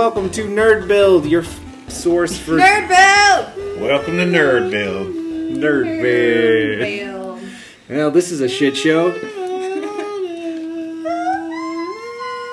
Hello, 0.00 0.12
friends. 0.12 0.24
Welcome 0.24 0.30
to 0.30 0.44
Nerd 0.44 0.88
Build, 0.88 1.26
your 1.26 1.42
f- 1.42 1.90
source 1.90 2.38
for 2.38 2.52
Nerd 2.52 2.88
Build! 2.88 3.80
Welcome 3.82 4.16
to 4.16 4.24
Nerd 4.24 4.70
Build. 4.70 5.14
Nerd 5.58 6.00
Build. 6.00 6.80
Build. 6.80 7.40
Well, 7.86 8.10
this 8.10 8.30
is 8.30 8.40
a 8.40 8.48
shit 8.48 8.78
show. 8.78 9.12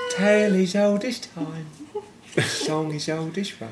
Tale 0.09 0.55
is 0.55 0.75
old 0.75 1.05
as 1.05 1.19
time. 1.19 1.67
Song 2.43 2.93
is 2.93 3.07
old 3.07 3.37
as 3.37 3.61
rhyme. 3.61 3.71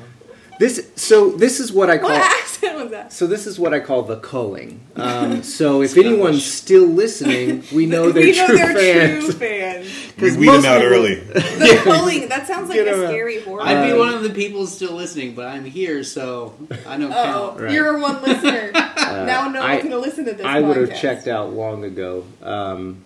This 0.58 0.90
so 0.96 1.32
this 1.32 1.60
is 1.60 1.70
what 1.70 1.90
I 1.90 1.98
call 1.98 2.12
What 2.12 2.22
accent 2.22 2.55
was 2.76 2.90
that? 2.90 3.12
so 3.12 3.26
this 3.26 3.46
is 3.46 3.58
what 3.58 3.72
I 3.74 3.80
call 3.80 4.02
the 4.02 4.16
culling. 4.16 4.80
Um, 4.96 5.42
so 5.42 5.82
if 5.82 5.96
anyone's 5.98 6.42
still 6.44 6.86
listening, 6.86 7.62
we 7.72 7.84
know 7.84 8.10
they're 8.12 8.24
we 8.24 8.32
know 8.36 8.46
true 8.46 8.56
they're 8.56 8.74
fans. 8.74 9.24
true 9.24 9.32
fans. 9.34 9.86
We 10.18 10.28
'Cause 10.28 10.38
weed 10.38 10.46
them 10.48 10.64
out 10.64 10.80
people- 10.80 10.86
early. 10.94 11.14
The 11.24 11.80
culling, 11.84 12.28
that 12.30 12.46
sounds 12.46 12.70
like 12.70 12.78
Get 12.78 12.88
a 12.88 13.06
scary 13.06 13.40
horror. 13.42 13.62
I'd 13.62 13.84
be 13.86 13.92
Uh, 13.92 13.98
one 13.98 14.14
of 14.14 14.22
the 14.22 14.30
people 14.30 14.66
still 14.66 14.92
listening, 14.94 15.34
but 15.34 15.46
I'm 15.48 15.64
here, 15.66 16.02
so 16.02 16.54
I 16.86 16.96
don't 16.96 17.12
Oh, 17.12 17.24
count. 17.24 17.60
Right. 17.60 17.72
you're 17.72 17.98
one 17.98 18.22
listener. 18.22 18.70
now 18.96 19.48
no 19.50 19.60
I- 19.60 19.74
one's 19.74 19.82
gonna 19.84 19.98
listen 19.98 20.24
to 20.24 20.32
this. 20.32 20.46
I 20.46 20.60
would 20.60 20.76
have 20.78 20.98
checked 20.98 21.28
out 21.28 21.52
long 21.52 21.84
ago. 21.84 22.24
Um, 22.42 23.04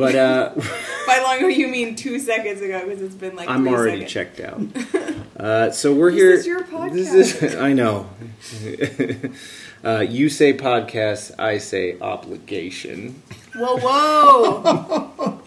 but 0.00 0.14
uh, 0.14 0.52
By 1.06 1.20
long 1.22 1.38
ago, 1.38 1.48
you 1.48 1.68
mean 1.68 1.94
two 1.94 2.18
seconds 2.18 2.60
ago, 2.60 2.84
because 2.84 3.02
it's 3.02 3.14
been 3.14 3.36
like 3.36 3.48
I'm 3.48 3.62
three 3.62 3.72
already 3.72 4.08
seconds. 4.08 4.12
checked 4.12 4.40
out. 4.40 4.60
Uh, 5.40 5.70
so 5.70 5.94
we're 5.94 6.10
here 6.10 6.36
This 6.36 6.44
here. 6.44 6.58
is 6.58 6.70
your 6.70 6.90
This 6.90 7.42
is 7.42 7.54
I 7.54 7.72
know. 7.72 8.10
uh, 9.84 10.00
you 10.00 10.28
say 10.28 10.52
podcast, 10.52 11.32
I 11.38 11.56
say 11.56 11.98
obligation. 11.98 13.22
Whoa, 13.56 13.78
whoa! 13.78 15.40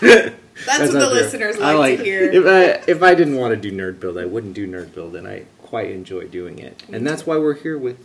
That's, 0.00 0.90
what 0.90 0.92
the 0.92 1.00
true. 1.00 1.06
listeners 1.08 1.60
I 1.60 1.74
like, 1.74 1.98
to 1.98 2.04
hear. 2.04 2.22
If 2.22 2.46
I 2.46 2.90
if 2.90 3.02
I 3.02 3.14
didn't 3.14 3.36
want 3.36 3.50
to 3.52 3.60
do 3.60 3.70
nerd 3.76 4.00
build, 4.00 4.16
I 4.16 4.24
wouldn't 4.24 4.54
do 4.54 4.66
nerd 4.66 4.94
build, 4.94 5.16
and 5.16 5.28
I 5.28 5.44
quite 5.60 5.90
enjoy 5.90 6.26
doing 6.28 6.58
it. 6.58 6.82
And 6.90 7.06
that's 7.06 7.26
why 7.26 7.36
we're 7.36 7.52
here 7.54 7.76
with 7.76 7.98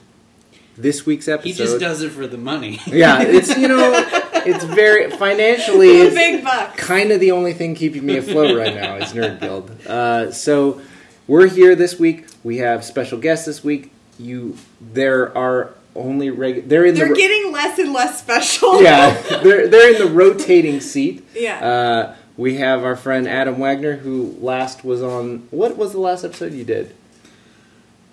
this 0.80 1.06
week's 1.06 1.28
episode. 1.28 1.48
He 1.50 1.54
just 1.54 1.80
does 1.80 2.02
it 2.02 2.12
for 2.12 2.26
the 2.26 2.38
money. 2.38 2.80
Yeah, 2.88 3.22
it's 3.22 3.56
you 3.58 3.68
know, 3.68 3.92
it's 4.46 4.64
very 4.64 5.12
financially. 5.12 5.90
It's, 5.90 6.16
big 6.16 6.44
bucks. 6.44 6.80
kind 6.82 7.12
of 7.12 7.20
the 7.20 7.32
only 7.32 7.54
thing 7.54 7.76
keeping 7.76 8.06
me 8.06 8.18
afloat 8.18 8.58
right 8.58 8.74
now 8.74 8.96
is 8.96 9.14
Nerd 9.14 9.40
Build. 9.40 9.70
Uh, 9.86 10.32
so 10.32 10.82
we're 11.28 11.48
here 11.48 11.76
this 11.76 12.00
week. 12.00 12.26
We 12.44 12.58
have 12.58 12.84
special 12.84 13.20
guests 13.20 13.46
this 13.46 13.64
week. 13.64 13.92
You, 14.18 14.58
there 14.82 15.38
are 15.38 15.74
only 15.96 16.30
regular. 16.30 16.68
They're 16.68 16.86
in 16.86 16.96
They're 16.96 17.06
the. 17.06 17.12
ro- 17.12 17.18
getting 17.18 17.52
less 17.52 17.78
and 17.78 17.94
less 17.94 18.20
special. 18.20 18.82
yeah, 18.82 19.22
they're 19.44 19.68
they're 19.68 19.94
in 19.94 20.00
the 20.00 20.12
rotating 20.12 20.80
seat. 20.80 21.28
Yeah. 21.36 21.60
Uh, 21.60 22.16
we 22.38 22.56
have 22.56 22.86
our 22.86 22.96
friend 22.96 23.28
Adam 23.28 23.60
Wagner, 23.60 23.98
who 23.98 24.38
last 24.40 24.86
was 24.86 25.04
on. 25.04 25.48
What 25.52 25.76
was 25.76 25.92
the 25.92 26.00
last 26.00 26.24
episode 26.24 26.54
you 26.54 26.64
did? 26.64 26.96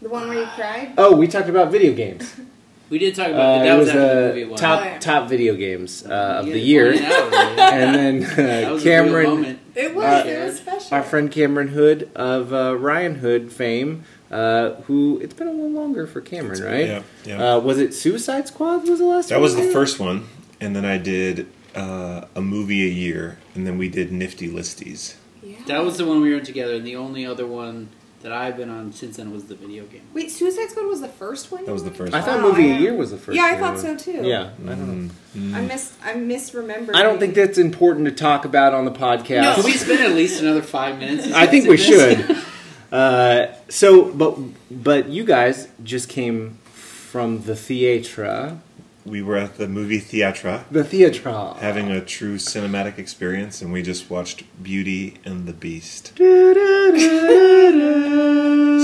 the 0.02 0.08
one 0.12 0.28
where 0.28 0.38
you 0.40 0.46
cried. 0.54 0.92
Oh, 0.98 1.16
we 1.16 1.26
talked 1.26 1.48
about 1.48 1.70
video 1.72 1.94
games. 1.94 2.34
We 2.88 2.98
did 2.98 3.14
talk 3.16 3.28
about 3.28 3.40
Uh, 3.40 3.58
that. 3.58 3.64
That 3.64 3.74
it 3.74 3.78
was 3.78 3.86
was 3.86 3.88
after 3.96 4.00
the 4.14 4.24
uh, 4.24 4.28
movie 4.28 4.44
one. 4.44 4.58
top 4.58 4.80
Oh, 4.80 4.84
yeah. 4.84 4.98
top 4.98 5.28
video 5.28 5.54
games 5.56 6.04
uh, 6.06 6.38
of 6.40 6.46
Yeah, 6.46 6.52
the 6.52 6.60
year, 6.60 6.92
out, 6.94 7.32
and 7.58 7.94
then 7.94 8.22
uh, 8.68 8.72
was 8.72 8.86
a 8.86 8.88
real 8.88 9.04
Cameron. 9.06 9.58
It 9.74 9.94
was. 9.94 10.04
Uh, 10.04 10.24
it 10.28 10.44
was 10.46 10.56
special. 10.58 10.94
our 10.94 11.02
friend 11.02 11.30
Cameron 11.30 11.68
Hood 11.68 12.10
of 12.14 12.52
uh, 12.52 12.76
Ryan 12.78 13.16
Hood 13.16 13.52
fame, 13.52 14.04
uh, 14.30 14.74
who 14.86 15.18
it's 15.22 15.34
been 15.34 15.48
a 15.48 15.52
little 15.52 15.70
longer 15.70 16.06
for 16.06 16.20
Cameron, 16.20 16.62
right? 16.62 16.86
Yeah, 16.86 17.02
yeah. 17.24 17.54
Uh, 17.54 17.58
was 17.58 17.78
it 17.78 17.92
Suicide 17.92 18.46
Squad? 18.48 18.88
Was 18.88 19.00
the 19.00 19.04
last? 19.06 19.28
That 19.30 19.36
one 19.36 19.42
was 19.42 19.54
we 19.56 19.62
the 19.62 19.66
did? 19.68 19.72
first 19.72 19.98
one, 19.98 20.28
and 20.60 20.76
then 20.76 20.84
I 20.84 20.96
did 20.98 21.48
uh, 21.74 22.26
a 22.36 22.40
movie 22.40 22.84
a 22.86 22.90
year, 22.90 23.38
and 23.56 23.66
then 23.66 23.78
we 23.78 23.88
did 23.88 24.12
Nifty 24.12 24.48
Listies. 24.48 25.16
Yeah. 25.42 25.56
That 25.66 25.84
was 25.84 25.96
the 25.98 26.04
one 26.06 26.20
we 26.20 26.32
were 26.32 26.40
together, 26.40 26.74
and 26.76 26.86
the 26.86 26.94
only 26.96 27.26
other 27.26 27.46
one 27.46 27.88
that 28.26 28.32
I've 28.34 28.56
been 28.56 28.68
on 28.70 28.92
since 28.92 29.18
then 29.18 29.32
was 29.32 29.44
the 29.44 29.54
video 29.54 29.84
game. 29.84 30.02
Wait, 30.12 30.32
Suicide 30.32 30.68
Squad 30.70 30.86
was 30.86 31.00
the 31.00 31.06
first 31.08 31.52
one. 31.52 31.64
That 31.64 31.70
was 31.72 31.84
the 31.84 31.90
were? 31.90 31.96
first 31.96 32.12
I 32.14 32.20
thought 32.22 32.42
Wow, 32.42 32.48
movie 32.48 32.72
I- 32.72 32.76
a 32.76 32.80
year 32.80 32.92
was 32.92 33.12
the 33.12 33.18
first. 33.18 33.36
Yeah, 33.36 33.44
I 33.44 33.52
one. 33.52 33.60
thought 33.60 33.78
so 33.78 33.96
too. 33.96 34.22
Yeah, 34.24 34.50
I 34.64 34.68
don't 34.70 35.06
know. 35.06 35.10
Mm. 35.36 35.54
I 35.54 35.60
miss. 35.60 35.92
I 36.04 36.14
misremembered. 36.14 36.96
I 36.96 37.04
don't 37.04 37.20
think 37.20 37.34
that's 37.36 37.56
important 37.56 38.06
to 38.06 38.10
talk 38.12 38.44
about 38.44 38.74
on 38.74 38.84
the 38.84 38.90
podcast. 38.90 39.54
Can 39.54 39.64
we 39.64 39.72
spend 39.74 40.00
at 40.00 40.10
least 40.12 40.42
another 40.42 40.62
five 40.62 40.98
minutes? 40.98 41.32
I 41.32 41.46
think 41.46 41.68
we 41.68 41.76
this? 41.76 41.86
should. 41.86 42.36
Uh, 42.92 43.52
so, 43.68 44.12
but 44.12 44.38
but 44.70 45.08
you 45.08 45.24
guys 45.24 45.66
just 45.82 46.08
came 46.08 46.56
from 46.72 47.42
the 47.42 47.56
theatre, 47.56 48.58
We 49.06 49.22
were 49.22 49.36
at 49.36 49.56
the 49.56 49.68
movie 49.68 50.00
theatre. 50.00 50.64
the 50.70 50.82
theatre. 50.84 51.54
having 51.60 51.90
a 51.90 52.00
true 52.04 52.36
cinematic 52.38 52.98
experience, 52.98 53.62
and 53.62 53.72
we 53.72 53.82
just 53.82 54.10
watched 54.10 54.42
Beauty 54.62 55.18
and 55.24 55.46
the 55.46 55.52
Beast, 55.52 56.08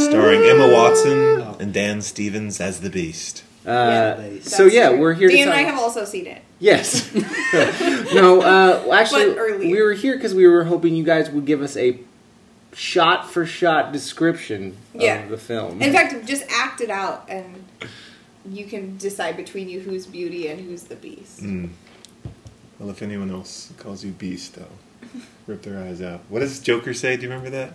starring 0.08 0.42
Emma 0.44 0.72
Watson 0.72 1.40
and 1.60 1.72
Dan 1.74 2.02
Stevens 2.02 2.60
as 2.60 2.80
the 2.80 2.90
Beast. 2.90 3.42
Uh, 3.66 4.14
That's 4.16 4.56
so 4.56 4.66
yeah, 4.66 4.90
true. 4.90 5.00
we're 5.00 5.14
here. 5.14 5.28
Dan 5.28 5.38
to 5.38 5.42
and 5.44 5.52
I 5.52 5.62
have 5.62 5.78
also 5.78 6.04
seen 6.04 6.26
it. 6.26 6.42
Yes. 6.58 7.12
no, 8.14 8.40
uh, 8.42 8.92
actually, 8.92 9.30
we 9.58 9.80
were 9.82 9.92
here 9.92 10.16
because 10.16 10.34
we 10.34 10.46
were 10.46 10.64
hoping 10.64 10.94
you 10.94 11.04
guys 11.04 11.30
would 11.30 11.46
give 11.46 11.62
us 11.62 11.76
a 11.76 11.98
shot 12.72 13.30
for 13.30 13.44
shot 13.46 13.92
description 13.92 14.76
Yeah. 14.94 15.22
of 15.24 15.30
the 15.30 15.36
film. 15.38 15.80
In 15.82 15.92
fact, 15.92 16.26
just 16.26 16.44
act 16.50 16.80
it 16.80 16.90
out, 16.90 17.24
and 17.28 17.64
you 18.50 18.64
can 18.66 18.96
decide 18.96 19.36
between 19.36 19.68
you 19.68 19.80
who's 19.80 20.06
Beauty 20.06 20.48
and 20.48 20.60
who's 20.60 20.84
the 20.84 20.96
Beast. 20.96 21.42
Mm. 21.42 21.70
Well, 22.78 22.90
if 22.90 23.02
anyone 23.02 23.30
else 23.30 23.72
calls 23.78 24.04
you 24.04 24.10
Beast, 24.12 24.58
I'll 24.58 25.20
rip 25.46 25.62
their 25.62 25.78
eyes 25.78 26.02
out. 26.02 26.20
What 26.28 26.40
does 26.40 26.58
Joker 26.60 26.94
say? 26.94 27.16
Do 27.16 27.22
you 27.22 27.28
remember 27.28 27.50
that? 27.50 27.74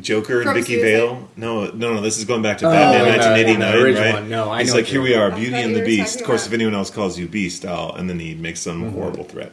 Joker 0.00 0.40
and 0.40 0.54
Vicki 0.54 0.80
Vale? 0.80 1.28
No, 1.36 1.66
no, 1.70 1.94
no. 1.94 2.00
This 2.00 2.16
is 2.18 2.24
going 2.24 2.40
back 2.42 2.58
to 2.58 2.66
Oh, 2.66 2.70
Batman 2.70 3.06
yeah, 3.06 3.16
1989, 3.16 3.72
the 3.72 3.82
original 3.84 4.04
right? 4.04 4.14
one. 4.22 4.30
No, 4.30 4.50
I 4.50 4.60
He's 4.62 4.70
know 4.70 4.76
like, 4.78 4.86
here 4.86 5.02
we 5.02 5.14
are, 5.14 5.30
Beauty 5.30 5.54
and 5.56 5.76
the 5.76 5.84
Beast. 5.84 6.20
Of 6.20 6.26
course, 6.26 6.42
about- 6.46 6.54
if 6.54 6.60
anyone 6.60 6.74
else 6.74 6.90
calls 6.90 7.18
you 7.18 7.28
Beast, 7.28 7.64
I'll, 7.66 7.94
and 7.94 8.08
then 8.08 8.18
he 8.18 8.34
makes 8.34 8.60
some 8.60 8.82
Mm-hmm. 8.82 8.94
horrible 8.94 9.24
threat. 9.24 9.52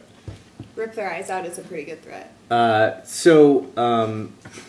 Rip 0.76 0.94
their 0.94 1.10
eyes 1.12 1.30
out 1.30 1.46
is 1.46 1.58
a 1.58 1.62
pretty 1.62 1.84
good 1.84 2.02
threat. 2.02 2.32
uh, 2.50 3.00
so, 3.04 3.66
um, 3.76 4.32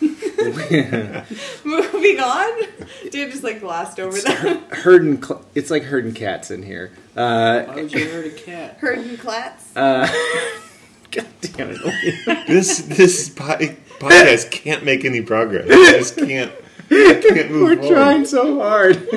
Moving 1.64 2.20
on. 2.20 2.62
Dan 3.10 3.30
just 3.30 3.42
like 3.42 3.60
glossed 3.60 3.98
over 3.98 4.16
that. 4.20 4.62
herding, 4.72 5.22
cl- 5.22 5.44
it's 5.54 5.70
like 5.70 5.82
herding 5.84 6.14
cats 6.14 6.50
in 6.50 6.62
here. 6.62 6.92
Uh, 7.16 7.62
Why 7.64 7.74
would 7.76 7.92
you 7.92 8.08
hurt 8.08 8.26
a 8.26 8.30
cat? 8.30 8.76
Herding 8.80 9.16
clats. 9.16 9.74
uh, 9.76 10.06
God 11.10 11.26
damn 11.40 11.70
it. 11.70 12.46
This 12.46 12.78
this 12.78 13.28
po- 13.30 13.56
podcast 13.98 14.50
can't 14.50 14.84
make 14.84 15.04
any 15.04 15.22
progress. 15.22 15.66
I 15.70 15.98
just 15.98 16.16
can't. 16.18 16.52
I 16.90 17.20
can't 17.26 17.50
move 17.50 17.62
We're 17.62 17.76
forward. 17.76 17.94
trying 17.94 18.24
so 18.26 18.60
hard. 18.60 19.08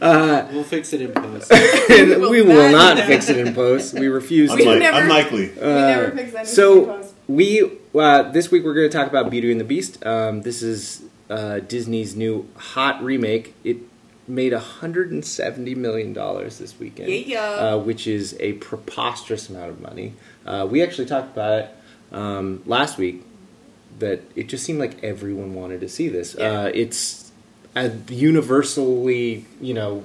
We'll 0.00 0.64
fix 0.64 0.92
it 0.92 1.00
in 1.00 1.12
post. 1.12 1.52
and 1.90 2.10
will 2.20 2.30
we 2.30 2.42
will 2.42 2.70
not 2.72 2.96
not 2.96 3.06
fix 3.06 3.28
it 3.28 3.36
in 3.38 3.54
post. 3.54 3.94
We 3.94 4.08
refuse 4.08 4.50
We 4.50 4.58
to. 4.58 4.62
Unlike, 4.64 4.78
never- 4.80 5.00
unlikely. 5.00 5.48
we 5.48 5.60
never 5.60 6.10
fix 6.10 6.18
anything 6.18 6.34
in 6.34 6.40
Uh, 6.40 6.44
So 6.44 6.86
post. 6.86 7.14
we 7.28 7.70
uh, 7.94 8.22
this 8.32 8.50
week 8.50 8.64
we're 8.64 8.74
going 8.74 8.90
to 8.90 8.96
talk 8.96 9.08
about 9.08 9.30
Beauty 9.30 9.50
and 9.52 9.60
the 9.60 9.64
Beast. 9.64 10.04
Um, 10.04 10.42
this 10.42 10.62
is 10.62 11.02
uh, 11.30 11.60
Disney's 11.60 12.14
new 12.16 12.48
hot 12.56 13.02
remake. 13.02 13.54
It 13.64 13.78
made 14.26 14.52
170 14.52 15.74
million 15.74 16.12
dollars 16.12 16.58
this 16.58 16.78
weekend, 16.78 17.10
Yeah. 17.10 17.42
uh, 17.42 17.78
which 17.78 18.06
is 18.06 18.36
a 18.40 18.54
preposterous 18.54 19.48
amount 19.48 19.70
of 19.70 19.80
money. 19.80 20.14
Uh, 20.46 20.66
we 20.70 20.82
actually 20.82 21.06
talked 21.06 21.32
about 21.36 21.58
it 21.60 21.70
um, 22.12 22.62
last 22.66 22.98
week. 22.98 23.24
That 24.00 24.22
it 24.34 24.48
just 24.48 24.64
seemed 24.64 24.80
like 24.80 25.02
everyone 25.04 25.54
wanted 25.54 25.80
to 25.82 25.88
see 25.88 26.08
this. 26.08 26.34
Yeah. 26.36 26.62
Uh, 26.62 26.70
it's 26.74 27.23
uh, 27.76 27.88
universally, 28.08 29.44
you 29.60 29.74
know, 29.74 30.04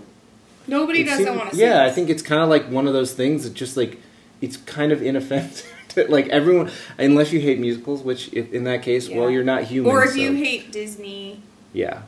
Nobody 0.67 1.03
doesn't 1.03 1.25
seemed- 1.25 1.37
want 1.37 1.49
to 1.51 1.55
see 1.55 1.61
Yeah, 1.63 1.83
I 1.83 1.89
think 1.91 2.09
it's 2.09 2.21
kind 2.21 2.41
of 2.43 2.49
like 2.49 2.69
one 2.69 2.87
of 2.87 2.93
those 2.93 3.13
things 3.13 3.43
that 3.43 3.53
just 3.53 3.75
like 3.77 3.99
it's 4.41 4.57
kind 4.57 4.91
of 4.91 5.01
inoffensive. 5.01 5.71
to, 5.89 6.05
like 6.09 6.27
everyone, 6.29 6.69
unless 6.99 7.31
you 7.33 7.39
hate 7.39 7.59
musicals, 7.59 8.03
which 8.03 8.31
if, 8.31 8.53
in 8.53 8.63
that 8.65 8.83
case, 8.83 9.09
well, 9.09 9.29
you're 9.31 9.43
not 9.43 9.63
human. 9.63 9.91
Or 9.91 10.03
if 10.03 10.11
so- 10.11 10.15
you 10.17 10.33
hate 10.33 10.71
Disney. 10.71 11.41
yeah. 11.73 12.01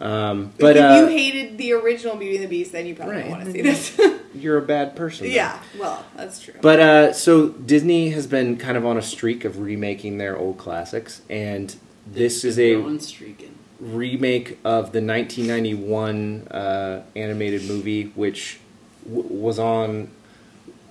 Um, 0.00 0.52
But 0.58 0.60
but 0.60 0.76
if 0.76 0.82
uh, 0.84 0.94
you 0.94 1.06
hated 1.08 1.58
the 1.58 1.72
original 1.72 2.14
Beauty 2.16 2.36
and 2.36 2.44
the 2.44 2.48
Beast, 2.48 2.70
then 2.70 2.86
you 2.86 2.94
probably 2.94 3.16
Right. 3.16 3.22
don't 3.22 3.30
want 3.32 3.44
to 3.46 3.50
see 3.52 3.62
this. 3.62 4.00
you're 4.32 4.56
a 4.58 4.62
bad 4.62 4.94
person. 4.94 5.26
then. 5.26 5.34
yeah, 5.34 5.58
well, 5.76 6.04
that's 6.16 6.40
true. 6.40 6.54
But 6.60 6.78
uh, 6.78 7.12
so 7.12 7.48
Disney 7.48 8.10
has 8.10 8.28
been 8.28 8.56
kind 8.58 8.76
of 8.76 8.86
on 8.86 8.96
a 8.96 9.02
streak 9.02 9.44
of 9.44 9.58
remaking 9.58 10.18
their 10.18 10.36
old 10.38 10.56
classics, 10.56 11.22
and 11.28 11.74
this 12.06 12.44
is 12.44 12.60
a 12.60 12.74
Going 12.80 13.00
streaking. 13.00 13.56
Remake 13.80 14.58
of 14.64 14.92
the 14.92 15.00
1991 15.00 16.48
uh, 16.50 17.02
animated 17.16 17.64
movie, 17.68 18.04
which 18.14 18.58
w- 19.04 19.26
was 19.28 19.58
on. 19.58 20.08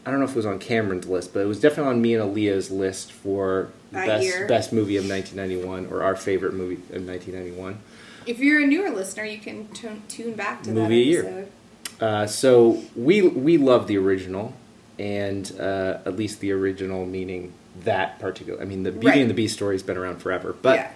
I 0.05 0.11
don't 0.11 0.19
know 0.19 0.25
if 0.25 0.31
it 0.31 0.37
was 0.37 0.45
on 0.45 0.59
Cameron's 0.59 1.05
list, 1.05 1.33
but 1.33 1.41
it 1.41 1.45
was 1.47 1.59
definitely 1.59 1.91
on 1.91 2.01
me 2.01 2.15
and 2.15 2.23
Aaliyah's 2.33 2.71
list 2.71 3.11
for 3.11 3.69
That 3.91 4.07
best 4.07 4.23
year. 4.23 4.47
best 4.47 4.71
movie 4.71 4.95
of 4.95 5.07
1991 5.07 5.87
or 5.93 6.01
our 6.01 6.15
favorite 6.15 6.53
movie 6.53 6.75
of 6.95 7.05
1991. 7.05 7.77
if 8.25 8.39
you're 8.39 8.61
a 8.61 8.67
newer 8.67 8.89
listener, 8.89 9.25
you 9.25 9.37
can 9.39 9.67
tune 9.69 10.01
tune 10.07 10.33
back 10.33 10.63
to 10.63 10.71
Movie 10.71 10.83
a 10.83 10.87
that 10.87 11.11
year. 11.11 11.21
episode. 11.25 11.51
Uh, 11.99 12.27
so 12.27 12.81
we 12.95 13.21
we 13.21 13.57
love 13.57 13.87
the 13.87 13.97
original. 13.97 14.53
and 14.99 15.51
uh, 15.59 15.99
at 16.05 16.15
least 16.15 16.39
the 16.39 16.51
original 16.51 17.05
meaning 17.05 17.53
that 17.83 18.17
particular. 18.19 18.59
I 18.61 18.65
mean, 18.65 18.81
the 18.83 18.91
Beauty 18.91 19.07
Right. 19.07 19.17
and 19.21 19.29
the 19.29 19.33
Beast 19.35 19.53
story's 19.55 19.83
been 19.83 19.97
around 19.97 20.19
forever, 20.21 20.55
but. 20.61 20.75
yeah. 20.75 20.91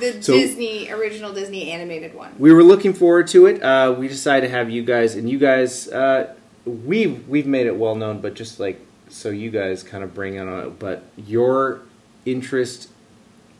The 0.00 0.22
So- 0.22 0.34
Disney 0.34 0.90
original 0.90 1.32
Disney 1.32 1.70
animated 1.70 2.14
one. 2.14 2.32
we 2.38 2.52
were 2.52 2.62
looking 2.64 2.92
forward 2.92 3.28
to 3.28 3.46
it. 3.46 3.62
Uh, 3.62 3.94
we 3.98 4.08
decided 4.08 4.48
to 4.48 4.52
have 4.52 4.70
you 4.70 4.82
guys, 4.82 5.14
and 5.14 5.28
you 5.30 5.38
guys, 5.38 5.88
uh, 5.88 6.34
we've 6.64 7.26
we've 7.28 7.46
made 7.46 7.66
it 7.66 7.76
well 7.76 7.94
known, 7.94 8.20
but 8.20 8.34
just 8.34 8.58
like 8.58 8.80
so, 9.08 9.30
you 9.30 9.50
guys 9.50 9.82
kind 9.82 10.02
of 10.02 10.12
bring 10.14 10.34
in 10.34 10.48
on 10.48 10.66
it. 10.66 10.78
But 10.78 11.04
your 11.16 11.82
interest 12.26 12.88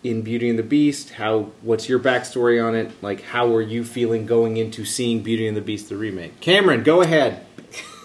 in 0.03 0.23
Beauty 0.23 0.49
and 0.51 0.59
the 0.59 0.63
Beast, 0.65 1.11
how 1.11 1.51
what's 1.63 1.89
your 1.89 1.99
backstory 2.01 2.63
on 2.63 2.75
it? 2.75 2.91
Like, 3.03 3.23
how 3.23 3.55
are 3.55 3.63
you 3.63 3.85
feeling 3.85 4.27
going 4.27 4.57
into 4.57 4.85
seeing 4.85 5.23
Beauty 5.23 5.47
and 5.47 5.57
the 5.57 5.61
Beast 5.63 5.89
the 5.89 5.97
remake? 5.97 6.41
Cameron, 6.41 6.83
go 6.83 7.01
ahead. 7.03 7.47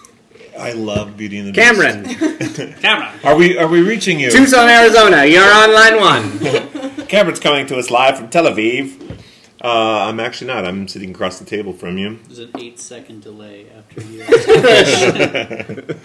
I 0.60 0.74
love 0.74 1.16
Beauty 1.18 1.38
and 1.40 1.48
the 1.48 1.54
Cameron, 1.54 2.04
Beast. 2.40 2.82
Camera. 2.82 3.14
Are 3.24 3.36
we 3.36 3.58
are 3.58 3.68
we 3.68 3.82
reaching 3.82 4.20
you? 4.20 4.30
Tucson, 4.30 4.70
Arizona. 4.70 5.26
You're 5.26 5.44
on 5.52 5.74
line 5.74 6.00
one. 6.00 6.70
Cameron's 7.08 7.40
coming 7.40 7.66
to 7.68 7.78
us 7.78 7.90
live 7.90 8.18
from 8.18 8.30
Tel 8.30 8.46
Aviv. 8.46 9.18
Uh, 9.62 10.06
I'm 10.08 10.20
actually 10.22 10.48
not. 10.48 10.66
I'm 10.66 10.88
sitting 10.88 11.12
across 11.12 11.38
the 11.40 11.46
table 11.46 11.74
from 11.74 11.98
you. 11.98 12.18
There's 12.28 12.40
an 12.40 12.52
eight 12.58 12.80
second 12.80 13.24
delay 13.24 13.68
after 13.78 14.02
you. 14.02 14.24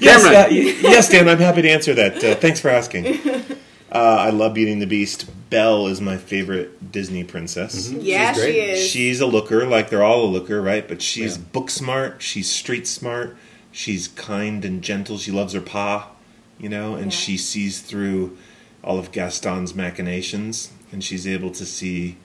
Yes, 0.00 0.22
Cameron. 0.24 0.34
uh, 0.34 0.48
yes, 0.88 1.08
Dan. 1.08 1.28
I'm 1.28 1.38
happy 1.38 1.62
to 1.62 1.70
answer 1.70 1.94
that. 1.94 2.22
Uh, 2.22 2.34
thanks 2.34 2.60
for 2.60 2.68
asking. 2.70 3.06
Uh, 3.92 3.98
I 3.98 4.30
love 4.30 4.54
Beauty 4.54 4.72
and 4.72 4.82
the 4.82 4.86
Beast. 4.86 5.26
Belle 5.50 5.86
is 5.86 6.00
my 6.00 6.16
favorite 6.16 6.90
Disney 6.92 7.22
princess. 7.24 7.90
Yeah, 7.90 8.32
She's 8.32 8.42
great. 8.42 8.52
she 8.54 8.60
is. 8.60 8.90
She's 8.90 9.20
a 9.20 9.26
looker, 9.26 9.66
like 9.66 9.88
they're 9.90 10.02
all 10.02 10.24
a 10.24 10.26
looker, 10.30 10.60
right? 10.60 10.86
But 10.86 11.00
she's 11.00 11.36
Yeah. 11.36 11.42
book 11.52 11.70
smart. 11.70 12.20
She's 12.22 12.50
street 12.50 12.86
smart. 12.88 13.36
She's 13.70 14.08
kind 14.08 14.64
and 14.64 14.82
gentle. 14.82 15.16
She 15.18 15.30
loves 15.30 15.52
her 15.52 15.60
pa, 15.60 16.10
you 16.58 16.68
know, 16.68 16.94
and 16.94 17.06
Yeah. 17.12 17.18
she 17.18 17.36
sees 17.36 17.80
through 17.80 18.36
all 18.84 18.98
of 18.98 19.10
Gaston's 19.12 19.74
machinations, 19.74 20.70
and 20.92 21.02
she's 21.02 21.26
able 21.26 21.50
to 21.52 21.64
see 21.66 22.16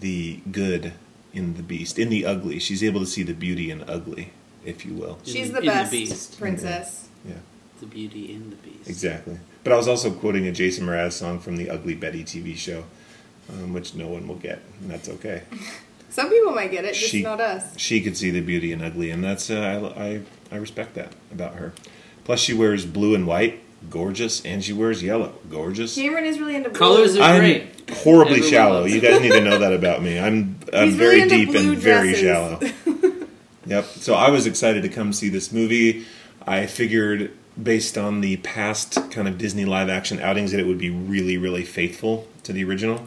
the 0.00 0.40
good 0.50 0.92
in 1.32 1.54
the 1.54 1.62
beast, 1.62 1.98
in 1.98 2.08
the 2.10 2.26
ugly. 2.26 2.58
She's 2.58 2.84
able 2.84 3.00
to 3.00 3.06
see 3.06 3.22
the 3.22 3.32
beauty 3.34 3.70
in 3.70 3.82
ugly, 3.88 4.30
if 4.64 4.84
you 4.84 4.94
will. 4.94 5.18
She's 5.24 5.48
In- 5.48 5.52
the 5.54 5.60
in 5.60 5.64
the 5.66 5.70
best 5.72 5.90
Beast. 5.90 6.38
princess. 6.38 7.08
Yeah, 7.26 7.34
the 7.80 7.86
beauty 7.86 8.32
in 8.32 8.50
the 8.50 8.56
beast. 8.56 8.88
exactly. 8.88 9.38
But 9.64 9.72
I 9.72 9.76
was 9.76 9.88
also 9.88 10.10
quoting 10.12 10.46
a 10.46 10.52
Jason 10.52 10.86
Mraz 10.86 11.12
song 11.12 11.38
from 11.38 11.56
the 11.56 11.70
Ugly 11.70 11.94
Betty 11.94 12.24
TV 12.24 12.56
show, 12.56 12.84
um, 13.48 13.72
which 13.72 13.94
no 13.94 14.08
one 14.08 14.26
will 14.28 14.36
get, 14.36 14.60
and 14.80 14.90
that's 14.90 15.08
okay. 15.08 15.42
Some 16.10 16.28
people 16.28 16.52
might 16.52 16.70
get 16.70 16.84
it, 16.84 16.94
just 16.94 17.10
She- 17.10 17.22
not 17.22 17.40
us. 17.40 17.78
she 17.78 18.02
could 18.02 18.16
see 18.18 18.30
the 18.30 18.40
beauty 18.42 18.70
in 18.72 18.82
ugly, 18.82 19.10
and 19.10 19.24
that's 19.24 19.48
uh, 19.50 19.92
I, 19.96 20.04
I 20.04 20.20
I 20.50 20.56
respect 20.56 20.94
that 20.96 21.14
about 21.32 21.54
her. 21.54 21.72
Plus, 22.24 22.38
she 22.40 22.52
wears 22.52 22.84
blue 22.84 23.14
and 23.14 23.26
white, 23.26 23.60
gorgeous, 23.90 24.44
and 24.44 24.62
she 24.64 24.72
wears 24.72 25.02
yellow, 25.02 25.34
gorgeous. 25.50 25.94
Cameron 25.96 26.24
is 26.24 26.38
really 26.38 26.56
into 26.56 26.70
blue. 26.70 26.78
Colors 26.78 27.16
are 27.16 27.22
I'm 27.22 27.40
great. 27.40 27.90
horribly 27.90 28.34
Everyone 28.36 28.50
shallow. 28.50 28.80
loves 28.82 28.94
You 28.94 29.00
guys 29.00 29.20
need 29.20 29.32
to 29.32 29.40
know 29.40 29.58
that 29.60 29.72
about 29.72 30.02
me. 30.02 30.18
I'm 30.18 30.58
I'm 30.72 30.88
He's 30.88 30.96
very 30.96 31.22
really 31.22 31.22
into 31.22 31.36
deep 31.36 31.48
blue 31.50 31.72
and 31.72 31.78
very 31.78 32.12
dresses. 32.14 32.70
shallow. 33.00 33.26
yep. 33.66 33.84
So 33.84 34.14
I 34.14 34.30
was 34.30 34.46
excited 34.46 34.82
to 34.82 34.88
come 34.88 35.12
see 35.12 35.28
this 35.28 35.52
movie. 35.52 36.04
I 36.46 36.66
figured, 36.66 37.30
based 37.62 37.96
on 37.96 38.20
the 38.20 38.36
past 38.38 39.10
kind 39.10 39.28
of 39.28 39.38
Disney 39.38 39.64
live 39.64 39.88
action 39.88 40.18
outings, 40.20 40.50
that 40.52 40.60
it 40.60 40.66
would 40.66 40.78
be 40.78 40.90
really, 40.90 41.36
really 41.38 41.64
faithful 41.64 42.26
to 42.42 42.52
the 42.52 42.64
original, 42.64 43.06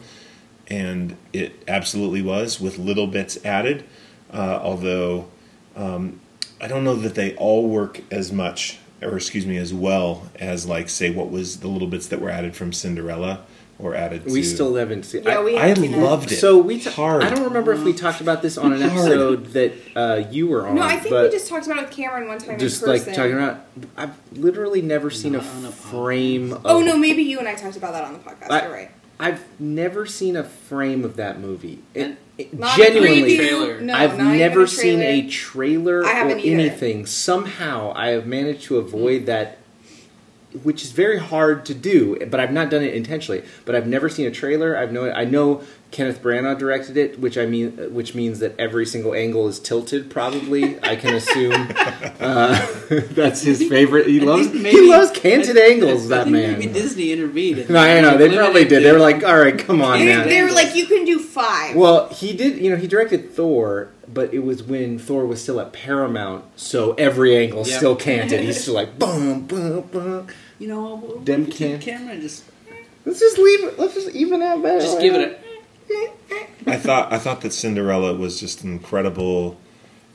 and 0.68 1.16
it 1.34 1.52
absolutely 1.68 2.22
was, 2.22 2.60
with 2.60 2.78
little 2.78 3.06
bits 3.06 3.44
added. 3.44 3.84
Uh, 4.32 4.58
although 4.62 5.28
um, 5.76 6.20
I 6.60 6.66
don't 6.68 6.82
know 6.84 6.94
that 6.96 7.14
they 7.14 7.34
all 7.36 7.68
work 7.68 8.00
as 8.10 8.32
much, 8.32 8.78
or 9.02 9.16
excuse 9.16 9.46
me, 9.46 9.56
as 9.56 9.72
well 9.74 10.28
as 10.40 10.66
like 10.66 10.88
say 10.88 11.10
what 11.10 11.30
was 11.30 11.60
the 11.60 11.68
little 11.68 11.88
bits 11.88 12.06
that 12.08 12.20
were 12.20 12.30
added 12.30 12.54
from 12.56 12.72
Cinderella 12.72 13.40
or 13.78 13.94
added. 13.94 14.24
We 14.24 14.40
to, 14.40 14.46
still 14.46 14.74
haven't 14.76 15.02
seen. 15.04 15.24
Yeah, 15.24 15.38
I- 15.38 15.44
we 15.44 15.56
I 15.58 15.66
haven't 15.68 15.82
seen 15.84 15.94
it. 15.94 15.98
loved 16.02 16.32
it. 16.32 16.36
So 16.36 16.56
we, 16.56 16.80
t- 16.80 16.88
hard. 16.88 17.22
I 17.22 17.28
don't 17.28 17.44
remember 17.44 17.74
if 17.74 17.82
we 17.82 17.92
talked 17.92 18.22
about 18.22 18.40
this 18.40 18.56
on 18.56 18.72
an 18.72 18.80
Hard. 18.80 18.92
episode 19.12 19.46
that 19.48 19.72
uh, 19.94 20.24
you 20.30 20.46
were 20.46 20.66
on. 20.66 20.76
No, 20.76 20.82
I 20.82 20.96
think 20.96 21.10
but 21.10 21.24
we 21.24 21.30
just 21.30 21.46
talked 21.46 21.66
about 21.66 21.78
it 21.78 21.88
with 21.88 21.90
Cameron 21.96 22.26
one 22.26 22.38
time 22.38 22.58
just 22.58 22.82
in 22.82 22.88
like 22.88 23.00
person. 23.04 23.14
talking 23.14 23.34
about. 23.34 23.60
I've 23.98 24.14
literally 24.32 24.80
never 24.80 25.10
seen 25.10 25.34
a 25.34 25.38
Not 25.38 25.46
on 25.56 25.64
a 25.66 25.70
frame. 25.72 26.52
Of, 26.54 26.62
Oh 26.64 26.80
no, 26.80 26.96
maybe 26.96 27.22
you 27.22 27.38
and 27.38 27.46
I 27.46 27.54
talked 27.54 27.76
about 27.76 27.92
that 27.92 28.04
on 28.04 28.14
the 28.14 28.18
podcast. 28.20 28.50
I- 28.50 28.62
You're 28.62 28.72
right. 28.72 28.90
I've 29.18 29.44
never 29.60 30.04
seen 30.06 30.36
a 30.36 30.44
frame 30.44 31.04
of 31.04 31.16
that 31.16 31.40
movie. 31.40 31.80
It, 31.94 32.16
it- 32.36 32.52
Not 32.58 32.76
genuinely, 32.76 33.34
a. 33.34 33.36
Trailer. 33.38 33.80
No, 33.80 33.94
I've 33.94 34.18
never 34.18 34.62
a 34.64 34.68
seen 34.68 35.00
a 35.00 35.26
trailer 35.28 36.00
or 36.00 36.06
either. 36.06 36.36
anything. 36.36 37.06
Somehow, 37.06 37.92
I 37.96 38.08
have 38.08 38.26
managed 38.26 38.64
to 38.64 38.76
avoid 38.76 39.24
that, 39.26 39.56
which 40.62 40.82
is 40.84 40.92
very 40.92 41.18
hard 41.18 41.64
to 41.66 41.74
do. 41.74 42.18
But 42.30 42.40
I've 42.40 42.52
not 42.52 42.68
done 42.68 42.82
it 42.82 42.94
intentionally. 42.94 43.42
But 43.64 43.74
I've 43.74 43.86
never 43.86 44.08
seen 44.10 44.26
a 44.26 44.30
trailer. 44.30 44.76
I've 44.76 44.92
no. 44.92 45.10
I 45.10 45.24
know 45.24 45.62
Kenneth 45.92 46.22
Branagh 46.22 46.58
directed 46.58 46.96
it, 46.96 47.18
which 47.20 47.38
I 47.38 47.46
mean, 47.46 47.94
which 47.94 48.14
means 48.14 48.40
that 48.40 48.58
every 48.58 48.84
single 48.84 49.14
angle 49.14 49.48
is 49.48 49.58
tilted. 49.58 50.10
Probably, 50.10 50.78
I 50.82 50.96
can 50.96 51.14
assume 51.14 51.52
uh, 52.20 52.66
that's 53.12 53.40
his 53.42 53.66
favorite. 53.68 54.06
He 54.06 54.20
I 54.20 54.24
loves. 54.24 54.48
think 54.48 54.66
he 54.66 54.80
loves 54.90 55.10
canted 55.12 55.56
angles. 55.56 56.06
I 56.06 56.16
That 56.16 56.24
think 56.24 56.36
man. 56.36 56.58
Maybe 56.58 56.72
Disney 56.72 57.12
intervened. 57.12 57.58
and 57.60 57.70
No, 57.70 57.78
I 57.80 58.00
know 58.00 58.18
they 58.18 58.34
probably 58.34 58.64
did. 58.64 58.82
They 58.82 58.92
were 58.92 58.98
like, 58.98 59.24
"All 59.24 59.38
right, 59.38 59.58
come 59.58 59.80
on, 59.80 59.98
They, 60.00 60.06
man." 60.06 60.28
they 60.28 60.42
were 60.42 60.50
like, 60.52 60.74
you 60.74 60.86
can 60.86 61.04
do 61.04 61.18
five. 61.18 61.76
Well, 61.76 62.08
he 62.08 62.32
did. 62.36 62.58
You 62.58 62.70
know, 62.70 62.76
he 62.76 62.86
directed 62.88 63.32
Thor, 63.32 63.88
but 64.12 64.34
it 64.34 64.40
was 64.40 64.62
when 64.62 64.98
Thor 64.98 65.24
was 65.24 65.40
still 65.42 65.60
at 65.60 65.72
Paramount, 65.72 66.44
so 66.56 66.92
every 66.94 67.36
angle 67.36 67.66
Yep. 67.66 67.76
still 67.76 67.96
canted. 67.96 68.40
He's 68.40 68.60
still 68.60 68.74
like 68.74 68.98
boom, 68.98 69.46
boom, 69.46 69.82
boom. 69.92 70.26
You 70.58 70.68
know, 70.68 70.96
what- 70.96 71.24
Them 71.24 71.42
what 71.44 71.50
if 71.52 71.56
can- 71.58 71.80
camera 71.80 72.16
just 72.18 72.44
Let's 73.06 73.20
just 73.20 73.38
leave 73.38 73.62
it. 73.64 73.78
Let's 73.78 73.94
just 73.94 74.10
even 74.16 74.42
out 74.42 74.62
better. 74.64 74.80
just 74.80 75.00
give 75.00 75.14
it 75.14 75.40
I 76.66 76.76
thought 76.76 77.12
I 77.12 77.18
thought 77.18 77.40
that 77.42 77.52
Cinderella 77.52 78.14
was 78.14 78.40
just 78.40 78.62
an 78.64 78.72
incredible 78.72 79.56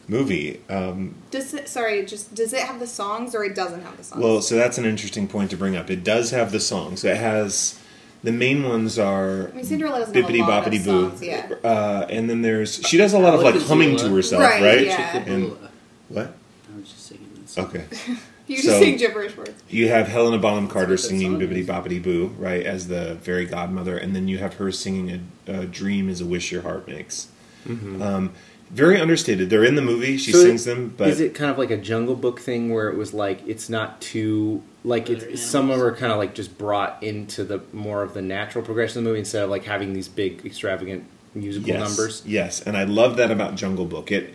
movie. 0.08 0.60
Um, 0.70 1.16
does 1.32 1.54
it, 1.54 1.70
sorry, 1.70 2.06
just 2.06 2.34
does 2.36 2.52
it 2.54 2.62
have 2.62 2.80
the 2.80 2.88
songs 2.88 3.34
or 3.34 3.44
it 3.44 3.56
doesn't 3.56 3.82
have 3.84 3.96
the 3.98 4.04
songs? 4.04 4.22
well, 4.24 4.42
so 4.42 4.56
that's 4.56 4.78
an 4.78 4.86
interesting 4.86 5.28
point 5.28 5.50
to 5.52 5.58
bring 5.58 5.76
up. 5.76 5.90
It 5.90 6.04
does 6.04 6.32
have 6.32 6.52
the 6.52 6.60
songs. 6.60 7.04
It 7.06 7.16
has 7.18 7.80
the 8.24 8.32
main 8.32 8.64
ones 8.68 9.00
are 9.00 9.50
I 9.50 9.56
mean, 9.56 9.66
Cinderella 9.66 10.00
doesn't 10.00 10.14
have 10.16 10.26
a 10.26 10.28
Bibbidi 10.28 10.40
lot 10.48 10.68
of 10.68 10.74
Bobbidi 10.74 10.86
Boo, 10.86 11.10
songs, 11.10 11.22
yeah. 11.24 11.50
uh, 11.64 12.06
and 12.10 12.30
then 12.30 12.42
there's 12.42 12.76
she 12.86 12.98
does 12.98 13.14
a 13.14 13.20
lot 13.20 13.34
of 13.34 13.42
like 13.42 13.56
humming 13.62 13.96
to 13.98 14.14
herself, 14.14 14.42
Right, 14.44 14.62
right? 14.62 14.86
yeah. 14.86 15.18
And 15.26 15.56
what? 16.10 16.28
I 16.74 16.78
was 16.78 16.90
just 16.90 17.06
singing 17.08 17.30
this. 17.42 17.58
Okay. 17.58 17.86
You 18.52 18.58
just 18.58 18.68
so- 18.68 18.80
sing 18.82 18.98
gibberish 18.98 19.38
words. 19.38 19.64
You 19.70 19.88
have 19.88 20.08
Helena 20.08 20.38
Bonham 20.38 20.68
Carter 20.68 20.98
singing 20.98 21.32
song 21.32 21.40
Bibbidi 21.40 21.60
is. 21.60 21.68
Bobbidi 21.68 22.04
Boo, 22.04 22.28
right, 22.38 22.66
as 22.66 22.88
the 22.90 23.18
fairy 23.22 23.46
godmother, 23.46 23.98
and 23.98 24.16
then 24.16 24.28
you 24.28 24.40
have 24.40 24.56
her 24.56 24.72
singing 24.72 25.24
a, 25.48 25.52
a 25.52 25.66
"Dream 25.66 26.10
is 26.10 26.20
a 26.20 26.26
Wish 26.26 26.52
Your 26.52 26.64
Heart 26.64 26.88
Makes." 26.88 27.30
Um, 27.66 28.34
very 28.72 29.00
understated. 29.00 29.50
They're 29.50 29.64
in 29.64 29.76
the 29.76 29.82
movie. 29.82 30.18
She 30.18 30.32
So 30.32 30.44
sings 30.44 30.66
them, 30.66 30.94
but 30.98 31.10
is 31.10 31.20
it 31.20 31.36
kind 31.36 31.52
of 31.52 31.58
like 31.58 31.72
a 31.72 31.78
Jungle 31.78 32.16
Book 32.16 32.40
thing 32.40 32.74
where 32.74 32.90
it 32.90 32.98
was 32.98 33.14
like 33.14 33.42
it's 33.48 33.70
not 33.70 34.02
too 34.02 34.64
like 34.84 35.10
it's 35.10 35.42
some 35.42 35.70
of 35.70 35.80
them 35.80 35.88
are 35.88 35.96
kind 35.96 36.12
of 36.12 36.18
like 36.18 36.34
just 36.34 36.58
brought 36.58 37.02
into 37.04 37.44
the 37.44 37.62
more 37.72 38.02
of 38.02 38.14
the 38.14 38.22
natural 38.22 38.64
progression 38.64 39.00
of 39.00 39.04
the 39.04 39.10
movie 39.10 39.20
instead 39.20 39.44
of 39.44 39.50
like 39.50 39.66
having 39.66 39.94
these 39.94 40.08
big 40.08 40.46
extravagant 40.46 41.06
musical 41.34 41.70
yes, 41.70 41.80
numbers. 41.80 42.24
Yes, 42.26 42.62
and 42.62 42.76
I 42.76 42.84
love 42.84 43.18
that 43.18 43.32
about 43.32 43.56
Jungle 43.56 43.86
Book. 43.86 44.12
It 44.12 44.34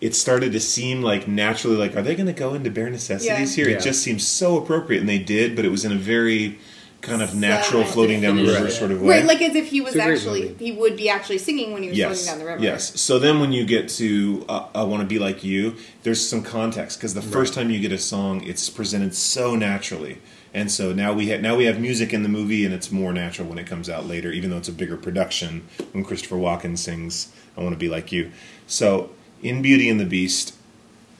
it 0.00 0.14
started 0.14 0.52
to 0.52 0.60
seem 0.60 1.02
like 1.02 1.26
naturally 1.28 1.76
like 1.76 1.96
are 1.96 2.02
they 2.02 2.14
going 2.14 2.26
to 2.26 2.32
go 2.32 2.54
into 2.54 2.70
bare 2.70 2.90
necessities 2.90 3.56
Yeah. 3.56 3.64
here? 3.64 3.70
Yeah. 3.72 3.78
It 3.78 3.82
just 3.82 4.02
seems 4.02 4.26
so 4.26 4.56
appropriate, 4.58 5.00
and 5.00 5.08
they 5.08 5.18
did, 5.18 5.56
but 5.56 5.64
it 5.64 5.70
was 5.70 5.84
in 5.84 5.92
a 5.92 5.96
very 5.96 6.58
kind 7.00 7.22
of 7.22 7.32
natural, 7.34 7.84
So- 7.84 7.92
floating 7.92 8.20
down 8.20 8.36
the 8.36 8.42
Right. 8.42 8.54
river 8.60 8.70
sort 8.70 8.90
of 8.90 9.00
way. 9.00 9.18
Right, 9.18 9.24
like 9.24 9.40
as 9.40 9.54
if 9.54 9.68
he 9.68 9.80
was 9.80 9.94
It's 9.94 10.02
a 10.02 10.04
great 10.06 10.16
actually, 10.18 10.42
movie. 10.42 10.64
he 10.64 10.72
would 10.72 10.96
be 10.96 11.08
actually 11.08 11.38
singing 11.38 11.72
when 11.72 11.84
he 11.84 11.90
was 11.90 11.98
yes, 11.98 12.08
floating 12.08 12.26
down 12.26 12.38
the 12.40 12.44
river. 12.52 12.64
Yes. 12.64 13.00
So 13.00 13.20
then 13.20 13.38
when 13.38 13.52
you 13.52 13.64
get 13.64 13.88
to 13.90 14.44
uh, 14.48 14.64
I 14.74 14.82
Want 14.82 15.02
to 15.02 15.06
Be 15.06 15.20
Like 15.20 15.44
You, 15.44 15.74
there's 16.02 16.20
some 16.28 16.42
context 16.42 16.98
because 16.98 17.14
the 17.14 17.22
first 17.22 17.54
time 17.54 17.70
you 17.70 17.78
get 17.78 17.92
a 17.92 17.98
song, 17.98 18.42
it's 18.44 18.68
presented 18.68 19.14
so 19.14 19.54
naturally. 19.54 20.18
And 20.52 20.72
so 20.72 20.92
now 20.92 21.12
we 21.12 21.30
ha- 21.30 21.36
now 21.40 21.54
we 21.56 21.66
have 21.66 21.78
music 21.78 22.12
in 22.12 22.24
the 22.24 22.28
movie, 22.28 22.64
and 22.64 22.74
it's 22.74 22.90
more 22.90 23.12
natural 23.12 23.46
when 23.48 23.58
it 23.58 23.66
comes 23.66 23.88
out 23.88 24.08
later, 24.08 24.32
even 24.32 24.50
though 24.50 24.56
it's 24.56 24.68
a 24.68 24.72
bigger 24.72 24.96
production. 24.96 25.62
When 25.92 26.02
Christopher 26.04 26.36
Walken 26.36 26.76
sings 26.76 27.28
"I 27.56 27.60
Want 27.62 27.74
to 27.74 27.78
Be 27.78 27.88
Like 27.88 28.10
You," 28.10 28.30
so 28.66 29.10
in 29.42 29.62
Beauty 29.62 29.88
and 29.88 29.98
the 29.98 30.04
Beast, 30.04 30.54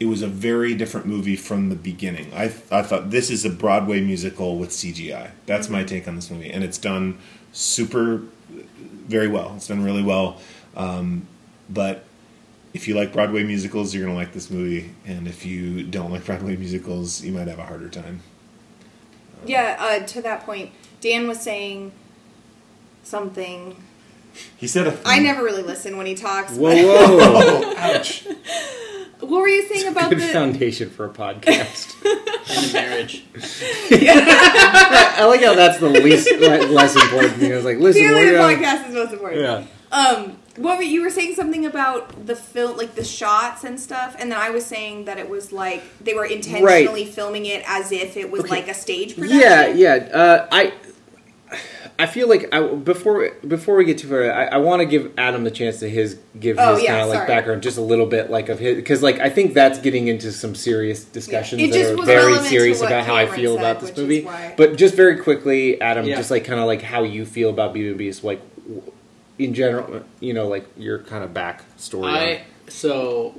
it 0.00 0.06
was 0.06 0.22
a 0.22 0.28
very 0.28 0.74
different 0.74 1.06
movie 1.06 1.36
from 1.36 1.68
the 1.68 1.76
beginning. 1.76 2.32
I 2.34 2.44
I 2.70 2.82
thought 2.82 3.10
this 3.10 3.30
is 3.30 3.44
a 3.44 3.50
Broadway 3.50 4.00
musical 4.00 4.58
with 4.58 4.70
CGI. 4.70 5.30
That's 5.46 5.68
my 5.68 5.84
take 5.84 6.06
on 6.06 6.16
this 6.16 6.30
movie, 6.30 6.50
and 6.50 6.62
it's 6.62 6.78
done 6.78 7.18
super 7.52 8.22
very 9.08 9.28
well. 9.28 9.54
It's 9.56 9.68
done 9.68 9.82
really 9.82 10.02
well. 10.02 10.40
Um, 10.76 11.26
but 11.68 12.04
if 12.74 12.86
you 12.86 12.94
like 12.94 13.12
Broadway 13.12 13.42
musicals, 13.42 13.94
you're 13.94 14.04
going 14.04 14.14
to 14.14 14.20
like 14.20 14.32
this 14.32 14.50
movie, 14.50 14.90
and 15.06 15.26
if 15.26 15.44
you 15.44 15.82
don't 15.82 16.12
like 16.12 16.24
Broadway 16.24 16.56
musicals, 16.56 17.24
you 17.24 17.32
might 17.32 17.48
have 17.48 17.58
a 17.58 17.64
harder 17.64 17.88
time. 17.88 18.20
Yeah, 19.46 19.76
uh, 19.78 20.06
to 20.06 20.22
that 20.22 20.44
point, 20.44 20.70
Dan 21.00 21.26
was 21.26 21.40
saying 21.40 21.92
something. 23.02 23.76
He 24.56 24.66
said 24.66 24.98
I 25.04 25.18
never 25.20 25.42
really 25.42 25.62
listen 25.62 25.96
when 25.96 26.06
he 26.06 26.14
talks. 26.14 26.52
Whoa, 26.56 26.70
but- 26.74 27.64
whoa! 27.64 27.74
Ouch! 27.76 28.26
What 29.20 29.40
were 29.42 29.48
you 29.48 29.66
saying 29.68 29.88
about 29.88 30.10
Good 30.10 30.20
the? 30.20 30.28
foundation 30.28 30.90
for 30.90 31.04
a 31.06 31.10
podcast. 31.10 31.92
and 32.56 32.70
a 32.70 32.72
marriage. 32.72 33.24
I 33.90 35.24
like 35.28 35.42
how 35.42 35.54
that's 35.54 35.78
the 35.78 35.88
least 35.88 36.30
le- 36.38 36.66
less 36.72 36.94
important 36.94 37.34
thing. 37.34 37.52
I 37.52 37.56
was 37.56 37.64
like, 37.64 37.78
listen, 37.78 38.02
Clearly, 38.02 38.26
we're 38.26 38.32
the 38.32 38.38
gonna, 38.38 38.56
podcast 38.56 38.88
is 38.88 38.94
most 38.94 39.12
important. 39.12 39.42
yeah. 39.42 39.64
Um, 39.90 40.38
what 40.56 40.76
were, 40.76 40.82
you 40.82 41.02
were 41.02 41.10
saying 41.10 41.34
something 41.34 41.66
about 41.66 42.26
the 42.26 42.36
film, 42.36 42.76
like 42.76 42.94
the 42.94 43.04
shots 43.04 43.64
and 43.64 43.78
stuff, 43.80 44.16
and 44.18 44.30
then 44.30 44.38
I 44.38 44.50
was 44.50 44.64
saying 44.66 45.06
that 45.06 45.18
it 45.18 45.28
was 45.28 45.52
like 45.52 45.82
they 46.00 46.14
were 46.14 46.24
intentionally 46.26 47.04
filming 47.06 47.46
it 47.46 47.62
as 47.66 47.90
if 47.92 48.16
it 48.16 48.30
was 48.30 48.42
Okay. 48.42 48.50
like 48.50 48.68
a 48.68 48.74
stage 48.74 49.14
production. 49.16 49.40
Yeah, 49.40 49.66
yeah. 49.68 49.94
Uh, 50.12 50.48
I 50.52 50.72
I 51.98 52.06
feel 52.06 52.28
like 52.28 52.52
I, 52.54 52.60
before 52.74 53.30
before 53.46 53.76
we 53.76 53.84
get 53.84 53.98
too 53.98 54.08
far, 54.08 54.30
I, 54.30 54.44
I 54.46 54.56
want 54.58 54.80
to 54.80 54.86
give 54.86 55.12
Adam 55.18 55.44
the 55.44 55.50
chance 55.50 55.80
to 55.80 55.88
his 55.88 56.18
give 56.38 56.56
Oh, 56.58 56.74
his 56.74 56.84
yeah, 56.84 56.90
kind 56.90 57.02
of 57.02 57.08
like 57.08 57.16
sorry. 57.18 57.26
background, 57.28 57.62
just 57.62 57.78
a 57.78 57.80
little 57.82 58.06
bit 58.06 58.30
like 58.30 58.48
of 58.48 58.58
his 58.58 58.76
because 58.76 59.02
like 59.02 59.18
I 59.18 59.30
think 59.30 59.54
that's 59.54 59.78
getting 59.78 60.08
into 60.08 60.30
some 60.32 60.54
serious 60.54 61.04
discussions 61.04 61.62
It 61.62 61.72
that 61.72 61.78
just 61.78 61.92
are 62.02 62.04
very 62.06 62.36
serious 62.44 62.80
what 62.80 62.86
about 62.92 63.04
how 63.06 63.16
I 63.16 63.26
feel 63.26 63.54
said, 63.56 63.60
about 63.60 63.80
this 63.80 63.96
movie. 63.96 64.24
why- 64.24 64.54
But 64.56 64.76
just 64.76 64.94
very 64.94 65.16
quickly, 65.16 65.80
Adam, 65.80 66.04
Yeah. 66.06 66.16
just 66.16 66.30
like 66.30 66.44
kind 66.44 66.60
of 66.60 66.66
like 66.66 66.82
how 66.82 67.02
you 67.02 67.24
feel 67.26 67.50
about 67.50 67.72
Beauty 67.72 67.90
and 67.90 67.98
the 67.98 68.04
Beast, 68.04 68.22
like 68.22 68.40
in 69.38 69.54
general, 69.54 70.02
you 70.20 70.34
know, 70.34 70.46
like 70.48 70.66
your 70.76 70.98
kind 70.98 71.24
of 71.24 71.30
backstory. 71.32 72.04
on 72.04 72.14
I 72.16 72.42
so 72.68 73.34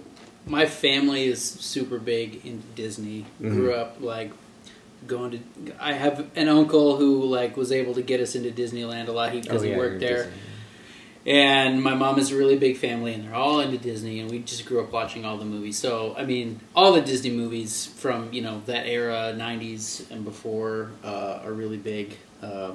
my 0.48 0.66
family 0.66 1.26
is 1.28 1.42
super 1.44 2.00
big 2.00 2.46
into 2.46 2.66
Disney. 2.76 3.26
Mm-hmm. 3.42 3.54
Grew 3.56 3.74
up 3.74 3.98
like 4.02 4.32
going 5.08 5.32
to. 5.32 5.40
I 5.80 5.94
have 5.94 6.26
an 6.36 6.48
uncle 6.50 6.98
who 6.98 7.24
like 7.26 7.58
was 7.58 7.72
able 7.72 7.94
to 7.96 8.02
get 8.02 8.20
us 8.20 8.36
into 8.36 8.52
Disneyland 8.52 9.08
a 9.08 9.12
lot 9.12 9.32
because 9.32 9.62
Oh, 9.62 9.66
he 9.66 9.72
yeah, 9.72 9.78
worked 9.78 10.02
you're 10.02 10.10
there. 10.10 10.24
Disney. 10.26 10.34
And 11.26 11.84
my 11.84 11.94
mom 11.96 12.18
is 12.18 12.32
a 12.32 12.38
really 12.38 12.58
big 12.58 12.78
family, 12.78 13.14
and 13.14 13.26
they're 13.26 13.36
all 13.36 13.60
into 13.60 13.78
Disney, 13.78 14.20
and 14.22 14.32
we 14.32 14.40
just 14.40 14.66
grew 14.66 14.82
up 14.82 14.92
watching 14.92 15.26
all 15.26 15.38
the 15.38 15.46
movies. 15.46 15.78
So, 15.78 16.16
I 16.18 16.24
mean, 16.24 16.62
all 16.76 16.94
the 16.94 17.02
Disney 17.02 17.30
movies 17.30 17.86
from 17.86 18.32
you 18.34 18.42
know 18.42 18.62
that 18.66 18.88
era, 18.88 19.34
'90s 19.38 20.10
and 20.12 20.24
before, 20.24 20.92
uh, 21.04 21.42
are 21.44 21.52
really 21.52 21.78
big 21.78 22.16
uh, 22.42 22.72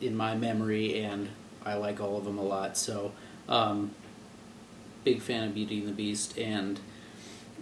in 0.00 0.16
my 0.16 0.34
memory, 0.34 1.02
and 1.02 1.28
I 1.64 1.74
like 1.74 2.00
all 2.00 2.18
of 2.18 2.24
them 2.24 2.36
a 2.38 2.42
lot. 2.42 2.76
So, 2.76 3.12
um, 3.48 3.92
big 5.04 5.22
fan 5.22 5.44
of 5.48 5.54
Beauty 5.54 5.78
and 5.78 5.88
the 5.88 5.92
Beast, 5.92 6.36
and 6.36 6.80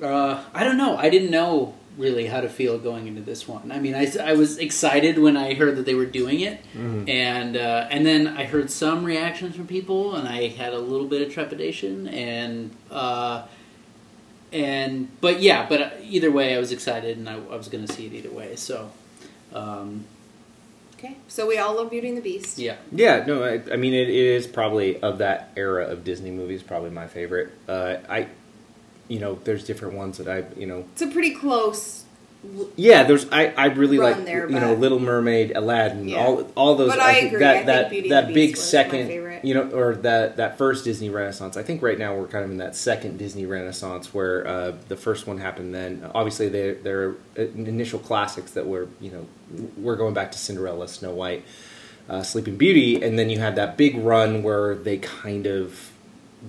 uh, 0.02 0.42
I 0.54 0.64
don't 0.64 0.78
know. 0.78 0.96
I 0.96 1.10
didn't 1.10 1.30
know 1.30 1.74
really 1.98 2.26
how 2.26 2.40
to 2.40 2.48
feel 2.48 2.78
going 2.78 3.06
into 3.06 3.20
this 3.20 3.46
one. 3.46 3.70
I 3.70 3.78
mean, 3.78 3.94
I, 3.94 4.10
I 4.22 4.32
was 4.32 4.58
excited 4.58 5.18
when 5.18 5.36
I 5.36 5.54
heard 5.54 5.76
that 5.76 5.84
they 5.86 5.94
were 5.94 6.06
doing 6.06 6.40
it, 6.40 6.60
and 7.08 7.56
uh, 7.56 7.86
and 7.90 8.06
then 8.06 8.28
I 8.28 8.44
heard 8.44 8.70
some 8.70 9.04
reactions 9.04 9.56
from 9.56 9.66
people, 9.66 10.14
and 10.14 10.26
I 10.28 10.48
had 10.48 10.72
a 10.72 10.78
little 10.78 11.06
bit 11.06 11.22
of 11.26 11.32
trepidation, 11.32 12.08
and 12.08 12.70
uh, 12.90 13.46
and 14.52 15.08
but 15.20 15.40
yeah, 15.40 15.66
but 15.68 15.80
uh, 15.82 15.90
either 16.02 16.30
way, 16.30 16.54
I 16.54 16.58
was 16.58 16.72
excited, 16.72 17.16
and 17.18 17.28
I, 17.28 17.34
I 17.34 17.56
was 17.56 17.68
going 17.68 17.86
to 17.86 17.92
see 17.92 18.06
it 18.06 18.12
either 18.12 18.30
way. 18.30 18.56
So, 18.56 18.90
um, 19.54 20.04
Okay, 20.98 21.16
so 21.26 21.48
we 21.48 21.58
all 21.58 21.74
love 21.74 21.90
Beauty 21.90 22.08
and 22.10 22.16
the 22.16 22.22
Beast. 22.22 22.58
yeah, 22.58 22.76
Yeah, 22.92 23.24
no, 23.26 23.42
I, 23.42 23.60
I 23.72 23.76
mean 23.76 23.92
it, 23.92 24.08
it 24.08 24.14
is 24.14 24.46
probably 24.46 25.02
of 25.02 25.18
that 25.18 25.50
era 25.56 25.86
of 25.86 26.04
Disney 26.04 26.30
movies, 26.30 26.62
probably 26.62 26.90
my 26.90 27.08
favorite. 27.08 27.50
Uh, 27.66 27.96
I, 28.08 28.28
you 29.08 29.18
know, 29.20 29.38
there's 29.44 29.64
different 29.64 29.94
ones 29.94 30.18
that 30.18 30.28
I, 30.28 30.44
you 30.58 30.66
know, 30.66 30.84
It's 30.92 31.02
a 31.02 31.06
pretty 31.08 31.34
close. 31.34 32.04
yeah, 32.76 33.04
there's 33.04 33.30
I, 33.30 33.52
I 33.56 33.66
really 33.66 33.98
like 33.98 34.24
there, 34.24 34.50
you 34.50 34.58
know 34.58 34.74
Little 34.74 34.98
Mermaid, 34.98 35.52
Aladdin, 35.54 36.08
Yeah. 36.08 36.24
all 36.24 36.50
all 36.56 36.74
those. 36.74 36.90
But 36.90 36.98
I 36.98 37.14
think 37.14 37.26
agree, 37.28 37.38
that 37.40 37.56
I 37.56 37.62
that 37.64 37.90
Beauty 37.90 38.08
that 38.08 38.26
big 38.28 38.34
Beast 38.34 38.52
was 38.56 38.60
my 38.60 38.64
second, 38.82 39.06
favorite. 39.06 39.44
you 39.44 39.54
know, 39.54 39.70
or 39.70 39.94
that 39.96 40.38
that 40.38 40.58
first 40.58 40.84
Disney 40.84 41.08
Renaissance. 41.08 41.56
I 41.56 41.62
think 41.62 41.82
right 41.82 41.96
now 41.98 42.16
we're 42.16 42.26
kind 42.26 42.44
of 42.44 42.50
in 42.50 42.56
that 42.56 42.74
second 42.74 43.16
Disney 43.18 43.46
Renaissance 43.46 44.12
where 44.12 44.44
uh, 44.44 44.72
the 44.88 44.96
first 44.96 45.28
one 45.28 45.38
happened. 45.38 45.72
Then 45.72 46.10
obviously 46.16 46.48
they 46.48 46.72
they're 46.72 47.14
initial 47.36 48.00
classics 48.00 48.50
that 48.52 48.66
were 48.66 48.88
you 49.00 49.12
know 49.12 49.26
we're 49.76 49.96
going 49.96 50.14
back 50.14 50.32
to 50.32 50.38
Cinderella, 50.38 50.88
Snow 50.88 51.12
White. 51.12 51.44
Uh, 52.08 52.20
Sleeping 52.24 52.56
Beauty, 52.56 53.00
and 53.00 53.16
then 53.16 53.30
you 53.30 53.38
had 53.38 53.54
that 53.54 53.76
big 53.76 53.96
run 53.96 54.42
where 54.42 54.74
they 54.74 54.98
kind 54.98 55.46
of 55.46 55.91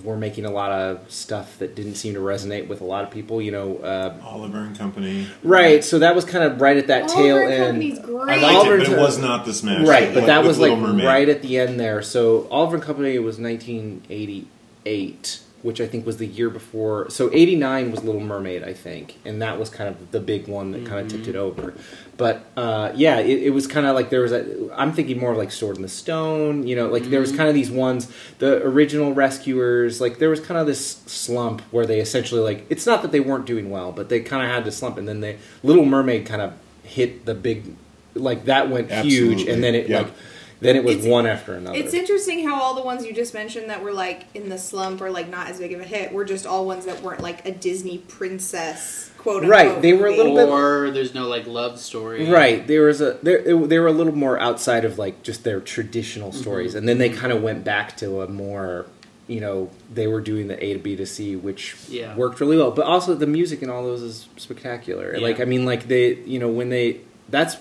were 0.02 0.16
making 0.16 0.44
a 0.44 0.50
lot 0.50 0.72
of 0.72 1.10
stuff 1.10 1.58
that 1.58 1.74
didn't 1.74 1.94
seem 1.94 2.14
to 2.14 2.20
resonate 2.20 2.68
with 2.68 2.80
a 2.80 2.84
lot 2.84 3.04
of 3.04 3.10
people. 3.10 3.40
You 3.40 3.52
know, 3.52 3.76
uh, 3.78 4.14
Oliver 4.24 4.58
and 4.58 4.76
Company. 4.76 5.26
right? 5.42 5.84
So 5.84 6.00
that 6.00 6.14
was 6.14 6.24
kind 6.24 6.44
of 6.44 6.60
right 6.60 6.76
at 6.76 6.88
that 6.88 7.04
Oliver 7.04 7.22
tail 7.22 7.36
and 7.38 7.52
end. 7.52 7.66
Company's 7.66 7.98
great. 8.00 8.38
I 8.38 8.42
liked 8.42 8.56
Oliver 8.56 8.74
it, 8.76 8.88
but 8.88 8.98
it 8.98 9.00
was 9.00 9.18
not 9.18 9.44
the 9.44 9.54
smash. 9.54 9.86
Right, 9.86 10.08
but 10.08 10.16
like 10.16 10.26
that 10.26 10.38
with 10.38 10.48
was 10.48 10.58
like 10.58 10.78
Mermaid. 10.78 11.06
right 11.06 11.28
at 11.28 11.42
the 11.42 11.58
end 11.58 11.78
there. 11.78 12.02
So 12.02 12.48
Oliver 12.50 12.76
and 12.76 12.84
Company 12.84 13.18
was 13.18 13.38
1988, 13.38 15.40
which 15.64 15.80
I 15.80 15.86
think 15.86 16.04
was 16.04 16.18
the 16.18 16.26
year 16.26 16.50
before. 16.50 17.08
So 17.08 17.30
89 17.32 17.90
was 17.90 18.04
Little 18.04 18.20
Mermaid, 18.20 18.62
I 18.62 18.74
think, 18.74 19.16
and 19.24 19.40
that 19.40 19.58
was 19.58 19.70
kind 19.70 19.88
of 19.88 20.10
the 20.10 20.20
big 20.20 20.46
one 20.46 20.72
that 20.72 20.84
kind 20.84 21.00
of 21.00 21.10
tipped 21.10 21.26
it 21.26 21.36
over. 21.36 21.72
But 22.18 22.44
uh, 22.54 22.92
yeah, 22.94 23.18
it, 23.18 23.44
it 23.44 23.50
was 23.50 23.66
kind 23.66 23.86
of 23.86 23.94
like 23.94 24.10
there 24.10 24.20
was 24.20 24.30
a. 24.30 24.70
I'm 24.74 24.92
thinking 24.92 25.18
more 25.18 25.32
of 25.32 25.38
like 25.38 25.50
Sword 25.50 25.76
in 25.76 25.82
the 25.82 25.88
Stone. 25.88 26.66
You 26.66 26.76
know, 26.76 26.88
like 26.88 27.04
there 27.04 27.18
was 27.18 27.34
kind 27.34 27.48
of 27.48 27.54
these 27.54 27.70
ones. 27.70 28.12
The 28.40 28.62
original 28.62 29.14
Rescuers, 29.14 30.02
like 30.02 30.18
there 30.18 30.28
was 30.28 30.38
kind 30.38 30.60
of 30.60 30.66
this 30.66 30.98
slump 31.06 31.62
where 31.70 31.86
they 31.86 31.98
essentially 31.98 32.42
like. 32.42 32.66
It's 32.68 32.84
not 32.84 33.00
that 33.00 33.10
they 33.10 33.20
weren't 33.20 33.46
doing 33.46 33.70
well, 33.70 33.90
but 33.90 34.10
they 34.10 34.20
kind 34.20 34.44
of 34.44 34.50
had 34.50 34.66
to 34.66 34.70
slump, 34.70 34.98
and 34.98 35.08
then 35.08 35.20
they 35.20 35.38
Little 35.62 35.86
Mermaid 35.86 36.26
kind 36.26 36.42
of 36.42 36.52
hit 36.82 37.24
the 37.24 37.34
big. 37.34 37.74
Like 38.12 38.44
that 38.44 38.68
went 38.68 38.92
huge, 38.92 39.48
and 39.48 39.64
then 39.64 39.74
it 39.74 39.88
like 39.88 40.12
then 40.60 40.76
it 40.76 40.84
was 40.84 40.96
It's- 40.96 41.10
one 41.10 41.26
after 41.26 41.54
another. 41.54 41.76
It's 41.76 41.92
interesting 41.94 42.46
how 42.48 42.60
all 42.62 42.74
the 42.74 42.82
ones 42.82 43.04
you 43.04 43.12
just 43.12 43.34
mentioned 43.34 43.68
that 43.70 43.82
were 43.82 43.92
like 43.92 44.24
in 44.34 44.48
the 44.48 44.58
slump 44.58 45.00
or 45.00 45.10
like 45.10 45.28
not 45.28 45.48
as 45.48 45.58
big 45.58 45.72
of 45.72 45.80
a 45.80 45.84
hit 45.84 46.12
were 46.12 46.24
just 46.24 46.46
all 46.46 46.64
ones 46.66 46.86
that 46.86 47.02
weren't 47.02 47.20
like 47.20 47.46
a 47.46 47.52
Disney 47.52 47.98
princess 47.98 49.10
quote 49.18 49.44
unquote. 49.44 49.50
Right, 49.50 49.82
they 49.82 49.92
were 49.92 50.06
a 50.06 50.10
movie. 50.10 50.22
little 50.22 50.36
bit- 50.36 50.48
or 50.48 50.90
there's 50.90 51.14
no 51.14 51.28
like 51.28 51.46
love 51.46 51.78
story, 51.80 52.28
right. 52.30 52.66
There 52.66 52.82
was 52.82 53.00
a 53.00 53.18
they 53.22 53.36
they 53.42 53.78
were 53.78 53.86
a 53.88 53.92
little 53.92 54.14
more 54.14 54.38
outside 54.38 54.84
of 54.84 54.98
like 54.98 55.22
just 55.22 55.44
their 55.44 55.60
traditional 55.60 56.30
Mm-hmm. 56.30 56.40
stories, 56.40 56.74
and 56.74 56.88
then 56.88 56.98
they 56.98 57.08
kind 57.10 57.32
of 57.32 57.42
went 57.42 57.64
back 57.64 57.96
to 57.98 58.20
a 58.22 58.28
more 58.28 58.86
you 59.26 59.40
know 59.40 59.70
they 59.92 60.06
were 60.06 60.20
doing 60.20 60.48
the 60.48 60.62
A 60.62 60.74
to 60.74 60.78
B 60.78 60.96
to 60.96 61.06
C, 61.06 61.34
which 61.36 61.74
Yeah. 61.88 62.14
worked 62.14 62.40
really 62.40 62.56
well. 62.58 62.70
But 62.70 62.84
also 62.86 63.14
the 63.14 63.26
music 63.26 63.62
in 63.62 63.70
all 63.70 63.82
those 63.82 64.02
is 64.02 64.28
spectacular. 64.36 65.14
Yeah. 65.14 65.20
Like 65.22 65.40
I 65.40 65.44
mean, 65.46 65.64
like 65.64 65.88
they 65.88 66.14
you 66.26 66.38
know 66.38 66.48
when 66.48 66.68
they 66.68 67.00
that's 67.30 67.56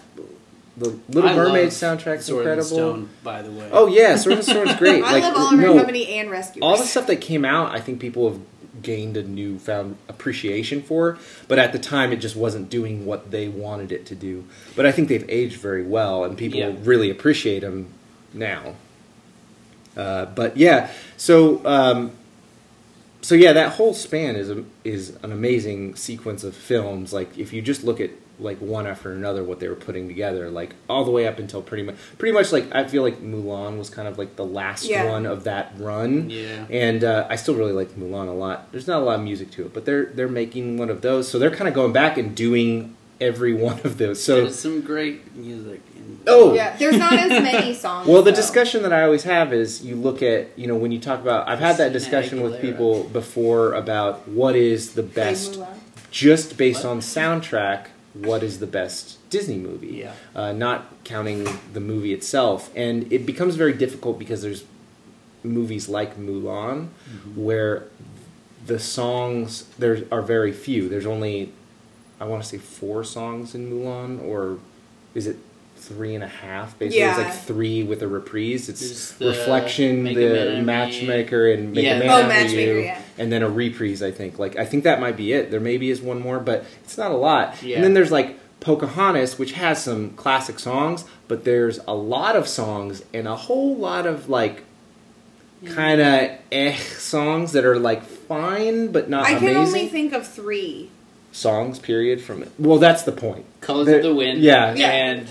the 0.77 0.99
Little 1.09 1.29
I 1.29 1.35
Mermaid 1.35 1.63
love 1.65 1.73
soundtrack's 1.73 2.25
Sword 2.25 2.47
in 2.47 2.57
the 2.57 2.61
incredible. 2.61 2.63
Stone, 2.63 3.09
by 3.23 3.41
the 3.41 3.51
way. 3.51 3.69
Oh 3.71 3.87
yeah, 3.87 4.15
Sword 4.15 4.37
and 4.37 4.43
Stone's 4.45 4.75
great. 4.75 5.03
I 5.05 5.11
like, 5.13 5.23
love 5.23 5.35
Oliver 5.37 5.61
no, 5.61 5.71
and 5.71 5.79
Company 5.79 6.07
and 6.15 6.31
Rescue. 6.31 6.61
all 6.61 6.77
the 6.77 6.83
stuff 6.85 7.07
that 7.07 7.17
came 7.17 7.45
out, 7.45 7.71
I 7.71 7.79
think 7.79 7.99
people 7.99 8.29
have 8.29 8.39
gained 8.81 9.15
a 9.15 9.23
newfound 9.23 9.97
appreciation 10.09 10.81
for. 10.81 11.17
But 11.47 11.59
at 11.59 11.73
the 11.73 11.79
time, 11.79 12.11
it 12.11 12.17
just 12.17 12.35
wasn't 12.35 12.69
doing 12.71 13.05
what 13.05 13.29
they 13.31 13.47
wanted 13.47 13.91
it 13.91 14.05
to 14.07 14.15
do. 14.15 14.45
But 14.75 14.85
I 14.87 14.91
think 14.91 15.09
they've 15.09 15.29
aged 15.29 15.57
very 15.57 15.83
well, 15.83 16.23
and 16.23 16.37
people 16.37 16.59
Yeah. 16.59 16.73
really 16.81 17.09
appreciate 17.11 17.59
them 17.59 17.87
now. 18.33 18.73
Uh, 19.95 20.25
but 20.25 20.57
yeah, 20.57 20.89
so 21.17 21.63
um, 21.67 22.11
so 23.21 23.35
yeah, 23.35 23.53
that 23.53 23.73
whole 23.73 23.93
span 23.93 24.35
is 24.35 24.49
a, 24.49 24.65
is 24.83 25.17
an 25.21 25.31
amazing 25.31 25.95
sequence 25.95 26.43
of 26.43 26.55
films. 26.55 27.13
Like 27.13 27.37
if 27.37 27.53
you 27.53 27.61
just 27.61 27.83
look 27.83 28.01
at 28.01 28.09
like 28.39 28.57
one 28.59 28.87
after 28.87 29.11
another, 29.11 29.43
what 29.43 29.59
they 29.59 29.67
were 29.67 29.75
putting 29.75 30.07
together, 30.07 30.49
like 30.49 30.73
all 30.89 31.05
the 31.05 31.11
way 31.11 31.27
up 31.27 31.37
until 31.39 31.61
pretty 31.61 31.83
much 31.83 31.95
pretty 32.17 32.33
much 32.33 32.51
like 32.51 32.73
I 32.73 32.87
feel 32.87 33.03
like 33.03 33.19
Mulan 33.21 33.77
was 33.77 33.89
kind 33.89 34.07
of 34.07 34.17
like 34.17 34.35
the 34.35 34.45
last 34.45 34.85
Yeah. 34.85 35.09
one 35.09 35.25
of 35.25 35.43
that 35.43 35.73
run. 35.77 36.29
Yeah. 36.29 36.65
And 36.69 37.03
uh, 37.03 37.27
I 37.29 37.35
still 37.35 37.55
really 37.55 37.73
like 37.73 37.91
Mulan 37.95 38.27
a 38.27 38.31
lot. 38.31 38.71
There's 38.71 38.87
not 38.87 39.01
a 39.01 39.05
lot 39.05 39.19
of 39.19 39.23
music 39.23 39.51
to 39.51 39.65
it, 39.65 39.73
but 39.73 39.85
they're 39.85 40.05
they're 40.05 40.27
making 40.27 40.77
one 40.77 40.89
of 40.89 41.01
those, 41.01 41.27
so 41.27 41.37
they're 41.39 41.51
kind 41.51 41.67
of 41.67 41.73
going 41.73 41.93
back 41.93 42.17
and 42.17 42.35
doing 42.35 42.95
every 43.21 43.53
one 43.67 43.79
of 43.83 43.97
those. 43.99 44.21
So 44.21 44.41
There's 44.41 44.59
some 44.59 44.81
great 44.81 45.35
music. 45.35 45.81
Oh! 46.27 46.53
Yeah, 46.53 46.75
there's 46.77 46.97
not 46.97 47.13
as 47.13 47.29
many 47.29 47.73
songs. 47.85 48.07
well, 48.07 48.21
the 48.23 48.31
though. 48.31 48.35
discussion 48.35 48.81
that 48.83 48.91
I 48.93 49.03
always 49.03 49.23
have 49.23 49.53
is 49.53 49.83
you 49.85 49.95
look 49.95 50.21
at 50.21 50.57
you 50.57 50.67
know 50.67 50.75
when 50.75 50.91
you 50.91 50.99
talk 50.99 51.21
about 51.21 51.47
I've 51.47 51.59
had 51.59 51.77
that 51.77 51.93
discussion 51.93 52.41
with 52.41 52.59
people 52.61 53.03
before 53.05 53.73
about 53.73 54.27
what 54.27 54.55
is 54.55 54.93
the 54.95 55.03
best 55.03 55.59
just 56.11 56.57
based 56.57 56.83
What? 56.83 56.91
on 56.91 56.99
soundtrack. 56.99 57.87
What 58.13 58.43
is 58.43 58.59
the 58.59 58.67
best 58.67 59.17
Disney 59.29 59.57
movie? 59.57 59.87
Yeah. 60.03 60.13
uh, 60.35 60.51
not 60.51 61.03
counting 61.03 61.47
the 61.73 61.79
movie 61.79 62.13
itself, 62.13 62.69
and 62.75 63.11
it 63.11 63.25
becomes 63.25 63.55
very 63.55 63.73
difficult 63.73 64.19
because 64.19 64.41
there's 64.41 64.63
movies 65.43 65.89
like 65.89 66.17
Mulan 66.17 66.87
where 67.35 67.83
the 68.65 68.79
songs 68.79 69.63
there 69.77 70.03
are 70.11 70.21
very 70.21 70.51
few. 70.51 70.87
There's 70.89 71.05
only 71.05 71.51
I 72.19 72.25
want 72.25 72.43
to 72.43 72.47
say 72.47 72.57
four 72.57 73.03
songs 73.03 73.55
in 73.55 73.69
Mulan, 73.71 74.21
or 74.23 74.59
is 75.13 75.27
it 75.27 75.37
three 75.87 76.15
and 76.15 76.23
a 76.23 76.27
half? 76.27 76.77
Basically, 76.79 77.01
it's 77.03 77.17
like 77.17 77.33
three 77.33 77.83
with 77.83 78.01
a 78.01 78.07
reprise. 78.07 78.69
It's 78.69 79.11
the 79.13 79.27
Reflection, 79.27 80.03
Make 80.03 80.15
the 80.15 80.29
Man 80.29 80.47
Out 80.47 80.59
of 80.59 80.65
Matchmaker, 80.65 81.51
and 81.51 81.73
Make 81.73 81.85
Yeah. 81.85 81.95
a 81.95 81.99
Man 81.99 82.09
Oh, 82.09 82.27
Matchmaker, 82.27 82.73
You, 82.73 82.79
yeah. 82.81 83.01
and 83.17 83.31
then 83.31 83.43
a 83.43 83.49
reprise. 83.49 84.01
I 84.01 84.11
think. 84.11 84.39
Like 84.39 84.55
I 84.57 84.65
think 84.65 84.83
that 84.85 84.99
might 84.99 85.17
be 85.17 85.33
it. 85.33 85.51
There 85.51 85.59
maybe 85.59 85.89
is 85.89 86.01
one 86.01 86.19
more, 86.21 86.39
but 86.39 86.65
it's 86.83 86.97
not 86.97 87.11
a 87.11 87.15
lot. 87.17 87.61
Yeah. 87.63 87.75
And 87.75 87.83
then 87.83 87.93
there's 87.93 88.11
like 88.11 88.39
Pocahontas, 88.59 89.37
which 89.37 89.53
has 89.53 89.83
some 89.83 90.11
classic 90.11 90.57
songs, 90.59 91.03
but 91.27 91.43
there's 91.43 91.79
a 91.87 91.93
lot 91.93 92.35
of 92.35 92.47
songs 92.47 93.03
and 93.13 93.27
a 93.27 93.35
whole 93.35 93.75
lot 93.75 94.05
of 94.07 94.29
like 94.29 94.63
kind 95.65 96.01
of 96.01 96.29
eh 96.51 96.75
songs 96.75 97.53
that 97.53 97.63
are 97.63 97.79
like 97.79 98.03
fine 98.03 98.91
but 98.91 99.09
not 99.09 99.23
I 99.25 99.35
can 99.35 99.43
amazing. 99.49 99.57
only 99.57 99.87
think 99.87 100.13
of 100.13 100.27
three 100.27 100.89
songs. 101.31 101.79
Period. 101.79 102.21
From 102.21 102.43
it. 102.43 102.51
Well, 102.59 102.77
that's 102.79 103.03
the 103.03 103.11
point. 103.13 103.45
Colors 103.61 103.85
There- 103.87 103.97
of 103.97 104.03
the 104.03 104.13
Wind. 104.15 104.41
yeah. 104.41 104.73
Yeah. 104.75 104.89
And 104.91 105.27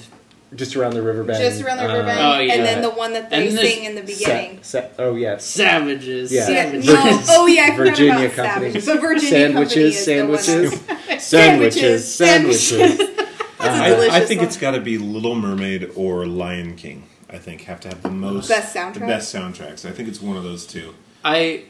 Just 0.55 0.77
around 0.77 0.93
the 0.95 1.03
river 1.03 1.25
bend. 1.25 1.43
Just 1.43 1.63
around 1.63 1.79
the 1.79 1.87
river 1.87 2.03
bend, 2.05 2.21
Oh, 2.21 2.39
yeah. 2.39 2.55
and 2.55 2.65
then 2.65 2.83
the 2.83 2.91
one 2.91 3.15
that 3.15 3.31
they 3.31 3.49
And 3.49 3.57
then 3.57 3.65
sing 3.65 3.85
in 3.85 3.95
the 3.95 4.03
beginning. 4.03 4.59
Sa- 4.63 4.81
sa- 4.83 4.87
oh 4.99 5.15
yes. 5.15 5.45
Savages. 5.47 6.31
Yeah. 6.31 6.49
Yeah, 6.49 6.65
Savages. 6.65 6.87
no, 6.87 7.23
oh 7.31 7.47
yeah, 7.47 7.63
I 7.63 7.77
forgot 7.77 7.91
Virginia 7.97 8.13
about 8.27 8.33
Company. 8.37 8.81
Savages. 8.81 8.87
But 8.87 9.01
Virginia 9.01 9.29
Sandwiches, 9.31 9.73
Company 9.73 9.85
is 9.87 10.05
sandwiches, 10.05 10.81
the 10.87 10.95
one. 10.95 11.21
sandwiches, 11.21 12.15
sandwiches. 12.15 12.99
That's 12.99 13.79
a 13.79 13.83
I, 13.85 13.89
delicious 13.91 14.15
I 14.15 14.21
think 14.25 14.41
song. 14.41 14.47
it's 14.49 14.57
got 14.57 14.71
to 14.73 14.81
be 14.81 14.99
Little 14.99 15.35
Mermaid 15.37 15.93
or 15.95 16.27
Lion 16.27 16.77
King. 16.77 17.05
I 17.31 17.39
think 17.39 17.63
have 17.63 17.81
to 17.81 17.89
have 17.89 18.03
the 18.03 18.11
most 18.11 18.49
Best 18.49 18.75
the 18.75 19.01
best 19.01 19.35
soundtracks. 19.35 19.89
I 19.89 19.93
think 19.93 20.09
it's 20.09 20.21
one 20.21 20.37
of 20.37 20.43
those 20.45 20.67
two. 20.67 20.95
I 21.25 21.65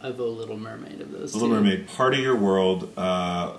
I 0.00 0.10
vote 0.10 0.36
Little 0.38 0.56
Mermaid 0.56 1.00
of 1.00 1.12
those. 1.12 1.34
Little 1.34 1.50
two. 1.50 1.54
Mermaid, 1.62 1.86
Part 1.88 2.14
of 2.14 2.20
Your 2.20 2.34
World. 2.34 2.90
Uh, 2.96 3.52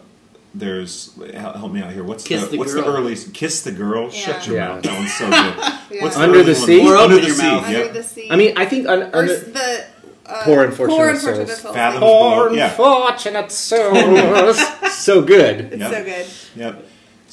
there's 0.53 1.13
help 1.33 1.55
help 1.55 1.71
me 1.71 1.81
out 1.81 1.91
here. 1.93 2.03
What's 2.03 2.23
Kiss 2.25 2.43
the, 2.45 2.49
the 2.51 2.57
what's 2.57 2.73
Girl. 2.73 2.83
the 2.83 2.97
early 2.97 3.15
Kiss 3.15 3.63
the 3.63 3.71
Girl? 3.71 4.09
Shut 4.09 4.45
your 4.47 4.57
Yeah. 4.57 4.67
mouth. 4.69 4.83
That 4.83 4.97
one's 4.97 5.13
so 5.13 5.29
good. 5.29 5.77
Yeah. 5.97 6.03
What's 6.03 6.15
Under 6.17 6.39
early 6.39 6.53
the 6.53 6.59
one? 6.59 6.67
Sea? 6.67 6.87
Or 6.89 6.95
Under 6.95 7.19
the 7.19 7.29
Sea. 7.29 7.41
Mouth. 7.43 7.65
Under 7.65 7.79
Yep. 7.79 7.93
the 7.93 8.03
sea. 8.03 8.27
I 8.31 8.35
mean, 8.37 8.53
I 8.57 8.65
think 8.65 8.87
un, 8.87 9.01
or 9.03 9.15
under, 9.17 9.35
the 9.39 9.85
uh, 10.25 10.43
Poor 10.43 10.63
Unfortunate 10.63 10.95
Poor 10.95 11.09
Souls. 11.15 11.23
Unfortunate 11.25 11.57
Souls. 11.57 11.75
Fathom- 11.75 11.99
poor 12.01 12.53
Yeah. 12.53 12.69
unfortunate 12.69 13.51
souls. 13.51 14.93
so 14.93 15.21
good. 15.21 15.59
It's 15.73 15.77
Yep. 15.81 15.91
so 15.91 16.03
good. 16.05 16.25
Yep. 16.55 16.87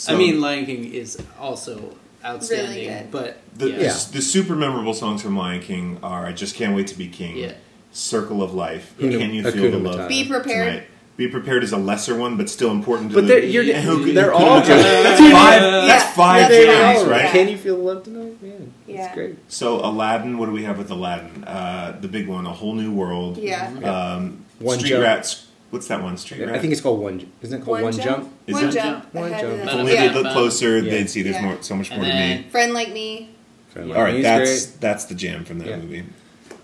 I 0.09 0.17
mean, 0.19 0.41
Lion 0.41 0.67
King 0.67 0.93
is 0.93 1.19
also 1.41 1.95
outstanding, 2.25 2.89
Really 2.89 2.99
good. 3.03 3.11
but 3.13 3.41
the, 3.57 3.71
yeah. 3.71 3.77
the, 3.93 4.09
the 4.15 4.23
super 4.23 4.55
memorable 4.57 4.95
songs 4.95 5.23
from 5.23 5.37
Lion 5.37 5.61
King 5.61 5.99
are 6.03 6.27
"I 6.27 6.33
Just 6.33 6.57
Can't 6.57 6.75
Wait 6.75 6.89
to 6.89 6.99
Be 6.99 7.07
King," 7.09 7.37
Yeah. 7.37 7.53
"Circle 7.93 8.43
of 8.43 8.55
Life," 8.55 8.93
Hakuna- 8.99 9.19
"Can 9.19 9.35
You 9.35 9.43
Feel 9.45 9.53
Hakuna 9.53 9.71
the 9.71 9.79
Love?" 9.79 10.01
Matata. 10.01 10.09
Be 10.09 10.25
prepared. 10.29 10.73
Tonight. 10.73 10.89
Be 11.19 11.27
prepared 11.27 11.65
is 11.65 11.73
a 11.73 11.77
lesser 11.77 12.15
one, 12.17 12.37
but 12.37 12.49
still 12.49 12.71
important. 12.71 13.11
To 13.11 13.17
But 13.17 13.23
the, 13.23 13.27
they're, 13.27 13.43
you're, 13.45 13.75
And 13.75 13.85
who- 13.85 14.13
they're 14.13 14.33
all 14.33 14.61
Matata. 14.61 14.67
good. 14.69 15.05
That's 15.05 15.21
five. 15.21 15.61
That's 15.61 16.05
Yeah. 16.05 16.11
five 16.13 16.41
Yeah, 16.43 16.49
They 16.49 16.65
jams, 16.67 17.03
are. 17.03 17.11
right? 17.11 17.31
Can 17.33 17.49
you 17.49 17.57
feel 17.59 17.77
the 17.77 17.83
love 17.83 18.05
tonight? 18.05 18.41
Man, 18.41 18.73
Yeah. 18.87 19.03
that's 19.03 19.15
great. 19.17 19.37
So 19.49 19.81
Aladdin, 19.85 20.39
what 20.39 20.47
do 20.47 20.53
we 20.53 20.63
have 20.63 20.79
with 20.79 20.93
Aladdin? 20.93 21.43
Uh, 21.43 21.97
the 22.01 22.07
big 22.07 22.29
one, 22.29 22.47
A 22.47 22.53
Whole 22.53 22.73
New 22.75 22.93
World. 22.93 23.37
Yeah. 23.37 23.69
Um, 23.83 24.45
One 24.61 24.79
Street 24.79 24.91
Jump. 24.91 25.03
Rats. 25.03 25.47
What's 25.71 25.89
that 25.89 26.05
one? 26.05 26.17
Street 26.19 26.41
Rats. 26.47 26.53
I 26.57 26.59
think 26.61 26.73
it's 26.73 26.81
called 26.81 27.01
one. 27.01 27.19
Jump. 27.19 27.33
Isn't 27.43 27.63
it 27.63 27.65
called 27.65 27.83
one, 27.83 27.93
jump? 27.93 28.33
Is 28.47 28.55
one 28.55 28.65
it? 28.69 28.73
jump. 28.75 29.13
One 29.13 29.31
jump. 29.31 29.43
If 29.43 29.69
only 29.75 29.97
they'd 29.97 30.13
look 30.13 30.33
closer, 30.33 30.79
Yeah. 30.79 30.91
they'd 30.93 31.11
see 31.11 31.23
there's 31.23 31.35
Yeah. 31.35 31.45
more, 31.47 31.57
so 31.63 31.75
much 31.75 31.91
more 31.91 32.05
to 32.05 32.13
me. 32.15 32.47
Friend 32.53 32.73
like 32.73 32.93
me. 32.93 33.31
Friend 33.71 33.93
All 33.93 34.03
right, 34.05 34.15
He's 34.15 34.23
that's 34.23 34.67
great. 34.67 34.81
that's 34.81 35.05
the 35.07 35.15
jam 35.17 35.45
from 35.45 35.59
that 35.59 35.69
Yeah. 35.69 35.77
movie. 35.79 36.05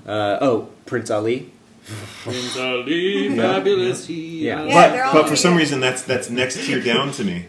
Uh, 0.06 0.38
oh, 0.40 0.68
Prince 0.86 1.10
Ali. 1.10 1.50
Prince 2.22 2.56
Ali, 2.56 3.36
fabulous 3.36 4.06
he. 4.06 4.46
Yeah. 4.46 4.64
Yeah, 4.64 4.74
but 4.74 4.92
they're 4.92 5.04
all 5.04 5.12
but 5.14 5.28
for 5.28 5.36
some 5.36 5.52
good. 5.54 5.58
reason 5.60 5.80
that's 5.80 6.02
that's 6.02 6.30
next 6.30 6.64
tier 6.64 6.80
down 6.80 7.12
to 7.12 7.24
me 7.24 7.46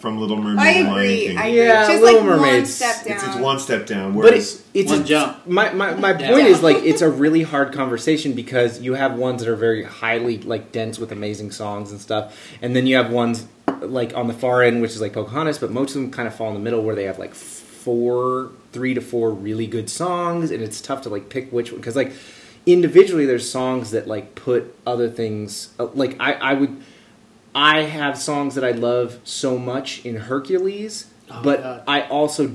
from 0.00 0.18
Little 0.18 0.36
Mermaid 0.36 0.58
I 0.66 0.70
and 0.70 0.88
Lion 0.88 0.98
agree. 1.06 1.26
King. 1.26 1.38
I 1.38 1.46
agree. 1.46 1.58
Yeah, 1.66 1.86
Just 1.86 2.02
Little 2.02 2.20
like 2.20 2.28
one 2.30 2.38
Mermaid's- 2.40 2.74
step 2.74 3.04
down. 3.04 3.14
it's, 3.16 3.26
it's 3.26 3.36
one 3.36 3.58
step 3.58 3.86
down. 3.86 4.12
But 4.12 4.18
Whereas 4.18 4.60
it, 4.74 4.80
it's 4.80 4.90
One 4.90 5.00
a, 5.02 5.04
jump. 5.04 5.46
My 5.46 5.72
my, 5.72 5.94
my 5.94 6.18
Yeah. 6.18 6.30
point 6.30 6.46
is 6.46 6.62
like 6.62 6.76
it's 6.84 7.02
a 7.02 7.10
really 7.10 7.42
hard 7.42 7.72
conversation 7.72 8.32
because 8.32 8.80
you 8.80 8.94
have 8.94 9.18
ones 9.18 9.42
that 9.42 9.50
are 9.50 9.56
very 9.56 9.82
highly 9.84 10.38
like 10.38 10.72
dense 10.72 10.98
with 10.98 11.12
amazing 11.12 11.50
songs 11.52 11.90
and 11.90 12.00
stuff, 12.00 12.38
and 12.62 12.74
then 12.76 12.86
you 12.86 12.96
have 12.96 13.10
ones 13.10 13.46
like 13.80 14.14
on 14.16 14.28
the 14.28 14.34
far 14.34 14.62
end 14.62 14.80
which 14.80 14.92
is 14.92 15.00
like 15.02 15.12
Pocahontas, 15.12 15.58
but 15.58 15.70
most 15.70 15.94
of 15.94 16.00
them 16.00 16.10
kind 16.10 16.26
of 16.28 16.34
fall 16.34 16.48
in 16.48 16.54
the 16.54 16.60
middle 16.60 16.82
where 16.82 16.94
they 16.94 17.04
have 17.04 17.18
like 17.18 17.34
four, 17.34 18.50
three 18.72 18.94
to 18.94 19.00
four 19.02 19.30
really 19.30 19.66
good 19.66 19.90
songs, 19.90 20.50
and 20.50 20.62
it's 20.62 20.80
tough 20.80 21.02
to 21.02 21.08
like 21.10 21.28
pick 21.28 21.52
which 21.52 21.70
one 21.70 21.80
because 21.80 21.96
like 21.96 22.12
individually 22.66 23.26
there's 23.26 23.48
songs 23.48 23.90
that 23.92 24.06
like 24.06 24.34
put 24.34 24.74
other 24.86 25.08
things 25.08 25.70
uh, 25.78 25.86
like 25.94 26.16
I 26.20 26.32
I 26.34 26.54
would. 26.54 26.82
I 27.56 27.82
have 27.82 28.18
songs 28.18 28.56
that 28.56 28.64
I 28.64 28.72
love 28.72 29.20
so 29.22 29.56
much 29.58 30.04
in 30.04 30.16
Hercules, 30.16 31.06
Oh, 31.30 31.40
but 31.44 31.62
God. 31.62 31.84
I 31.86 32.00
also, 32.08 32.50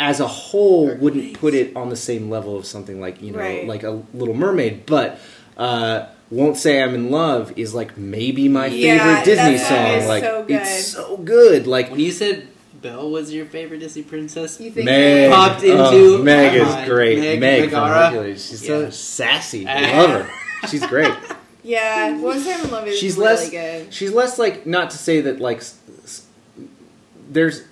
as 0.00 0.18
a 0.18 0.26
whole, 0.26 0.94
wouldn't 0.96 1.34
put 1.34 1.52
it 1.52 1.76
on 1.76 1.90
the 1.90 1.96
same 1.96 2.30
level 2.30 2.56
of 2.56 2.64
something 2.64 3.02
like 3.02 3.20
you 3.20 3.32
know, 3.32 3.38
Right. 3.38 3.66
like 3.66 3.82
a 3.82 4.02
Little 4.14 4.32
Mermaid. 4.32 4.86
But 4.86 5.18
uh, 5.58 6.06
won't 6.30 6.56
say 6.56 6.82
I'm 6.82 6.94
in 6.94 7.10
love 7.10 7.52
is 7.56 7.74
like 7.74 7.98
maybe 7.98 8.48
my 8.48 8.66
Yeah, 8.68 8.96
favorite 8.98 9.24
Disney 9.26 9.56
that 9.58 9.68
song. 9.68 9.76
song 9.88 9.96
is 9.98 10.08
like 10.08 10.24
so 10.24 10.42
good. 10.44 10.56
it's 10.62 10.86
so 10.86 11.16
good. 11.18 11.66
Like 11.66 11.90
When 11.90 12.00
you 12.00 12.10
said 12.10 12.48
Belle 12.84 13.10
was 13.10 13.32
your 13.32 13.46
favorite 13.46 13.78
Disney 13.78 14.02
princess, 14.02 14.60
You 14.60 14.70
think 14.70 14.84
Meg, 14.84 15.30
Popped 15.32 15.64
oh, 15.64 15.90
into 16.12 16.22
Meg 16.22 16.54
is 16.54 16.68
mind. 16.68 16.90
great. 16.90 17.18
Meg 17.18 17.40
Meg, 17.40 17.70
from 17.70 17.88
Hercules. 17.88 18.46
She's 18.46 18.66
so 18.66 18.80
Yeah. 18.82 18.90
sassy. 18.90 19.66
Uh, 19.66 19.70
I 19.70 19.96
Love 20.02 20.10
her. 20.26 20.68
She's 20.68 20.86
great. 20.86 21.12
Yeah, 21.66 22.18
One 22.18 22.44
Time 22.44 22.60
in 22.62 22.70
Love 22.70 22.86
is 22.88 22.98
she's 22.98 23.16
really 23.16 23.26
less 23.30 23.48
good. 23.48 23.94
she's 23.94 24.12
less 24.12 24.38
like 24.38 24.66
not 24.66 24.90
to 24.90 24.98
say 24.98 25.22
that 25.22 25.40
like 25.40 25.56
s- 25.60 25.78
s- 26.04 26.26
there's 27.30 27.62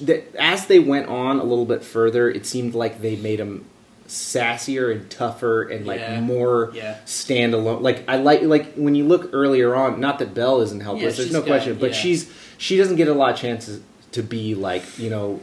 that 0.00 0.34
as 0.38 0.64
they 0.66 0.78
went 0.78 1.08
on 1.08 1.38
a 1.38 1.44
little 1.44 1.66
bit 1.66 1.84
further 1.84 2.30
it 2.30 2.46
seemed 2.46 2.72
like 2.74 3.02
they 3.02 3.16
made 3.16 3.38
them 3.38 3.66
sassier 4.08 4.90
and 4.90 5.10
tougher 5.10 5.60
and 5.68 5.86
like 5.86 6.00
Yeah. 6.00 6.20
more 6.22 6.70
Yeah. 6.74 6.96
standalone 7.04 7.82
like 7.82 8.02
i 8.08 8.16
like 8.16 8.40
like 8.44 8.72
when 8.76 8.94
you 8.94 9.04
look 9.04 9.28
earlier 9.34 9.74
on 9.74 10.00
not 10.00 10.18
that 10.20 10.32
belle 10.32 10.62
isn't 10.62 10.80
helpless 10.80 11.18
Yeah, 11.18 11.24
there's 11.24 11.32
no 11.34 11.40
got- 11.40 11.48
question 11.48 11.76
but 11.78 11.90
yeah. 11.90 11.96
she's 11.96 12.30
she 12.56 12.78
doesn't 12.78 12.96
get 12.96 13.08
a 13.08 13.12
lot 13.12 13.34
of 13.34 13.38
chances 13.38 13.82
to 14.12 14.22
be 14.22 14.54
like 14.54 14.98
you 14.98 15.10
know 15.10 15.40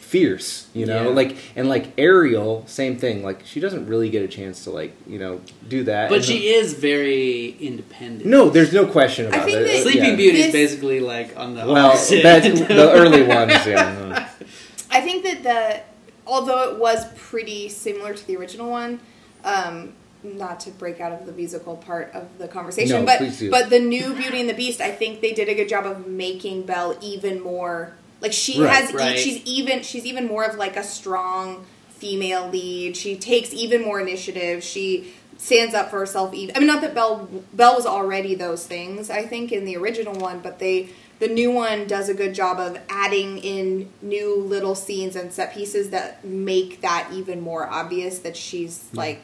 fierce 0.00 0.66
you 0.74 0.86
know 0.86 1.04
Yeah. 1.04 1.14
like 1.14 1.36
and 1.54 1.68
like 1.68 1.92
ariel 1.96 2.64
same 2.66 2.98
thing 2.98 3.22
like 3.22 3.46
she 3.46 3.60
doesn't 3.60 3.86
really 3.86 4.10
get 4.10 4.22
a 4.24 4.28
chance 4.28 4.64
to 4.64 4.70
like 4.70 4.92
you 5.06 5.20
know 5.20 5.40
do 5.68 5.84
that 5.84 6.08
but 6.08 6.16
And 6.16 6.24
she 6.24 6.48
is 6.48 6.74
very 6.74 7.50
independent. 7.60 8.26
no, 8.28 8.50
there's 8.50 8.72
no 8.72 8.86
question 8.86 9.26
about 9.26 9.44
think 9.44 9.58
it. 9.58 9.64
that- 9.66 9.82
Sleeping 9.82 10.04
Yeah. 10.10 10.16
Beauty 10.16 10.40
is 10.42 10.52
basically 10.52 10.98
like 10.98 11.36
on 11.38 11.54
the 11.54 11.64
Well, 11.64 11.90
opposite 11.90 12.22
that's 12.24 12.58
the 12.60 12.90
early 12.92 13.22
ones. 13.22 13.52
Yeah. 13.66 14.28
I 14.90 15.00
think 15.00 15.22
that 15.22 15.42
the 15.44 15.80
although 16.26 16.72
it 16.72 16.78
was 16.78 17.06
pretty 17.16 17.68
similar 17.68 18.12
to 18.14 18.26
the 18.26 18.36
original 18.36 18.68
one, 18.68 18.98
um, 19.44 19.92
not 20.22 20.60
to 20.60 20.70
break 20.70 21.00
out 21.00 21.12
of 21.12 21.26
the 21.26 21.32
musical 21.32 21.76
part 21.76 22.10
of 22.14 22.38
the 22.38 22.48
conversation, 22.48 23.04
No, 23.04 23.06
but 23.06 23.42
but 23.50 23.70
the 23.70 23.78
new 23.78 24.14
Beauty 24.14 24.40
and 24.40 24.48
the 24.48 24.54
Beast, 24.54 24.80
I 24.80 24.90
think 24.90 25.20
they 25.20 25.32
did 25.32 25.48
a 25.48 25.54
good 25.54 25.68
job 25.68 25.86
of 25.86 26.06
making 26.06 26.62
Belle 26.62 26.96
even 27.00 27.40
more 27.40 27.94
like 28.20 28.32
she 28.32 28.60
Right. 28.62 28.74
has. 28.74 28.92
Right. 28.92 29.18
she's 29.18 29.42
even 29.44 29.82
she's 29.82 30.04
even 30.04 30.26
more 30.26 30.44
of 30.44 30.56
like 30.56 30.76
a 30.76 30.84
strong 30.84 31.64
female 31.90 32.48
lead. 32.48 32.96
She 32.96 33.16
takes 33.16 33.52
even 33.52 33.82
more 33.82 34.00
initiative. 34.00 34.62
She 34.62 35.12
stands 35.38 35.74
up 35.74 35.90
for 35.90 35.98
herself. 35.98 36.34
Even 36.34 36.56
I 36.56 36.58
mean, 36.58 36.68
not 36.68 36.82
that 36.82 36.94
Belle 36.94 37.28
Belle 37.52 37.74
was 37.74 37.86
already 37.86 38.34
those 38.34 38.66
things. 38.66 39.10
I 39.10 39.22
think 39.22 39.52
in 39.52 39.64
the 39.64 39.76
original 39.76 40.14
one, 40.14 40.40
but 40.40 40.58
they 40.58 40.90
the 41.18 41.28
new 41.28 41.50
one 41.50 41.86
does 41.86 42.08
a 42.08 42.14
good 42.14 42.34
job 42.34 42.58
of 42.58 42.78
adding 42.88 43.38
in 43.38 43.90
new 44.00 44.36
little 44.36 44.74
scenes 44.74 45.16
and 45.16 45.30
set 45.32 45.52
pieces 45.54 45.90
that 45.90 46.24
make 46.24 46.80
that 46.80 47.10
even 47.12 47.42
more 47.42 47.68
obvious 47.68 48.20
that 48.20 48.36
she's 48.36 48.84
mm. 48.92 48.96
like 48.96 49.22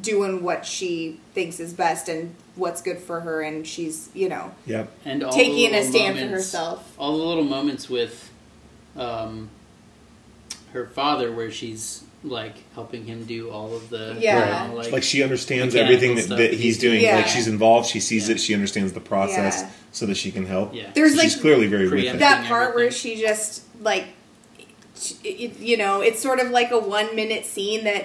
doing 0.00 0.42
what 0.42 0.64
she 0.64 1.18
thinks 1.34 1.58
is 1.58 1.72
best 1.72 2.08
and 2.08 2.34
what's 2.54 2.80
good 2.80 2.98
for 2.98 3.20
her 3.20 3.42
and 3.42 3.66
she's 3.66 4.08
you 4.14 4.28
know 4.28 4.52
Yep. 4.66 4.90
and 5.04 5.24
all 5.24 5.32
taking 5.32 5.68
a 5.74 5.78
little 5.80 5.90
stand 5.92 6.18
for 6.18 6.26
herself 6.28 6.94
All 6.98 7.16
the 7.18 7.24
little 7.24 7.42
moments 7.44 7.88
with 7.90 8.30
um, 8.96 9.48
her 10.72 10.86
father, 10.86 11.32
where 11.32 11.50
she's 11.50 12.04
like 12.22 12.54
helping 12.74 13.04
him 13.06 13.24
do 13.24 13.50
all 13.50 13.74
of 13.74 13.88
the 13.88 14.16
Yeah. 14.20 14.64
you 14.64 14.68
know, 14.70 14.76
like, 14.76 14.92
Like 14.92 15.02
she 15.02 15.22
understands 15.22 15.74
everything 15.74 16.16
that, 16.16 16.28
that 16.28 16.52
he's 16.54 16.78
doing. 16.78 17.00
Yeah. 17.00 17.16
Like 17.16 17.26
she's 17.28 17.48
involved. 17.48 17.88
She 17.88 17.98
sees 18.00 18.28
Yeah. 18.28 18.34
it. 18.34 18.40
She 18.40 18.52
understands 18.54 18.92
the 18.92 19.00
process, 19.00 19.62
Yeah. 19.62 19.70
so 19.92 20.06
that 20.06 20.16
she 20.16 20.30
can 20.30 20.44
help. 20.46 20.74
yeah. 20.74 20.90
there's 20.94 21.18
she's 21.18 21.32
like 21.34 21.40
clearly 21.40 21.66
very 21.66 21.88
with 21.88 22.04
it. 22.04 22.18
that 22.18 22.46
part 22.46 22.74
where 22.74 22.90
she 22.90 23.16
just 23.20 23.62
like 23.80 24.04
it, 25.24 25.28
it- 25.40 25.58
you 25.60 25.76
know 25.78 26.02
it's 26.02 26.20
sort 26.20 26.38
of 26.40 26.50
like 26.50 26.70
a 26.72 26.78
one 26.78 27.16
minute 27.16 27.46
scene 27.46 27.84
that 27.84 28.04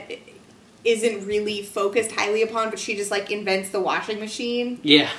isn't 0.86 1.26
really 1.26 1.62
focused 1.64 2.12
highly 2.12 2.42
upon 2.44 2.70
but 2.70 2.80
she 2.80 2.96
just 2.96 3.12
like 3.12 3.32
invents 3.32 3.70
the 3.70 3.80
washing 3.80 4.20
machine 4.20 4.80
yeah. 4.84 5.10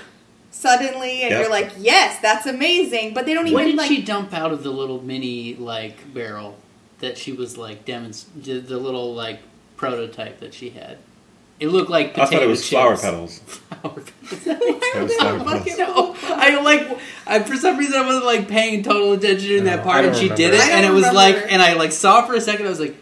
suddenly 0.51 1.23
and 1.23 1.31
Yep. 1.33 1.41
you're 1.43 1.51
like 1.51 1.73
yes 1.79 2.21
that's 2.23 2.47
amazing 2.47 3.13
but 3.15 3.27
they 3.27 3.35
don't 3.35 3.47
even. 3.47 3.55
What 3.55 3.63
even 3.67 3.73
did 3.77 3.83
like 3.83 3.89
she 3.89 4.03
dump 4.03 4.33
out 4.33 4.53
of 4.53 4.63
the 4.63 4.71
little 4.71 5.03
mini 5.03 5.55
like 5.57 6.15
barrel 6.15 6.57
that 7.01 7.19
she 7.19 7.33
was 7.33 7.59
like 7.59 7.85
demonst- 7.85 8.27
the 8.43 8.61
the 8.61 8.79
little 8.79 9.15
like 9.15 9.41
prototype 9.77 10.41
that 10.41 10.55
she 10.55 10.71
had? 10.71 10.99
It 11.59 11.69
looked 11.69 11.89
like 11.91 12.17
I 12.19 12.27
thought 12.27 12.43
it 12.43 12.47
was 12.49 12.61
chips. 12.61 12.71
flower 12.71 12.97
petals. 12.99 13.39
Flower 13.41 14.01
petals. 14.01 14.45
That 14.45 15.03
was 15.03 15.15
flower 15.15 15.39
petals. 15.39 15.53
Fucking- 15.59 15.77
No, 15.79 16.15
I 16.23 16.61
like. 16.63 16.99
I 17.27 17.39
for 17.43 17.57
some 17.57 17.79
reason 17.79 17.95
I 17.99 18.05
wasn't 18.07 18.27
like 18.27 18.47
paying 18.47 18.83
total 18.83 19.13
attention 19.15 19.53
in 19.53 19.65
that 19.65 19.83
part, 19.83 20.05
and 20.05 20.13
don't 20.15 20.23
she 20.23 20.29
did 20.29 20.51
remember. 20.53 20.57
it, 20.71 20.71
and 20.77 20.85
it 20.87 20.91
was 20.91 21.07
remember. 21.09 21.17
like, 21.17 21.37
and 21.53 21.63
I 21.63 21.73
like 21.73 21.93
saw 21.93 22.27
for 22.27 22.35
a 22.35 22.41
second. 22.43 22.67
I 22.67 22.69
was 22.69 22.79
like, 22.81 22.95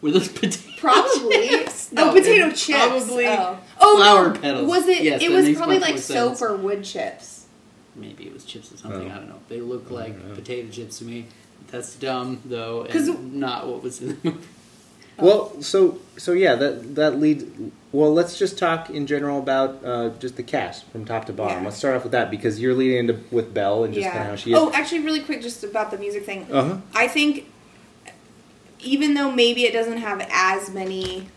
were 0.00 0.10
those 0.10 0.28
potatoes? 0.28 0.71
Probably. 0.82 1.48
No, 1.92 2.08
oh, 2.08 2.12
potato 2.14 2.48
chips. 2.52 2.86
probably 2.86 3.26
oh, 3.26 3.58
oh 3.78 3.96
flower 3.98 4.32
no. 4.32 4.40
petals. 4.40 4.66
Was 4.66 4.88
it? 4.88 5.02
Yes, 5.02 5.22
it 5.22 5.30
was 5.30 5.54
probably 5.54 5.78
like 5.78 5.98
soap 5.98 6.38
sense. 6.38 6.42
or 6.42 6.56
wood 6.56 6.82
chips. 6.84 7.44
Maybe 7.94 8.26
it 8.26 8.32
was 8.32 8.46
chips 8.46 8.72
or 8.72 8.78
something. 8.78 9.10
Oh. 9.10 9.14
I 9.14 9.18
don't 9.18 9.28
know. 9.28 9.40
They 9.50 9.60
look 9.60 9.90
like 9.90 10.16
know. 10.16 10.34
potato 10.34 10.70
chips 10.70 11.00
to 11.00 11.04
me. 11.04 11.26
That's 11.70 11.94
dumb 11.96 12.40
though, 12.46 12.84
and 12.84 13.34
not 13.34 13.68
what 13.68 13.82
was 13.82 14.00
in 14.00 14.08
the 14.08 14.16
movie. 14.22 14.38
Well, 15.18 15.60
so 15.60 15.98
so 16.16 16.32
yeah, 16.32 16.54
that 16.54 16.94
that 16.94 17.20
leads 17.20 17.44
well, 17.92 18.12
let's 18.12 18.38
just 18.38 18.58
talk 18.58 18.88
in 18.88 19.06
general 19.06 19.38
about 19.38 19.84
uh, 19.84 20.10
just 20.18 20.36
the 20.36 20.42
cast 20.42 20.86
from 20.86 21.04
top 21.04 21.26
to 21.26 21.32
bottom. 21.34 21.58
Yeah. 21.58 21.64
Let's 21.64 21.76
start 21.76 21.94
off 21.94 22.04
with 22.04 22.12
that 22.12 22.30
because 22.30 22.58
you're 22.58 22.74
leading 22.74 22.96
into 23.08 23.20
with 23.30 23.52
Belle 23.52 23.84
and 23.84 23.92
just 23.92 24.08
kind 24.08 24.22
of 24.22 24.26
how 24.28 24.36
she 24.36 24.52
is. 24.52 24.58
Oh, 24.58 24.72
actually, 24.72 25.00
really 25.00 25.20
quick, 25.20 25.42
just 25.42 25.62
about 25.62 25.90
the 25.90 25.98
music 25.98 26.24
thing. 26.24 26.50
Uh-huh. 26.50 26.78
I 26.94 27.06
think, 27.06 27.51
even 28.82 29.14
though 29.14 29.30
maybe 29.30 29.64
it 29.64 29.72
doesn't 29.72 29.98
have 29.98 30.26
as 30.30 30.70
many, 30.70 31.28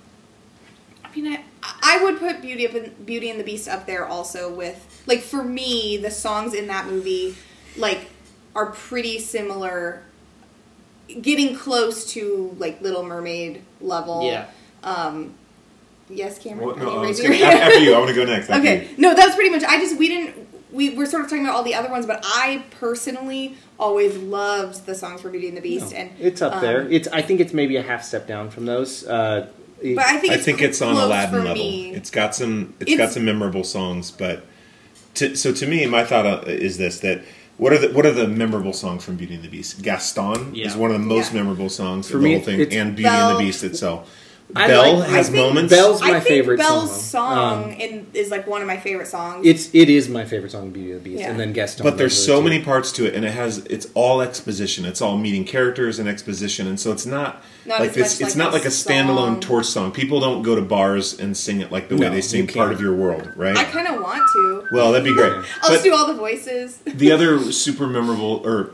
I 1.04 1.16
mean, 1.16 1.28
I, 1.34 1.44
I 1.82 2.04
would 2.04 2.20
put 2.20 2.42
Beauty 2.42 2.66
and 2.66 3.06
Beauty 3.06 3.30
and 3.30 3.40
the 3.40 3.44
Beast 3.44 3.68
up 3.68 3.86
there 3.86 4.06
also 4.06 4.54
with 4.54 5.04
like 5.08 5.22
for 5.22 5.44
me, 5.44 5.98
the 5.98 6.12
songs 6.12 6.54
in 6.54 6.68
that 6.68 6.88
movie 6.88 7.36
like 7.78 8.10
are 8.56 8.68
pretty 8.72 9.20
similar, 9.20 10.02
getting 11.22 11.56
close 11.56 12.12
to 12.14 12.56
like 12.58 12.82
Little 12.82 13.04
Mermaid 13.04 13.62
level. 13.82 14.24
Yeah. 14.24 14.48
Um, 14.84 15.34
yes, 16.10 16.38
Cameron. 16.40 16.68
Well, 16.68 16.76
Are 16.76 16.80
no, 16.80 16.92
you 16.94 17.00
I 17.00 17.08
was 17.08 17.22
gonna- 17.22 17.36
after 17.36 17.80
you, 17.80 17.94
I 17.94 17.98
want 18.00 18.10
to 18.10 18.16
go 18.16 18.26
next. 18.26 18.50
after 18.50 18.62
Okay, 18.68 18.90
you. 18.92 18.98
no, 18.98 19.14
that's 19.14 19.36
pretty 19.36 19.50
much. 19.50 19.64
I 19.64 19.80
just 19.80 19.98
we 19.98 20.08
didn't. 20.08 20.45
We 20.76 20.90
were 20.96 21.06
sort 21.06 21.24
of 21.24 21.30
talking 21.30 21.46
about 21.46 21.56
all 21.56 21.64
the 21.64 21.76
other 21.76 21.90
ones, 21.90 22.06
but 22.06 22.20
I 22.26 22.64
personally 22.72 23.56
always 23.80 24.18
loved 24.18 24.86
the 24.86 24.94
songs 24.96 25.22
for 25.22 25.30
Beauty 25.30 25.48
and 25.48 25.56
the 25.58 25.62
Beast, 25.62 25.92
No, 25.92 25.98
and 26.00 26.10
it's 26.20 26.42
up 26.42 26.56
um, 26.56 26.62
there. 26.62 26.82
It's 26.92 27.08
I 27.10 27.22
think 27.22 27.40
it's 27.40 27.54
maybe 27.54 27.78
a 27.78 27.82
half 27.82 28.04
step 28.04 28.28
down 28.28 28.50
from 28.50 28.66
those. 28.66 29.06
Uh, 29.08 29.48
But 29.82 30.06
I 30.06 30.18
think 30.18 30.34
I 30.34 30.36
it's 30.36 30.46
think 30.46 30.62
it's 30.62 30.82
on 30.82 30.96
Aladdin 30.96 31.40
level. 31.46 31.56
me. 31.56 31.94
It's 31.94 32.10
got 32.12 32.36
some. 32.36 32.74
it's 32.80 32.92
It's- 32.92 32.98
got 33.08 33.14
some 33.14 33.24
memorable 33.26 33.64
songs, 33.64 34.12
but 34.12 34.46
to, 35.16 35.36
so 35.36 35.54
to 35.54 35.66
me, 35.68 35.86
my 35.86 36.04
thought 36.04 36.26
uh, 36.26 36.42
is 36.48 36.78
this: 36.78 37.00
that 37.00 37.22
what 37.58 37.72
are 37.74 37.78
the 37.78 37.90
what 37.94 38.06
are 38.06 38.12
the 38.12 38.28
memorable 38.28 38.74
songs 38.74 39.04
from 39.06 39.16
Beauty 39.16 39.36
and 39.36 39.44
the 39.44 39.50
Beast? 39.50 39.82
Gaston 39.82 40.54
Yeah. 40.56 40.68
is 40.68 40.76
one 40.76 40.92
of 40.92 41.00
the 41.00 41.06
most 41.06 41.32
Yeah. 41.32 41.40
memorable 41.40 41.70
songs 41.70 42.08
For 42.10 42.18
the 42.18 42.24
me, 42.24 42.34
whole 42.36 42.44
thing, 42.44 42.60
and 42.74 42.96
Beauty 42.96 43.04
Belle- 43.04 43.30
and 43.32 43.40
the 43.40 43.44
Beast 43.46 43.64
itself. 43.64 44.10
I 44.56 44.68
Belle 44.68 45.00
like- 45.00 45.10
has 45.10 45.28
I 45.30 45.32
think 45.32 45.44
moments. 45.44 45.74
Bell's 45.74 46.02
my 46.02 46.08
I 46.08 46.12
think 46.14 46.28
favorite 46.28 46.58
Belle's 46.58 46.92
song. 46.92 47.36
song 47.36 47.64
Um, 47.66 47.72
in, 47.72 48.08
is 48.14 48.30
like 48.30 48.46
one 48.48 48.62
of 48.62 48.68
my 48.68 48.78
favorite 48.78 49.08
songs. 49.08 49.46
It's 49.46 49.70
it 49.74 49.90
is 49.90 50.08
my 50.08 50.24
favorite 50.24 50.52
song, 50.52 50.70
Beauty 50.70 50.92
and 50.92 51.00
the 51.02 51.04
Beast, 51.04 51.22
Yeah. 51.22 51.32
and 51.32 51.40
then 51.40 51.52
Gaston. 51.52 51.84
but 51.84 51.98
there's 51.98 52.16
so 52.16 52.38
two. 52.38 52.44
many 52.48 52.62
parts 52.62 52.92
to 52.94 53.06
it, 53.06 53.16
and 53.16 53.26
it 53.26 53.32
has 53.32 53.60
it's 53.70 53.88
all 53.96 54.22
exposition. 54.22 54.86
It's 54.86 55.02
all 55.02 55.18
meeting 55.18 55.46
characters 55.46 55.98
and 56.00 56.08
exposition, 56.08 56.68
and 56.68 56.80
so 56.80 56.92
it's 56.92 57.06
not, 57.06 57.44
Not 57.66 57.80
like 57.80 57.90
as 57.90 57.96
this. 57.96 58.20
much 58.22 58.28
It's 58.28 58.36
like 58.38 58.46
not 58.46 58.50
a 58.52 58.58
like 58.58 58.66
a 58.66 58.70
standalone 58.70 59.16
song. 59.34 59.40
torch 59.42 59.66
song. 59.66 59.92
People 59.92 60.20
don't 60.20 60.44
go 60.44 60.54
to 60.56 60.62
bars 60.62 61.20
and 61.20 61.36
sing 61.36 61.60
it 61.60 61.72
like 61.72 61.90
the 61.90 61.96
way 61.96 62.08
No, 62.08 62.12
they 62.14 62.22
sing 62.22 62.42
you 62.42 62.46
"Part 62.54 62.68
can't. 62.68 62.74
of 62.74 62.82
Your 62.82 62.94
World," 62.94 63.32
right? 63.36 63.58
I 63.58 63.64
kind 63.64 63.88
of 63.88 64.00
want 64.02 64.22
to. 64.34 64.68
well, 64.72 64.92
that'd 64.92 65.04
be 65.06 65.14
great. 65.14 65.34
I'll 65.64 65.72
just 65.72 65.84
do 65.84 65.94
all 65.94 66.06
the 66.08 66.14
voices. 66.14 66.78
the 66.86 67.12
other 67.12 67.40
super 67.52 67.88
memorable 67.88 68.42
or 68.46 68.70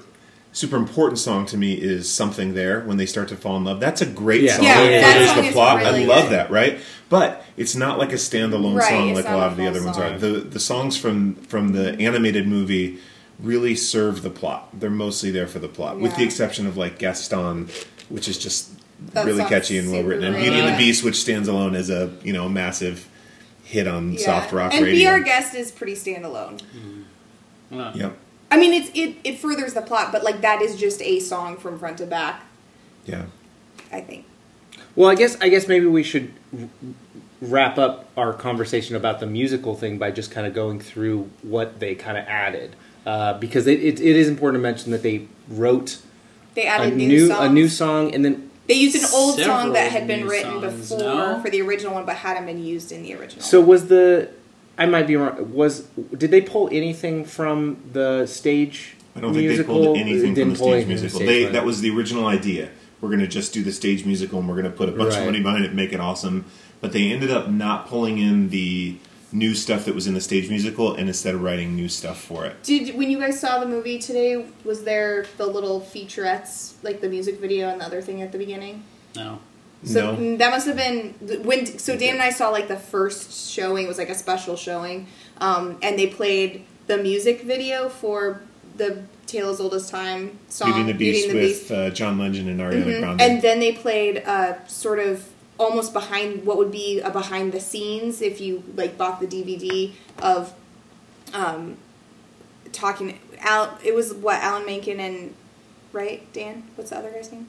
super 0.53 0.75
important 0.75 1.17
song 1.19 1.45
to 1.47 1.57
me 1.57 1.73
is 1.73 2.09
"Something 2.11 2.53
There" 2.53 2.81
when 2.81 2.97
they 2.97 3.05
start 3.05 3.27
to 3.29 3.35
fall 3.37 3.57
in 3.57 3.63
love. 3.63 3.79
That's 3.79 4.01
a 4.01 4.05
great 4.05 4.41
Yeah. 4.43 4.55
song. 4.57 4.65
Yeah, 4.65 4.81
It 4.81 5.01
that 5.01 5.13
furthers 5.13 5.29
song 5.33 5.45
the 5.45 5.51
plot. 5.51 5.77
really 5.77 6.03
I 6.03 6.07
love 6.07 6.23
good. 6.23 6.31
that, 6.33 6.51
right? 6.51 6.79
But 7.09 7.45
it's 7.57 7.75
not 7.75 7.97
like 7.99 8.11
a 8.11 8.15
standalone 8.15 8.77
Right, 8.77 8.89
song 8.89 9.13
like 9.13 9.27
a 9.27 9.35
lot 9.35 9.51
of 9.51 9.57
the 9.57 9.63
full 9.63 9.69
other 9.75 9.83
ones 9.83 9.97
are. 9.97 10.17
The 10.17 10.39
the 10.41 10.59
songs 10.59 10.97
from 10.97 11.35
from 11.47 11.73
the 11.73 11.99
animated 11.99 12.47
movie 12.47 12.97
really 13.39 13.75
serve 13.75 14.21
the 14.21 14.29
plot. 14.29 14.69
They're 14.79 14.89
mostly 14.89 15.31
there 15.31 15.47
for 15.47 15.59
the 15.59 15.67
plot, 15.67 15.99
with 15.99 16.15
the 16.15 16.23
exception 16.23 16.67
of 16.67 16.77
like 16.77 16.99
Gaston, 16.99 17.69
which 18.09 18.27
is 18.27 18.37
just 18.37 18.69
That 19.13 19.25
really 19.25 19.43
catchy 19.45 19.77
and 19.77 19.91
well 19.91 20.03
written, 20.03 20.25
and. 20.25 20.35
Beauty 20.35 20.59
and 20.59 20.73
the 20.73 20.77
Beast, 20.77 21.03
which 21.03 21.15
stands 21.19 21.47
alone 21.47 21.75
as 21.75 21.89
a 21.89 22.11
you 22.23 22.33
know 22.33 22.47
massive 22.47 23.07
hit 23.63 23.87
on 23.87 24.13
Yeah. 24.13 24.25
soft 24.25 24.51
rock 24.51 24.73
and 24.73 24.83
radio. 24.85 24.99
Be 24.99 25.07
Our 25.07 25.19
Guest 25.21 25.55
is 25.55 25.71
pretty 25.71 25.93
standalone. 25.95 26.59
Uh, 27.73 27.91
Yep. 27.95 28.17
I 28.51 28.57
mean, 28.57 28.73
it's 28.73 28.91
it 28.93 29.15
it 29.23 29.39
furthers 29.39 29.73
the 29.73 29.81
plot, 29.81 30.11
but 30.11 30.23
like 30.23 30.41
that 30.41 30.61
is 30.61 30.75
just 30.77 31.01
a 31.01 31.19
song 31.19 31.57
from 31.57 31.79
front 31.79 31.97
to 31.99 32.05
back. 32.05 32.43
Yeah. 33.05 33.25
I 33.91 34.01
think. 34.01 34.25
Well, 34.95 35.09
I 35.09 35.15
guess 35.15 35.39
I 35.39 35.49
guess 35.49 35.67
maybe 35.67 35.85
we 35.85 36.03
should 36.03 36.33
wrap 37.41 37.77
up 37.77 38.09
our 38.17 38.33
conversation 38.33 38.95
about 38.95 39.19
the 39.19 39.25
musical 39.25 39.75
thing 39.75 39.97
by 39.97 40.11
just 40.11 40.31
kind 40.31 40.45
of 40.45 40.53
going 40.53 40.79
through 40.79 41.29
what 41.41 41.79
they 41.79 41.95
kind 41.95 42.17
of 42.17 42.25
added, 42.27 42.75
uh, 43.05 43.33
because 43.39 43.67
it, 43.67 43.79
it, 43.79 43.99
it 43.99 44.15
is 44.15 44.27
important 44.27 44.61
to 44.61 44.63
mention 44.63 44.91
that 44.91 45.01
they 45.01 45.27
wrote 45.47 46.01
They 46.53 46.65
a 46.65 46.69
added 46.69 46.95
new, 46.97 47.07
new, 47.07 47.33
a 47.33 47.49
new 47.49 47.67
song, 47.67 48.13
and 48.13 48.23
then 48.23 48.51
They 48.67 48.75
used 48.75 48.95
an 48.95 49.05
old 49.13 49.37
Several 49.37 49.57
song 49.57 49.73
that 49.73 49.91
had 49.91 50.07
been 50.07 50.27
written 50.27 50.61
songs, 50.61 50.89
before 50.89 50.99
no? 50.99 51.41
for 51.41 51.49
the 51.49 51.61
original 51.61 51.93
one, 51.93 52.05
but 52.05 52.17
hadn't 52.17 52.45
been 52.45 52.63
used 52.63 52.91
in 52.91 53.01
the 53.01 53.15
original. 53.15 53.43
so 53.43 53.59
was 53.59 53.87
the 53.87 54.29
I 54.81 54.85
might 54.87 55.05
be 55.05 55.15
wrong. 55.15 55.53
Was 55.53 55.81
did 56.17 56.31
they 56.31 56.41
pull 56.41 56.67
anything 56.71 57.23
from 57.25 57.77
the 57.93 58.25
stage? 58.25 58.95
Musical? 58.95 59.15
I 59.15 59.21
don't 59.21 59.33
think 59.35 59.57
they 59.57 59.63
pulled 59.63 59.97
anything 59.97 60.33
from 60.35 60.49
the 60.49 60.55
stage 60.55 60.67
anything 60.67 60.87
from 60.87 60.87
the 60.87 61.01
musical. 61.01 61.19
stage 61.19 61.27
They, 61.45 61.51
that 61.51 61.65
was 61.65 61.81
the 61.81 61.89
original 61.95 62.25
idea. 62.27 62.69
We're 62.99 63.09
going 63.09 63.19
to 63.19 63.27
just 63.27 63.53
do 63.53 63.61
the 63.63 63.71
stage 63.71 64.05
musical 64.05 64.39
and 64.39 64.47
we're 64.49 64.55
going 64.59 64.71
to 64.71 64.77
put 64.77 64.89
a 64.89 64.91
bunch 64.91 65.13
Right. 65.13 65.19
of 65.19 65.25
money 65.25 65.41
behind 65.41 65.63
it 65.65 65.67
and 65.67 65.75
make 65.75 65.93
it 65.93 65.99
awesome. 65.99 66.45
But 66.79 66.93
they 66.93 67.11
ended 67.11 67.29
up 67.29 67.47
not 67.49 67.87
pulling 67.87 68.17
in 68.17 68.49
the 68.49 68.97
new 69.31 69.53
stuff 69.53 69.85
that 69.85 69.93
was 69.93 70.07
in 70.07 70.13
the 70.15 70.21
stage 70.21 70.49
musical 70.49 70.95
and 70.95 71.07
instead 71.07 71.35
of 71.35 71.43
writing 71.43 71.75
new 71.75 71.87
stuff 71.87 72.19
for 72.19 72.45
it. 72.45 72.63
Did 72.63 72.95
when 72.97 73.11
you 73.11 73.19
guys 73.19 73.39
saw 73.39 73.59
the 73.59 73.67
movie 73.67 73.99
today? 73.99 74.45
Was 74.65 74.83
there 74.83 75.25
the 75.37 75.45
little 75.45 75.79
featurettes, 75.79 76.73
like 76.81 77.01
the 77.01 77.09
music 77.09 77.39
video 77.39 77.69
and 77.69 77.81
the 77.81 77.85
other 77.85 78.01
thing 78.01 78.21
at 78.23 78.31
the 78.31 78.37
beginning? 78.39 78.83
no. 79.15 79.39
So 79.83 80.13
no. 80.13 80.17
mm, 80.17 80.37
that 80.37 80.51
must 80.51 80.67
have 80.67 80.75
been 80.77 81.13
when. 81.43 81.65
So 81.79 81.97
Dan 81.97 82.13
and 82.15 82.21
I 82.21 82.29
saw 82.29 82.49
like 82.49 82.67
the 82.67 82.77
first 82.77 83.49
showing. 83.49 83.85
It 83.85 83.87
was 83.87 83.97
like 83.97 84.09
a 84.09 84.15
special 84.15 84.55
showing, 84.55 85.07
um, 85.39 85.77
and 85.81 85.97
they 85.97 86.07
played 86.07 86.65
the 86.87 86.97
music 86.97 87.41
video 87.41 87.89
for 87.89 88.41
the 88.77 89.03
Tale 89.25 89.49
as 89.49 89.59
Old 89.59 89.73
as 89.73 89.89
Time 89.89 90.37
song, 90.49 90.67
Beauty 90.67 90.79
and 90.81 90.89
the 90.89 90.93
Beast 90.93 91.27
and 91.29 91.35
the 91.35 91.41
with 91.41 91.59
Beast. 91.59 91.71
Uh, 91.71 91.89
John 91.89 92.19
Legend 92.19 92.49
and 92.49 92.59
Ariana 92.59 92.85
Mhm. 92.85 92.99
Grande. 92.99 93.21
And 93.21 93.41
then 93.41 93.59
they 93.59 93.71
played 93.71 94.23
uh, 94.25 94.65
sort 94.67 94.99
of 94.99 95.27
almost 95.57 95.93
behind 95.93 96.45
what 96.45 96.57
would 96.57 96.71
be 96.71 96.99
a 96.99 97.09
behind 97.09 97.51
the 97.51 97.59
scenes 97.59 98.21
if 98.21 98.39
you 98.41 98.63
like 98.75 98.97
bought 98.97 99.19
the 99.19 99.27
DVD 99.27 99.91
of 100.21 100.53
um, 101.33 101.77
talking. 102.71 103.17
Al, 103.39 103.77
it 103.83 103.95
was 103.95 104.13
what 104.13 104.41
Alan 104.41 104.65
Menken 104.65 104.99
and 104.99 105.33
right 105.91 106.31
Dan. 106.33 106.63
What's 106.75 106.91
the 106.91 106.97
other 106.97 107.09
guy's 107.11 107.31
name? 107.31 107.47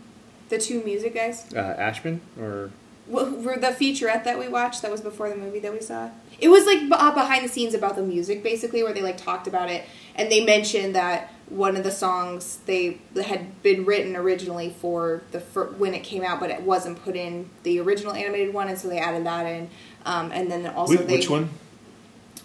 The 0.53 0.59
two 0.59 0.85
music 0.85 1.15
guys. 1.15 1.47
uh, 1.55 1.61
Ashman 1.79 2.21
or 2.39 2.73
What 3.07 3.41
were 3.41 3.57
the 3.57 3.69
featurette 3.69 4.25
that 4.25 4.39
we 4.39 4.49
watched 4.49 4.83
that 4.83 4.91
was 4.91 5.01
before 5.01 5.31
the 5.31 5.35
movie 5.35 5.61
that 5.61 5.73
we 5.73 5.81
saw? 5.81 6.11
It 6.39 6.49
was 6.49 6.67
like 6.67 6.81
uh, 6.93 7.15
behind 7.15 7.43
the 7.43 7.49
scenes 7.49 7.73
about 7.73 7.97
the 7.97 8.03
music, 8.03 8.43
basically, 8.43 8.83
where 8.83 8.93
they 8.93 9.01
like 9.01 9.17
talked 9.17 9.47
about 9.47 9.71
it, 9.71 9.87
and 10.15 10.31
they 10.31 10.45
mentioned 10.45 10.95
that 10.95 11.33
one 11.49 11.75
of 11.75 11.85
the 11.85 11.91
songs 11.91 12.59
they 12.67 12.99
had 13.25 13.63
been 13.63 13.87
written 13.87 14.15
originally 14.15 14.77
for 14.79 15.23
the 15.31 15.41
fir- 15.41 15.71
when 15.79 15.95
it 15.95 16.05
came 16.05 16.23
out, 16.23 16.39
but 16.39 16.51
it 16.51 16.61
wasn't 16.61 17.03
put 17.03 17.17
in 17.17 17.49
the 17.63 17.81
original 17.81 18.13
animated 18.13 18.53
one, 18.53 18.69
and 18.69 18.79
so 18.79 18.89
they 18.89 18.99
added 18.99 19.25
that 19.25 19.47
in. 19.47 19.71
Um, 20.05 20.33
and 20.33 20.51
then 20.51 20.67
also 20.67 20.99
Wh- 20.99 21.07
they, 21.07 21.17
which 21.17 21.31
one? 21.31 21.49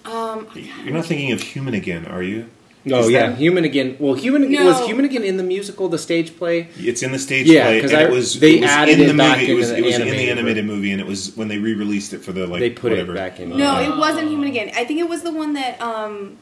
Um, 0.06 0.48
You're 0.54 0.94
not 0.94 1.04
thinking 1.04 1.34
of 1.34 1.42
Human 1.42 1.74
Again, 1.74 2.06
are 2.06 2.24
you? 2.24 2.50
Oh 2.94 3.00
Is 3.02 3.10
yeah, 3.12 3.30
that- 3.30 3.38
Human 3.38 3.64
Again. 3.66 3.96
Well, 4.00 4.14
Human 4.16 4.50
No. 4.52 4.66
was 4.66 4.86
Human 4.88 5.06
Again 5.06 5.24
in 5.24 5.38
the 5.38 5.44
musical, 5.44 5.90
the 5.90 5.98
stage 5.98 6.38
play. 6.38 6.70
It's 6.78 7.02
in 7.04 7.12
the 7.12 7.20
stage 7.20 7.46
play. 7.48 7.56
Yeah, 7.56 7.66
play, 7.68 7.82
'cause 7.82 7.92
it 7.92 8.10
was 8.12 8.40
they 8.40 8.58
it 8.58 8.62
was 8.62 8.70
added 8.72 9.00
in 9.00 9.06
it 9.06 9.12
the 9.12 9.18
back 9.18 9.40
movie. 9.40 9.52
It 9.52 9.56
was, 9.56 9.70
the 9.70 9.78
it 9.78 9.84
was 9.86 9.96
in 9.96 10.02
the 10.02 10.08
animated 10.08 10.38
animated 10.38 10.66
movie, 10.66 10.92
and 10.92 11.02
it 11.02 11.08
was 11.08 11.36
when 11.36 11.48
they 11.48 11.58
re-released 11.58 12.14
it 12.14 12.24
for 12.24 12.32
the 12.32 12.48
like 12.48 12.60
they 12.60 12.70
put 12.70 12.92
whatever. 12.92 13.14
it 13.14 13.16
back 13.16 13.40
in. 13.40 13.50
no, 13.58 13.76
uh, 13.76 13.82
it 13.82 13.98
wasn't 13.98 14.30
Human 14.30 14.48
Again. 14.50 14.72
I 14.76 14.84
think 14.86 15.00
it 15.00 15.10
was 15.10 15.22
the 15.24 15.32
one 15.34 15.54
that 15.54 15.82
um, 15.82 16.38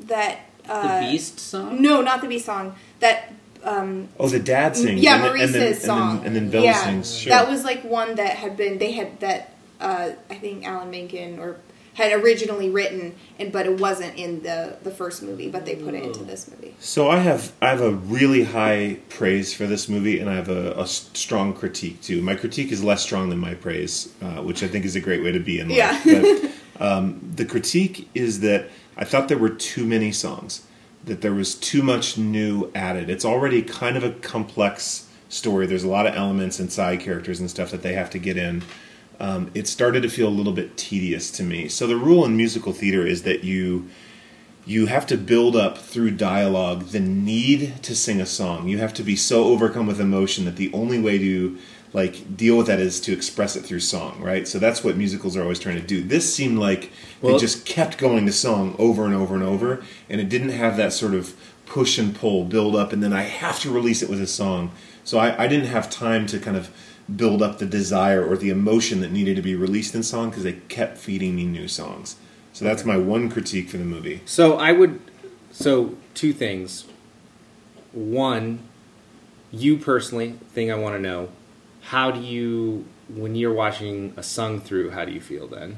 that 0.00 0.40
uh, 0.68 1.00
The 1.00 1.12
Beast 1.12 1.38
song? 1.40 1.80
No, 1.82 2.02
not 2.02 2.20
the 2.20 2.28
Beast 2.28 2.46
song. 2.46 2.74
That 3.00 3.32
um, 3.64 4.08
Oh, 4.18 4.28
the 4.28 4.38
dad 4.40 4.76
sings. 4.76 5.00
Yeah, 5.00 5.16
and 5.16 5.24
then, 5.24 5.40
and 5.42 5.54
then, 5.54 5.74
song. 5.74 6.10
and 6.10 6.18
then, 6.20 6.26
and 6.26 6.36
then 6.36 6.50
Belle 6.50 6.64
yeah, 6.64 6.84
sings. 6.84 7.16
Sure. 7.18 7.30
That 7.30 7.48
was 7.48 7.64
like 7.64 7.84
one 7.84 8.14
that 8.16 8.36
had 8.36 8.56
been 8.56 8.78
they 8.78 8.92
had 8.92 9.20
that 9.20 9.52
uh, 9.80 10.10
I 10.30 10.34
think 10.34 10.66
Alan 10.66 10.90
Menken 10.90 11.38
or 11.38 11.56
had 11.94 12.12
originally 12.12 12.70
written, 12.70 13.14
and 13.38 13.52
but 13.52 13.66
it 13.66 13.78
wasn't 13.78 14.16
in 14.16 14.42
the 14.42 14.76
the 14.82 14.90
first 14.90 15.22
movie, 15.22 15.50
but 15.50 15.66
they 15.66 15.76
put 15.76 15.94
it 15.94 16.02
into 16.02 16.24
this 16.24 16.50
movie. 16.50 16.74
So 16.80 17.10
I 17.10 17.18
have 17.18 17.52
I 17.60 17.68
have 17.68 17.80
a 17.82 17.92
really 17.92 18.44
high 18.44 18.98
praise 19.08 19.52
for 19.52 19.66
this 19.66 19.88
movie, 19.88 20.18
and 20.18 20.30
I 20.30 20.34
have 20.34 20.48
a 20.48 20.86
strong 20.86 21.52
critique 21.52 22.00
too. 22.00 22.22
My 22.22 22.34
critique 22.34 22.72
is 22.72 22.82
less 22.82 23.02
strong 23.02 23.28
than 23.28 23.38
my 23.38 23.54
praise, 23.54 24.12
uh, 24.22 24.42
which 24.42 24.62
I 24.62 24.68
think 24.68 24.84
is 24.84 24.96
a 24.96 25.00
great 25.00 25.22
way 25.22 25.32
to 25.32 25.40
be 25.40 25.60
in 25.60 25.68
life. 25.68 25.76
Yeah. 25.76 26.00
But, 26.04 26.50
um, 26.80 27.32
the 27.36 27.44
critique 27.44 28.08
is 28.14 28.40
that 28.40 28.70
I 28.96 29.04
thought 29.04 29.28
there 29.28 29.38
were 29.38 29.50
too 29.50 29.86
many 29.86 30.12
songs, 30.12 30.66
that 31.04 31.20
there 31.20 31.34
was 31.34 31.54
too 31.54 31.82
much 31.82 32.18
new 32.18 32.70
added. 32.74 33.10
It's 33.10 33.24
already 33.24 33.62
kind 33.62 33.96
of 33.96 34.04
a 34.04 34.12
complex 34.12 35.08
story. 35.28 35.66
There's 35.66 35.84
a 35.84 35.88
lot 35.88 36.06
of 36.06 36.14
elements 36.14 36.58
and 36.58 36.70
side 36.72 37.00
characters 37.00 37.40
and 37.40 37.50
stuff 37.50 37.70
that 37.70 37.82
they 37.82 37.94
have 37.94 38.10
to 38.10 38.18
get 38.18 38.36
in. 38.36 38.62
Um, 39.20 39.50
it 39.54 39.68
started 39.68 40.02
to 40.02 40.08
feel 40.08 40.28
a 40.28 40.30
little 40.30 40.52
bit 40.52 40.76
tedious 40.76 41.30
to 41.32 41.42
me. 41.42 41.68
So 41.68 41.86
the 41.86 41.96
rule 41.96 42.24
in 42.24 42.36
musical 42.36 42.72
theater 42.72 43.06
is 43.06 43.22
that 43.22 43.44
you 43.44 43.88
you 44.64 44.86
have 44.86 45.06
to 45.08 45.16
build 45.16 45.56
up 45.56 45.76
through 45.76 46.12
dialogue 46.12 46.84
the 46.86 47.00
need 47.00 47.82
to 47.82 47.96
sing 47.96 48.20
a 48.20 48.26
song. 48.26 48.68
You 48.68 48.78
have 48.78 48.94
to 48.94 49.02
be 49.02 49.16
so 49.16 49.44
overcome 49.44 49.88
with 49.88 50.00
emotion 50.00 50.44
that 50.44 50.54
the 50.56 50.72
only 50.72 51.00
way 51.00 51.18
to 51.18 51.58
like 51.92 52.36
deal 52.36 52.56
with 52.56 52.68
that 52.68 52.78
is 52.80 53.00
to 53.00 53.12
express 53.12 53.54
it 53.56 53.64
through 53.64 53.80
song, 53.80 54.20
right? 54.20 54.46
So 54.48 54.58
that's 54.58 54.82
what 54.82 54.96
musicals 54.96 55.36
are 55.36 55.42
always 55.42 55.58
trying 55.58 55.80
to 55.80 55.86
do. 55.86 56.02
This 56.02 56.32
seemed 56.34 56.58
like 56.58 56.90
Well- 57.20 57.34
they 57.34 57.38
just 57.40 57.66
kept 57.66 57.98
going 57.98 58.24
to 58.26 58.32
song 58.32 58.74
over 58.78 59.04
and 59.04 59.14
over 59.14 59.34
and 59.34 59.44
over, 59.44 59.82
and 60.08 60.20
it 60.20 60.28
didn't 60.28 60.50
have 60.50 60.76
that 60.76 60.92
sort 60.92 61.12
of 61.14 61.34
push 61.66 61.98
and 61.98 62.14
pull, 62.14 62.44
build 62.44 62.76
up, 62.76 62.92
and 62.92 63.02
then 63.02 63.12
I 63.12 63.22
have 63.22 63.60
to 63.60 63.70
release 63.70 64.02
it 64.02 64.08
with 64.08 64.20
a 64.22 64.26
song. 64.26 64.70
So 65.04 65.18
I, 65.18 65.44
I 65.44 65.48
didn't 65.48 65.66
have 65.66 65.90
time 65.90 66.26
to 66.28 66.38
kind 66.38 66.56
of 66.56 66.70
build 67.14 67.42
up 67.42 67.58
the 67.58 67.66
desire 67.66 68.24
or 68.24 68.36
the 68.36 68.50
emotion 68.50 69.00
that 69.00 69.10
needed 69.12 69.36
to 69.36 69.42
be 69.42 69.54
released 69.54 69.94
in 69.94 70.02
song 70.02 70.30
because 70.30 70.44
they 70.44 70.54
kept 70.68 70.98
feeding 70.98 71.36
me 71.36 71.44
new 71.44 71.68
songs. 71.68 72.16
So 72.52 72.64
that's 72.64 72.84
my 72.84 72.96
one 72.96 73.30
critique 73.30 73.68
for 73.70 73.78
the 73.78 73.84
movie. 73.84 74.20
So 74.24 74.56
I 74.58 74.72
would. 74.72 75.00
So 75.50 75.94
two 76.14 76.32
things. 76.32 76.84
One, 77.92 78.60
you 79.50 79.76
personally, 79.76 80.32
thing 80.52 80.70
I 80.72 80.76
want 80.76 80.94
to 80.96 81.00
know, 81.00 81.28
how 81.82 82.10
do 82.10 82.20
you 82.20 82.86
when 83.14 83.34
you're 83.34 83.52
watching 83.52 84.14
a 84.16 84.22
sung 84.22 84.60
through? 84.60 84.90
How 84.90 85.04
do 85.04 85.12
you 85.12 85.20
feel 85.20 85.46
then? 85.46 85.76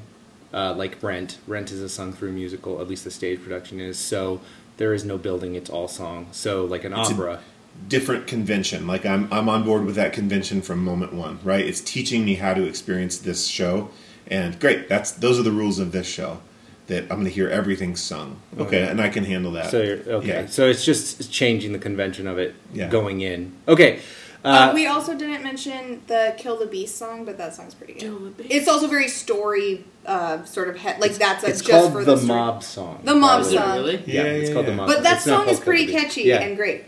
Uh, 0.53 0.73
like 0.73 1.01
Rent, 1.03 1.37
Rent 1.47 1.71
is 1.71 1.81
a 1.81 1.89
sung 1.89 2.13
through 2.13 2.31
musical. 2.31 2.79
At 2.79 2.87
least 2.87 3.03
the 3.03 3.11
stage 3.11 3.41
production 3.43 3.81
is. 3.81 3.97
So 3.97 4.39
there 4.77 4.93
is 4.93 5.03
no 5.03 5.17
building; 5.17 5.55
it's 5.55 5.69
all 5.69 5.87
song. 5.89 6.27
So 6.31 6.63
like 6.65 6.83
an 6.85 6.93
It's 6.93 7.09
a- 7.09 7.13
opera. 7.13 7.41
Different 7.87 8.27
convention. 8.27 8.87
Like 8.87 9.05
I'm 9.05 9.31
I'm 9.31 9.47
on 9.49 9.63
board 9.63 9.85
with 9.85 9.95
that 9.95 10.13
convention 10.13 10.61
from 10.61 10.83
moment 10.83 11.13
one, 11.13 11.39
right? 11.43 11.65
It's 11.65 11.81
teaching 11.81 12.25
me 12.25 12.35
how 12.35 12.53
to 12.53 12.63
experience 12.63 13.17
this 13.17 13.47
show. 13.47 13.89
And 14.27 14.59
great, 14.59 14.89
that's 14.89 15.11
those 15.11 15.39
are 15.39 15.43
the 15.43 15.51
rules 15.51 15.79
of 15.79 15.91
this 15.91 16.07
show. 16.07 16.39
That 16.87 17.03
I'm 17.03 17.17
going 17.17 17.25
to 17.25 17.31
hear 17.31 17.49
everything 17.49 17.95
sung. 17.95 18.39
Okay, 18.59 18.87
and 18.87 19.01
I 19.01 19.09
can 19.09 19.23
handle 19.23 19.51
that. 19.53 19.71
So 19.71 19.81
you're, 19.81 19.97
okay, 20.17 20.27
Yeah. 20.27 20.45
so 20.45 20.67
it's 20.69 20.85
just 20.85 21.31
changing 21.31 21.71
the 21.73 21.79
convention 21.79 22.27
of 22.27 22.37
it 22.37 22.53
Yeah. 22.73 22.89
going 22.89 23.21
in. 23.21 23.53
Okay, 23.67 23.99
Uh, 24.43 24.47
uh, 24.69 24.71
we 24.75 24.85
also 24.85 25.15
didn't 25.17 25.41
mention 25.41 26.01
the 26.05 26.35
"Kill 26.37 26.55
the 26.57 26.67
Beast" 26.67 26.95
song, 26.97 27.25
but 27.25 27.39
that 27.39 27.55
song's 27.55 27.73
pretty 27.73 27.93
good. 27.93 28.01
Kill 28.01 28.19
the 28.19 28.29
Beast. 28.29 28.49
It's 28.51 28.67
also 28.67 28.85
very 28.87 29.07
story, 29.07 29.83
uh, 30.05 30.43
sort 30.45 30.69
of 30.69 30.77
head 30.77 30.99
like 31.01 31.15
that's 31.15 31.43
a, 31.43 31.47
it's 31.47 31.61
just 31.61 31.71
called 31.71 31.91
for 31.91 32.03
the, 32.03 32.11
the, 32.13 32.17
story. 32.17 32.27
mob 32.39 32.63
song. 32.63 33.01
The 33.03 33.15
mob 33.15 33.41
Is 33.41 33.53
Probably. 33.55 33.55
it 33.55 33.59
song. 33.65 33.77
really? 33.77 34.03
Yeah, 34.05 34.13
Yeah, 34.13 34.29
it's 34.29 34.49
yeah, 34.49 34.53
called 34.53 34.65
yeah. 34.67 34.71
the 34.71 34.77
mob. 34.77 34.87
But 34.87 35.03
that 35.03 35.17
It's 35.17 35.25
not 35.25 35.45
song 35.45 35.49
is 35.49 35.59
pretty 35.59 35.85
Kill 35.87 35.95
the 35.95 36.01
Beast. 36.03 36.15
catchy 36.15 36.27
Yeah. 36.29 36.41
and 36.41 36.55
great. 36.55 36.83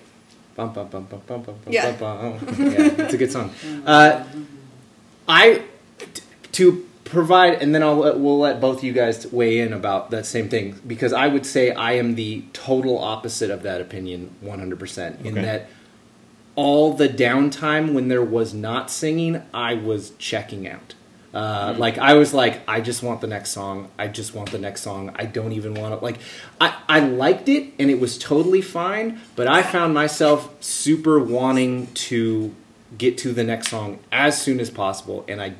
Bum, 0.58 0.74
bum, 0.74 0.88
bum, 0.88 1.04
bum, 1.06 1.22
bum, 1.28 1.41
bum, 1.43 1.56
bum, 1.63 1.72
Yeah. 1.74 1.91
bum, 1.91 2.39
bum. 2.39 2.56
yeah, 2.60 3.04
it's 3.06 3.13
a 3.13 3.17
good 3.17 3.32
song. 3.32 3.52
Uh, 3.86 4.24
I 5.28 5.62
t- 6.00 6.22
to 6.54 6.84
provide, 7.04 7.62
and 7.62 7.76
then 7.76 7.84
I'll 7.84 7.96
let, 7.98 8.20
we'll 8.20 8.39
let 8.39 8.60
both 8.60 8.84
you 8.84 8.91
guys 8.91 9.32
weigh 9.32 9.60
in 9.60 9.72
about 9.72 10.10
that 10.12 10.26
same 10.26 10.50
thing 10.50 10.80
because 10.88 11.13
I 11.13 11.28
would 11.28 11.46
say 11.46 11.72
I 11.72 11.91
am 11.93 12.15
the 12.15 12.43
total 12.54 12.98
opposite 12.98 13.52
of 13.52 13.62
that 13.63 13.82
opinion, 13.82 14.34
one 14.41 14.58
hundred 14.58 14.80
percent. 14.80 15.20
In 15.24 15.34
Okay. 15.38 15.41
that 15.43 15.70
all 16.56 16.91
the 16.93 17.08
downtime 17.08 17.93
when 17.93 18.08
there 18.08 18.24
was 18.24 18.52
not 18.56 18.89
singing, 18.89 19.43
I 19.54 19.76
was 19.76 20.10
checking 20.17 20.67
out. 20.67 20.96
Uh, 21.34 21.76
Like 21.78 21.98
I 21.98 22.13
was 22.13 22.34
like, 22.34 22.62
I 22.68 22.82
just 22.82 23.04
want 23.04 23.22
the 23.22 23.28
next 23.28 23.52
song. 23.52 23.90
I 24.00 24.08
just 24.08 24.34
want 24.34 24.52
the 24.52 24.58
next 24.60 24.82
song. 24.82 25.12
I 25.16 25.26
don't 25.26 25.52
even 25.52 25.74
want 25.76 25.98
to 26.00 26.04
like. 26.04 26.18
I 26.60 26.74
I 26.88 27.00
liked 27.02 27.50
it 27.50 27.74
and 27.80 27.90
it 27.92 28.00
was 28.00 28.18
totally 28.18 28.62
fine, 28.62 29.20
but 29.36 29.48
I 29.48 29.62
found 29.62 29.94
myself 29.94 30.50
super 30.62 31.20
wanting 31.20 31.88
to 32.10 32.54
get 32.98 33.18
to 33.20 33.34
the 33.34 33.44
next 33.44 33.68
song 33.68 34.00
as 34.12 34.42
soon 34.42 34.60
as 34.60 34.70
possible, 34.70 35.26
and 35.28 35.42
I 35.42 35.54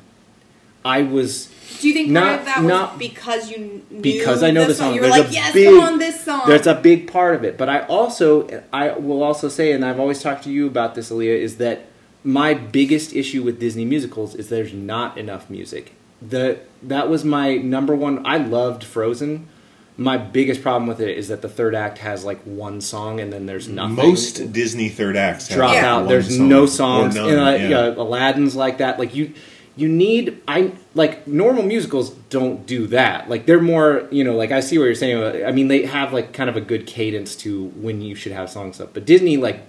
I 0.84 1.02
was 1.02 1.48
Do 1.80 1.88
you 1.88 1.92
think 1.92 2.08
Not- 2.08 2.22
part 2.24 2.38
of 2.40 2.44
that 2.46 2.58
was 2.60 2.68
not- 2.68 2.98
because 2.98 3.50
you 3.50 3.82
knew 3.90 4.00
because 4.00 4.42
I 4.42 4.50
know 4.50 4.64
the 4.64 4.74
song. 4.74 4.94
You 4.94 5.02
were 5.02 5.08
There's 5.08 5.18
like, 5.18 5.28
a 5.30 5.32
yes, 5.34 5.52
big- 5.52 5.66
come 5.66 5.80
on, 5.80 5.98
this 5.98 6.24
song. 6.24 6.42
That's 6.48 6.66
a 6.66 6.74
big 6.74 7.12
part 7.12 7.34
of 7.34 7.44
it. 7.44 7.58
But 7.58 7.68
I 7.68 7.80
also, 7.80 8.48
I 8.72 8.92
will 8.92 9.22
also 9.22 9.48
say, 9.50 9.72
and 9.72 9.84
I've 9.84 10.00
always 10.00 10.22
talked 10.22 10.44
to 10.44 10.50
you 10.50 10.66
about 10.66 10.94
this, 10.94 11.10
Aaliyah, 11.10 11.38
is 11.38 11.58
that 11.58 11.82
my 12.24 12.54
biggest 12.54 13.14
issue 13.14 13.42
with 13.42 13.60
Disney 13.60 13.84
musicals 13.84 14.34
is 14.34 14.48
there's 14.48 14.72
not 14.72 15.16
enough 15.18 15.48
music. 15.48 15.92
The 16.20 16.58
that 16.82 17.08
was 17.08 17.24
my 17.24 17.56
number 17.56 17.94
one. 17.94 18.24
I 18.26 18.38
loved 18.38 18.82
Frozen. 18.84 19.48
My 19.96 20.16
biggest 20.16 20.62
problem 20.62 20.86
with 20.86 21.00
it 21.00 21.16
is 21.16 21.26
that 21.28 21.42
the 21.42 21.48
third 21.48 21.74
act 21.74 21.98
has 21.98 22.24
like 22.24 22.40
one 22.42 22.80
song 22.80 23.18
and 23.20 23.32
then 23.32 23.46
there's 23.46 23.68
nothing. 23.68 23.96
Most 23.96 24.52
Disney 24.52 24.88
third 24.88 25.16
acts 25.16 25.48
drop 25.48 25.74
Yeah. 25.74 25.94
out. 25.94 26.08
There's 26.08 26.36
song 26.36 26.48
no 26.48 26.66
songs. 26.66 27.14
none, 27.16 27.30
and, 27.30 27.38
uh, 27.40 27.50
yeah. 27.50 27.68
yeah, 27.68 27.94
Aladdin's 27.94 28.54
like 28.54 28.78
that. 28.78 28.98
Like 28.98 29.14
you, 29.14 29.32
you 29.76 29.88
need. 29.88 30.40
I 30.48 30.72
like 30.94 31.26
normal 31.26 31.62
musicals 31.64 32.10
don't 32.30 32.66
do 32.66 32.86
that. 32.88 33.28
Like 33.28 33.46
they're 33.46 33.60
more. 33.62 34.06
You 34.10 34.22
know, 34.24 34.36
like 34.36 34.50
I 34.52 34.60
see 34.60 34.78
what 34.78 34.84
you're 34.84 34.94
saying. 34.96 35.44
I 35.44 35.50
mean, 35.52 35.68
they 35.68 35.84
have 35.86 36.12
like 36.12 36.32
kind 36.32 36.50
of 36.50 36.56
a 36.56 36.60
good 36.60 36.86
cadence 36.86 37.34
to 37.36 37.66
when 37.76 38.00
you 38.00 38.14
should 38.16 38.32
have 38.32 38.50
songs 38.50 38.80
up. 38.80 38.94
But 38.94 39.04
Disney 39.04 39.36
like 39.36 39.60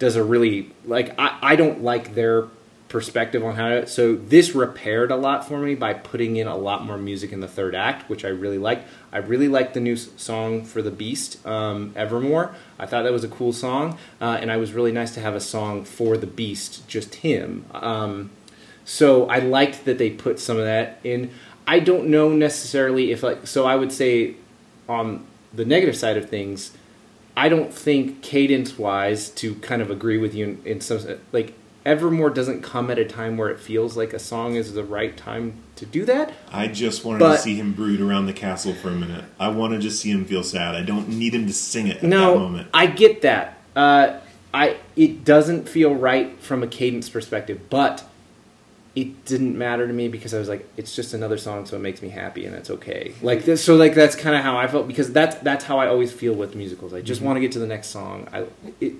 does 0.00 0.16
a 0.16 0.24
really 0.24 0.72
like. 0.84 1.16
I 1.16 1.38
I 1.40 1.56
don't 1.56 1.84
like 1.84 2.16
their 2.16 2.48
perspective 2.88 3.44
on 3.44 3.54
how 3.54 3.68
to. 3.68 3.86
So 3.86 4.16
this 4.16 4.54
repaired 4.54 5.12
a 5.12 5.16
lot 5.16 5.46
for 5.46 5.60
me 5.60 5.76
by 5.76 5.94
putting 5.94 6.36
in 6.36 6.48
a 6.48 6.56
lot 6.56 6.84
more 6.84 6.98
music 6.98 7.32
in 7.32 7.38
the 7.38 7.46
third 7.46 7.74
act, 7.76 8.10
which 8.10 8.24
I 8.24 8.28
really 8.28 8.58
liked. 8.58 8.88
I 9.12 9.18
really 9.18 9.46
liked 9.46 9.74
the 9.74 9.80
new 9.80 9.96
song 9.96 10.64
for 10.64 10.82
the 10.82 10.90
Beast, 10.90 11.46
um, 11.46 11.92
Evermore. 11.96 12.54
I 12.78 12.86
thought 12.86 13.04
that 13.04 13.12
was 13.12 13.24
a 13.24 13.28
cool 13.28 13.52
song, 13.52 13.96
uh, 14.20 14.38
and 14.40 14.50
I 14.50 14.56
was 14.56 14.72
really 14.72 14.92
nice 14.92 15.14
to 15.14 15.20
have 15.20 15.34
a 15.34 15.40
song 15.40 15.84
for 15.84 16.16
the 16.16 16.26
Beast, 16.26 16.86
just 16.88 17.16
him. 17.16 17.64
Um, 17.72 18.30
so 18.84 19.28
I 19.28 19.38
liked 19.38 19.84
that 19.84 19.98
they 19.98 20.10
put 20.10 20.40
some 20.40 20.58
of 20.58 20.64
that 20.64 20.98
in. 21.04 21.30
I 21.66 21.78
don't 21.78 22.08
know 22.08 22.30
necessarily 22.30 23.12
if 23.12 23.22
like 23.22 23.46
so. 23.46 23.64
I 23.66 23.76
would 23.76 23.92
say 23.92 24.34
on 24.88 25.24
the 25.54 25.64
negative 25.64 25.96
side 25.96 26.16
of 26.16 26.28
things, 26.28 26.72
I 27.40 27.48
don't 27.48 27.72
think 27.72 28.20
cadence 28.20 28.78
wise 28.78 29.30
to 29.30 29.54
kind 29.56 29.80
of 29.80 29.90
agree 29.90 30.18
with 30.18 30.34
you 30.34 30.44
in, 30.44 30.62
in 30.66 30.80
some 30.82 31.00
like 31.32 31.54
Evermore 31.86 32.28
doesn't 32.28 32.60
come 32.60 32.90
at 32.90 32.98
a 32.98 33.06
time 33.06 33.38
where 33.38 33.48
it 33.48 33.58
feels 33.58 33.96
like 33.96 34.12
a 34.12 34.18
song 34.18 34.56
is 34.56 34.74
the 34.74 34.84
right 34.84 35.16
time 35.16 35.54
to 35.76 35.86
do 35.86 36.04
that. 36.04 36.34
I 36.52 36.66
just 36.66 37.02
wanted 37.02 37.20
But- 37.20 37.36
to 37.36 37.42
see 37.42 37.54
him 37.54 37.72
brood 37.72 38.02
around 38.02 38.26
the 38.26 38.34
castle 38.34 38.74
for 38.74 38.88
a 38.88 38.94
minute. 38.94 39.24
I 39.38 39.48
want 39.48 39.72
to 39.72 39.78
just 39.78 40.00
see 40.02 40.10
him 40.10 40.26
feel 40.26 40.42
sad. 40.44 40.74
I 40.74 40.82
don't 40.82 41.08
need 41.08 41.32
him 41.34 41.46
to 41.46 41.52
sing 41.54 41.86
it 41.86 41.96
at 41.96 42.00
that 42.02 42.06
No, 42.08 42.38
moment. 42.38 42.68
I 42.74 42.84
get 42.84 43.22
that. 43.22 43.56
Uh, 43.74 44.18
I 44.52 44.76
it 44.94 45.24
doesn't 45.24 45.66
feel 45.66 45.94
right 45.94 46.38
from 46.40 46.62
a 46.62 46.66
cadence 46.66 47.08
perspective, 47.08 47.58
but 47.70 48.04
it 48.96 49.24
didn't 49.24 49.56
matter 49.56 49.86
to 49.86 49.92
me 49.92 50.08
because 50.08 50.34
I 50.34 50.38
was 50.38 50.48
like, 50.48 50.68
it's 50.76 50.96
just 50.96 51.14
another 51.14 51.38
song, 51.38 51.64
so 51.64 51.76
it 51.76 51.80
makes 51.80 52.02
me 52.02 52.08
happy, 52.08 52.44
and 52.44 52.54
that's 52.54 52.70
okay. 52.70 53.14
Like 53.22 53.44
this, 53.44 53.62
so 53.62 53.76
like 53.76 53.94
that's 53.94 54.16
kind 54.16 54.34
of 54.34 54.42
how 54.42 54.56
I 54.56 54.66
felt 54.66 54.88
because 54.88 55.12
that's 55.12 55.36
that's 55.36 55.64
how 55.64 55.78
I 55.78 55.86
always 55.86 56.12
feel 56.12 56.34
with 56.34 56.54
musicals. 56.56 56.92
I 56.92 57.00
just 57.00 57.22
want 57.22 57.36
to 57.36 57.40
get 57.40 57.52
to 57.52 57.58
the 57.60 57.66
next 57.66 57.88
song. 57.88 58.28
I 58.32 58.46
it, 58.80 58.94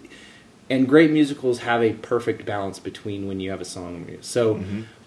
and 0.69 0.89
great 0.89 1.11
musicals 1.11 1.61
have 1.61 1.83
a 1.83 1.95
perfect 1.95 2.47
balance 2.47 2.79
between 2.79 3.27
when 3.27 3.41
you 3.41 3.51
have 3.51 3.61
a 3.61 3.65
song. 3.65 4.07
So, 4.21 4.63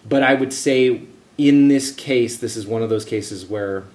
but 0.08 0.22
I 0.22 0.34
would 0.34 0.52
say 0.52 1.04
in 1.38 1.68
this 1.70 1.92
case, 1.94 2.38
this 2.38 2.58
is 2.58 2.68
one 2.68 2.82
of 2.84 2.90
those 2.90 3.06
cases 3.06 3.46
where 3.46 3.86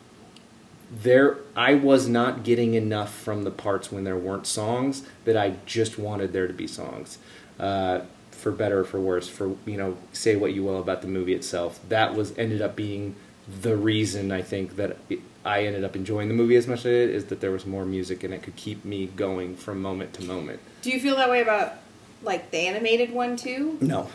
there 0.90 1.36
I 1.54 1.74
was 1.74 2.08
not 2.08 2.42
getting 2.44 2.72
enough 2.74 3.12
from 3.14 3.42
the 3.42 3.50
parts 3.50 3.92
when 3.92 4.04
there 4.04 4.16
weren't 4.16 4.46
songs 4.46 5.02
that 5.26 5.36
I 5.36 5.56
just 5.66 5.98
wanted 5.98 6.32
there 6.32 6.46
to 6.46 6.54
be 6.54 6.66
songs. 6.66 7.18
Uh, 7.60 8.00
for 8.38 8.52
better 8.52 8.80
or 8.80 8.84
for 8.84 9.00
worse, 9.00 9.28
for 9.28 9.54
you 9.66 9.76
know, 9.76 9.96
say 10.12 10.36
what 10.36 10.52
you 10.54 10.62
will 10.64 10.80
about 10.80 11.02
the 11.02 11.08
movie 11.08 11.34
itself. 11.34 11.80
That 11.88 12.14
was 12.14 12.36
ended 12.38 12.62
up 12.62 12.76
being 12.76 13.14
the 13.62 13.76
reason 13.76 14.30
I 14.32 14.42
think 14.42 14.76
that 14.76 14.96
it, 15.08 15.20
I 15.44 15.64
ended 15.64 15.82
up 15.84 15.96
enjoying 15.96 16.28
the 16.28 16.34
movie 16.34 16.56
as 16.56 16.66
much 16.66 16.80
as 16.80 16.86
it 16.86 17.10
is 17.10 17.24
that 17.26 17.40
there 17.40 17.50
was 17.50 17.64
more 17.66 17.84
music 17.84 18.22
and 18.22 18.34
it 18.34 18.42
could 18.42 18.56
keep 18.56 18.84
me 18.84 19.06
going 19.06 19.56
from 19.56 19.80
moment 19.80 20.12
to 20.14 20.24
moment. 20.24 20.60
Do 20.82 20.90
you 20.90 21.00
feel 21.00 21.16
that 21.16 21.30
way 21.30 21.40
about 21.40 21.74
like 22.22 22.50
the 22.50 22.58
animated 22.58 23.12
one 23.12 23.36
too? 23.36 23.78
No. 23.80 24.08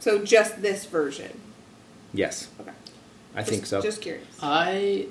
So 0.00 0.24
just 0.24 0.60
this 0.62 0.84
version. 0.86 1.40
Yes, 2.12 2.48
Okay. 2.60 2.70
I 3.34 3.38
Just- 3.40 3.50
think 3.50 3.66
so. 3.66 3.80
Just 3.82 4.00
curious. 4.02 4.26
I 4.42 5.06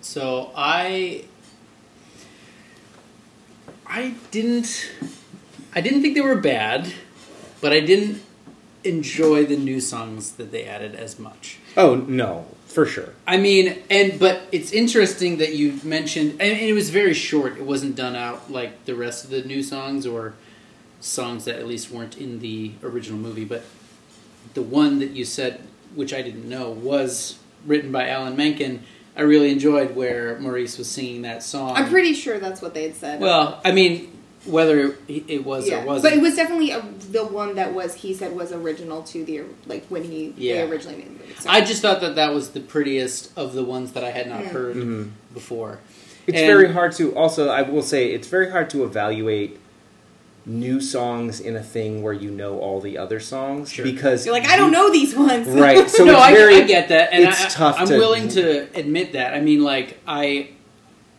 so 0.00 0.52
I 0.56 1.24
I 3.86 4.14
didn't 4.30 4.90
I 5.74 5.80
didn't 5.80 6.02
think 6.02 6.14
they 6.14 6.20
were 6.20 6.36
bad, 6.40 6.92
but 7.66 7.72
I 7.72 7.80
didn't 7.80 8.22
enjoy 8.84 9.44
the 9.44 9.56
new 9.56 9.80
songs 9.80 10.34
that 10.34 10.52
they 10.52 10.66
added 10.66 10.94
as 10.94 11.18
much. 11.18 11.58
oh 11.76 11.96
no, 11.96 12.46
for 12.66 12.86
sure. 12.86 13.12
I 13.26 13.38
mean, 13.38 13.82
and 13.90 14.20
but 14.20 14.42
it's 14.52 14.70
interesting 14.70 15.38
that 15.38 15.56
you 15.56 15.80
mentioned, 15.82 16.40
and 16.40 16.56
it 16.60 16.74
was 16.74 16.90
very 16.90 17.12
short. 17.12 17.56
It 17.58 17.64
wasn't 17.64 17.96
done 17.96 18.14
out 18.14 18.52
like 18.52 18.84
the 18.84 18.94
rest 18.94 19.24
of 19.24 19.30
the 19.30 19.42
new 19.42 19.64
songs 19.64 20.06
or 20.06 20.34
songs 21.00 21.44
that 21.46 21.56
at 21.56 21.66
least 21.66 21.90
weren't 21.90 22.16
in 22.18 22.38
the 22.38 22.70
original 22.84 23.18
movie. 23.18 23.44
But 23.44 23.64
the 24.54 24.62
one 24.62 25.00
that 25.00 25.10
you 25.10 25.24
said, 25.24 25.60
which 25.96 26.14
I 26.14 26.22
didn't 26.22 26.48
know, 26.48 26.70
was 26.70 27.40
written 27.66 27.90
by 27.90 28.08
Alan 28.08 28.36
Menken. 28.36 28.84
I 29.16 29.22
really 29.22 29.50
enjoyed 29.50 29.96
where 29.96 30.38
Maurice 30.38 30.78
was 30.78 30.88
singing 30.88 31.22
that 31.22 31.42
song. 31.42 31.74
I'm 31.74 31.88
pretty 31.88 32.14
sure 32.14 32.38
that's 32.38 32.62
what 32.62 32.74
they 32.74 32.84
had 32.84 32.94
said. 32.94 33.18
well. 33.18 33.60
I 33.64 33.72
mean, 33.72 34.15
whether 34.46 34.96
it 35.08 35.24
it 35.28 35.44
was 35.44 35.68
yeah, 35.68 35.82
or 35.82 35.86
wasn't, 35.86 36.02
but 36.04 36.12
it 36.18 36.22
was 36.22 36.36
definitely 36.36 36.70
a, 36.70 36.80
the 37.12 37.24
one 37.24 37.54
that 37.56 37.72
was 37.74 37.94
he 37.94 38.14
said 38.14 38.34
was 38.34 38.52
original 38.52 39.02
to 39.04 39.24
the 39.24 39.42
like 39.66 39.84
when 39.88 40.04
he 40.04 40.32
Yeah. 40.36 40.64
they 40.64 40.70
originally 40.72 40.98
made 40.98 41.06
the 41.06 41.10
movie. 41.24 41.34
So. 41.38 41.50
I 41.50 41.60
just 41.60 41.82
thought 41.82 42.00
that 42.00 42.14
that 42.16 42.32
was 42.32 42.50
the 42.50 42.60
prettiest 42.60 43.30
of 43.36 43.52
the 43.54 43.64
ones 43.64 43.92
that 43.92 44.04
I 44.04 44.10
had 44.10 44.28
not 44.28 44.42
Mm. 44.44 44.46
heard 44.48 44.76
Mhm. 44.76 45.10
before. 45.34 45.78
It's 46.26 46.38
And- 46.38 46.46
very 46.46 46.72
hard 46.72 46.92
to 46.92 47.14
also 47.14 47.48
I 47.48 47.62
will 47.62 47.82
say 47.82 48.10
it's 48.12 48.28
very 48.28 48.50
hard 48.50 48.70
to 48.70 48.84
evaluate 48.84 49.58
new 50.48 50.80
songs 50.80 51.40
in 51.40 51.56
a 51.56 51.62
thing 51.62 52.02
where 52.04 52.12
you 52.12 52.30
know 52.30 52.60
all 52.60 52.80
the 52.80 52.96
other 52.96 53.18
songs 53.18 53.72
Sure. 53.72 53.84
because 53.84 54.24
You're 54.26 54.32
like 54.34 54.46
I 54.48 54.56
don't 54.56 54.70
know 54.70 54.90
these 54.92 55.14
ones. 55.14 55.48
right 55.48 55.90
so 55.96 56.04
no, 56.04 56.12
it's 56.12 56.20
I, 56.22 56.32
very 56.34 56.56
I 56.58 56.60
get 56.62 56.88
that, 56.90 57.12
and 57.12 57.24
it's 57.24 57.46
I, 57.46 57.48
tough 57.48 57.76
I'm 57.80 57.88
to- 57.88 57.98
willing 57.98 58.28
to 58.28 58.68
admit 58.78 59.12
that. 59.14 59.34
I 59.34 59.40
mean, 59.40 59.64
like 59.64 59.98
I, 60.06 60.50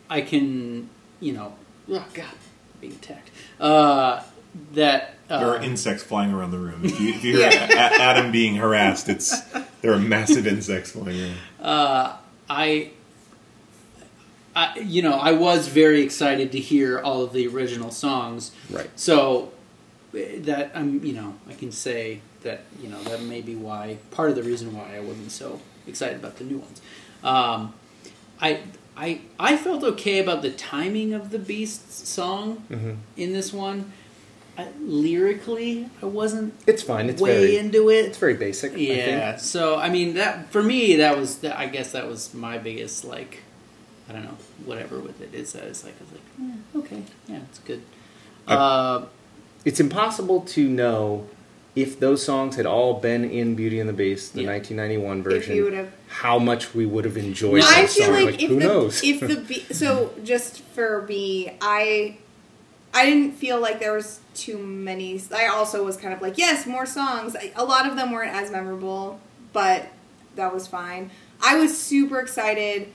I 0.09 0.21
can, 0.21 0.89
you 1.19 1.33
know, 1.33 1.53
oh 1.91 2.05
god, 2.13 2.25
being 2.87 2.99
attacked. 3.01 3.29
Uh, 3.59 4.23
that 4.73 5.13
uh, 5.29 5.39
there 5.39 5.49
are 5.49 5.61
insects 5.61 6.03
flying 6.03 6.31
around 6.33 6.51
the 6.51 6.57
room. 6.57 6.81
If 6.83 6.99
you, 6.99 7.09
if 7.09 7.23
you 7.23 7.37
hear 7.37 7.47
A- 7.51 7.51
A- 7.51 8.01
Adam 8.01 8.31
being 8.31 8.55
harassed, 8.55 9.09
it's 9.09 9.39
there 9.81 9.93
are 9.93 9.99
massive 9.99 10.47
insects 10.47 10.91
flying 10.91 11.19
around. 11.21 11.35
uh, 11.61 12.17
I, 12.49 12.91
I, 14.55 14.79
you 14.79 15.01
know, 15.01 15.13
I 15.13 15.33
was 15.33 15.67
very 15.67 16.01
excited 16.01 16.51
to 16.53 16.59
hear 16.59 16.99
all 16.99 17.23
of 17.23 17.33
the 17.33 17.47
original 17.47 17.91
songs. 17.91 18.51
Right. 18.69 18.89
So 18.95 19.51
eh, 20.15 20.39
that 20.41 20.71
I'm, 20.73 21.03
you 21.03 21.13
know, 21.13 21.35
I 21.49 21.53
can 21.53 21.71
say 21.71 22.21
that 22.43 22.61
you 22.81 22.87
know 22.89 23.01
that 23.03 23.21
may 23.21 23.41
be 23.41 23.55
why 23.55 23.97
part 24.11 24.29
of 24.29 24.35
the 24.35 24.43
reason 24.43 24.75
why 24.75 24.95
I 24.95 24.99
wasn't 25.01 25.31
so 25.31 25.59
excited 25.85 26.17
about 26.17 26.37
the 26.37 26.45
new 26.45 26.57
ones. 26.59 26.81
Um, 27.23 27.73
I 28.39 28.61
I 28.97 29.21
I 29.39 29.55
felt 29.57 29.83
okay 29.83 30.19
about 30.19 30.41
the 30.41 30.51
timing 30.51 31.13
of 31.13 31.29
the 31.29 31.39
Beasts 31.39 32.09
song 32.09 32.57
hmm 32.69 32.93
in 33.15 33.33
this 33.33 33.53
one. 33.53 33.91
I, 34.59 34.67
lyrically, 34.81 35.87
I 36.01 36.07
wasn't 36.07 36.53
It's 36.65 36.81
fine. 36.81 37.09
It's 37.11 37.21
way 37.21 37.39
very 37.41 37.57
into 37.57 37.89
it. 37.91 38.05
it's 38.05 38.17
very 38.17 38.33
basic. 38.33 38.73
I 38.73 38.77
Yeah. 38.77 39.31
think. 39.31 39.39
So 39.39 39.75
I 39.77 39.89
mean 39.89 40.15
that 40.15 40.51
for 40.51 40.63
me 40.63 40.95
that 40.97 41.15
was 41.17 41.37
that, 41.39 41.57
I 41.59 41.67
guess 41.67 41.91
that 41.91 42.07
was 42.07 42.33
my 42.33 42.57
biggest 42.57 43.05
like 43.05 43.43
I 44.09 44.13
don't 44.13 44.23
know 44.23 44.37
whatever 44.65 44.99
with 44.99 45.21
it 45.21 45.33
is 45.33 45.53
that 45.53 45.63
it's 45.65 45.83
like 45.83 45.93
I 45.99 46.03
was 46.03 46.11
like 46.13 46.21
yeah, 46.39 46.79
okay 46.81 47.03
yeah 47.27 47.39
it's 47.49 47.59
good. 47.59 47.81
I- 48.47 48.53
Uh, 48.55 49.05
It's 49.65 49.79
impossible 49.79 50.41
to 50.55 50.61
know 50.67 51.27
if 51.77 51.99
those 51.99 52.25
songs 52.25 52.55
had 52.55 52.65
all 52.65 52.95
been 52.95 53.23
in 53.23 53.53
Beauty 53.53 53.79
and 53.79 53.87
the 53.87 53.93
Beast, 53.93 54.33
the 54.33 54.41
Yeah. 54.41 54.49
1991 54.49 55.21
version, 55.21 55.73
have 55.75 55.91
how 56.07 56.39
much 56.39 56.73
we 56.73 56.87
would 56.87 57.05
have 57.05 57.17
enjoyed 57.17 57.61
I 57.61 57.81
that 57.81 57.89
feel 57.91 58.05
song. 58.07 58.25
like, 58.25 58.41
if 58.41 58.49
who 58.49 58.55
the 58.59 58.65
knows? 58.65 59.03
if 59.03 59.19
the 59.19 59.35
be- 59.35 59.65
so 59.71 60.11
just 60.23 60.61
for 60.73 61.05
me, 61.07 61.55
I 61.61 62.17
I 62.95 63.05
didn't 63.05 63.33
feel 63.33 63.59
like 63.59 63.79
there 63.79 63.93
was 63.93 64.21
too 64.33 64.57
many. 64.57 65.21
I 65.31 65.45
also 65.47 65.85
was 65.85 65.97
kind 65.97 66.15
of 66.15 66.21
like, 66.21 66.39
yes, 66.39 66.65
more 66.65 66.87
songs. 66.87 67.35
I, 67.35 67.51
a 67.55 67.63
lot 67.63 67.87
of 67.87 67.95
them 67.95 68.11
weren't 68.11 68.33
as 68.33 68.49
memorable, 68.49 69.19
but 69.53 69.85
that 70.35 70.51
was 70.51 70.65
fine. 70.67 71.11
I 71.43 71.57
was 71.59 71.79
super 71.79 72.19
excited 72.19 72.91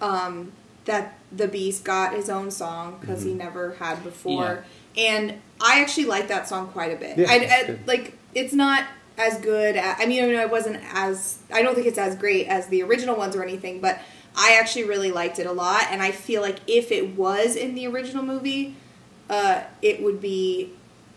um, 0.00 0.52
that 0.84 1.18
the 1.32 1.48
Beast 1.48 1.82
got 1.82 2.14
his 2.14 2.30
own 2.30 2.52
song 2.52 2.98
because 3.00 3.24
he 3.24 3.34
never 3.34 3.72
had 3.80 4.04
before, 4.04 4.64
and 4.96 5.40
I 5.64 5.80
actually 5.80 6.04
like 6.06 6.28
that 6.28 6.46
song 6.46 6.68
quite 6.68 6.92
a 6.92 6.96
bit. 6.96 7.18
Yeah, 7.18 7.26
I, 7.30 7.34
I- 7.72 7.78
like 7.86 8.16
it's 8.34 8.52
not 8.52 8.84
as 9.16 9.38
good. 9.38 9.76
At, 9.76 9.98
I 10.00 10.06
mean, 10.06 10.22
I 10.22 10.26
mean, 10.26 10.36
it 10.36 10.50
wasn't 10.50 10.80
as. 10.92 11.38
I 11.52 11.62
don't 11.62 11.74
think 11.74 11.86
it's 11.86 11.98
as 11.98 12.14
great 12.16 12.46
as 12.48 12.66
the 12.68 12.82
original 12.82 13.16
ones 13.16 13.34
or 13.34 13.42
anything, 13.42 13.80
but 13.80 13.98
I 14.36 14.58
actually 14.60 14.84
really 14.84 15.10
liked 15.12 15.38
it 15.38 15.46
a 15.46 15.52
lot, 15.52 15.84
and 15.90 16.02
I 16.02 16.10
feel 16.10 16.42
like 16.42 16.58
if 16.66 16.90
it 16.92 17.16
was 17.16 17.54
in 17.56 17.74
the 17.76 17.86
original 17.86 18.24
movie, 18.24 18.74
uh, 19.30 19.62
it 19.82 20.02
would 20.02 20.20
be. 20.20 20.70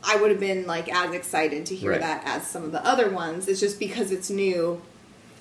I 0.04 0.16
would 0.16 0.30
have 0.30 0.40
been 0.40 0.66
like 0.68 0.88
as 0.94 1.12
excited 1.14 1.66
to 1.66 1.76
hear 1.76 1.92
Right. 1.92 2.00
that 2.02 2.22
as 2.26 2.46
some 2.48 2.64
of 2.64 2.72
the 2.72 2.86
other 2.86 3.10
ones. 3.10 3.48
It's 3.48 3.60
just 3.60 3.80
because 3.80 4.12
it's 4.12 4.30
new, 4.30 4.80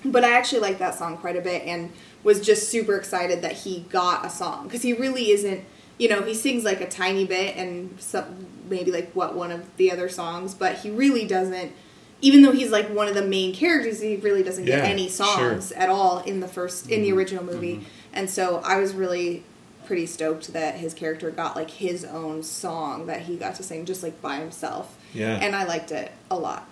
but 0.03 0.25
I 0.25 0.33
actually 0.33 0.61
like 0.61 0.79
that 0.79 0.95
song 0.95 1.17
quite 1.17 1.37
a 1.37 1.41
bit, 1.41 1.61
and 1.65 1.91
was 2.23 2.41
just 2.41 2.67
super 2.69 2.97
excited 2.97 3.43
that 3.43 3.53
he 3.53 3.81
got 3.89 4.25
a 4.25 4.29
song 4.29 4.63
because 4.65 4.81
he 4.81 4.91
really 4.93 5.29
isn't. 5.31 5.63
You 5.99 6.09
know, 6.09 6.23
he 6.23 6.33
sings 6.33 6.63
like 6.63 6.81
a 6.81 6.89
tiny 6.89 7.23
bit 7.25 7.55
and 7.55 7.95
some 8.01 8.47
maybe 8.69 8.91
like 8.91 9.11
what 9.13 9.35
one 9.35 9.51
of 9.51 9.75
the 9.77 9.91
other 9.91 10.09
songs, 10.09 10.53
but 10.53 10.77
he 10.77 10.89
really 10.89 11.25
doesn't. 11.25 11.73
Even 12.19 12.41
though 12.41 12.51
he's 12.51 12.71
like 12.71 12.89
one 12.89 13.07
of 13.07 13.13
the 13.13 13.25
main 13.25 13.53
characters, 13.53 14.01
he 14.01 14.15
really 14.15 14.41
doesn't 14.41 14.65
get 14.65 14.83
any 14.85 15.07
songs 15.07 15.71
at 15.73 15.87
all 15.87 16.19
in 16.19 16.39
the 16.39 16.47
first 16.47 16.89
in 16.89 17.03
the 17.03 17.11
original 17.11 17.43
movie. 17.43 17.85
And 18.11 18.29
so 18.29 18.59
I 18.65 18.77
was 18.77 18.93
really 18.93 19.43
pretty 19.85 20.05
stoked 20.05 20.51
that 20.53 20.75
his 20.75 20.93
character 20.93 21.31
got 21.31 21.55
like 21.55 21.69
his 21.69 22.03
own 22.03 22.43
song 22.43 23.05
that 23.05 23.21
he 23.21 23.37
got 23.37 23.55
to 23.55 23.63
sing 23.63 23.85
just 23.85 24.03
like 24.03 24.21
by 24.21 24.37
himself. 24.37 24.97
Yeah. 25.13 25.35
And 25.35 25.55
I 25.55 25.63
liked 25.63 25.91
it 25.91 26.11
a 26.29 26.37
lot. 26.37 26.67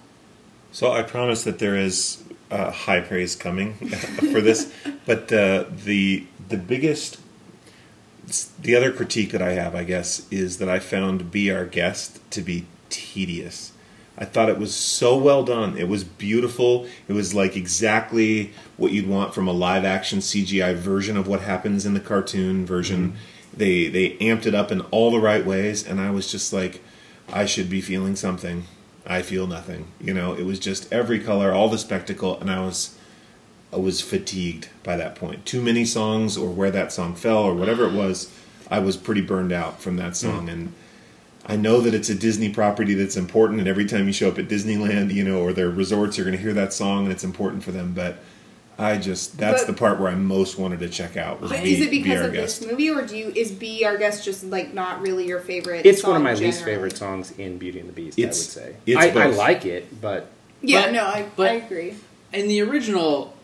So 0.71 0.91
I 0.91 1.03
promise 1.03 1.43
that 1.45 1.59
there 1.59 1.77
is 1.77 2.21
uh, 2.51 2.71
high 2.71 2.99
praise 2.99 3.35
coming 3.35 3.73
for 4.33 4.41
this, 4.41 4.73
but 5.05 5.31
uh, 5.31 5.65
the 5.69 6.25
the 6.49 6.57
biggest, 6.57 7.17
the 8.61 8.75
other 8.75 8.91
critique 8.91 9.31
that 9.31 9.41
I 9.41 9.51
have, 9.51 9.75
I 9.75 9.83
guess, 9.83 10.25
is 10.31 10.57
that 10.57 10.69
I 10.69 10.79
found 10.79 11.31
"Be 11.31 11.51
Our 11.51 11.65
Guest" 11.65 12.19
to 12.31 12.41
be 12.41 12.65
tedious. 12.89 13.71
I 14.17 14.25
thought 14.25 14.49
it 14.49 14.57
was 14.57 14.73
so 14.73 15.17
well 15.17 15.43
done. 15.43 15.77
It 15.77 15.89
was 15.89 16.03
beautiful. 16.03 16.87
It 17.07 17.13
was 17.13 17.33
like 17.33 17.57
exactly 17.57 18.53
what 18.77 18.93
you'd 18.93 19.09
want 19.09 19.33
from 19.33 19.47
a 19.47 19.51
live 19.51 19.83
action 19.83 20.19
CGI 20.19 20.73
version 20.75 21.17
of 21.17 21.27
what 21.27 21.41
happens 21.41 21.85
in 21.85 21.93
the 21.93 21.99
cartoon 21.99 22.65
version. 22.65 23.09
Mm-hmm. 23.09 23.17
They 23.57 23.87
they 23.87 24.11
amped 24.17 24.45
it 24.45 24.55
up 24.55 24.71
in 24.71 24.81
all 24.91 25.11
the 25.11 25.19
right 25.19 25.45
ways, 25.45 25.85
and 25.85 25.99
I 25.99 26.11
was 26.11 26.31
just 26.31 26.53
like, 26.53 26.81
I 27.31 27.45
should 27.45 27.69
be 27.69 27.81
feeling 27.81 28.15
something. 28.15 28.65
I 29.05 29.21
feel 29.21 29.47
nothing. 29.47 29.87
You 29.99 30.13
know, 30.13 30.33
it 30.33 30.45
was 30.45 30.59
just 30.59 30.91
every 30.91 31.19
color, 31.19 31.53
all 31.53 31.69
the 31.69 31.77
spectacle, 31.77 32.39
and 32.39 32.49
I 32.49 32.61
was 32.61 32.97
I 33.75 33.77
was 33.79 33.99
fatigued 33.99 34.69
by 34.83 34.95
that 34.95 35.15
point. 35.15 35.45
Too 35.45 35.61
many 35.61 35.83
songs, 35.83 36.37
or 36.37 36.49
where 36.49 36.71
that 36.71 36.93
song 36.93 37.13
fell, 37.13 37.39
or 37.43 37.53
whatever 37.53 37.85
it 37.85 37.93
was. 37.93 38.31
I 38.71 38.79
was 38.79 38.95
pretty 38.95 39.21
burned 39.21 39.51
out 39.51 39.81
from 39.81 39.97
that 39.97 40.09
hmm. 40.09 40.13
song, 40.13 40.49
and 40.49 40.73
I 41.45 41.57
know 41.57 41.81
that 41.81 41.93
it's 41.93 42.09
a 42.09 42.15
Disney 42.15 42.49
property 42.49 42.93
that's 42.93 43.17
important, 43.17 43.59
and 43.59 43.67
every 43.67 43.85
time 43.85 44.07
you 44.07 44.13
show 44.13 44.29
up 44.29 44.39
at 44.39 44.47
Disneyland, 44.47 45.13
you 45.13 45.23
know, 45.23 45.41
or 45.41 45.53
their 45.53 45.69
resorts, 45.69 46.17
you're 46.17 46.25
going 46.25 46.37
to 46.37 46.41
hear 46.41 46.53
that 46.53 46.73
song, 46.73 47.03
and 47.03 47.11
it's 47.11 47.23
important 47.23 47.63
for 47.63 47.71
them. 47.71 47.93
But 47.93 48.17
I 48.79 48.97
just 48.97 49.37
that's 49.37 49.63
But- 49.63 49.67
the 49.67 49.77
part 49.77 49.99
where 49.99 50.09
I 50.09 50.15
most 50.15 50.57
wanted 50.57 50.79
to 50.79 50.89
check 50.89 51.17
out. 51.17 51.41
Was 51.41 51.51
But 51.51 51.63
be, 51.63 51.73
is 51.73 51.81
it 51.81 51.91
Be 51.91 52.01
because 52.01 52.21
Our 52.21 52.27
of 52.27 52.33
Guest. 52.33 52.61
this 52.61 52.71
movie, 52.71 52.89
or 52.89 53.01
do 53.01 53.17
you 53.17 53.31
is 53.35 53.51
"Be 53.51 53.85
Our 53.85 53.97
Guest" 53.97 54.23
just 54.23 54.45
like 54.45 54.73
not 54.73 55.01
really 55.01 55.27
your 55.27 55.39
favorite? 55.39 55.85
it's 55.85 56.01
one 56.01 56.13
of 56.13 56.17
song 56.17 56.23
my 56.23 56.33
least 56.33 56.63
favorite 56.63 56.97
songs 56.97 57.31
in 57.37 57.57
Beauty 57.57 57.79
and 57.79 57.89
the 57.89 57.93
Beast. 57.93 58.17
It's- 58.17 58.57
I 58.57 58.61
would 58.61 58.73
say. 58.73 58.75
it's 58.85 59.17
I, 59.17 59.23
I 59.23 59.27
like 59.27 59.65
it, 59.65 60.01
but 60.01 60.31
Yeah, 60.61 60.83
But- 60.85 60.93
no, 60.93 61.03
I, 61.03 61.25
but- 61.35 61.51
I 61.51 61.53
agree. 61.55 61.95
in 62.33 62.47
the 62.47 62.61
original, 62.61 63.34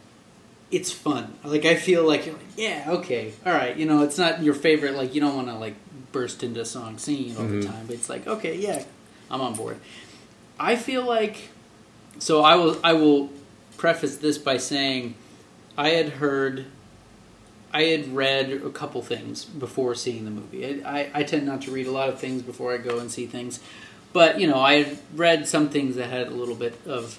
it's 0.72 0.92
fun. 0.92 1.34
Like 1.44 1.66
I 1.66 1.76
feel 1.76 2.06
like 2.08 2.26
you're 2.26 2.36
like, 2.36 2.46
yeah, 2.58 2.86
okay, 2.88 3.34
all 3.46 3.52
right. 3.54 3.76
You 3.76 3.86
know, 3.86 4.04
it's 4.04 4.18
not 4.18 4.42
your 4.42 4.54
favorite. 4.54 4.96
Like 4.96 5.14
you 5.14 5.22
don't 5.22 5.36
want 5.36 5.48
to 5.50 5.56
like 5.56 5.76
burst 6.12 6.44
into 6.44 6.62
a 6.62 6.66
song 6.66 6.98
singing 6.98 7.36
all 7.38 7.44
Mhm. 7.44 7.62
the 7.62 7.68
time. 7.68 7.86
But 7.88 7.96
it's 7.96 8.10
like, 8.10 8.26
okay, 8.28 8.56
yeah, 8.58 8.84
I'm 9.30 9.42
on 9.42 9.54
board. 9.56 9.78
I 10.60 10.76
feel 10.76 11.06
like 11.06 11.50
so. 12.20 12.42
I 12.44 12.56
will. 12.56 12.78
I 12.84 12.94
will 12.94 13.30
preface 13.78 14.18
this 14.18 14.38
by 14.38 14.58
saying 14.58 15.16
I 15.78 15.90
had 15.90 16.10
heard. 16.10 16.66
I 17.74 17.84
had 17.84 18.14
read 18.14 18.52
a 18.52 18.70
couple 18.70 19.02
things 19.02 19.46
before 19.46 19.96
seeing 19.96 20.26
the 20.26 20.32
movie. 20.32 20.84
I, 20.84 21.00
I, 21.00 21.12
I 21.16 21.24
tend 21.24 21.46
not 21.46 21.62
to 21.64 21.72
read 21.72 21.88
a 21.88 21.92
lot 21.92 22.10
of 22.10 22.20
things 22.20 22.42
before 22.42 22.74
I 22.74 22.78
go 22.78 23.00
and 23.00 23.10
see 23.10 23.26
things, 23.26 23.62
but 24.12 24.40
you 24.42 24.48
know 24.48 24.60
I 24.60 24.84
had 24.84 24.98
read 25.16 25.48
some 25.48 25.70
things 25.70 25.96
that 25.96 26.10
had 26.10 26.28
a 26.28 26.32
little 26.32 26.56
bit 26.56 26.78
of 26.86 27.18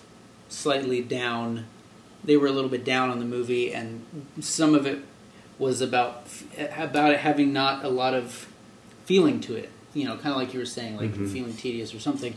slightly 0.51 1.01
down. 1.01 1.65
They 2.25 2.37
were 2.37 2.47
a 2.47 2.53
little 2.53 2.71
bit 2.71 2.85
down 2.85 3.11
on 3.11 3.19
the 3.19 3.25
movie, 3.25 3.73
and 3.73 4.05
some 4.41 4.75
of 4.75 4.87
it 4.87 5.01
was 5.59 5.81
about 5.81 6.27
about 6.77 7.13
it 7.13 7.21
having 7.21 7.53
not 7.53 7.85
a 7.85 7.89
lot 7.89 8.15
of 8.15 8.49
feeling 9.05 9.41
to 9.41 9.55
it. 9.57 9.71
You 9.95 10.07
know, 10.07 10.15
kind 10.17 10.29
of 10.29 10.37
like 10.37 10.55
you 10.55 10.61
were 10.61 10.67
saying, 10.67 10.97
like 10.97 11.13
Mhm. 11.15 11.29
feeling 11.31 11.55
tedious 11.55 11.95
or 11.95 12.01
something. 12.01 12.35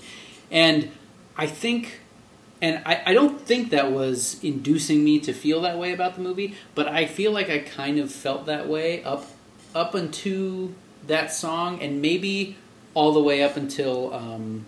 And 0.51 0.89
I 1.37 1.47
think, 1.47 1.99
and 2.61 2.81
I, 2.85 3.01
I 3.07 3.13
don't 3.13 3.39
think 3.41 3.69
that 3.71 3.91
was 3.91 4.37
inducing 4.43 5.03
me 5.03 5.19
to 5.19 5.33
feel 5.33 5.61
that 5.61 5.77
way 5.77 5.93
about 5.93 6.15
the 6.15 6.21
movie, 6.21 6.55
but 6.75 6.87
I 6.87 7.05
feel 7.05 7.31
like 7.31 7.49
I 7.49 7.59
kind 7.59 7.99
of 7.99 8.11
felt 8.11 8.45
that 8.47 8.67
way 8.67 9.03
up 9.03 9.25
up 9.73 9.93
until 9.95 10.71
that 11.07 11.31
song, 11.33 11.81
and 11.81 12.01
maybe 12.01 12.55
all 12.93 13.11
the 13.13 13.21
way 13.21 13.43
up 13.43 13.55
until. 13.57 14.13
Um, 14.13 14.65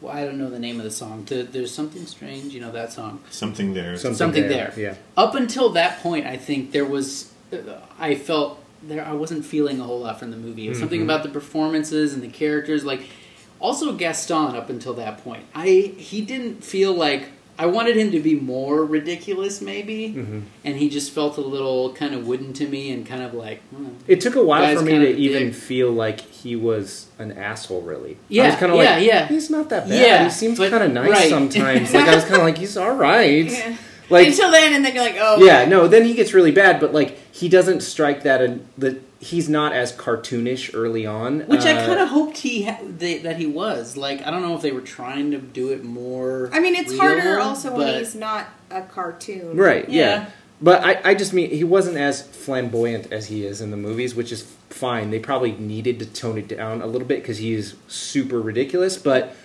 well, 0.00 0.12
I 0.14 0.24
don't 0.24 0.38
know 0.38 0.50
the 0.50 0.58
name 0.58 0.78
of 0.78 0.84
the 0.84 0.90
song. 0.90 1.24
The, 1.24 1.42
There's 1.42 1.72
something 1.74 2.06
strange, 2.06 2.52
you 2.54 2.60
know 2.60 2.72
that 2.72 2.92
song. 2.92 3.20
Something 3.30 3.74
there. 3.74 3.96
something, 3.96 4.16
Something 4.16 4.48
there. 4.48 4.72
there. 4.76 4.80
Yeah. 4.80 4.94
Up 5.16 5.34
until 5.34 5.70
that 5.70 6.00
point, 6.02 6.26
I 6.26 6.36
think 6.36 6.72
there 6.72 6.84
was, 6.84 7.32
uh, 7.52 7.56
I 7.98 8.14
felt 8.14 8.62
there. 8.82 9.04
I 9.04 9.12
wasn't 9.14 9.44
feeling 9.44 9.80
a 9.80 9.84
whole 9.84 10.00
lot 10.00 10.18
from 10.20 10.30
the 10.30 10.36
movie. 10.36 10.66
It 10.66 10.70
was 10.70 10.78
something 10.78 11.00
Mhm. 11.00 11.04
about 11.04 11.22
the 11.22 11.30
performances 11.30 12.12
and 12.14 12.22
the 12.22 12.28
characters, 12.28 12.84
like 12.84 13.00
also 13.58 13.92
Gaston. 13.92 14.54
Up 14.54 14.68
until 14.68 14.92
that 14.94 15.22
point, 15.24 15.44
I 15.54 15.94
he 15.96 16.20
didn't 16.20 16.62
feel 16.62 16.92
like 16.92 17.28
I 17.58 17.64
wanted 17.64 17.96
him 17.96 18.10
to 18.12 18.20
be 18.20 18.34
more 18.34 18.84
ridiculous, 18.84 19.62
maybe, 19.62 20.08
hmm 20.08 20.40
and 20.62 20.76
he 20.76 20.90
just 20.90 21.10
felt 21.10 21.38
a 21.38 21.40
little 21.40 21.94
kind 21.94 22.14
of 22.14 22.26
wooden 22.26 22.52
to 22.52 22.66
me 22.68 22.90
and 22.90 23.06
kind 23.06 23.22
of 23.22 23.32
like. 23.32 23.62
hmm. 23.74 23.88
It 24.06 24.20
took 24.20 24.36
a 24.36 24.44
while 24.44 24.76
for 24.76 24.84
me 24.84 24.98
to 24.98 25.16
even 25.16 25.44
big. 25.46 25.54
feel 25.54 25.90
like 25.90 26.20
he 26.46 26.56
was 26.56 27.06
an 27.18 27.32
asshole. 27.32 27.82
Really, 27.82 28.12
I 28.14 28.16
Yeah, 28.28 28.46
was 28.46 28.56
kind 28.56 28.72
of 28.72 28.78
yeah, 28.78 28.94
like, 28.96 29.06
yeah. 29.06 29.26
he's 29.28 29.50
not 29.50 29.68
that 29.70 29.88
bad. 29.88 30.00
Yeah, 30.00 30.24
he 30.24 30.30
seems 30.30 30.58
but- 30.58 30.70
kind 30.70 30.84
of 30.84 30.92
nice 30.92 31.10
right. 31.10 31.30
sometimes. 31.30 31.92
like 31.94 32.08
I 32.08 32.14
was 32.14 32.24
kind 32.24 32.36
of 32.36 32.42
like, 32.42 32.58
he's 32.58 32.76
all 32.76 32.94
right. 32.94 33.44
Yeah. 33.50 33.76
Like, 34.08 34.28
Until 34.28 34.52
then, 34.52 34.72
and 34.72 34.84
then 34.84 34.94
you're 34.94 35.02
like, 35.04 35.16
oh, 35.18 35.44
yeah, 35.44 35.64
no. 35.64 35.88
Then 35.88 36.04
he 36.04 36.14
gets 36.14 36.32
really 36.32 36.52
bad, 36.52 36.78
but 36.78 36.94
like 36.94 37.18
he 37.34 37.48
doesn't 37.48 37.80
strike 37.80 38.22
that. 38.22 38.40
And 38.40 38.66
the 38.78 39.00
he's 39.18 39.48
not 39.48 39.72
as 39.72 39.92
cartoonish 39.92 40.70
early 40.74 41.04
on, 41.04 41.40
Which 41.40 41.62
I 41.64 41.72
Uh, 41.72 41.86
kind 41.86 41.98
of 41.98 42.08
hoped 42.10 42.38
he 42.38 42.62
ha- 42.64 42.78
they, 42.86 43.18
that 43.18 43.36
he 43.38 43.46
was. 43.46 43.96
Like 43.96 44.24
I 44.24 44.30
don't 44.30 44.42
know 44.42 44.54
if 44.54 44.62
they 44.62 44.70
were 44.70 44.80
trying 44.80 45.32
to 45.32 45.38
do 45.38 45.70
it 45.72 45.82
more. 45.82 46.50
I 46.52 46.60
mean, 46.60 46.76
it's 46.76 46.92
real, 46.92 47.00
harder 47.00 47.40
also 47.40 47.74
when 47.76 47.98
he's 47.98 48.14
not 48.14 48.46
a 48.70 48.82
cartoon, 48.82 49.56
right. 49.56 49.88
Yeah. 49.88 50.04
Yeah. 50.04 50.26
But 50.60 50.82
I, 50.82 51.10
I 51.10 51.14
just 51.14 51.32
mean 51.34 51.50
he 51.50 51.64
wasn't 51.64 51.98
as 51.98 52.22
flamboyant 52.26 53.12
as 53.12 53.26
he 53.26 53.44
is 53.44 53.60
in 53.60 53.70
the 53.70 53.76
movies, 53.76 54.14
which 54.14 54.32
is 54.32 54.42
fine. 54.70 55.10
They 55.10 55.18
probably 55.18 55.52
needed 55.52 55.98
to 55.98 56.06
tone 56.06 56.38
it 56.38 56.48
down 56.48 56.80
a 56.80 56.86
little 56.86 57.06
bit 57.06 57.20
because 57.22 57.38
he 57.38 57.52
is 57.52 57.74
super 57.88 58.40
ridiculous. 58.40 58.96
But 58.96 59.36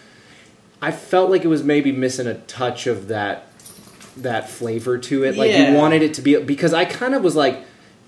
I 0.82 0.92
felt 0.92 1.30
like 1.30 1.44
it 1.44 1.48
was 1.50 1.64
maybe 1.64 1.92
missing 1.92 2.28
a 2.28 2.36
touch 2.36 2.88
of 2.88 3.08
that 3.10 3.48
that 4.18 4.50
flavor 4.50 4.98
to 4.98 5.24
it. 5.24 5.36
Like 5.38 5.52
Yeah. 5.52 5.72
you 5.72 5.78
wanted 5.78 6.02
it 6.02 6.14
to 6.16 6.22
be 6.22 6.38
because 6.42 6.74
I 6.74 6.86
kind 6.86 7.14
of 7.16 7.24
was 7.24 7.36
like. 7.36 7.66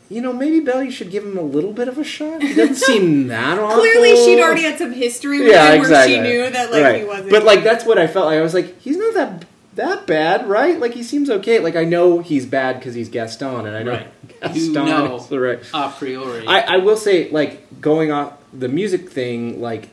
You 0.09 0.21
know, 0.21 0.33
maybe 0.33 0.59
Belle, 0.59 0.83
you 0.83 0.91
should 0.91 1.09
give 1.09 1.23
him 1.23 1.37
a 1.39 1.41
little 1.41 1.71
bit 1.73 1.87
of 1.87 1.97
a 1.97 2.03
shot. 2.03 2.43
He 2.43 2.53
doesn't 2.53 2.75
seem 2.75 3.27
that 3.29 3.57
awful. 3.57 3.79
Clearly, 3.79 4.15
she'd 4.17 4.39
already 4.43 4.61
had 4.61 4.77
some 4.77 4.91
history 4.91 5.39
with 5.39 5.47
yeah, 5.49 5.71
him 5.71 5.79
exactly. 5.81 6.17
where 6.17 6.25
she 6.25 6.31
knew 6.31 6.49
that 6.51 6.71
like 6.71 6.83
Right. 6.83 7.01
he 7.01 7.07
wasn't. 7.07 7.31
But 7.31 7.45
like 7.45 7.63
that's 7.63 7.83
what 7.83 7.97
I 7.97 8.05
felt 8.05 8.27
like. 8.27 8.37
I 8.37 8.41
was 8.41 8.53
like, 8.53 8.79
he's 8.79 8.97
not 8.97 9.13
that 9.15 9.45
that 9.75 10.05
bad, 10.07 10.47
right? 10.47 10.79
Like 10.79 10.93
he 10.93 11.03
seems 11.03 11.29
okay. 11.29 11.59
Like 11.59 11.75
I 11.75 11.83
know 11.83 12.19
he's 12.19 12.45
bad 12.45 12.79
because 12.79 12.93
he's 12.95 13.09
Gaston, 13.09 13.65
and 13.65 13.75
I 13.75 13.83
know 13.83 13.91
Right. 13.93 14.07
Gaston 14.41 14.63
You 14.63 14.71
know. 14.73 15.15
is 15.17 15.27
the 15.27 15.39
right. 15.39 15.59
a 15.73 15.89
priori. 15.89 16.45
I, 16.47 16.75
I 16.75 16.77
will 16.77 16.97
say, 16.97 17.29
like 17.31 17.81
going 17.81 18.11
off 18.11 18.33
the 18.53 18.67
music 18.69 19.09
thing, 19.09 19.61
like 19.61 19.89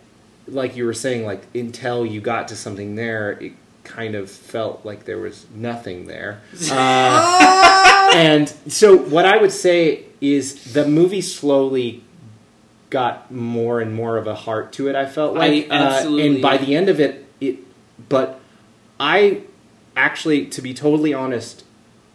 like 0.48 0.76
you 0.76 0.84
were 0.84 0.94
saying, 0.94 1.24
like 1.24 1.42
until 1.54 2.04
you 2.04 2.20
got 2.20 2.48
to 2.48 2.56
something 2.56 2.94
there, 2.96 3.32
it 3.32 3.52
kind 3.84 4.14
of 4.14 4.30
felt 4.30 4.84
like 4.84 5.04
there 5.04 5.18
was 5.18 5.46
nothing 5.54 6.06
there. 6.06 6.40
Uh, 6.70 8.10
and 8.14 8.48
so 8.68 8.96
what 8.96 9.24
I 9.24 9.36
would 9.38 9.52
say 9.52 10.04
is 10.20 10.72
the 10.74 10.86
movie 10.86 11.20
slowly 11.22 12.02
got 12.90 13.30
more 13.30 13.80
and 13.80 13.94
more 13.94 14.16
of 14.16 14.26
a 14.26 14.34
heart 14.34 14.72
to 14.74 14.88
it. 14.88 14.96
I 14.96 15.06
felt 15.06 15.34
like, 15.34 15.70
I 15.70 15.74
absolutely- 15.74 16.22
uh, 16.22 16.32
and 16.32 16.42
by 16.42 16.56
the 16.58 16.74
end 16.74 16.88
of 16.88 16.98
it, 17.00 17.24
it. 17.40 17.58
But 18.08 18.40
I 18.98 19.42
actually, 20.04 20.46
to 20.46 20.60
be 20.62 20.72
totally 20.74 21.12
honest, 21.14 21.64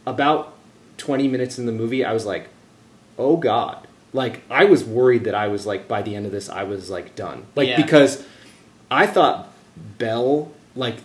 about 0.06 0.54
twenty 0.98 1.28
minutes 1.28 1.58
in 1.60 1.66
the 1.66 1.72
movie, 1.72 2.04
I 2.04 2.14
was 2.14 2.26
like, 2.26 2.48
"Oh 3.18 3.38
God!" 3.38 3.88
Like 4.14 4.42
I 4.50 4.66
was 4.66 4.84
worried 4.84 5.24
that 5.26 5.36
I 5.36 5.48
was 5.48 5.66
like 5.66 5.88
by 5.88 6.02
the 6.02 6.16
end 6.16 6.26
of 6.26 6.32
this, 6.32 6.50
I 6.50 6.64
was 6.64 6.90
like 6.90 7.16
done. 7.16 7.46
Like 7.56 7.68
Yeah. 7.70 7.82
because 7.84 8.24
I 8.90 9.06
thought 9.08 9.52
Belle 9.98 10.52
like 10.76 10.98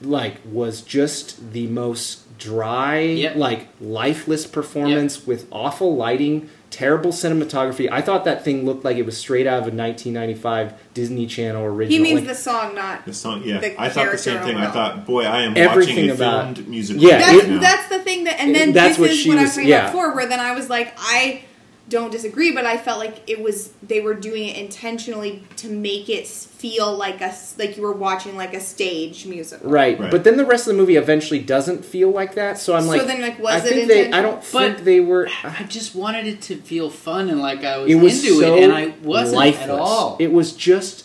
like 0.00 0.36
was 0.60 0.82
just 0.82 1.52
the 1.52 1.66
most 1.66 2.38
dry, 2.38 2.98
Yep. 3.00 3.36
like 3.36 3.68
lifeless 3.80 4.46
performance 4.46 5.26
with 5.26 5.46
awful 5.50 5.96
lighting, 5.96 6.48
terrible 6.74 7.10
cinematography. 7.12 7.88
I 7.90 8.00
thought 8.02 8.24
that 8.24 8.44
thing 8.44 8.64
looked 8.64 8.84
like 8.84 8.96
it 8.96 9.06
was 9.06 9.16
straight 9.16 9.46
out 9.46 9.58
of 9.58 9.64
a 9.64 9.76
1995 9.76 10.74
Disney 10.94 11.26
Channel 11.26 11.62
original. 11.64 11.96
he 11.96 12.02
means 12.02 12.20
like, 12.20 12.28
the 12.28 12.34
song, 12.34 12.74
not 12.74 13.04
The 13.04 13.14
song, 13.14 13.42
yeah. 13.44 13.58
The 13.58 13.80
I 13.80 13.88
thought 13.88 14.10
the 14.12 14.18
same 14.18 14.42
thing. 14.42 14.56
I 14.56 14.70
thought, 14.70 15.06
boy, 15.06 15.24
I 15.24 15.42
am 15.42 15.56
Everything 15.56 15.94
watching 15.96 16.10
a 16.10 16.14
about- 16.14 16.54
filmed 16.56 16.68
musical. 16.68 17.02
Yeah, 17.02 17.18
that's 17.18 17.46
now. 17.46 17.60
that's 17.60 17.88
the 17.88 17.98
thing 18.00 18.24
that 18.24 18.40
and 18.40 18.54
then 18.54 18.72
That's 18.72 18.96
this 18.96 18.98
what 18.98 19.10
is 19.10 19.18
she 19.18 19.28
what 19.28 19.38
I 19.38 19.42
was- 19.42 19.48
was 19.50 19.54
talking 19.56 19.68
yeah. 19.70 19.78
about 19.82 19.92
before 19.92 20.14
where 20.14 20.26
then 20.26 20.40
I 20.40 20.52
was 20.54 20.68
like 20.68 20.92
I 20.98 21.42
don't 21.88 22.10
disagree 22.10 22.50
but 22.50 22.64
I 22.64 22.78
felt 22.78 22.98
like 22.98 23.22
it 23.28 23.42
was 23.42 23.70
they 23.82 24.00
were 24.00 24.14
doing 24.14 24.48
it 24.48 24.56
intentionally 24.56 25.42
to 25.56 25.68
make 25.68 26.08
it 26.08 26.26
feel 26.26 26.96
like 26.96 27.20
a 27.20 27.24
s- 27.26 27.54
like 27.58 27.76
you 27.76 27.82
were 27.82 27.92
watching 27.92 28.36
like 28.36 28.54
a 28.54 28.60
stage 28.60 29.26
musical 29.26 29.68
Right. 29.68 30.00
Right. 30.00 30.10
but 30.10 30.24
then 30.24 30.38
the 30.38 30.46
rest 30.46 30.66
of 30.66 30.72
the 30.74 30.78
movie 30.80 30.96
eventually 30.96 31.40
doesn't 31.40 31.84
feel 31.84 32.10
like 32.10 32.36
that. 32.36 32.58
So 32.58 32.74
I'm 32.74 32.86
like, 32.86 33.00
So 33.02 33.06
like, 33.06 33.16
then, 33.16 33.22
like, 33.28 33.38
was 33.38 33.62
I 33.62 33.66
it 33.66 33.70
think 33.70 33.88
they. 33.88 34.12
I 34.12 34.22
don't 34.22 34.36
But- 34.36 34.44
think 34.76 34.78
they 34.84 35.00
were. 35.00 35.28
I 35.44 35.64
just 35.64 35.94
wanted 35.94 36.26
it 36.26 36.40
to 36.42 36.56
feel 36.56 36.88
fun 36.88 37.28
and 37.28 37.40
like 37.42 37.62
I 37.64 37.76
was, 37.78 37.90
It 37.90 37.96
was 37.96 38.24
into 38.24 38.40
so 38.40 38.54
it, 38.56 38.62
and 38.64 38.72
I 38.72 38.94
wasn't 39.02 39.36
lifeless. 39.36 39.62
at 39.64 39.70
all. 39.70 40.16
It 40.18 40.32
was 40.32 40.52
just 40.52 41.04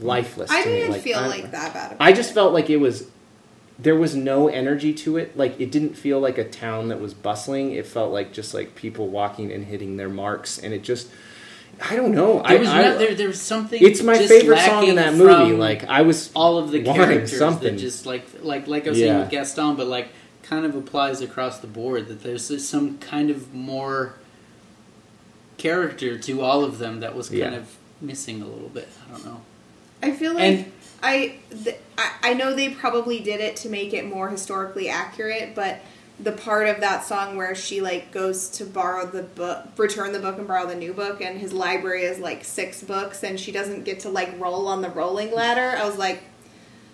lifeless. 0.00 0.50
I 0.50 0.62
to 0.62 0.68
me. 0.68 0.74
didn't 0.76 0.92
Like, 0.92 1.02
feel 1.02 1.18
I- 1.18 1.26
like 1.26 1.50
that 1.50 1.74
bad 1.74 1.92
about 1.92 2.02
I 2.06 2.12
just 2.12 2.30
it. 2.30 2.34
felt 2.34 2.52
like 2.54 2.70
it 2.70 2.78
was 2.78 3.04
there 3.78 3.96
was 3.96 4.14
no 4.14 4.48
energy 4.48 4.92
to 4.94 5.16
it. 5.16 5.36
Like 5.36 5.60
it 5.60 5.70
didn't 5.72 5.94
feel 5.94 6.20
like 6.20 6.38
a 6.38 6.48
town 6.48 6.88
that 6.88 7.00
was 7.00 7.12
bustling. 7.14 7.72
It 7.72 7.86
felt 7.86 8.12
like 8.12 8.32
just 8.32 8.54
like 8.54 8.74
people 8.74 9.08
walking 9.08 9.50
and 9.52 9.64
hitting 9.64 9.96
their 9.96 10.08
marks, 10.08 10.58
and 10.58 10.72
it 10.72 10.82
just 10.82 11.08
I 11.90 11.96
don't 11.96 12.12
know. 12.12 12.40
there 12.46 12.60
was 12.60 12.68
I- 12.68 12.82
no, 12.82 12.98
there, 12.98 13.14
there 13.16 13.26
was 13.28 13.40
something. 13.42 13.82
it's 13.82 14.00
my 14.02 14.16
just 14.16 14.28
favorite 14.28 14.60
song 14.60 14.86
in 14.86 14.94
that 14.96 15.14
movie. 15.14 15.56
Like 15.56 15.84
I 15.84 16.02
was 16.02 16.30
all 16.36 16.58
of 16.58 16.70
the 16.70 16.82
characters 16.84 17.36
something. 17.36 17.74
that 17.74 17.80
just 17.80 18.06
like 18.06 18.24
like 18.42 18.68
like 18.68 18.86
I 18.86 18.90
was 18.90 18.98
saying 18.98 19.18
with 19.18 19.30
Gaston, 19.30 19.74
but 19.76 19.88
like 19.88 20.08
kind 20.42 20.64
of 20.66 20.76
applies 20.76 21.20
across 21.20 21.58
the 21.58 21.66
board. 21.66 22.06
That 22.06 22.22
there's 22.22 22.48
just 22.48 22.68
some 22.70 22.98
kind 22.98 23.28
of 23.30 23.52
more 23.54 24.14
character 25.58 26.18
to 26.18 26.40
all 26.42 26.64
of 26.64 26.78
them 26.78 27.00
that 27.00 27.14
was 27.14 27.28
kind 27.28 27.40
Yeah. 27.40 27.54
of 27.54 27.76
missing 28.00 28.42
a 28.42 28.46
little 28.46 28.68
bit. 28.68 28.88
I 29.08 29.12
don't 29.12 29.24
know. 29.24 29.40
I 30.02 30.10
feel 30.12 30.34
like 30.34 30.42
And- 30.42 30.72
I, 31.04 31.36
th- 31.50 31.76
I 31.98 32.10
I 32.22 32.34
know 32.34 32.54
they 32.54 32.70
probably 32.70 33.20
did 33.20 33.40
it 33.40 33.56
to 33.56 33.68
make 33.68 33.92
it 33.92 34.06
more 34.06 34.28
historically 34.30 34.88
accurate, 34.88 35.54
but 35.54 35.80
the 36.18 36.32
part 36.32 36.68
of 36.68 36.80
that 36.80 37.04
song 37.04 37.36
where 37.36 37.54
she 37.54 37.80
like 37.80 38.10
goes 38.12 38.48
to 38.48 38.64
borrow 38.64 39.04
the 39.06 39.22
book, 39.22 39.66
return 39.76 40.12
the 40.12 40.20
book 40.20 40.38
and 40.38 40.46
borrow 40.48 40.66
the 40.66 40.74
new 40.74 40.92
book, 40.94 41.20
and 41.20 41.38
his 41.38 41.52
library 41.52 42.04
is 42.04 42.18
like 42.18 42.44
six 42.44 42.82
books, 42.82 43.22
and 43.22 43.38
she 43.38 43.52
doesn't 43.52 43.84
get 43.84 44.00
to 44.00 44.08
like 44.08 44.38
roll 44.40 44.66
on 44.68 44.80
the 44.80 44.90
rolling 44.90 45.32
ladder. 45.34 45.76
I 45.76 45.84
was 45.86 45.98
like, 45.98 46.22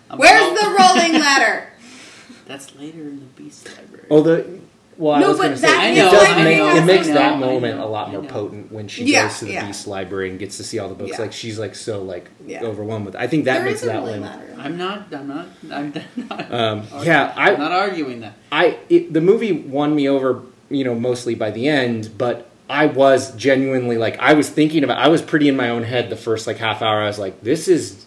I'm 0.09 0.17
"Where's 0.19 0.41
all- 0.41 0.53
the 0.55 0.77
rolling 0.79 1.13
ladder?" 1.19 1.67
That's 2.47 2.75
later 2.75 3.01
in 3.01 3.19
the 3.19 3.25
Beast 3.41 3.67
Library. 3.77 4.07
Oh, 4.09 4.21
the 4.21 4.59
well, 5.01 5.15
I 5.15 5.19
No, 5.21 5.29
was 5.29 5.37
but 5.37 5.43
going 5.43 5.51
to 5.53 5.57
say 5.59 5.67
that 5.67 5.79
I 5.79 5.87
it 5.89 5.95
know, 5.95 6.11
does 6.11 6.27
I 6.29 6.43
make 6.43 6.57
know, 6.57 6.75
it 6.75 6.85
makes 6.85 7.09
I 7.09 7.13
that 7.13 7.39
know, 7.39 7.47
I 7.47 7.51
moment 7.53 7.79
a 7.79 7.85
lot 7.85 8.11
more 8.11 8.23
potent 8.23 8.71
when 8.71 8.87
she 8.87 9.05
Yeah, 9.05 9.23
goes 9.27 9.39
to 9.39 9.45
the 9.45 9.53
yeah. 9.53 9.65
Beast 9.65 9.87
Library 9.87 10.29
and 10.29 10.37
gets 10.39 10.57
to 10.57 10.63
see 10.63 10.77
all 10.79 10.89
the 10.89 10.95
books. 10.95 11.11
Yeah. 11.13 11.21
Like 11.21 11.33
she's 11.33 11.57
like 11.57 11.73
so 11.75 12.03
like 12.03 12.29
Yeah. 12.45 12.63
overwhelmed 12.63 13.07
with. 13.07 13.15
I 13.15 13.25
think 13.27 13.45
that 13.45 13.55
There 13.59 13.65
makes 13.65 13.81
that 13.81 13.95
rolling 13.95 14.21
one. 14.21 14.29
ladder. 14.29 14.55
I'm 14.59 14.77
not. 14.77 15.13
I'm 15.13 15.27
not. 15.27 15.47
I'm 15.71 15.93
not. 16.29 16.53
Um, 16.53 16.79
arguing- 16.79 17.05
yeah, 17.05 17.33
I- 17.35 17.51
I'm 17.53 17.59
not 17.59 17.71
arguing 17.71 18.19
that. 18.21 18.33
I 18.51 18.77
it, 18.89 19.11
the 19.11 19.21
movie 19.21 19.51
won 19.51 19.95
me 19.95 20.07
over, 20.07 20.41
you 20.69 20.83
know, 20.83 20.93
mostly 20.93 21.33
by 21.35 21.49
the 21.51 21.67
end, 21.67 22.11
but 22.17 22.47
I 22.69 22.85
was 22.85 23.35
genuinely 23.35 23.97
like 23.97 24.19
I 24.19 24.33
was 24.33 24.49
thinking 24.49 24.83
about 24.83 24.99
I 24.99 25.07
was 25.07 25.21
pretty 25.21 25.49
in 25.49 25.55
my 25.57 25.69
own 25.71 25.83
head 25.83 26.09
the 26.11 26.15
first 26.15 26.45
like 26.45 26.57
half 26.57 26.81
hour. 26.83 27.01
I 27.01 27.07
was 27.07 27.17
like, 27.19 27.41
this 27.41 27.67
is 27.67 28.05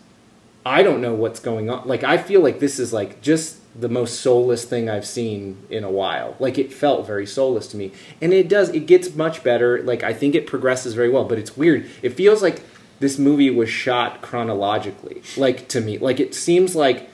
I 0.65 0.83
don't 0.85 1.03
know 1.03 1.13
what's 1.13 1.41
going 1.41 1.69
on. 1.71 1.89
Like 1.89 2.05
I 2.05 2.17
feel 2.19 2.41
like 2.41 2.61
this 2.61 2.79
is 2.79 2.93
like 2.93 3.21
just 3.21 3.59
the 3.75 3.89
most 3.89 4.21
soulless 4.21 4.65
thing 4.65 4.89
I've 4.89 5.07
seen 5.07 5.59
in 5.69 5.83
a 5.85 5.91
while. 5.91 6.37
Like 6.39 6.59
it 6.59 6.73
felt 6.73 7.07
very 7.07 7.27
soulless 7.27 7.67
to 7.69 7.77
me. 7.77 7.93
And 8.21 8.33
it 8.33 8.49
does 8.49 8.69
it 8.71 8.87
gets 8.87 9.15
much 9.15 9.43
better. 9.43 9.83
Like 9.83 10.03
I 10.03 10.13
think 10.13 10.35
it 10.35 10.47
progresses 10.47 10.95
very 10.95 11.09
well, 11.11 11.25
but 11.25 11.39
it's 11.39 11.57
weird. 11.57 11.87
It 12.03 12.11
feels 12.11 12.43
like 12.43 12.63
this 13.01 13.19
movie 13.19 13.51
was 13.51 13.69
shot 13.69 14.23
chronologically. 14.23 15.23
Like 15.37 15.69
to 15.69 15.81
me, 15.81 15.99
like 15.99 16.21
it 16.21 16.35
seems 16.35 16.77
like 16.77 17.11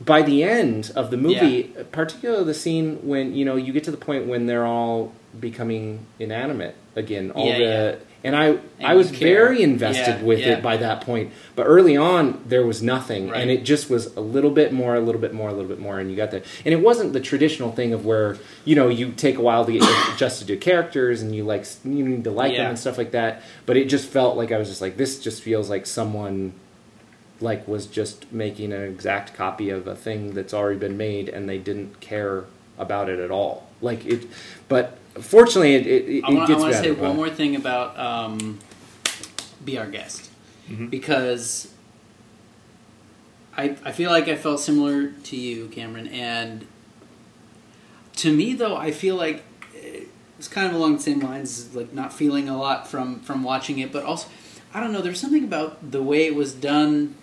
by 0.00 0.22
the 0.22 0.42
end 0.42 0.92
of 0.94 1.10
the 1.10 1.16
movie, 1.16 1.64
particularly 1.92 2.44
the 2.44 2.54
scene 2.54 2.98
when 3.06 3.34
you 3.34 3.44
know 3.44 3.56
you 3.56 3.72
get 3.72 3.84
to 3.84 3.90
the 3.90 3.96
point 3.96 4.26
when 4.26 4.46
they're 4.46 4.66
all 4.66 5.12
becoming 5.38 6.06
inanimate 6.18 6.76
again, 6.94 7.30
all 7.32 7.46
Yeah, 7.46 7.58
the 7.58 7.64
yeah. 7.64 8.13
And 8.24 8.34
I 8.34 8.58
I 8.82 8.94
was 8.94 9.10
care. 9.10 9.18
very 9.46 9.62
invested 9.62 10.18
Yeah, 10.20 10.22
with 10.22 10.38
yeah. 10.40 10.54
it 10.54 10.62
by 10.62 10.78
that 10.78 11.02
point. 11.02 11.30
But 11.54 11.64
early 11.64 11.96
on, 11.96 12.42
there 12.48 12.66
was 12.66 12.82
nothing, 12.82 13.28
Right. 13.28 13.42
and 13.42 13.50
it 13.50 13.64
just 13.64 13.88
was 13.90 14.16
a 14.16 14.20
little 14.20 14.50
bit 14.50 14.72
more, 14.72 14.94
a 14.96 15.00
little 15.00 15.20
bit 15.20 15.32
more, 15.34 15.50
a 15.50 15.52
little 15.52 15.68
bit 15.68 15.78
more, 15.78 16.00
and 16.00 16.10
you 16.10 16.16
got 16.16 16.30
there. 16.30 16.42
And 16.64 16.72
it 16.74 16.80
wasn't 16.80 17.12
the 17.12 17.20
traditional 17.20 17.70
thing 17.70 17.92
of 17.92 18.04
where 18.06 18.36
you 18.64 18.74
know 18.74 18.88
you 18.88 19.12
take 19.12 19.36
a 19.36 19.42
while 19.42 19.64
to 19.66 19.72
get 19.72 19.82
adjusted 20.14 20.48
to 20.48 20.56
characters 20.56 21.22
and 21.22 21.34
you 21.36 21.44
like 21.44 21.66
you 21.84 22.02
need 22.08 22.24
to 22.24 22.30
like 22.30 22.56
them 22.56 22.70
and 22.70 22.78
stuff 22.78 22.98
like 22.98 23.12
that. 23.12 23.42
But 23.66 23.76
it 23.76 23.84
just 23.90 24.08
felt 24.08 24.36
like 24.36 24.50
I 24.50 24.58
was 24.58 24.68
just 24.68 24.80
like 24.80 24.96
this 24.96 25.20
just 25.20 25.42
feels 25.42 25.70
like 25.70 25.86
someone 25.86 26.54
like 27.40 27.66
was 27.68 27.86
just 27.86 28.32
making 28.32 28.72
an 28.72 28.82
exact 28.82 29.34
copy 29.34 29.68
of 29.68 29.86
a 29.86 29.94
thing 29.94 30.34
that's 30.34 30.54
already 30.54 30.78
been 30.78 30.96
made 30.96 31.28
and 31.28 31.48
they 31.48 31.58
didn't 31.58 32.00
care 32.00 32.44
about 32.78 33.08
it 33.10 33.18
at 33.18 33.30
all 33.30 33.66
like 33.80 34.06
it 34.06 34.24
but 34.68 34.96
fortunately 35.20 35.74
it, 35.74 35.86
it, 35.86 36.08
it 36.08 36.24
I 36.24 36.30
want 36.32 36.48
gets 36.48 36.62
to 36.64 36.72
say 36.74 36.90
one 36.90 37.16
more 37.16 37.30
thing 37.30 37.56
about 37.56 37.98
um, 37.98 38.58
"Be 39.64 39.78
Our 39.78 39.86
Guest" 39.86 40.30
Mhm. 40.70 40.90
because 40.90 41.68
I 43.56 43.76
I 43.84 43.92
feel 43.92 44.10
like 44.10 44.28
I 44.28 44.36
felt 44.36 44.60
similar 44.60 45.08
to 45.10 45.36
you, 45.36 45.68
Cameron, 45.68 46.08
and 46.08 46.66
to 48.16 48.32
me 48.34 48.54
though 48.54 48.76
I 48.76 48.90
feel 48.90 49.16
like 49.16 49.42
it's 50.38 50.48
kind 50.48 50.66
of 50.66 50.74
along 50.74 50.96
the 50.96 51.02
same 51.02 51.20
lines, 51.20 51.74
like 51.74 51.92
not 51.92 52.12
feeling 52.12 52.48
a 52.48 52.56
lot 52.58 52.88
from 52.88 53.20
from 53.20 53.42
watching 53.42 53.78
it, 53.78 53.92
but 53.92 54.04
also 54.04 54.28
I 54.72 54.80
don't 54.80 54.92
know. 54.92 55.00
There's 55.00 55.20
something 55.20 55.44
about 55.44 55.92
the 55.92 56.02
way 56.02 56.26
it 56.26 56.34
was 56.34 56.52
done. 56.52 57.14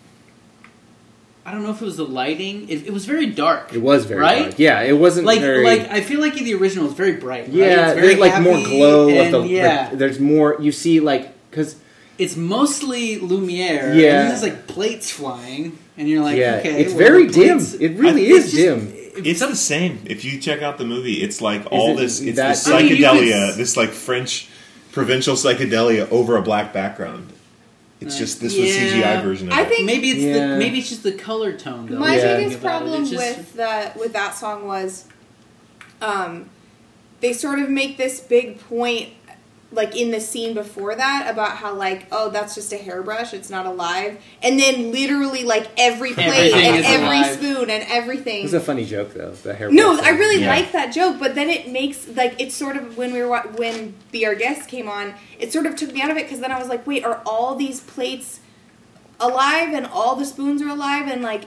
I 1.46 1.52
don't 1.52 1.64
know 1.64 1.72
if 1.72 1.82
it 1.82 1.86
was 1.86 1.98
the 1.98 2.06
lighting. 2.06 2.70
It, 2.70 2.88
it 2.88 2.94
was 2.94 3.06
very 3.06 3.26
dark. 3.26 3.74
it 3.74 3.80
was 3.82 4.06
very 4.06 4.22
right. 4.22 4.44
dark. 4.44 4.60
yeah 4.60 4.82
it 4.82 4.94
wasn't 4.94 5.26
Like, 5.26 5.40
very 5.42 5.64
like 5.66 5.90
I 5.90 6.02
feel 6.02 6.20
like 6.20 6.38
in 6.38 6.44
the 6.44 6.54
original 6.54 6.86
is 6.88 6.94
very 6.94 7.14
bright. 7.14 7.46
right? 7.46 7.54
yeah 7.54 7.92
It's 7.92 7.94
very 8.00 8.08
there's 8.16 8.20
like 8.20 8.42
more 8.44 8.58
happy 8.58 8.70
glow 8.78 9.10
of 9.26 9.32
the 9.32 9.42
yeah. 9.48 9.88
like, 9.90 9.98
there's 9.98 10.20
more 10.20 10.58
you 10.60 10.72
see 10.72 11.00
like 11.00 11.34
because 11.50 11.76
it's 12.20 12.36
mostly 12.36 13.18
Lumiere. 13.18 13.94
Yeah. 13.96 14.22
and 14.22 14.30
there's 14.32 14.44
like 14.44 14.68
plates 14.68 15.10
flying, 15.10 15.78
and 15.98 16.08
you're 16.08 16.22
like, 16.24 16.38
Yeah, 16.38 16.58
okay, 16.60 16.80
it's 16.84 16.92
well, 16.94 17.00
very 17.00 17.28
dim. 17.28 17.58
It 17.80 17.98
really 17.98 18.28
I- 18.28 18.36
is 18.36 18.44
just- 18.52 18.56
dim. 18.56 18.94
it- 18.94 19.26
It's 19.28 19.40
some- 19.40 19.50
the 19.50 19.56
same. 19.58 20.00
If 20.06 20.24
you 20.24 20.40
check 20.40 20.62
out 20.62 20.78
the 20.78 20.86
movie, 20.86 21.24
it's 21.24 21.42
like 21.42 21.64
all 21.72 21.98
it 21.98 22.02
this. 22.02 22.22
It's 22.22 22.36
that- 22.38 22.50
this 22.50 22.68
I 22.68 22.84
mean, 22.84 22.92
psychedelia, 22.98 23.50
could- 23.50 23.58
this 23.58 23.76
like 23.76 23.90
French 23.90 24.48
provincial 24.92 25.36
psychedelia 25.36 26.10
over 26.12 26.38
a 26.38 26.42
black 26.44 26.72
background. 26.74 27.34
It's 28.02 28.18
just 28.18 28.42
this 28.42 28.58
was 28.58 28.68
yeah. 28.76 29.20
CGI 29.20 29.24
version 29.24 29.48
of 29.48 29.54
I 29.54 29.62
it. 29.62 29.70
think- 29.70 29.86
maybe 29.86 30.10
it's 30.10 30.20
Yeah. 30.22 30.48
the 30.48 30.58
maybe 30.58 30.80
it's 30.80 30.90
just 30.90 31.04
the 31.04 31.12
color 31.12 31.54
tone. 31.54 31.86
Though, 31.88 32.00
My 32.00 32.18
Yeah. 32.18 32.38
biggest 32.38 32.58
about 32.60 32.68
it. 32.68 32.78
problem 32.80 33.02
It's 33.04 33.12
just- 33.12 33.38
with 33.38 33.54
the 33.54 33.92
with 34.00 34.14
that 34.14 34.36
song 34.36 34.66
was, 34.68 35.06
um, 36.02 36.50
they 37.22 37.32
sort 37.34 37.60
of 37.60 37.70
make 37.70 37.98
this 37.98 38.20
big 38.20 38.60
point 38.60 39.10
like 39.74 39.96
in 39.96 40.12
the 40.12 40.20
scene 40.20 40.54
before 40.54 40.94
that 40.96 41.28
about 41.32 41.56
how 41.58 41.74
like 41.74 42.06
oh 42.12 42.30
that's 42.30 42.56
just 42.56 42.74
a 42.74 42.78
hairbrush 42.78 43.34
it's 43.34 43.50
not 43.50 43.66
alive 43.66 44.22
and 44.44 44.60
then 44.60 44.92
literally 44.92 45.44
like 45.46 45.68
every 45.78 46.14
plate 46.14 46.28
Everything 46.28 46.76
and 46.76 46.86
every 46.86 47.18
alive. 47.20 47.34
spoon 47.38 47.70
and 47.70 47.84
everything 47.88 48.44
It's 48.44 48.52
a 48.54 48.60
funny 48.60 48.84
joke 48.86 49.14
though. 49.14 49.32
The 49.32 49.54
hair. 49.54 49.72
no 49.72 49.94
brush 49.96 50.06
i 50.06 50.10
really 50.10 50.42
Yeah. 50.42 50.50
like 50.50 50.74
that 50.74 50.88
joke 50.94 51.20
but 51.20 51.36
then 51.36 51.50
it 51.50 51.70
makes 51.70 52.06
like 52.10 52.36
it's 52.42 52.54
sort 52.54 52.76
of 52.76 52.98
when 52.98 53.14
we 53.14 53.24
were 53.24 53.38
when 53.56 53.94
be 54.12 54.26
our 54.26 54.36
guest 54.36 54.68
came 54.68 54.90
on 54.90 55.14
it 55.40 55.54
sort 55.54 55.66
of 55.66 55.78
took 55.78 55.94
me 55.94 56.02
out 56.02 56.12
of 56.12 56.18
it 56.18 56.26
because 56.26 56.40
then 56.42 56.52
i 56.52 56.60
was 56.60 56.68
like 56.68 56.86
wait 56.86 57.06
are 57.06 57.22
all 57.26 57.56
these 57.56 57.80
plates 57.80 58.42
alive 59.20 59.74
and 59.74 59.86
all 59.86 60.16
the 60.16 60.26
spoons 60.26 60.62
are 60.62 60.70
alive 60.70 61.08
and 61.08 61.22
like 61.22 61.46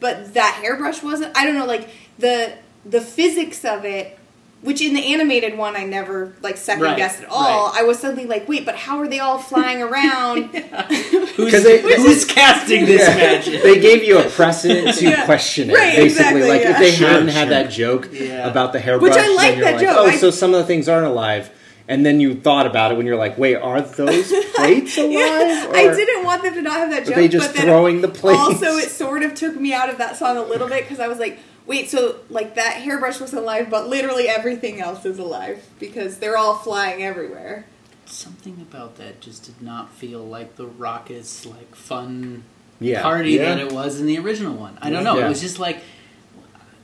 but 0.00 0.32
that 0.34 0.58
hairbrush 0.62 1.02
wasn't 1.02 1.36
i 1.36 1.44
don't 1.44 1.54
know 1.56 1.66
like 1.66 1.88
the 2.18 2.52
the 2.86 3.00
physics 3.00 3.64
of 3.64 3.84
it 3.84 4.18
which 4.64 4.80
in 4.80 4.94
the 4.94 5.12
animated 5.12 5.56
one 5.58 5.76
I 5.76 5.84
never 5.84 6.32
like 6.42 6.56
second 6.56 6.82
Right, 6.84 6.96
guessed 6.96 7.22
at 7.22 7.28
all. 7.28 7.68
right. 7.68 7.80
I 7.80 7.82
was 7.84 7.98
suddenly 7.98 8.24
like, 8.26 8.48
wait, 8.48 8.64
but 8.64 8.74
how 8.76 8.98
are 8.98 9.06
they 9.06 9.20
all 9.20 9.38
flying 9.38 9.82
around? 9.82 10.44
Who's, 11.36 11.50
'Cause 11.52 11.62
they- 11.64 11.80
who's 11.82 12.24
casting 12.24 12.86
this 12.86 13.02
Yeah. 13.06 13.14
magic? 13.16 13.62
They 13.62 13.78
gave 13.78 14.02
you 14.02 14.18
a 14.18 14.24
precedent 14.28 14.96
to 14.98 15.04
Yeah. 15.04 15.26
question 15.26 15.70
it, 15.70 15.74
Right, 15.74 15.96
basically. 15.96 16.04
exactly, 16.06 16.42
like 16.48 16.62
yeah. 16.62 16.70
if 16.72 16.78
they 16.78 16.90
Sure, 16.92 17.08
hadn't 17.08 17.28
sure. 17.28 17.38
had 17.38 17.50
that 17.50 17.70
joke 17.70 18.08
Yeah. 18.12 18.48
about 18.48 18.72
the 18.72 18.80
hairbrush, 18.80 19.10
Which 19.14 19.18
I 19.22 19.28
like 19.34 19.58
that 19.60 19.74
like, 19.74 19.80
joke. 19.80 19.96
oh, 19.98 20.06
I- 20.06 20.16
so 20.16 20.30
some 20.30 20.54
of 20.54 20.60
the 20.60 20.66
things 20.66 20.88
aren't 20.88 21.06
alive. 21.06 21.50
And 21.86 22.06
then 22.06 22.18
you 22.18 22.34
thought 22.34 22.64
about 22.66 22.92
it 22.92 22.96
when 22.96 23.04
you're 23.04 23.18
like, 23.18 23.36
wait, 23.36 23.56
are 23.56 23.82
those 23.82 24.32
plates 24.54 24.96
alive? 24.96 25.12
Yeah, 25.12 25.66
Or 25.68 25.76
I 25.76 25.94
didn't 25.94 26.24
want 26.24 26.42
them 26.42 26.54
to 26.54 26.62
not 26.62 26.78
have 26.78 26.90
that 26.90 27.02
Are 27.02 27.06
joke. 27.06 27.14
they 27.16 27.28
just 27.28 27.48
but 27.48 27.56
then 27.56 27.66
throwing 27.66 28.00
the 28.00 28.08
plates? 28.08 28.40
Also, 28.40 28.78
it 28.78 28.90
sort 28.90 29.22
of 29.22 29.34
took 29.34 29.60
me 29.60 29.74
out 29.74 29.90
of 29.90 29.98
that 29.98 30.16
song 30.16 30.38
a 30.38 30.42
little 30.42 30.66
bit 30.66 30.84
because 30.84 30.98
I 30.98 31.08
was 31.08 31.18
like, 31.18 31.38
wait, 31.66 31.88
so 31.90 32.16
like 32.30 32.54
that 32.56 32.74
hairbrush 32.82 33.20
was 33.20 33.32
alive, 33.32 33.70
but 33.70 33.88
literally 33.88 34.28
everything 34.28 34.80
else 34.80 35.04
is 35.04 35.18
alive 35.18 35.66
because 35.78 36.18
they're 36.18 36.36
all 36.36 36.56
flying 36.56 37.02
everywhere. 37.02 37.66
Something 38.06 38.58
about 38.60 38.96
that 38.96 39.20
just 39.20 39.44
did 39.44 39.62
not 39.62 39.90
feel 39.92 40.24
like 40.24 40.56
the 40.56 40.66
raucous, 40.66 41.46
like 41.46 41.74
fun 41.74 42.44
Yeah. 42.80 43.02
party 43.02 43.32
Yeah. 43.32 43.54
that 43.54 43.58
it 43.60 43.72
was 43.72 43.98
in 44.00 44.06
the 44.06 44.18
original 44.18 44.54
one. 44.54 44.78
I 44.82 44.90
don't 44.90 45.04
know. 45.04 45.18
Yeah. 45.18 45.26
It 45.26 45.28
was 45.30 45.40
just 45.40 45.58
like 45.58 45.78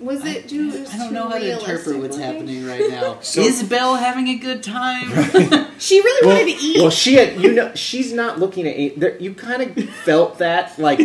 Was 0.00 0.24
it? 0.24 0.48
too, 0.48 0.70
it 0.74 0.80
was 0.80 0.94
I 0.94 0.96
don't 0.96 1.08
too 1.08 1.14
know 1.14 1.28
how 1.28 1.38
to 1.38 1.52
interpret 1.52 1.98
what's 1.98 2.16
looking? 2.16 2.32
happening 2.32 2.66
right 2.66 2.88
now. 2.90 3.18
So- 3.22 3.42
Is 3.42 3.62
Belle 3.62 3.96
having 3.96 4.28
a 4.28 4.36
good 4.36 4.62
time? 4.62 5.66
She 5.80 5.98
really 5.98 6.26
well, 6.26 6.36
wanted 6.36 6.58
to 6.58 6.62
eat. 6.62 6.78
well, 6.82 6.90
she 6.90 7.14
had, 7.14 7.40
you 7.40 7.52
know, 7.54 7.74
she's 7.74 8.12
not 8.12 8.38
looking 8.38 8.66
at 8.68 8.76
it. 8.76 9.00
There, 9.00 9.16
you 9.18 9.32
kind 9.32 9.62
of 9.62 9.88
felt 10.04 10.36
that, 10.40 10.78
like, 10.78 11.00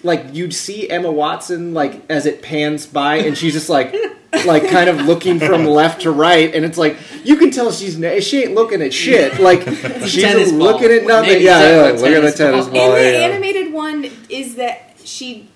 like 0.02 0.34
you'd 0.34 0.52
see 0.52 0.90
Emma 0.90 1.12
Watson, 1.12 1.74
like 1.74 2.02
as 2.10 2.26
it 2.26 2.42
pans 2.42 2.86
by, 2.88 3.18
and 3.18 3.38
she's 3.38 3.52
just 3.52 3.68
like, 3.68 3.94
like 4.44 4.68
kind 4.68 4.90
of 4.90 5.02
looking 5.06 5.38
from 5.38 5.64
left 5.64 6.00
to 6.02 6.10
right, 6.10 6.52
and 6.52 6.64
it's 6.64 6.76
like 6.76 6.96
you 7.22 7.36
can 7.36 7.52
tell 7.52 7.70
she's 7.70 8.02
n- 8.02 8.20
she 8.20 8.42
ain't 8.42 8.54
looking 8.54 8.82
at 8.82 8.92
shit. 8.92 9.38
Like 9.38 9.62
she's 9.62 10.14
tennis 10.22 10.48
just 10.48 10.58
ball. 10.58 10.72
looking 10.72 10.90
at 10.90 11.04
nothing. 11.04 11.30
Maybe 11.34 11.44
Yeah, 11.44 11.60
yeah, 11.60 11.84
except 11.90 12.00
look 12.02 12.10
at 12.10 12.20
the 12.22 12.32
tennis 12.32 12.36
tennis 12.36 12.64
ball. 12.66 12.72
ball. 12.74 12.96
In 12.96 13.04
the 13.04 13.12
yeah. 13.12 13.18
animated 13.26 13.72
one, 13.72 14.10
is 14.28 14.56
that 14.56 14.96
she? 15.04 15.48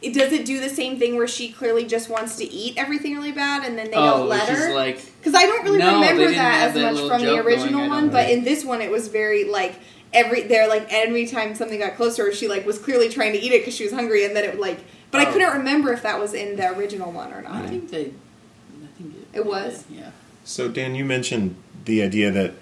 It 0.00 0.14
does 0.14 0.32
it 0.32 0.44
do 0.46 0.60
the 0.60 0.68
same 0.68 0.98
thing 0.98 1.16
where 1.16 1.26
she 1.26 1.50
clearly 1.50 1.84
just 1.84 2.08
wants 2.08 2.36
to 2.36 2.44
eat 2.44 2.74
everything 2.76 3.16
really 3.16 3.32
bad, 3.32 3.64
and 3.64 3.76
then 3.76 3.90
they 3.90 3.96
oh, 3.96 4.18
don't 4.18 4.28
let 4.28 4.48
her. 4.48 4.72
like 4.74 5.00
Because 5.18 5.34
I 5.34 5.42
don't 5.42 5.64
really 5.64 5.78
No, 5.78 5.94
remember 5.94 6.30
that 6.30 6.68
as 6.68 6.74
that 6.74 6.94
much 6.94 7.08
from 7.08 7.22
the 7.22 7.36
original 7.38 7.80
going, 7.80 7.90
one, 7.90 8.10
but 8.10 8.26
think. 8.26 8.38
in 8.38 8.44
this 8.44 8.64
one 8.64 8.80
it 8.80 8.90
was 8.90 9.08
very 9.08 9.44
like 9.44 9.74
every 10.12 10.42
they're 10.42 10.68
like 10.68 10.86
every 10.92 11.26
time 11.26 11.54
something 11.56 11.78
got 11.80 11.96
closer, 11.96 12.32
she 12.32 12.46
like 12.48 12.64
was 12.64 12.78
clearly 12.78 13.08
trying 13.08 13.32
to 13.32 13.38
eat 13.38 13.52
it 13.52 13.60
because 13.62 13.74
she 13.74 13.84
was 13.84 13.92
hungry, 13.92 14.24
and 14.24 14.36
then 14.36 14.44
it 14.44 14.50
would 14.52 14.60
like. 14.60 14.78
But 15.10 15.22
I 15.22 15.30
Oh. 15.30 15.32
couldn't 15.32 15.52
remember 15.58 15.92
if 15.92 16.02
that 16.02 16.20
was 16.20 16.32
in 16.34 16.56
the 16.56 16.68
original 16.76 17.10
one 17.10 17.32
or 17.32 17.42
not. 17.42 17.64
I 17.64 17.66
think 17.66 17.90
they. 17.90 18.02
I 18.06 18.86
think 18.98 19.14
it, 19.32 19.38
It 19.38 19.46
was? 19.46 19.84
Yeah. 19.90 20.10
So 20.44 20.68
Dan, 20.68 20.94
you 20.94 21.04
mentioned 21.04 21.56
the 21.86 22.02
idea 22.02 22.30
that 22.30 22.54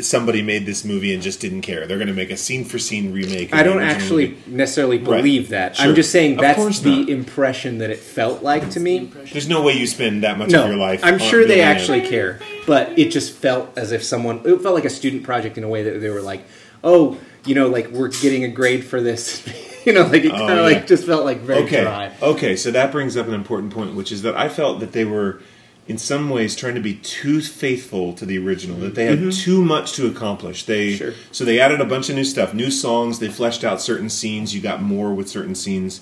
somebody 0.00 0.42
made 0.42 0.66
this 0.66 0.84
movie 0.84 1.14
and 1.14 1.22
just 1.22 1.40
didn't 1.40 1.60
care. 1.62 1.86
They're 1.86 1.98
going 1.98 2.08
to 2.08 2.14
make 2.14 2.30
a 2.30 2.36
scene 2.36 2.64
for 2.64 2.78
scene 2.78 3.12
remake. 3.12 3.54
I 3.54 3.62
don't 3.62 3.82
actually 3.82 4.28
movie. 4.30 4.50
necessarily 4.50 4.98
Right. 4.98 5.18
believe 5.18 5.50
that. 5.50 5.76
Sure. 5.76 5.86
I'm 5.86 5.94
just 5.94 6.10
saying 6.10 6.36
that's 6.38 6.80
the 6.80 7.00
not. 7.00 7.08
impression 7.08 7.78
that 7.78 7.90
it 7.90 7.98
felt 7.98 8.42
like 8.42 8.70
to 8.70 8.80
me. 8.80 9.10
There's 9.32 9.48
no 9.48 9.62
way 9.62 9.74
you 9.74 9.86
spend 9.86 10.22
that 10.24 10.36
much 10.38 10.50
No, 10.50 10.62
of 10.64 10.68
your 10.68 10.78
life. 10.78 11.00
I'm 11.04 11.18
sure 11.18 11.40
they 11.42 11.56
building 11.56 11.60
a- 11.60 11.62
actually 11.64 12.00
care, 12.08 12.40
but 12.66 12.98
it 12.98 13.10
just 13.10 13.34
felt 13.34 13.70
as 13.76 13.92
if 13.92 14.02
someone. 14.02 14.40
It 14.44 14.60
felt 14.62 14.74
like 14.74 14.84
a 14.84 14.90
student 14.90 15.22
project 15.22 15.56
in 15.58 15.64
a 15.64 15.68
way 15.68 15.82
that 15.84 16.00
they 16.00 16.10
were 16.10 16.22
like, 16.22 16.42
"Oh, 16.82 17.16
you 17.46 17.54
know, 17.54 17.68
like 17.68 17.88
we're 17.90 18.08
getting 18.08 18.42
a 18.44 18.48
grade 18.48 18.84
for 18.84 19.00
this." 19.00 19.42
you 19.86 19.92
know, 19.92 20.02
like 20.02 20.24
it 20.24 20.32
Oh, 20.32 20.36
kind 20.38 20.50
of 20.58 20.70
yeah. 20.70 20.78
like 20.78 20.86
just 20.86 21.04
felt 21.06 21.24
like 21.24 21.40
very 21.40 21.62
okay. 21.64 21.82
dry. 21.82 22.10
Okay, 22.20 22.56
so 22.56 22.70
that 22.72 22.90
brings 22.90 23.16
up 23.16 23.28
an 23.28 23.34
important 23.34 23.72
point, 23.72 23.94
which 23.94 24.10
is 24.10 24.22
that 24.22 24.36
I 24.36 24.48
felt 24.48 24.80
that 24.80 24.92
they 24.92 25.04
were, 25.04 25.40
in 25.86 25.98
some 25.98 26.30
ways, 26.30 26.56
trying 26.56 26.74
to 26.74 26.80
be 26.80 26.94
too 26.94 27.40
faithful 27.42 28.14
to 28.14 28.24
the 28.24 28.38
original. 28.38 28.78
That 28.78 28.94
they 28.94 29.04
had 29.04 29.32
too 29.32 29.62
much 29.62 29.92
to 29.92 30.06
accomplish. 30.06 30.64
They 30.64 30.94
Mm-hmm. 30.94 30.96
Sure. 30.96 31.12
so 31.30 31.44
they 31.44 31.60
added 31.60 31.80
a 31.80 31.84
bunch 31.84 32.08
of 32.08 32.16
new 32.16 32.24
stuff, 32.24 32.54
new 32.54 32.70
songs. 32.70 33.18
They 33.18 33.28
fleshed 33.28 33.64
out 33.64 33.80
certain 33.80 34.08
scenes. 34.08 34.54
You 34.54 34.60
got 34.60 34.80
more 34.82 35.12
with 35.12 35.28
certain 35.28 35.54
scenes. 35.54 36.00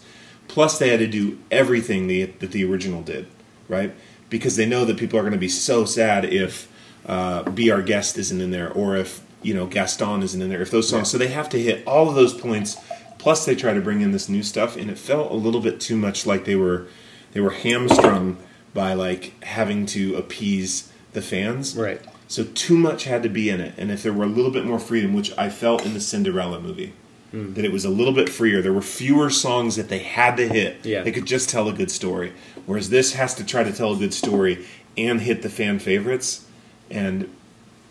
Plus, 0.48 0.78
they 0.78 0.88
had 0.90 0.98
to 1.00 1.06
do 1.06 1.38
everything 1.50 2.06
the, 2.08 2.24
that 2.26 2.52
the 2.52 2.64
original 2.64 3.02
did, 3.02 3.26
right? 3.68 3.94
Because 4.28 4.56
they 4.56 4.66
know 4.66 4.84
that 4.84 4.98
people 4.98 5.18
are 5.18 5.22
going 5.22 5.32
to 5.32 5.38
be 5.38 5.48
so 5.48 5.84
sad 5.84 6.24
if 6.24 6.70
uh, 7.06 7.42
"Be 7.50 7.70
Our 7.70 7.82
Guest" 7.82 8.18
isn't 8.18 8.40
in 8.40 8.50
there, 8.50 8.70
or 8.70 8.96
if 8.96 9.20
you 9.42 9.54
know 9.54 9.66
Gaston 9.66 10.22
isn't 10.22 10.40
in 10.40 10.48
there. 10.48 10.62
If 10.62 10.70
those 10.70 10.88
songs, 10.88 11.10
so 11.10 11.18
they 11.18 11.28
have 11.28 11.48
to 11.50 11.60
hit 11.60 11.86
all 11.86 12.08
of 12.08 12.14
those 12.14 12.34
points. 12.34 12.76
Plus, 13.18 13.44
they 13.46 13.54
try 13.54 13.72
to 13.72 13.80
bring 13.80 14.00
in 14.00 14.10
this 14.12 14.28
new 14.28 14.42
stuff, 14.42 14.76
and 14.76 14.90
it 14.90 14.98
felt 14.98 15.30
a 15.30 15.34
little 15.34 15.60
bit 15.60 15.80
too 15.80 15.96
much 15.96 16.26
like 16.26 16.44
they 16.44 16.56
were 16.56 16.86
they 17.32 17.40
were 17.40 17.50
hamstrung 17.50 18.36
by 18.74 18.94
like 18.94 19.42
having 19.44 19.86
to 19.86 20.16
appease 20.16 20.90
the 21.12 21.22
fans. 21.22 21.76
Right. 21.76 22.00
So 22.28 22.44
too 22.44 22.76
much 22.76 23.04
had 23.04 23.22
to 23.24 23.28
be 23.28 23.50
in 23.50 23.60
it, 23.60 23.74
and 23.76 23.90
if 23.90 24.02
there 24.02 24.12
were 24.12 24.24
a 24.24 24.28
little 24.28 24.50
bit 24.50 24.64
more 24.64 24.78
freedom, 24.78 25.12
which 25.12 25.32
I 25.36 25.50
felt 25.50 25.84
in 25.84 25.92
the 25.94 26.00
Cinderella 26.00 26.60
movie, 26.60 26.94
Hmm. 27.30 27.54
that 27.54 27.64
it 27.64 27.72
was 27.72 27.84
a 27.86 27.88
little 27.90 28.12
bit 28.12 28.28
freer. 28.28 28.60
There 28.60 28.72
were 28.74 28.82
fewer 28.82 29.30
songs 29.30 29.76
that 29.76 29.88
they 29.88 30.00
had 30.00 30.36
to 30.36 30.46
hit. 30.48 30.76
Yeah. 30.84 31.02
They 31.02 31.12
could 31.12 31.24
just 31.26 31.48
tell 31.48 31.66
a 31.68 31.72
good 31.72 31.90
story. 31.90 32.32
Whereas 32.66 32.90
this 32.90 33.14
has 33.14 33.34
to 33.36 33.44
try 33.44 33.62
to 33.64 33.72
tell 33.72 33.92
a 33.94 33.96
good 33.96 34.12
story 34.12 34.66
and 34.98 35.18
hit 35.20 35.40
the 35.42 35.48
fan 35.48 35.78
favorites, 35.78 36.44
and 36.90 37.28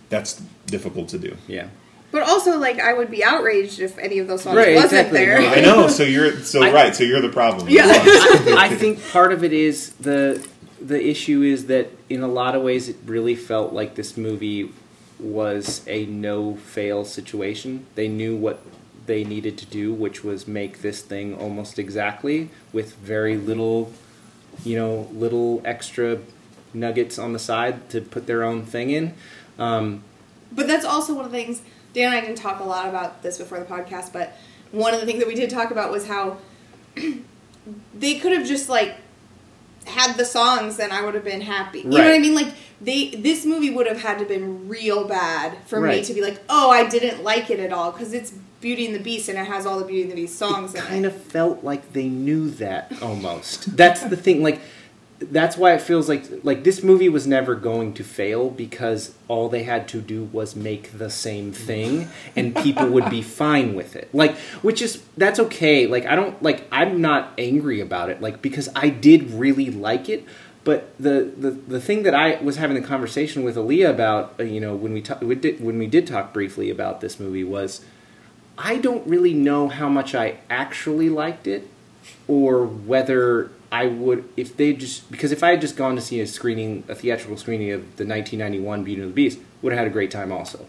that's 0.10 0.42
difficult 0.68 1.10
to 1.10 1.18
do. 1.18 1.38
Yeah. 1.48 1.68
But 2.12 2.24
also, 2.24 2.58
like, 2.60 2.80
I 2.80 2.94
would 2.94 3.10
be 3.10 3.24
outraged 3.24 3.80
if 3.80 3.98
any 3.98 4.20
of 4.20 4.28
those 4.28 4.44
songs 4.44 4.58
Right, 4.58 4.76
wasn't 4.76 4.94
exactly. 5.08 5.20
there. 5.26 5.40
I 5.40 5.62
know. 5.62 5.88
So 5.88 6.04
you're 6.04 6.38
so 6.44 6.62
I- 6.62 6.72
right. 6.72 6.96
So 6.96 7.04
you're 7.04 7.22
the 7.22 7.30
problem. 7.30 7.68
Yeah. 7.70 7.86
I, 7.88 8.56
I 8.58 8.76
think 8.76 9.00
part 9.12 9.32
of 9.34 9.44
it 9.44 9.54
is 9.54 9.94
the 9.94 10.46
the 10.82 11.08
issue 11.08 11.42
is 11.44 11.68
that 11.68 11.90
in 12.10 12.22
a 12.22 12.28
lot 12.28 12.56
of 12.56 12.64
ways 12.64 12.90
it 12.90 12.98
really 13.06 13.36
felt 13.36 13.72
like 13.72 13.96
this 13.96 14.18
movie 14.18 14.72
was 15.20 15.84
a 15.88 16.06
no 16.06 16.56
fail 16.56 17.06
situation. 17.06 17.86
They 17.96 18.08
knew 18.08 18.36
what 18.36 18.62
they 19.06 19.24
needed 19.24 19.58
to 19.60 19.66
do, 19.66 19.94
which 19.94 20.24
was 20.24 20.48
make 20.48 20.82
this 20.82 21.02
thing 21.02 21.36
almost 21.36 21.78
exactly 21.78 22.50
with 22.74 22.96
very 22.96 23.38
little, 23.38 23.94
you 24.64 24.76
know, 24.76 25.08
little 25.14 25.62
extra 25.64 26.20
nuggets 26.74 27.20
on 27.20 27.34
the 27.34 27.40
side 27.40 27.90
to 27.90 28.02
put 28.02 28.26
their 28.26 28.44
own 28.44 28.66
thing 28.66 28.90
in. 28.90 29.14
Um, 29.60 30.04
But 30.52 30.68
that's 30.68 30.86
also 30.86 31.14
one 31.14 31.26
of 31.26 31.32
the 31.32 31.38
things. 31.38 31.62
Dan 31.94 32.08
and 32.08 32.16
I 32.16 32.22
didn't 32.22 32.38
talk 32.38 32.60
a 32.60 32.64
lot 32.64 32.88
about 32.88 33.22
this 33.22 33.38
before 33.38 33.60
the 33.60 33.66
podcast, 33.66 34.14
but 34.14 34.36
one 34.72 34.94
of 34.94 35.00
the 35.00 35.06
things 35.06 35.20
that 35.20 35.28
we 35.28 35.36
did 35.36 35.50
talk 35.50 35.72
about 35.72 35.92
was 35.92 36.08
how 36.08 36.38
they 37.94 38.16
could 38.20 38.32
have 38.32 38.48
just 38.48 38.70
like 38.70 38.96
had 39.86 40.16
the 40.16 40.26
songs 40.26 40.78
then 40.78 40.92
I 40.92 41.04
would 41.04 41.16
have 41.16 41.24
been 41.24 41.42
happy. 41.42 41.80
You 41.80 41.86
know 41.90 42.04
what 42.04 42.14
I 42.14 42.20
mean? 42.20 42.36
Like 42.36 42.54
they 42.80 43.10
this 43.12 43.46
movie 43.46 43.70
would 43.70 43.88
have 43.88 44.02
had 44.02 44.20
to 44.20 44.26
been 44.26 44.68
real 44.68 45.08
bad 45.08 45.58
for 45.66 45.80
me 45.82 46.04
to 46.04 46.14
be 46.14 46.22
like, 46.22 46.40
"Oh, 46.50 46.70
I 46.70 46.88
didn't 46.88 47.24
like 47.24 47.50
it 47.50 47.60
at 47.60 47.72
all" 47.72 47.92
because 47.92 48.14
it's 48.14 48.32
Beauty 48.62 48.86
and 48.86 48.96
the 48.96 49.00
Beast 49.00 49.28
and 49.28 49.38
it 49.40 49.46
has 49.46 49.66
all 49.66 49.80
the 49.80 49.86
Beauty 49.86 50.04
and 50.04 50.12
the 50.12 50.16
Beast 50.16 50.38
songs 50.38 50.76
it 50.76 50.80
in 50.80 50.84
kind 50.84 51.06
it. 51.06 51.08
of 51.08 51.16
felt 51.22 51.64
like 51.64 51.94
they 51.94 52.08
knew 52.08 52.50
that 52.52 52.92
almost. 53.02 53.76
That's 53.76 54.04
the 54.04 54.18
thing. 54.18 54.44
Like 54.44 54.62
that's 55.22 55.56
why 55.56 55.74
it 55.74 55.82
feels 55.82 56.10
like 56.10 56.26
like 56.44 56.64
this 56.64 56.82
movie 56.82 57.10
was 57.10 57.28
never 57.28 57.56
going 57.56 57.94
to 57.94 58.04
fail 58.04 58.50
because 58.50 59.14
all 59.28 59.50
they 59.50 59.64
had 59.64 59.88
to 59.90 60.02
do 60.02 60.24
was 60.26 60.56
make 60.56 60.98
the 60.98 61.10
same 61.10 61.52
thing 61.52 62.10
and 62.36 62.56
people 62.56 62.88
would 62.88 63.10
be 63.10 63.22
fine 63.44 63.76
with 63.76 63.96
it. 63.96 64.10
Like 64.14 64.36
which 64.64 64.82
is 64.82 65.04
that's 65.18 65.40
okay. 65.40 65.86
Like 65.86 66.06
I 66.06 66.16
don't 66.16 66.42
like 66.42 66.68
I'm 66.72 67.02
not 67.02 67.34
angry 67.38 67.80
about 67.80 68.10
it 68.10 68.22
like 68.22 68.42
because 68.42 68.70
I 68.76 68.90
did 68.90 69.32
really 69.32 69.70
like 69.70 70.10
it. 70.10 70.26
But 70.64 70.96
the, 71.00 71.32
the, 71.36 71.50
the 71.50 71.82
thing 71.82 72.04
that 72.04 72.14
I 72.14 72.40
was 72.40 72.58
having 72.58 72.78
a 72.78 72.86
conversation 72.86 73.44
with 73.44 73.56
Aaliyah 73.56 73.90
about, 73.90 74.36
uh, 74.40 74.44
you 74.44 74.60
know, 74.60 74.76
when 74.76 74.94
we, 74.94 75.02
ta- 75.02 75.18
we 75.20 75.34
did, 75.34 75.60
when 75.60 75.80
we 75.80 75.88
did 75.88 76.06
talk 76.06 76.34
briefly 76.34 76.70
about 76.70 77.02
this 77.02 77.20
movie 77.20 77.44
was, 77.44 77.84
I 78.60 78.78
don't 78.78 79.08
really 79.08 79.34
know 79.34 79.70
how 79.70 79.90
much 79.90 80.14
I 80.14 80.38
actually 80.52 81.10
liked 81.10 81.48
it, 81.48 81.68
or 82.28 82.64
whether 82.64 83.50
I 83.72 83.86
would 83.88 84.28
if 84.36 84.58
they 84.58 84.74
just 84.74 85.10
because 85.12 85.32
if 85.32 85.44
I 85.44 85.52
had 85.52 85.62
just 85.62 85.78
gone 85.78 85.96
to 85.96 86.02
see 86.02 86.20
a 86.20 86.28
screening, 86.28 86.84
a 86.90 86.96
theatrical 86.96 87.38
screening 87.38 87.72
of 87.72 87.82
the 87.96 88.06
1991 88.06 88.84
Beauty 88.84 89.02
and 89.02 89.12
the 89.12 89.16
Beast, 89.16 89.40
would 89.62 89.72
have 89.72 89.80
had 89.80 89.88
a 89.88 89.92
great 89.92 90.12
time 90.12 90.32
also. 90.32 90.66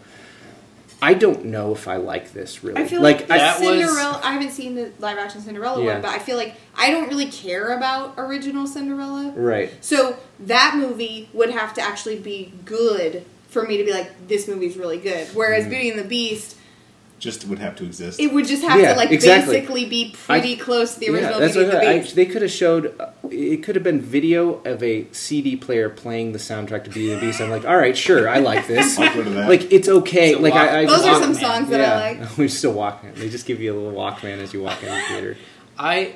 I 1.05 1.15
don't 1.15 1.47
know 1.47 1.73
if 1.73 1.89
I 1.89 1.97
like 1.97 2.33
this 2.33 2.63
really. 2.63 2.81
I 2.81 2.87
feel 2.87 3.03
like 3.03 3.23
like, 3.23 3.31
I, 3.33 3.39
That 3.39 3.61
was- 3.61 3.69
Cinderella. 3.69 4.21
I 4.23 4.33
haven't 4.35 4.53
seen 4.53 4.77
the 4.77 4.93
live 5.01 5.19
action 5.19 5.41
Cinderella 5.41 5.83
Yeah. 5.83 5.95
one, 5.95 6.03
but 6.03 6.11
I 6.11 6.21
feel 6.21 6.37
like 6.37 6.55
I 6.77 6.93
don't 6.93 7.09
really 7.09 7.27
care 7.27 7.77
about 7.77 8.15
original 8.17 8.69
Cinderella. 8.69 9.33
right. 9.35 9.73
So 9.81 10.17
that 10.39 10.77
movie 10.77 11.29
would 11.33 11.51
have 11.51 11.75
to 11.75 11.81
actually 11.83 12.21
be 12.21 12.53
good 12.65 13.25
for 13.49 13.67
me 13.67 13.79
to 13.79 13.85
be 13.85 13.93
like, 13.93 14.29
this 14.29 14.47
movie's 14.47 14.77
really 14.77 14.99
good. 14.99 15.27
Whereas 15.35 15.65
mm-hmm. 15.65 15.71
Beauty 15.71 15.91
and 15.91 15.99
the 15.99 16.05
Beast, 16.05 16.57
Just 17.23 17.47
would 17.47 17.61
have 17.61 17.77
to 17.77 17.85
exist. 17.85 18.19
it 18.19 18.33
would 18.33 18.47
just 18.49 18.65
have 18.65 18.81
Yeah, 18.81 18.95
to 18.95 18.97
like 18.99 19.13
exactly. 19.13 19.55
basically 19.61 19.85
be 19.85 20.13
pretty 20.27 20.55
I- 20.55 20.57
close 20.59 20.95
to 20.95 21.01
the 21.01 21.11
original 21.11 21.39
that's 21.39 21.53
Beauty 21.53 21.65
and 21.71 21.73
what 21.75 21.81
the 21.83 21.89
I, 21.89 21.93
I, 21.93 21.99
Beast. 22.01 22.17
they 22.17 22.27
could 22.27 22.43
have 22.43 22.51
showed. 22.51 23.01
uh, 23.01 23.11
It 23.31 23.63
could 23.63 23.77
have 23.77 23.85
been 23.85 24.01
video 24.01 24.55
of 24.65 24.83
a 24.83 25.07
CD 25.13 25.55
player 25.55 25.89
playing 25.89 26.33
the 26.33 26.41
soundtrack 26.41 26.83
to 26.83 26.91
Beauty 26.91 27.13
and 27.13 27.23
the 27.23 27.27
Beast. 27.27 27.41
I'm 27.41 27.49
like, 27.51 27.65
all 27.65 27.77
right, 27.77 27.97
sure, 27.97 28.29
I 28.29 28.39
like 28.41 28.67
this. 28.67 28.99
I'll 28.99 29.15
go 29.15 29.23
to 29.23 29.31
that. 29.31 29.49
like 29.49 29.71
it's 29.73 29.89
okay. 29.89 30.31
It's 30.33 30.41
a 30.41 30.43
like 30.43 30.55
I, 30.55 30.81
I 30.81 30.85
walk- 30.85 30.97
Those 30.97 31.07
are 31.07 31.21
some 31.21 31.33
Walkman. 31.35 31.41
songs 31.41 31.69
that 31.71 31.81
I 31.81 32.19
like. 32.21 32.37
we 32.39 32.49
still 32.49 32.75
Walkman. 32.75 33.15
They 33.15 33.29
just 33.29 33.47
give 33.47 33.61
you 33.61 33.73
a 33.73 33.77
little 33.79 33.97
Walkman 33.97 34.39
as 34.39 34.53
you 34.53 34.61
walk 34.61 34.83
in 34.83 34.89
the 34.89 35.01
theater. 35.03 35.37
I 35.79 36.15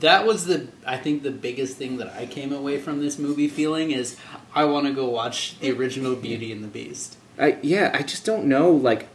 that 0.00 0.26
was 0.26 0.46
the 0.46 0.66
I 0.84 0.96
think 0.96 1.22
the 1.22 1.30
biggest 1.30 1.76
thing 1.76 1.98
that 1.98 2.12
I 2.14 2.26
came 2.26 2.52
away 2.52 2.80
from 2.80 3.00
this 3.00 3.16
movie 3.16 3.46
feeling 3.46 3.92
is 3.92 4.16
I 4.56 4.64
want 4.64 4.86
to 4.88 4.92
go 4.92 5.08
watch 5.08 5.56
the 5.60 5.70
original 5.70 6.16
Beauty 6.16 6.50
and 6.50 6.64
the 6.64 6.68
Beast. 6.68 7.16
I 7.38 7.58
yeah, 7.62 7.92
I 7.94 8.02
just 8.02 8.24
don't 8.24 8.46
know. 8.46 8.70
Like, 8.72 9.06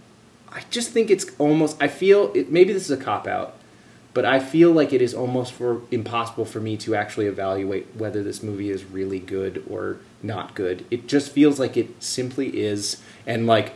I 0.54 0.62
just 0.70 0.92
think 0.92 1.10
it's 1.10 1.26
almost. 1.38 1.78
I 1.82 1.88
feel 1.88 2.32
it, 2.34 2.52
maybe 2.52 2.74
this 2.74 2.84
is 2.84 2.92
a 2.92 3.02
cop 3.04 3.26
out, 3.28 3.56
but 4.14 4.26
I 4.26 4.40
feel 4.40 4.72
like 4.72 4.92
it 4.94 5.02
is 5.02 5.14
almost 5.14 5.54
for 5.54 5.82
impossible 5.92 6.46
for 6.46 6.60
me 6.60 6.76
to 6.78 6.96
actually 6.96 7.28
evaluate 7.28 7.88
whether 7.96 8.22
this 8.24 8.44
movie 8.44 8.70
is 8.70 8.84
really 8.84 9.20
good 9.20 9.64
or 9.70 9.98
not 10.22 10.54
good. 10.54 10.86
It 10.92 11.08
just 11.08 11.32
feels 11.32 11.60
like 11.60 11.78
it 11.78 12.02
simply 12.04 12.60
is, 12.60 13.02
and 13.26 13.48
like. 13.48 13.74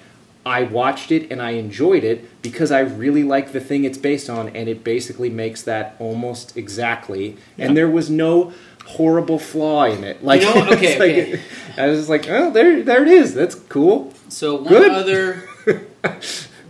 I 0.47 0.61
watched 0.61 1.11
it 1.11 1.32
and 1.32 1.41
I 1.41 1.53
enjoyed 1.53 2.03
it 2.03 2.23
because 2.43 2.69
I 2.71 2.82
really 2.82 3.23
like 3.23 3.51
the 3.51 3.59
thing 3.59 3.84
it's 3.84 3.97
based 3.97 4.30
on, 4.30 4.49
and 4.49 4.69
it 4.69 4.84
basically 4.84 5.32
makes 5.32 5.63
that 5.63 5.95
almost 5.97 6.55
exactly. 6.55 7.36
Yeah. 7.57 7.65
And 7.65 7.76
there 7.76 7.89
was 7.89 8.11
no 8.11 8.53
horrible 8.86 9.39
flaw 9.39 9.86
in 9.86 10.03
it. 10.03 10.23
Like, 10.23 10.41
You 10.41 10.53
know, 10.53 10.67
okay, 10.73 10.99
like- 10.99 11.28
okay. 11.39 11.41
I 11.80 11.88
was 11.88 11.97
just 12.01 12.09
like, 12.11 12.30
oh, 12.30 12.51
there, 12.51 12.84
there 12.84 13.01
it 13.01 13.07
is. 13.07 13.34
That's 13.34 13.55
cool. 13.55 14.13
So 14.30 14.57
one 14.57 14.67
Good. 14.67 14.91
other 14.91 15.49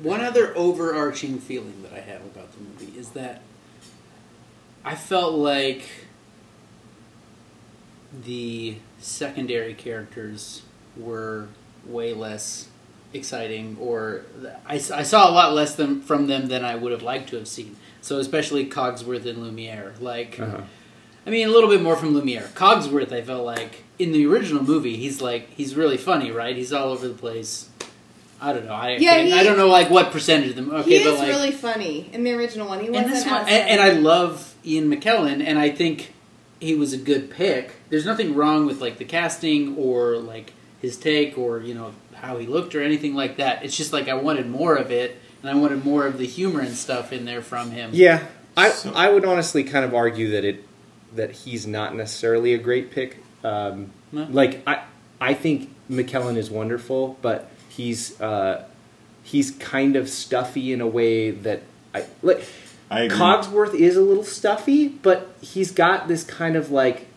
one 0.02 0.22
other 0.22 0.56
overarching 0.58 1.40
feeling 1.40 1.84
that 1.84 1.94
I 1.94 2.00
have 2.00 2.22
about 2.22 2.52
the 2.54 2.60
movie 2.64 2.98
is 2.98 3.10
that 3.10 3.42
I 4.84 4.96
felt 4.96 5.34
like 5.34 5.84
the 8.24 8.78
secondary 9.00 9.74
characters 9.74 10.62
were 10.96 11.48
way 11.86 12.14
less 12.14 12.70
exciting 13.14 13.78
or 13.80 14.24
I, 14.66 14.76
I 14.76 15.04
saw 15.04 15.30
a 15.30 15.32
lot 15.32 15.54
less 15.54 15.76
them, 15.76 16.02
from 16.02 16.28
them 16.28 16.48
than 16.48 16.64
I 16.64 16.76
would 16.76 16.92
have 16.92 17.02
liked 17.04 17.30
to 17.30 17.38
have 17.38 17.48
seen. 17.48 17.76
So 18.02 18.20
especially 18.20 18.68
Cogsworth 18.68 19.26
and 19.26 19.40
Lumiere. 19.44 19.94
Like 20.00 20.40
Uh-huh. 20.40 20.62
I 21.28 21.32
mean, 21.32 21.48
a 21.48 21.52
little 21.52 21.70
bit 21.72 21.82
more 21.82 21.96
from 21.96 22.14
Lumiere. 22.14 22.52
Cogsworth, 22.54 23.12
I 23.12 23.24
felt 23.24 23.46
like 23.46 23.84
in 23.98 24.12
the 24.12 24.28
original 24.28 24.62
movie, 24.62 24.96
he's 24.98 25.22
like 25.22 25.50
he's 25.52 25.76
really 25.76 25.98
funny, 25.98 26.30
right? 26.30 26.56
He's 26.56 26.72
all 26.72 26.92
over 26.92 27.08
the 27.08 27.16
place. 27.16 27.70
I 28.42 28.54
don't 28.54 28.66
know. 28.66 28.74
I 28.74 28.98
Yeah, 28.98 29.22
he- 29.22 29.34
I 29.34 29.44
don't 29.44 29.58
know 29.58 29.68
like 29.70 29.90
what 29.90 30.12
percentage 30.12 30.50
of 30.52 30.56
them. 30.56 30.72
Okay, 30.72 30.98
he 31.00 31.04
but 31.04 31.14
is 31.14 31.20
like 31.20 31.28
really 31.30 31.52
funny 31.52 32.10
in 32.14 32.24
the 32.24 32.34
original 32.34 32.68
one. 32.68 32.80
He 32.80 32.88
and 32.88 32.96
wasn't 32.96 33.14
this 33.14 33.26
one, 33.26 33.42
and, 33.42 33.70
and. 33.70 33.82
I 33.82 33.92
love 33.92 34.54
Ian 34.66 34.90
McKellen, 34.92 35.44
and 35.46 35.58
I 35.58 35.70
think 35.70 36.14
he 36.60 36.76
was 36.76 36.94
a 36.94 36.98
good 36.98 37.30
pick. 37.32 37.72
There's 37.90 38.06
nothing 38.06 38.36
wrong 38.36 38.66
with 38.66 38.82
like 38.82 38.98
the 38.98 39.06
casting 39.06 39.76
or 39.78 40.18
like 40.18 40.54
his 40.82 40.98
take 40.98 41.38
or 41.38 41.60
you 41.62 41.74
know 41.74 41.94
how 42.16 42.38
he 42.38 42.46
looked 42.48 42.76
or 42.76 42.82
anything 42.82 43.16
like 43.16 43.38
that. 43.38 43.64
It's 43.64 43.76
just 43.76 43.94
like 43.94 44.08
I 44.10 44.14
wanted 44.16 44.50
more 44.50 44.76
of 44.76 44.92
it, 44.92 45.18
and 45.42 45.50
I 45.50 45.56
wanted 45.56 45.86
more 45.86 46.06
of 46.06 46.18
the 46.18 46.26
humor 46.28 46.60
and 46.62 46.76
stuff 46.76 47.14
in 47.14 47.26
there 47.26 47.42
from 47.42 47.72
him. 47.72 47.92
Yeah, 47.94 48.26
I 48.58 48.70
So- 48.70 48.92
I 48.94 49.10
would 49.10 49.26
honestly 49.26 49.64
kind 49.64 49.86
of 49.86 49.94
argue 49.94 50.32
that 50.32 50.44
it 50.44 50.64
that 51.16 51.32
he's 51.32 51.66
not 51.66 51.96
necessarily 51.96 52.54
a 52.54 52.58
great 52.58 52.92
pick. 52.92 53.18
Um, 53.44 53.92
No? 54.12 54.28
Like 54.30 54.62
I 54.68 54.82
I 55.22 55.34
think 55.34 55.70
McKellen 55.90 56.36
is 56.36 56.50
wonderful, 56.50 57.18
but 57.22 57.50
he's 57.76 58.20
uh, 58.22 58.66
he's 59.24 59.52
kind 59.52 59.96
of 59.96 60.10
stuffy 60.10 60.72
in 60.74 60.82
a 60.82 60.88
way 60.88 61.32
that 61.32 61.62
I 61.94 62.06
like. 62.22 62.44
I 62.90 63.02
agree. 63.02 63.18
Cogsworth 63.18 63.74
is 63.74 63.98
a 63.98 64.02
little 64.02 64.24
stuffy, 64.24 64.88
but 64.88 65.36
he's 65.42 65.72
got 65.72 66.08
this 66.08 66.24
kind 66.24 66.56
of 66.56 66.70
like 66.72 67.08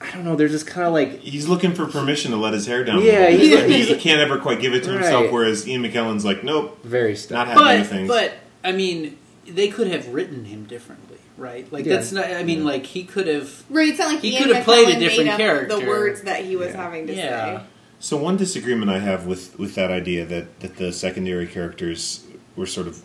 I 0.00 0.10
don't 0.10 0.24
know. 0.24 0.34
There's 0.36 0.52
this 0.52 0.64
kind 0.64 0.86
of 0.86 0.92
like 0.92 1.20
He's 1.20 1.48
looking 1.48 1.72
for 1.74 1.86
permission 1.86 2.32
to 2.32 2.36
let 2.36 2.52
his 2.52 2.66
hair 2.66 2.84
down. 2.84 3.02
Yeah, 3.02 3.28
little 3.30 3.38
he's- 3.38 3.54
Like, 3.60 3.66
he, 3.70 3.72
he's- 3.76 3.88
he 3.88 3.96
can't 3.96 4.20
ever 4.20 4.38
quite 4.38 4.60
give 4.60 4.74
it 4.74 4.82
to 4.84 4.90
himself. 4.92 5.30
Whereas 5.30 5.66
Ian 5.66 5.82
McKellen's 5.84 6.24
like, 6.24 6.42
nope, 6.44 6.82
very 6.84 7.14
stuffy. 7.16 7.34
not 7.34 7.46
having 7.48 7.62
but 7.64 7.74
anything. 7.76 8.06
but 8.08 8.34
I 8.64 8.72
mean, 8.72 9.16
they 9.46 9.68
could 9.68 9.86
have 9.86 10.08
written 10.08 10.44
him 10.44 10.64
differently, 10.64 11.18
right? 11.38 11.70
Like 11.72 11.86
Yeah. 11.86 11.94
that's 11.96 12.10
not. 12.10 12.26
I 12.26 12.42
mean, 12.42 12.64
like 12.64 12.84
he 12.84 13.04
could 13.04 13.28
have. 13.28 13.62
Right, 13.70 13.88
it's 13.88 13.98
not 14.00 14.08
like 14.08 14.20
He 14.20 14.32
Ian 14.34 14.42
could 14.42 14.56
have 14.56 14.64
played 14.64 14.88
a 14.88 14.98
different 14.98 15.30
character. 15.36 15.78
The 15.78 15.86
words 15.86 16.22
that 16.22 16.44
he 16.44 16.56
was 16.56 16.72
Yeah. 16.72 16.82
having 16.82 17.06
to 17.06 17.14
Yeah. 17.14 17.58
say. 17.60 17.64
So 17.98 18.16
one 18.16 18.36
disagreement 18.36 18.90
I 18.90 18.98
have 18.98 19.26
with 19.26 19.58
with 19.58 19.74
that 19.74 19.90
idea 19.90 20.24
that 20.26 20.60
that 20.60 20.76
the 20.76 20.92
secondary 20.92 21.46
characters 21.46 22.24
were 22.54 22.66
sort 22.66 22.86
of 22.86 23.02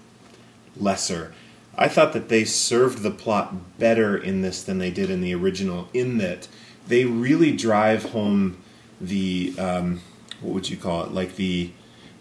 lesser. 0.75 1.33
I 1.77 1.87
thought 1.87 2.13
that 2.13 2.29
they 2.29 2.43
served 2.43 3.01
the 3.01 3.11
plot 3.11 3.79
better 3.79 4.17
in 4.17 4.41
this 4.41 4.61
than 4.63 4.77
they 4.77 4.91
did 4.91 5.09
in 5.09 5.21
the 5.21 5.33
original. 5.33 5.87
In 5.93 6.17
that 6.17 6.47
they 6.87 7.05
really 7.05 7.55
drive 7.55 8.11
home 8.11 8.57
the 8.99 9.53
um, 9.57 10.01
what 10.41 10.53
would 10.53 10.69
you 10.69 10.77
call 10.77 11.03
it? 11.03 11.11
Like 11.11 11.35
the 11.35 11.71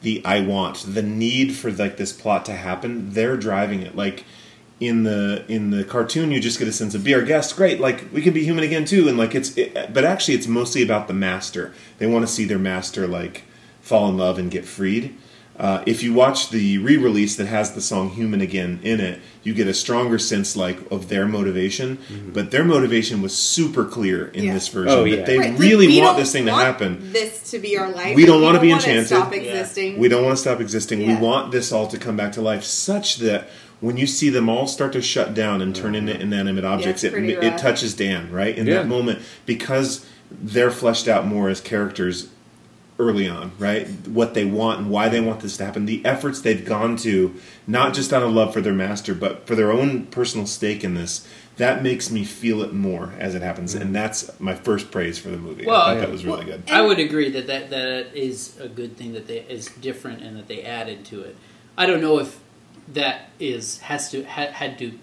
the 0.03 0.23
I 0.25 0.41
want 0.41 0.95
the 0.95 1.03
need 1.03 1.55
for 1.55 1.71
like 1.71 1.97
this 1.97 2.13
plot 2.13 2.45
to 2.47 2.53
happen. 2.53 3.11
They're 3.13 3.37
driving 3.37 3.83
it. 3.83 3.97
Like 3.97 4.25
in 4.81 5.03
the 5.03 5.45
in 5.47 5.71
the 5.71 5.85
cartoon, 5.85 6.31
you 6.31 6.41
just 6.41 6.59
get 6.59 6.67
a 6.67 6.73
sense 6.73 6.95
of 6.95 7.05
be 7.05 7.15
our 7.15 7.23
guest, 7.23 7.55
great. 7.57 7.81
Like 7.81 8.07
we 8.13 8.23
can 8.23 8.33
be 8.33 8.43
human 8.45 8.65
again 8.65 8.85
too, 8.87 9.09
and 9.09 9.19
like 9.19 9.35
it's. 9.35 9.57
It, 9.57 9.93
but 9.93 10.05
actually, 10.05 10.35
it's 10.35 10.47
mostly 10.47 10.83
about 10.83 11.07
the 11.07 11.15
master. 11.15 11.73
They 11.99 12.07
want 12.07 12.27
to 12.27 12.33
see 12.33 12.45
their 12.47 12.59
master 12.59 13.07
like 13.07 13.45
fall 13.83 14.09
in 14.09 14.17
love 14.17 14.39
and 14.39 14.51
get 14.51 14.65
freed. 14.65 15.15
Uh, 15.59 15.83
if 15.85 16.03
you 16.03 16.15
watch 16.15 16.49
the 16.49 16.79
re-release 16.79 17.37
that 17.37 17.47
has 17.47 17.75
the 17.75 17.83
song 17.83 18.09
"Human 18.11 18.41
Again" 18.41 18.81
in 18.83 18.99
it, 18.99 19.21
you 19.43 19.53
get 19.53 19.67
a 19.67 19.75
stronger 19.75 20.19
sense 20.19 20.57
like 20.57 20.79
of 20.91 21.11
their 21.11 21.27
motivation. 21.27 21.99
But 22.33 22.51
their 22.51 22.65
motivation 22.65 23.21
was 23.21 23.37
super 23.37 23.85
clear 23.85 24.29
in 24.29 24.45
Yeah. 24.45 24.55
this 24.55 24.69
version. 24.69 24.91
Oh, 24.99 25.03
that 25.05 25.11
yeah. 25.11 25.25
they 25.25 25.39
Right, 25.39 25.51
like, 25.51 25.61
really 25.61 25.89
we 25.89 25.99
want 26.01 26.13
don't 26.17 26.21
this 26.21 26.33
thing 26.33 26.47
to 26.47 26.53
happen. 26.55 27.13
This 27.13 27.51
to 27.51 27.59
be 27.59 27.77
our 27.77 27.91
life. 27.93 28.17
We 28.17 28.25
don't 28.25 28.41
wanna 28.41 28.55
want 28.55 28.63
be 28.63 28.69
to 28.69 28.75
enchanted. 28.77 29.07
Stop 29.09 29.35
Yeah. 29.35 29.41
existing. 29.41 29.99
We 29.99 30.09
don't 30.09 30.25
want 30.25 30.39
to 30.39 30.41
stop 30.41 30.61
existing. 30.63 31.07
We 31.07 31.15
want 31.17 31.53
this 31.53 31.73
all 31.73 31.87
to 31.89 31.99
come 31.99 32.17
back 32.17 32.33
to 32.33 32.41
life, 32.41 32.65
such 32.65 33.19
that 33.19 33.51
when 33.81 33.97
you 33.97 34.07
see 34.07 34.29
them 34.29 34.49
all 34.49 34.67
start 34.67 34.93
to 34.93 35.03
shut 35.03 35.35
down 35.35 35.63
and 35.63 35.75
turn 35.75 35.95
into 35.95 36.19
inanimate 36.19 36.65
objects, 36.65 37.03
it's 37.03 37.15
it, 37.15 37.17
pretty 37.17 37.33
it 37.33 37.59
touches 37.59 37.95
Dan 37.95 38.31
right 38.31 38.57
in 38.57 38.67
Yeah. 38.67 38.75
that 38.75 38.89
moment 38.89 39.21
because 39.47 40.07
they're 40.31 40.71
fleshed 40.71 41.09
out 41.09 41.27
more 41.27 41.49
as 41.49 41.61
characters 41.61 42.29
early 42.99 43.27
on, 43.27 43.53
right? 43.59 43.89
What 44.07 44.35
they 44.35 44.45
want 44.45 44.81
and 44.81 44.91
why 44.91 45.09
they 45.09 45.21
want 45.21 45.41
this 45.41 45.57
to 45.57 45.65
happen, 45.65 45.87
the 45.87 46.05
efforts 46.05 46.43
they've 46.43 46.65
gone 46.65 46.97
to, 46.99 47.35
not 47.67 47.95
just 47.95 48.13
out 48.13 48.23
of 48.23 48.31
love 48.31 48.53
for 48.53 48.61
their 48.61 48.75
master, 48.75 49.15
but 49.15 49.47
for 49.47 49.55
their 49.55 49.73
own 49.73 50.07
personal 50.07 50.47
stake 50.47 50.85
in 50.85 50.95
this. 50.95 51.27
That 51.57 51.83
makes 51.83 52.11
me 52.11 52.25
feel 52.25 52.63
it 52.63 52.73
more 52.73 53.13
as 53.19 53.35
it 53.35 53.43
happens, 53.43 53.73
mm-hmm. 53.75 53.83
and 53.83 53.95
that's 53.97 54.39
my 54.41 54.55
first 54.55 54.91
praise 54.91 55.19
for 55.19 55.29
the 55.31 55.37
movie. 55.39 55.67
Well, 55.67 55.81
I 55.81 55.85
thought 55.85 55.95
yeah. 55.95 56.01
that 56.01 56.11
was 56.11 56.25
really 56.25 56.45
Well, 56.47 56.59
good. 56.59 56.71
I 56.71 56.83
would 56.83 56.99
agree 56.99 57.31
that, 57.31 57.47
that 57.47 57.71
that 57.71 58.15
is 58.15 58.59
a 58.61 58.69
good 58.69 58.97
thing 58.97 59.13
that 59.15 59.27
they 59.27 59.41
is 59.41 59.67
different 59.67 60.23
and 60.23 60.37
that 60.39 60.49
they 60.49 60.63
added 60.63 61.05
to 61.07 61.23
it. 61.23 61.37
I 61.77 61.87
don't 61.87 62.01
know 62.01 62.19
if 62.19 62.40
that 62.93 63.31
is 63.39 63.79
has 63.81 64.11
to 64.11 64.25
ha, 64.25 64.47
had 64.47 64.79
to 64.79 64.99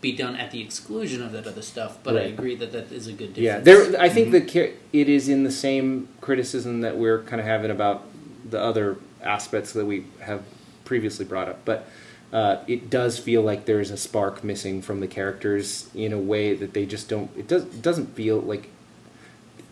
be 0.00 0.12
done 0.12 0.34
at 0.36 0.50
the 0.50 0.60
exclusion 0.60 1.22
of 1.22 1.30
that 1.32 1.46
other 1.46 1.62
stuff, 1.62 1.98
but 2.02 2.16
I 2.16 2.22
agree 2.22 2.56
that 2.56 2.72
that 2.72 2.90
is 2.90 3.06
a 3.06 3.12
good 3.12 3.34
difference. 3.34 3.38
Yeah, 3.38 3.60
there. 3.60 4.00
I 4.00 4.08
think 4.08 4.28
Mm-hmm. 4.34 4.46
the 4.46 4.72
it 4.92 5.08
is 5.08 5.28
in 5.28 5.44
the 5.44 5.50
same 5.52 6.08
criticism 6.20 6.80
that 6.80 6.96
we're 6.96 7.22
kind 7.22 7.40
of 7.40 7.46
having 7.46 7.70
about 7.70 8.04
the 8.48 8.60
other 8.60 8.96
aspects 9.22 9.72
that 9.74 9.86
we 9.86 10.04
have 10.20 10.42
previously 10.84 11.24
brought 11.24 11.48
up, 11.48 11.60
but 11.64 11.88
uh, 12.32 12.64
it 12.66 12.90
does 12.90 13.18
feel 13.18 13.42
like 13.42 13.66
there 13.66 13.78
is 13.78 13.90
a 13.92 13.96
spark 13.96 14.42
missing 14.42 14.82
from 14.82 14.98
the 15.00 15.06
characters 15.06 15.88
in 15.94 16.12
a 16.12 16.18
way 16.18 16.54
that 16.54 16.72
they 16.74 16.84
just 16.84 17.08
don't. 17.08 17.30
It 17.36 17.46
does. 17.46 17.62
It 17.64 17.82
doesn't 17.82 18.14
feel 18.16 18.40
like 18.40 18.70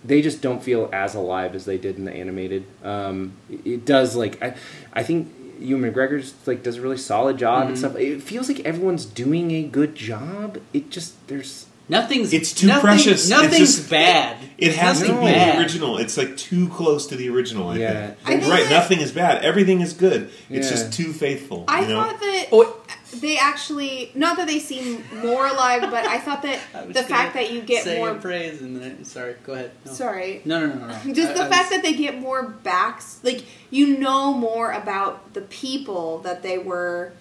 they 0.05 0.23
just 0.23 0.41
don't 0.41 0.63
feel 0.63 0.89
as 0.93 1.15
alive 1.15 1.55
as 1.55 1.65
they 1.65 1.77
did 1.77 1.97
in 1.99 2.05
the 2.05 2.13
animated. 2.13 2.65
Um, 2.85 3.33
it, 3.51 3.67
it 3.67 3.85
does 3.85 4.15
like 4.15 4.41
I, 4.43 4.55
I 4.93 5.03
think 5.03 5.33
Ewan 5.61 5.83
McGregor's 5.93 6.35
like 6.47 6.63
does 6.63 6.77
a 6.77 6.81
really 6.81 6.97
solid 6.97 7.37
job 7.39 7.69
and 7.69 7.77
Mhm. 7.77 7.79
stuff. 7.79 7.97
It 7.97 8.23
feels 8.23 8.49
like 8.49 8.61
everyone's 8.61 9.05
doing 9.05 9.51
a 9.53 9.63
good 9.63 9.95
job. 9.95 10.59
It 10.73 10.91
just 10.91 11.13
there's 11.29 11.67
nothing's 11.89 12.33
It's 12.33 12.53
too 12.53 12.67
nothing- 12.69 12.83
precious. 12.83 13.29
Nothing's 13.29 13.77
just- 13.77 13.91
bad. 13.91 14.37
It 14.59 14.75
has 14.77 15.01
to 15.01 15.07
be 15.07 15.13
bad. 15.13 15.57
the 15.57 15.61
original. 15.61 15.99
It's 15.99 16.17
like 16.17 16.37
too 16.37 16.69
close 16.69 17.07
to 17.09 17.17
the 17.17 17.29
original. 17.31 17.69
I 17.71 17.77
Yeah. 17.79 17.93
think. 18.07 18.17
I 18.25 18.31
think 18.41 18.53
right. 18.53 18.63
that- 18.65 18.71
Nothing 18.71 19.01
is 19.01 19.11
bad. 19.13 19.43
Everything 19.45 19.81
is 19.81 19.93
good. 19.93 20.31
It's 20.51 20.67
Yeah. 20.67 20.73
just 20.77 20.93
too 20.93 21.13
faithful. 21.13 21.65
I 21.69 21.83
you 21.83 21.89
know? 21.89 22.03
thought 22.03 22.21
that 22.21 22.47
Oh, 22.53 22.77
they 23.13 23.37
actually 23.39 24.13
not 24.15 24.37
that 24.37 24.47
they 24.47 24.59
seem 24.59 25.05
more 25.23 25.47
alive, 25.47 25.83
but 25.83 26.07
I 26.07 26.19
thought 26.19 26.43
that 26.43 26.61
I 26.75 26.87
the 26.87 27.03
fact 27.03 27.35
that 27.35 27.53
you 27.53 27.61
get 27.61 27.85
say 27.85 27.99
more. 27.99 28.11
a 28.11 28.15
praise 28.15 28.61
and 28.63 28.81
then 28.81 29.05
sorry, 29.05 29.35
go 29.45 29.53
ahead. 29.55 29.73
No. 29.85 29.93
Sorry. 29.93 30.43
No, 30.45 30.61
no, 30.67 30.75
no, 30.75 30.87
no. 30.87 30.99
no. 31.05 31.13
Just 31.15 31.31
I- 31.31 31.35
the 31.35 31.45
I 31.45 31.49
fact 31.49 31.71
was- 31.71 31.71
that 31.71 31.83
they 31.83 31.95
get 31.95 32.19
more 32.19 32.43
backs, 32.45 33.21
like 33.23 33.45
you 33.71 33.99
know 33.99 34.33
more 34.35 34.73
about 34.73 35.35
the 35.35 35.43
people 35.43 36.19
that 36.21 36.43
they 36.43 36.59
were 36.59 37.13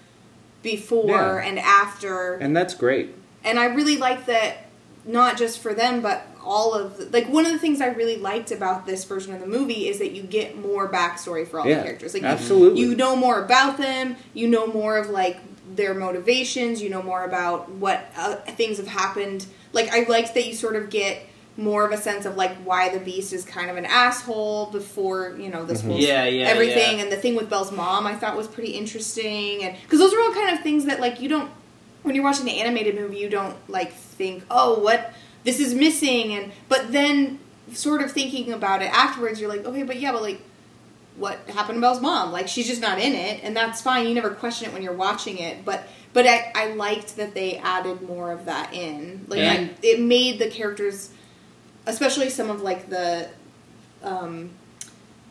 before 0.61 1.07
Yeah. 1.41 1.47
and 1.47 1.59
after, 1.59 2.33
and 2.35 2.55
that's 2.55 2.73
great. 2.73 3.15
and 3.43 3.59
I 3.59 3.65
really 3.65 3.97
like 3.97 4.25
that. 4.27 4.65
Not 5.05 5.37
just 5.37 5.59
for 5.59 5.73
them, 5.73 6.01
but 6.01 6.27
all 6.43 6.73
of 6.73 6.97
the, 6.97 7.05
like 7.05 7.29
one 7.29 7.45
of 7.45 7.51
the 7.53 7.57
things 7.57 7.79
I 7.81 7.87
really 7.87 8.17
liked 8.17 8.51
about 8.51 8.85
this 8.85 9.05
version 9.05 9.33
of 9.33 9.39
the 9.39 9.47
movie 9.47 9.87
is 9.87 9.97
that 9.99 10.11
you 10.11 10.21
get 10.21 10.57
more 10.57 10.91
backstory 10.91 11.47
for 11.47 11.59
all 11.61 11.65
Yeah, 11.65 11.77
the 11.77 11.83
characters. 11.83 12.13
Like 12.13 12.21
you- 12.23 12.27
absolutely. 12.27 12.81
you 12.81 12.95
know 12.95 13.15
more 13.15 13.41
about 13.43 13.77
them. 13.77 14.17
You 14.33 14.49
know 14.49 14.67
more 14.67 14.97
of 14.97 15.09
like 15.09 15.37
their 15.79 15.93
motivations. 15.93 16.81
You 16.81 16.89
know 16.89 17.01
more 17.01 17.23
about 17.23 17.69
what 17.71 18.11
uh, 18.15 18.35
things 18.35 18.77
have 18.77 18.87
happened. 18.87 19.45
Like 19.73 19.89
I 19.91 20.03
liked 20.03 20.33
that 20.35 20.45
you 20.45 20.53
sort 20.53 20.75
of 20.75 20.89
get 20.89 21.25
more 21.57 21.85
of 21.85 21.91
a 21.91 21.97
sense 21.97 22.25
of 22.25 22.37
like 22.37 22.55
why 22.63 22.89
the 22.89 22.99
beast 22.99 23.33
is 23.33 23.43
kind 23.43 23.69
of 23.69 23.75
an 23.77 23.85
asshole 23.85 24.67
before 24.67 25.35
you 25.37 25.49
know 25.49 25.65
this 25.65 25.81
whole 25.81 25.99
Yeah, 25.99 26.23
yeah, 26.25 26.47
everything 26.47 26.97
yeah. 26.97 27.03
and 27.03 27.11
the 27.11 27.17
thing 27.17 27.35
with 27.35 27.49
Belle's 27.49 27.71
mom 27.71 28.07
I 28.07 28.15
thought 28.15 28.37
was 28.37 28.47
pretty 28.47 28.71
interesting 28.71 29.63
and 29.63 29.75
because 29.83 29.99
those 29.99 30.13
are 30.13 30.21
all 30.21 30.33
kind 30.33 30.55
of 30.55 30.63
things 30.63 30.85
that 30.85 31.01
like 31.01 31.19
you 31.19 31.27
don't 31.27 31.51
when 32.03 32.15
you're 32.15 32.23
watching 32.23 32.45
the 32.45 32.61
animated 32.61 32.95
movie 32.95 33.17
you 33.17 33.29
don't 33.29 33.57
like 33.69 33.91
think 33.91 34.45
oh 34.49 34.79
what 34.79 35.13
this 35.43 35.59
is 35.59 35.73
missing 35.73 36.33
and 36.33 36.53
but 36.69 36.93
then 36.93 37.39
sort 37.73 38.01
of 38.01 38.09
thinking 38.09 38.53
about 38.53 38.81
it 38.81 38.89
afterwards 38.93 39.41
you're 39.41 39.49
like 39.49 39.65
okay 39.65 39.83
but 39.83 39.99
yeah 39.99 40.13
but 40.13 40.21
like 40.21 40.41
what 41.19 41.37
happened 41.49 41.77
to 41.77 41.81
Belle's 41.81 42.01
mom. 42.01 42.31
Like 42.31 42.47
she's 42.47 42.67
just 42.67 42.81
not 42.81 42.99
in 42.99 43.13
it 43.13 43.43
and 43.43 43.55
that's 43.55 43.81
fine. 43.81 44.07
You 44.07 44.13
never 44.13 44.31
question 44.31 44.69
it 44.69 44.73
when 44.73 44.81
you're 44.81 44.93
watching 44.93 45.37
it 45.37 45.65
but 45.65 45.87
but 46.11 46.25
I, 46.25 46.51
I 46.55 46.73
liked 46.73 47.17
that 47.17 47.35
they 47.35 47.57
added 47.57 48.01
more 48.01 48.31
of 48.31 48.45
that 48.45 48.73
in. 48.73 49.25
Like 49.27 49.41
I, 49.41 49.69
it 49.83 49.99
made 49.99 50.39
the 50.39 50.49
characters 50.49 51.11
especially 51.85 52.29
some 52.29 52.49
of 52.49 52.61
like 52.61 52.89
the 52.89 53.29
um 54.03 54.51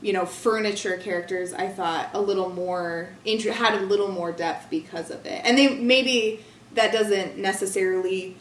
you 0.01 0.12
know 0.12 0.26
furniture 0.26 0.97
characters 0.99 1.53
i 1.53 1.66
thought 1.66 2.11
a 2.12 2.20
little 2.20 2.51
more 2.51 3.11
intro 3.24 3.53
had 3.53 3.74
a 3.74 3.80
little 3.80 4.11
more 4.11 4.32
depth 4.32 4.68
because 4.70 5.11
of 5.11 5.24
it. 5.26 5.41
And 5.45 5.57
they 5.57 5.74
maybe 5.74 6.45
that 6.74 6.93
doesn't 6.93 7.39
necessarily 7.39 8.36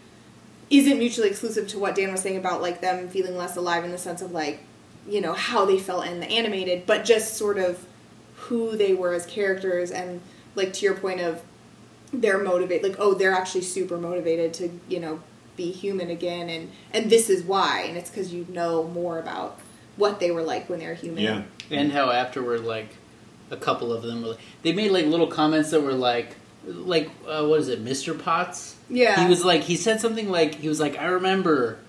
isn't 0.70 0.98
mutually 0.98 1.30
exclusive 1.30 1.68
to 1.70 1.80
what 1.80 1.96
dan 1.96 2.12
was 2.12 2.22
saying 2.22 2.38
about 2.38 2.62
like 2.62 2.82
them 2.82 3.08
feeling 3.10 3.38
less 3.38 3.56
alive 3.56 3.84
in 3.84 3.92
the 3.92 3.98
sense 3.98 4.22
of 4.22 4.32
like 4.32 4.64
you 5.08 5.22
know 5.22 5.34
how 5.34 5.66
they 5.66 5.78
felt 5.80 6.06
in 6.06 6.20
the 6.20 6.28
animated 6.28 6.86
but 6.86 7.06
just 7.06 7.36
sort 7.36 7.58
of 7.58 7.86
who 8.36 8.76
they 8.78 8.94
were 8.94 9.14
as 9.14 9.26
characters 9.26 9.92
and 9.92 10.22
like 10.56 10.74
to 10.74 10.86
your 10.86 10.96
point 10.96 11.20
of 11.22 11.42
they're 12.14 12.44
motivated 12.44 12.84
like 12.90 13.00
oh 13.00 13.14
they're 13.14 13.34
actually 13.34 13.62
super 13.62 13.98
motivated 13.98 14.54
to 14.54 14.70
you 14.88 15.00
know 15.00 15.20
be 15.56 15.72
human 15.72 16.10
again 16.10 16.50
and 16.50 16.70
and 16.94 17.10
this 17.10 17.30
is 17.30 17.44
why 17.44 17.82
and 17.88 17.98
it's 17.98 18.10
because 18.10 18.34
you 18.34 18.46
know 18.50 18.84
more 18.84 19.18
about 19.20 19.60
what 19.96 20.20
they 20.20 20.30
were 20.30 20.44
like 20.44 20.70
when 20.70 20.80
they 20.80 20.88
were 20.88 20.94
human 20.94 21.24
Yeah. 21.24 21.44
and 21.72 21.92
how 21.92 22.12
afterward, 22.12 22.62
like 22.62 22.90
a 23.50 23.58
couple 23.58 23.92
of 23.92 24.04
them 24.04 24.22
were, 24.22 24.28
like, 24.30 24.40
they 24.62 24.72
made 24.74 24.92
like 24.92 25.06
little 25.08 25.26
comments 25.28 25.72
that 25.72 25.82
were 25.82 25.94
like, 25.94 26.36
like 26.66 27.10
uh, 27.28 27.44
what 27.46 27.60
is 27.62 27.68
it, 27.70 27.82
Mister 27.82 28.14
Potts? 28.14 28.76
Yeah. 28.90 29.20
he 29.24 29.28
was 29.28 29.44
like 29.44 29.62
he 29.64 29.76
said 29.76 30.00
something 30.00 30.30
like 30.30 30.56
he 30.56 30.68
was 30.70 30.80
like 30.80 30.98
I 31.00 31.06
remember, 31.08 31.80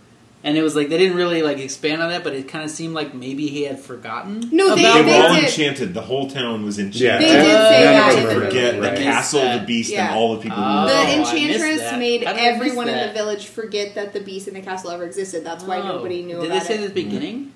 and 0.48 0.56
it 0.56 0.62
was 0.62 0.74
like 0.74 0.88
they 0.88 0.96
didn't 0.96 1.16
really 1.16 1.42
like 1.42 1.58
expand 1.58 2.00
on 2.02 2.08
that, 2.08 2.24
but 2.24 2.32
it 2.32 2.48
kind 2.48 2.64
of 2.64 2.70
seemed 2.70 2.94
like 2.94 3.12
maybe 3.12 3.48
he 3.48 3.64
had 3.64 3.78
forgotten. 3.78 4.48
No, 4.50 4.74
they- 4.74 4.80
about 4.82 4.94
They 4.94 5.02
they 5.12 5.18
were 5.20 5.26
all 5.28 5.34
did. 5.34 5.44
enchanted. 5.44 5.92
The 5.92 6.00
whole 6.00 6.30
town 6.30 6.64
was 6.64 6.78
enchanted. 6.78 7.00
Yeah, 7.02 7.16
enchanted. 7.16 7.40
They 7.40 7.48
did 7.48 7.68
say 7.68 7.84
none 7.84 7.92
that 7.94 8.12
of 8.12 8.18
in 8.18 8.24
the 8.28 8.34
were- 8.34 8.44
forget 8.46 8.74
movie. 8.76 8.88
the 8.90 8.96
castle, 8.96 9.40
that. 9.42 9.60
the 9.60 9.66
beast, 9.66 9.90
Yeah. 9.92 10.08
and 10.08 10.16
all 10.18 10.34
the 10.36 10.40
people 10.42 10.58
Oh, 10.58 10.62
who 10.62 10.72
the 10.72 10.80
lived 10.80 10.88
there. 10.90 11.06
I 11.14 11.18
missed 11.18 11.34
enchantress 11.34 11.92
made 11.98 12.24
How 12.24 12.32
did 12.32 12.40
I 12.40 12.46
miss 12.52 12.54
everyone 12.56 12.88
in 12.88 13.06
the 13.08 13.12
village 13.12 13.46
forget 13.46 13.94
that 13.94 14.12
the 14.14 14.20
beast 14.20 14.48
in 14.48 14.54
the 14.54 14.60
castle 14.62 14.90
ever 14.90 15.04
existed 15.04 15.44
that's 15.44 15.64
why 15.64 15.78
Oh. 15.80 15.88
nobody 15.88 16.22
knew 16.22 16.36
Did 16.40 16.46
about 16.50 16.60
they 16.62 16.66
say 16.66 16.82
it 16.82 16.88
the 16.88 16.94
beginning? 17.04 17.52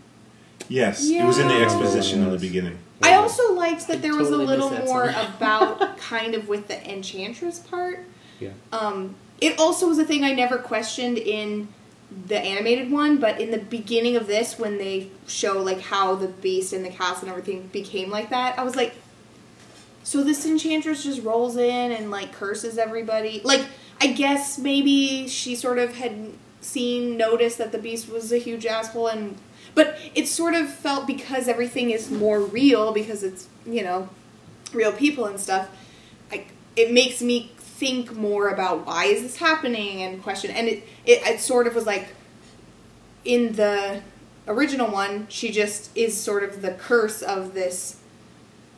Yes, 0.69 1.09
it 1.09 1.25
was 1.25 1.39
in 1.39 1.49
the 1.49 1.55
Yeah. 1.55 1.65
exposition 1.65 2.23
in 2.23 2.31
the 2.31 2.39
beginning. 2.39 2.79
i 3.03 3.15
also 3.15 3.53
liked 3.55 3.89
that 3.89 4.01
there 4.03 4.15
was 4.15 4.29
totally 4.29 4.45
a 4.45 4.49
little 4.49 4.71
more 4.85 5.09
about 5.37 5.97
kind 5.99 6.35
of 6.37 6.47
with 6.49 6.69
the 6.69 6.79
enchantress 6.89 7.59
part 7.59 8.01
Yeah. 8.39 8.51
Um, 8.73 9.15
it 9.41 9.59
also 9.59 9.89
was 9.89 9.99
a 9.99 10.05
thing 10.05 10.23
I 10.23 10.33
never 10.35 10.57
questioned 10.59 11.19
in 11.19 11.67
the 12.27 12.39
animated 12.39 12.91
one, 12.91 13.19
but 13.19 13.41
in 13.41 13.51
the 13.51 13.59
beginning 13.59 14.17
of 14.17 14.27
this, 14.27 14.59
when 14.59 14.79
they 14.79 15.11
show 15.27 15.61
like 15.61 15.81
how 15.81 16.15
the 16.15 16.29
beast 16.29 16.73
and 16.73 16.85
the 16.85 16.91
castle 16.91 17.29
and 17.29 17.31
everything 17.31 17.69
became 17.69 18.11
like 18.11 18.31
that, 18.31 18.59
I 18.59 18.65
was 18.65 18.77
like, 18.77 18.95
so 20.05 20.25
this 20.25 20.45
enchantress 20.45 21.05
just 21.05 21.23
rolls 21.23 21.57
in 21.57 21.93
and 21.93 22.11
like 22.11 22.33
curses 22.33 22.79
everybody. 22.79 23.41
Like, 23.45 23.67
I 24.01 24.09
guess 24.09 24.59
maybe 24.59 25.29
she 25.29 25.55
sort 25.55 25.79
of 25.79 25.97
had 25.97 26.33
seen, 26.61 27.17
noticed 27.17 27.59
that 27.59 27.73
the 27.73 27.79
beast 27.79 28.11
was 28.11 28.33
a 28.33 28.39
huge 28.39 28.67
asshole, 28.67 29.09
and 29.09 29.39
but 29.75 29.99
it 30.15 30.27
sort 30.29 30.55
of 30.55 30.73
felt 30.73 31.07
because 31.07 31.49
everything 31.49 31.91
is 31.91 32.11
more 32.11 32.41
real 32.41 32.93
because 32.93 33.23
it's 33.23 33.49
you 33.65 33.83
know 33.83 34.09
real 34.73 34.93
people 34.93 35.27
and 35.27 35.39
stuff. 35.39 35.69
I, 36.31 36.47
it 36.77 36.93
makes 36.93 37.23
me 37.23 37.53
think 37.83 38.15
more 38.15 38.49
about 38.51 38.87
why 38.87 39.07
is 39.07 39.23
this 39.23 39.39
happening 39.39 40.03
and 40.03 40.23
question 40.23 40.53
and 40.53 40.69
it, 40.69 40.85
it 41.05 41.21
it 41.27 41.41
sort 41.41 41.67
of 41.67 41.75
was 41.75 41.85
like 41.85 42.07
in 43.25 43.55
the 43.55 44.01
original 44.47 44.89
one 44.89 45.27
she 45.29 45.51
just 45.51 45.91
is 45.97 46.17
sort 46.17 46.45
of 46.45 46.63
the 46.63 46.71
curse 46.71 47.23
of 47.23 47.55
this 47.55 47.99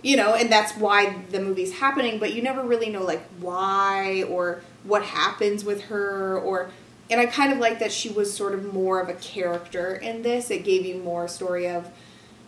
you 0.00 0.16
know 0.16 0.32
and 0.32 0.50
that's 0.50 0.72
why 0.78 1.22
the 1.32 1.38
movie's 1.38 1.74
happening 1.74 2.18
but 2.18 2.32
you 2.32 2.40
never 2.40 2.62
really 2.62 2.88
know 2.88 3.02
like 3.02 3.22
why 3.40 4.22
or 4.22 4.62
what 4.84 5.02
happens 5.02 5.66
with 5.66 5.82
her 5.82 6.38
or 6.38 6.70
and 7.11 7.20
i 7.20 7.26
kind 7.26 7.52
of 7.52 7.59
like 7.59 7.78
that 7.78 7.92
she 7.92 8.09
was 8.09 8.34
sort 8.34 8.55
of 8.55 8.72
more 8.72 9.02
of 9.02 9.11
a 9.11 9.14
character 9.14 9.96
in 9.96 10.22
this. 10.22 10.50
It 10.50 10.64
gave 10.64 10.86
you 10.86 10.96
more 10.96 11.28
story 11.28 11.68
of 11.68 11.90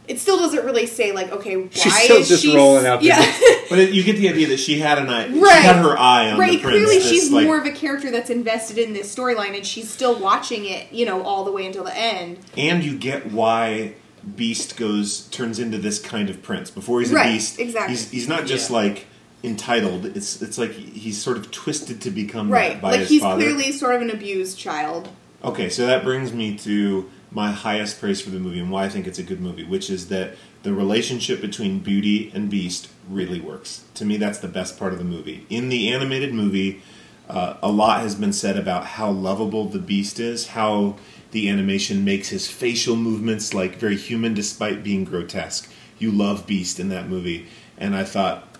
it 0.08 0.20
still 0.20 0.36
doesn't 0.38 0.64
really 0.64 0.86
say 0.86 1.12
like 1.12 1.30
okay 1.32 1.56
why 1.56 1.68
She's 1.72 1.96
still 2.04 2.18
is 2.18 2.28
just 2.28 2.42
she 2.42 2.54
rolling 2.54 2.86
out 2.86 3.02
yeah 3.02 3.18
But 3.68 3.80
it, 3.80 3.90
you 3.90 4.04
get 4.04 4.16
the 4.16 4.28
idea 4.28 4.46
that 4.48 4.60
she 4.60 4.78
had 4.78 4.96
an 4.98 5.08
eye. 5.08 5.26
Right. 5.28 5.60
She 5.60 5.66
had 5.66 5.76
her 5.76 5.98
eye 5.98 6.30
on 6.30 6.38
right 6.38 6.52
the 6.52 6.58
prince. 6.58 6.76
clearly 6.76 6.98
this, 6.98 7.08
she's 7.08 7.32
like, 7.32 7.44
more 7.46 7.58
of 7.58 7.66
a 7.66 7.72
character 7.72 8.12
that's 8.12 8.30
invested 8.30 8.78
in 8.78 8.92
this 8.92 9.12
storyline 9.12 9.56
and 9.56 9.66
she's 9.66 9.90
still 9.90 10.18
watching 10.18 10.64
it 10.66 10.92
you 10.92 11.04
know 11.06 11.22
all 11.22 11.44
the 11.44 11.50
way 11.52 11.66
until 11.66 11.82
the 11.84 11.96
end 11.96 12.38
and 12.56 12.84
you 12.84 12.96
get 12.96 13.32
why 13.32 13.94
Beast 14.34 14.76
goes 14.76 15.28
turns 15.28 15.58
into 15.60 15.78
this 15.78 16.00
kind 16.00 16.28
of 16.30 16.42
prince. 16.42 16.68
Before 16.70 16.98
he's 17.00 17.12
a 17.12 17.14
Right, 17.14 17.32
beast, 17.34 17.60
exactly. 17.60 17.94
He's 17.94 18.10
he's 18.10 18.28
not 18.28 18.44
just 18.46 18.70
Yeah. 18.70 18.76
like 18.76 19.06
entitled. 19.44 20.04
It's 20.06 20.42
it's 20.42 20.58
like 20.58 20.72
he's 20.72 21.20
sort 21.22 21.36
of 21.36 21.50
twisted 21.52 22.00
to 22.02 22.10
become 22.10 22.50
right 22.50 22.72
that 22.72 22.82
by 22.82 22.90
like 22.92 23.00
his 23.00 23.08
he's 23.10 23.22
father. 23.22 23.42
clearly 23.44 23.70
sort 23.72 23.94
of 23.94 24.02
an 24.02 24.10
abused 24.10 24.58
child 24.58 25.08
Okay, 25.44 25.68
so 25.68 25.86
that 25.86 26.02
brings 26.02 26.32
me 26.32 26.56
to 26.58 27.08
my 27.30 27.50
highest 27.50 28.00
praise 28.00 28.20
for 28.20 28.30
the 28.30 28.38
movie 28.38 28.60
and 28.60 28.70
why 28.70 28.84
I 28.84 28.88
think 28.88 29.06
it's 29.06 29.18
a 29.18 29.22
good 29.22 29.40
movie, 29.40 29.64
which 29.64 29.90
is 29.90 30.08
that 30.08 30.36
the 30.62 30.72
relationship 30.72 31.40
between 31.40 31.80
Beauty 31.80 32.30
and 32.34 32.48
Beast 32.48 32.88
really 33.08 33.40
works. 33.40 33.84
To 33.94 34.04
me, 34.04 34.16
that's 34.16 34.38
the 34.38 34.48
best 34.48 34.78
part 34.78 34.92
of 34.92 34.98
the 34.98 35.04
movie. 35.04 35.46
In 35.50 35.68
the 35.68 35.92
animated 35.92 36.32
movie, 36.32 36.82
uh, 37.28 37.54
a 37.62 37.70
lot 37.70 38.00
has 38.00 38.14
been 38.14 38.32
said 38.32 38.56
about 38.56 38.84
how 38.84 39.10
lovable 39.10 39.68
the 39.68 39.78
Beast 39.78 40.20
is, 40.20 40.48
how 40.48 40.96
the 41.32 41.48
animation 41.48 42.04
makes 42.04 42.28
his 42.28 42.48
facial 42.48 42.96
movements 42.96 43.52
like 43.52 43.76
very 43.76 43.96
human 43.96 44.32
despite 44.32 44.82
being 44.82 45.04
grotesque. 45.04 45.70
You 45.98 46.12
love 46.12 46.46
Beast 46.46 46.78
in 46.78 46.88
that 46.90 47.08
movie, 47.08 47.46
and 47.76 47.96
I 47.96 48.04
thought 48.04 48.56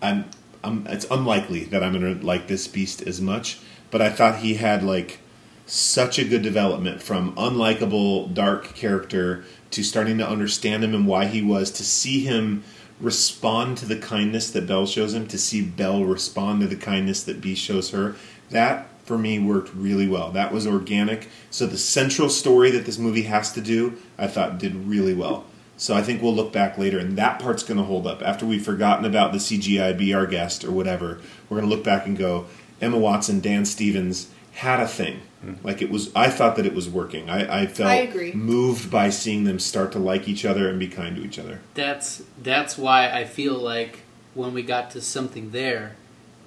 I'm, 0.00 0.26
I'm 0.64 0.86
it's 0.86 1.06
unlikely 1.10 1.64
that 1.64 1.82
I'm 1.82 1.92
to 1.94 2.24
like 2.24 2.48
this 2.48 2.66
beast 2.68 3.02
as 3.02 3.20
much, 3.20 3.58
but 3.90 4.00
I 4.00 4.10
thought 4.10 4.38
he 4.38 4.54
had 4.54 4.82
like 4.82 5.18
such 5.66 6.18
a 6.18 6.24
good 6.24 6.42
development 6.42 7.02
from 7.02 7.34
unlikable 7.34 8.32
dark 8.32 8.74
character 8.74 9.44
to 9.70 9.82
starting 9.82 10.16
to 10.18 10.28
understand 10.28 10.84
him 10.84 10.94
and 10.94 11.06
why 11.06 11.26
he 11.26 11.42
was 11.42 11.70
to 11.72 11.84
see 11.84 12.20
him 12.20 12.62
respond 13.00 13.76
to 13.76 13.84
the 13.84 13.98
kindness 13.98 14.50
that 14.50 14.66
Belle 14.66 14.86
shows 14.86 15.12
him 15.12 15.26
to 15.26 15.36
see 15.36 15.60
Belle 15.60 16.04
respond 16.04 16.60
to 16.60 16.66
the 16.66 16.76
kindness 16.76 17.22
that 17.24 17.40
Beast 17.40 17.62
shows 17.62 17.90
her 17.90 18.16
that 18.50 18.88
for 19.04 19.18
me 19.18 19.38
worked 19.38 19.72
really 19.74 20.08
well. 20.08 20.30
That 20.30 20.52
was 20.52 20.66
organic. 20.66 21.28
So 21.50 21.66
the 21.66 21.78
central 21.78 22.28
story 22.28 22.70
that 22.70 22.86
this 22.86 22.98
movie 22.98 23.22
has 23.22 23.52
to 23.52 23.60
do 23.60 23.96
I 24.18 24.26
thought 24.26 24.58
did 24.58 24.74
really 24.74 25.14
well. 25.14 25.44
So 25.76 25.94
I 25.94 26.02
think 26.02 26.22
we'll 26.22 26.34
look 26.34 26.54
back 26.54 26.78
later, 26.78 26.98
and 26.98 27.18
that 27.18 27.38
part's 27.38 27.62
going 27.62 27.76
to 27.76 27.84
hold 27.84 28.06
up. 28.06 28.22
After 28.22 28.46
we've 28.46 28.64
forgotten 28.64 29.04
about 29.04 29.32
the 29.32 29.38
CGI 29.38 29.96
be 29.96 30.14
our 30.14 30.26
guest 30.26 30.64
or 30.64 30.70
whatever, 30.70 31.20
we're 31.48 31.58
going 31.58 31.68
to 31.68 31.74
look 31.74 31.84
back 31.84 32.06
and 32.06 32.16
go, 32.16 32.46
Emma 32.80 32.96
Watson, 32.96 33.40
Dan 33.40 33.66
Stevens 33.66 34.28
had 34.56 34.80
a 34.80 34.88
thing. 34.88 35.20
Mm-hmm. 35.44 35.66
Like 35.66 35.82
it 35.82 35.90
was, 35.90 36.10
I 36.16 36.30
thought 36.30 36.56
that 36.56 36.64
it 36.64 36.74
was 36.74 36.88
working. 36.88 37.28
I, 37.28 37.62
I 37.62 37.66
felt 37.66 37.90
I 37.90 37.96
agree. 37.96 38.32
moved 38.32 38.90
by 38.90 39.10
seeing 39.10 39.44
them 39.44 39.58
start 39.58 39.92
to 39.92 39.98
like 39.98 40.28
each 40.28 40.46
other 40.46 40.70
and 40.70 40.78
be 40.78 40.88
kind 40.88 41.14
to 41.16 41.22
each 41.22 41.38
other. 41.38 41.60
That's 41.74 42.22
that's 42.42 42.78
why 42.78 43.10
I 43.10 43.24
feel 43.24 43.54
like 43.54 44.00
when 44.32 44.54
we 44.54 44.62
got 44.62 44.92
to 44.92 45.02
something 45.02 45.50
there, 45.50 45.96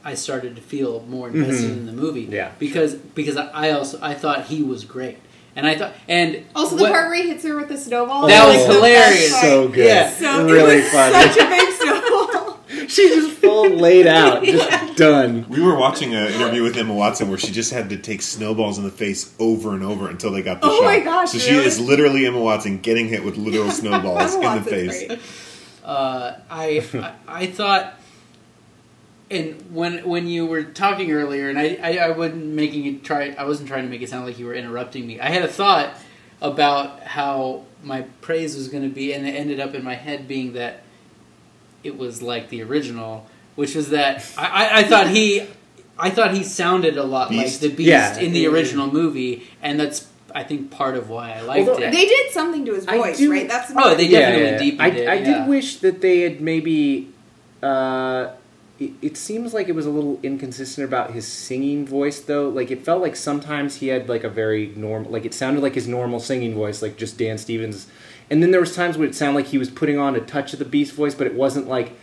I 0.03 0.16
started 0.16 0.55
to 0.55 0.62
feel 0.62 1.01
more 1.03 1.28
mm-hmm. 1.28 1.43
invested 1.43 1.70
in 1.72 1.86
the 1.86 1.91
movie. 1.91 2.22
Yeah. 2.22 2.51
because 2.57 2.95
because 2.95 3.38
I 3.38 3.72
also 3.72 3.99
I 4.01 4.16
thought 4.16 4.45
he 4.45 4.64
was 4.64 4.86
great, 4.86 5.20
and 5.55 5.68
I 5.68 5.78
thought 5.78 5.93
and 6.07 6.43
also 6.55 6.76
the 6.78 6.84
what- 6.84 6.91
part 6.91 7.10
where 7.10 7.22
he 7.22 7.30
hits 7.30 7.43
her 7.43 7.55
with 7.55 7.70
the 7.70 7.78
snowball 7.78 8.26
That 8.26 8.47
was 8.47 8.57
was 8.66 8.76
hilarious. 8.76 9.39
So 9.39 9.68
good. 9.68 9.86
Yeah. 9.86 10.10
so 10.10 10.45
really 10.45 10.78
it 10.78 10.84
was 10.84 10.91
funny. 10.91 11.14
such 11.32 11.38
a 11.43 11.47
big 11.47 11.60
snowball 11.60 11.68
She's 12.90 13.16
just 13.16 13.38
full 13.38 13.70
laid 13.70 14.08
out, 14.08 14.44
just 14.46 14.98
done. 14.98 15.46
We 15.48 15.62
were 15.62 15.76
watching 15.78 16.14
an 16.16 16.28
interview 16.34 16.64
with 16.64 16.76
Emma 16.76 16.94
Watson 16.94 17.30
where 17.30 17.38
she 17.38 17.52
just 17.52 17.72
had 17.72 17.90
to 17.92 17.98
take 17.98 18.22
snowballs 18.22 18.78
in 18.78 18.84
the 18.84 18.90
face 18.92 19.34
over 19.40 19.74
and 19.74 19.84
over 19.84 20.10
until 20.10 20.32
they 20.32 20.42
got 20.42 20.62
the 20.62 20.68
Oh 20.68 20.78
shot. 20.80 20.86
my 20.86 21.00
gosh, 21.00 21.32
So 21.32 21.38
she 21.38 21.52
really? 21.54 21.66
is 21.66 21.80
literally 21.80 22.26
Emma 22.26 22.40
Watson 22.42 22.80
getting 22.80 23.08
hit 23.08 23.24
with 23.24 23.38
literal 23.38 23.70
snowballs 23.72 24.34
in 24.34 24.42
the 24.42 24.46
Watson's 24.48 24.68
face. 24.70 25.08
great. 25.08 25.20
Uh, 25.84 26.36
I, 26.50 26.84
I 27.28 27.42
I 27.44 27.46
thought, 27.48 27.94
and 29.32 29.62
when 29.74 30.08
when 30.08 30.28
you 30.28 30.46
were 30.46 30.64
talking 30.64 31.12
earlier, 31.12 31.50
and 31.50 31.58
I, 31.60 31.78
I 31.82 31.98
I 31.98 32.10
wasn't 32.12 32.46
making 32.48 32.86
it 32.86 33.04
try. 33.04 33.36
I 33.38 33.46
wasn't 33.46 33.70
trying 33.70 33.84
to 33.84 33.90
make 33.90 34.02
it 34.02 34.10
sound 34.10 34.26
like 34.26 34.40
you 34.40 34.46
were 34.46 34.54
interrupting 34.56 35.06
me. 35.06 35.20
I 35.20 35.30
had 35.30 35.44
a 35.44 35.48
thought 35.48 35.94
about 36.42 37.02
how 37.02 37.66
my 37.84 38.02
praise 38.22 38.56
was 38.56 38.68
going 38.70 38.84
to 38.84 38.90
be, 38.94 39.14
and 39.14 39.28
it 39.28 39.32
ended 39.32 39.60
up 39.60 39.74
in 39.76 39.84
my 39.84 39.96
head 39.96 40.28
being 40.28 40.54
that 40.54 40.84
it 41.84 41.98
was 41.98 42.22
like 42.22 42.50
the 42.50 42.62
original, 42.64 43.26
which 43.56 43.76
was 43.76 43.90
that 43.90 44.26
I, 44.38 44.46
I, 44.46 44.78
I 44.80 44.84
thought 44.84 45.08
he. 45.10 45.46
I 46.02 46.10
thought 46.10 46.34
he 46.34 46.44
sounded 46.44 46.98
a 46.98 47.04
lot 47.04 47.30
Beast? 47.30 47.62
like 47.62 47.72
the 47.72 47.76
Beast 47.76 47.90
Yeah. 47.90 48.18
in 48.20 48.32
the 48.32 48.48
original 48.48 48.92
movie, 48.92 49.48
and 49.62 49.78
that's 49.80 50.08
I 50.34 50.44
think 50.44 50.72
part 50.72 50.96
of 50.96 51.10
why 51.10 51.34
I 51.34 51.42
liked 51.42 51.68
Although 51.68 51.82
it. 51.84 51.92
They 51.92 52.06
did 52.06 52.32
something 52.32 52.64
to 52.66 52.74
his 52.76 52.86
voice, 52.86 53.18
do- 53.18 53.30
right? 53.32 53.48
That's 53.50 53.72
Oh, 53.76 53.96
they 53.96 54.06
Yeah, 54.06 54.20
definitely 54.20 54.46
yeah. 54.52 54.58
deepened 54.60 54.82
I, 54.82 54.88
it, 54.96 55.08
I 55.10 55.14
yeah. 55.16 55.40
did 55.40 55.50
wish 55.50 55.78
that 55.78 56.00
they 56.02 56.20
had 56.22 56.40
maybe. 56.42 57.10
Uh, 57.62 58.30
it, 58.80 58.92
it 59.02 59.18
seems 59.18 59.54
like 59.54 59.68
it 59.68 59.74
was 59.76 59.86
a 59.86 59.90
little 59.90 60.20
inconsistent 60.24 60.88
about 60.88 61.12
his 61.12 61.28
singing 61.28 61.86
voice, 61.86 62.22
though. 62.22 62.48
Like 62.48 62.72
it 62.72 62.86
felt 62.86 63.02
like 63.02 63.18
sometimes 63.18 63.76
he 63.78 63.88
had 63.88 64.08
like 64.08 64.24
a 64.24 64.30
very 64.30 64.68
normal, 64.78 65.12
like 65.12 65.26
it 65.26 65.34
sounded 65.34 65.62
like 65.62 65.74
his 65.76 65.88
normal 65.88 66.22
singing 66.22 66.54
voice, 66.56 66.82
like 66.82 66.96
just 66.96 67.18
Dan 67.18 67.38
Stevens. 67.38 67.88
And 68.32 68.44
then 68.44 68.52
there 68.52 68.60
was 68.60 68.76
times 68.76 68.98
where 68.98 69.08
it 69.08 69.16
sounded 69.16 69.36
like 69.36 69.48
he 69.48 69.58
was 69.58 69.70
putting 69.70 69.98
on 69.98 70.16
a 70.16 70.20
touch 70.20 70.54
of 70.54 70.60
the 70.60 70.66
Beast 70.66 70.94
voice, 70.94 71.16
but 71.16 71.26
it 71.28 71.34
wasn't 71.34 71.68
like, 71.68 71.94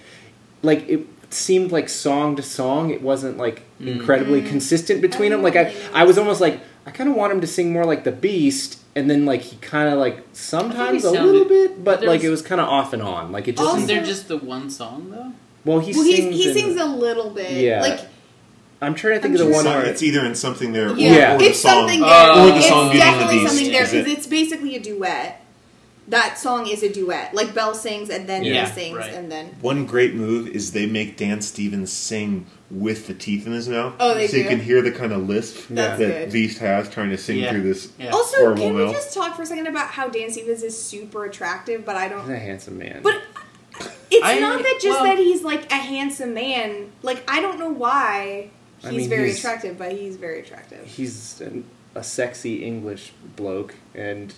like 0.62 0.88
it 0.88 1.06
seemed 1.30 1.70
like 1.72 1.88
song 1.88 2.36
to 2.36 2.42
song. 2.42 2.90
It 2.90 3.02
wasn't 3.02 3.36
like 3.38 3.62
Mm. 3.80 3.88
incredibly 3.98 4.40
Mm. 4.42 4.48
consistent 4.48 5.02
between 5.02 5.30
them. 5.32 5.42
Like 5.42 5.54
I, 5.56 5.72
I 5.92 6.04
was 6.04 6.16
almost 6.18 6.40
like 6.40 6.60
I 6.86 6.90
kind 6.92 7.10
of 7.10 7.16
want 7.16 7.32
him 7.32 7.40
to 7.42 7.46
sing 7.46 7.72
more 7.72 7.84
like 7.84 8.04
the 8.04 8.12
Beast, 8.12 8.78
and 8.94 9.10
then 9.10 9.26
like 9.26 9.42
he 9.42 9.56
kind 9.56 9.88
of 9.92 9.98
like 9.98 10.20
sometimes 10.32 11.04
a 11.04 11.10
sounded- 11.12 11.24
little 11.24 11.44
bit, 11.44 11.84
but 11.84 12.00
there 12.00 12.08
like 12.08 12.20
was- 12.20 12.24
it 12.26 12.30
was 12.30 12.42
kind 12.42 12.60
of 12.60 12.68
off 12.68 12.92
and 12.92 13.02
on. 13.02 13.32
Like 13.32 13.48
it 13.48 13.56
just 13.56 13.66
Also- 13.66 13.76
Isn't 13.82 13.88
there 13.88 14.04
just 14.04 14.28
the 14.28 14.36
one 14.38 14.70
song 14.70 15.08
though? 15.10 15.32
well 15.64 15.80
he 15.80 15.92
well, 15.92 16.04
he's, 16.04 16.16
sings. 16.16 16.34
he 16.36 16.48
in- 16.48 16.54
sings 16.54 16.80
a 16.80 16.86
little 16.86 17.30
bit. 17.30 17.50
Yeah. 17.52 17.82
Like 17.82 18.00
I'm 18.80 18.94
trying 18.94 19.14
to 19.14 19.20
think 19.20 19.34
I'm 19.34 19.40
of 19.40 19.46
the 19.48 19.52
one 19.54 19.64
So 19.64 19.70
where 19.70 19.86
it's 19.86 20.02
either 20.02 20.24
in 20.24 20.34
something 20.34 20.72
there, 20.72 20.90
or, 20.90 20.96
Yeah, 20.96 21.34
or 21.34 21.38
the 21.38 21.44
it's 21.46 21.60
song, 21.60 21.70
something 21.88 22.00
there. 22.00 22.08
Oh. 22.10 22.44
or 22.44 22.50
the 22.52 22.56
it's 22.56 22.68
song 22.68 22.90
Beauty 22.90 23.00
and 23.06 23.14
the 23.14 23.18
definitely 23.20 23.38
Beast. 23.40 23.52
something 23.54 23.72
there 23.72 23.82
is 23.82 23.92
it? 23.92 24.04
because 24.04 24.18
it's 24.18 24.26
basically 24.26 24.76
a 24.76 24.80
duet. 24.80 25.40
That 26.08 26.38
song 26.38 26.68
is 26.68 26.82
a 26.84 26.88
duet. 26.92 27.34
Like 27.34 27.52
Belle 27.54 27.74
sings 27.74 28.10
and 28.10 28.28
then 28.28 28.44
Yeah, 28.44 28.66
he 28.68 28.72
sings 28.72 28.96
right. 28.98 29.12
and 29.12 29.30
then. 29.30 29.56
One 29.60 29.86
great 29.86 30.14
move 30.14 30.46
is 30.48 30.70
they 30.72 30.86
make 30.86 31.16
Dan 31.16 31.40
Stevens 31.42 31.92
sing 31.92 32.46
with 32.70 33.06
the 33.08 33.14
teeth 33.14 33.46
in 33.46 33.52
his 33.52 33.68
mouth. 33.68 33.94
Oh, 33.98 34.14
they 34.14 34.28
so 34.28 34.36
you 34.36 34.44
can 34.44 34.60
hear 34.60 34.82
the 34.82 34.92
kind 34.92 35.12
of 35.12 35.28
lisp 35.28 35.66
That's 35.68 35.98
that 35.98 36.06
good. 36.06 36.32
Beast 36.32 36.58
has 36.58 36.88
trying 36.88 37.10
to 37.10 37.18
sing 37.18 37.38
Yeah. 37.38 37.50
through 37.50 37.62
this. 37.62 37.88
Yeah. 37.98 38.10
Also, 38.10 38.36
Horrible 38.38 38.62
can 38.68 38.74
we 38.74 38.84
mouth. 38.84 38.94
just 38.94 39.14
talk 39.14 39.34
for 39.34 39.42
a 39.42 39.46
second 39.46 39.66
about 39.66 39.88
how 39.88 40.08
Dan 40.08 40.30
Stevens 40.30 40.62
is 40.62 40.80
super 40.80 41.24
attractive, 41.24 41.84
but 41.84 41.96
I 41.96 42.08
don't. 42.08 42.20
He's 42.22 42.30
a 42.30 42.38
handsome 42.38 42.78
man. 42.78 43.00
But 43.02 43.20
it's 44.10 44.24
I- 44.24 44.38
not 44.38 44.62
that 44.62 44.78
just 44.80 45.00
well- 45.00 45.04
that 45.04 45.18
he's 45.18 45.42
like 45.42 45.70
a 45.72 45.76
handsome 45.76 46.34
man. 46.34 46.92
Like 47.02 47.22
I 47.28 47.40
don't 47.40 47.58
know 47.58 47.70
why 47.70 48.50
he's 48.78 48.90
I 48.90 48.92
mean, 48.96 49.08
very 49.08 49.26
he's- 49.26 49.38
attractive, 49.38 49.76
but 49.78 49.92
he's 49.92 50.16
very 50.16 50.40
attractive. 50.40 50.86
he's 50.86 51.40
an, 51.40 51.64
a 51.96 52.02
sexy 52.04 52.64
English 52.64 53.12
bloke, 53.36 53.74
and 53.94 54.32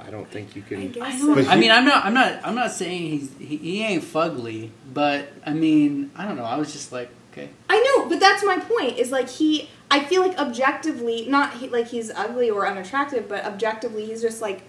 I 0.00 0.10
don't 0.10 0.28
think 0.30 0.54
you 0.54 0.62
I 0.66 0.68
can. 0.68 0.92
guess. 0.92 1.04
I, 1.04 1.18
so. 1.18 1.50
I 1.50 1.56
mean, 1.56 1.70
I'm 1.70 1.84
not, 1.84 2.04
I'm 2.04 2.14
not, 2.14 2.40
I'm 2.44 2.54
not 2.54 2.70
saying 2.70 3.10
he's 3.10 3.30
he, 3.38 3.56
he 3.56 3.82
ain't 3.82 4.04
fugly, 4.04 4.70
but 4.92 5.32
I 5.44 5.52
mean, 5.52 6.10
I 6.16 6.24
don't 6.26 6.36
know. 6.36 6.44
I 6.44 6.56
was 6.56 6.72
just 6.72 6.92
like, 6.92 7.10
okay, 7.32 7.50
I 7.68 7.80
know, 7.80 8.08
but 8.08 8.20
that's 8.20 8.44
my 8.44 8.58
point. 8.58 8.98
Is 8.98 9.10
like 9.10 9.28
he. 9.28 9.68
I 9.90 10.04
feel 10.04 10.20
like 10.20 10.38
objectively, 10.38 11.26
not 11.28 11.54
he, 11.54 11.68
like 11.68 11.88
he's 11.88 12.10
ugly 12.10 12.50
or 12.50 12.66
unattractive, 12.66 13.28
but 13.28 13.44
objectively, 13.44 14.06
he's 14.06 14.22
just 14.22 14.40
like. 14.40 14.62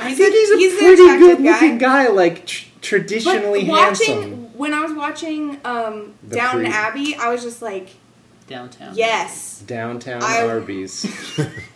I 0.00 0.14
think 0.14 0.32
he's 0.32 0.50
a 0.50 0.56
the 0.56 0.78
pretty 0.78 1.18
good-looking 1.18 1.76
guy, 1.78 2.08
like 2.08 2.46
tr- 2.46 2.66
traditionally 2.80 3.60
but 3.66 3.68
watching 3.72 4.22
handsome. 4.22 4.58
when 4.58 4.72
I 4.72 4.80
was 4.80 4.92
watching 4.94 5.60
um, 5.66 6.14
The 6.26 6.36
Downton 6.36 6.66
Abbey, 6.72 7.14
I 7.14 7.28
was 7.30 7.42
just 7.42 7.60
like, 7.60 7.90
downtown. 8.46 8.94
yes. 8.94 9.62
Downtown 9.66 10.22
I- 10.22 10.46
Arby's. 10.48 11.04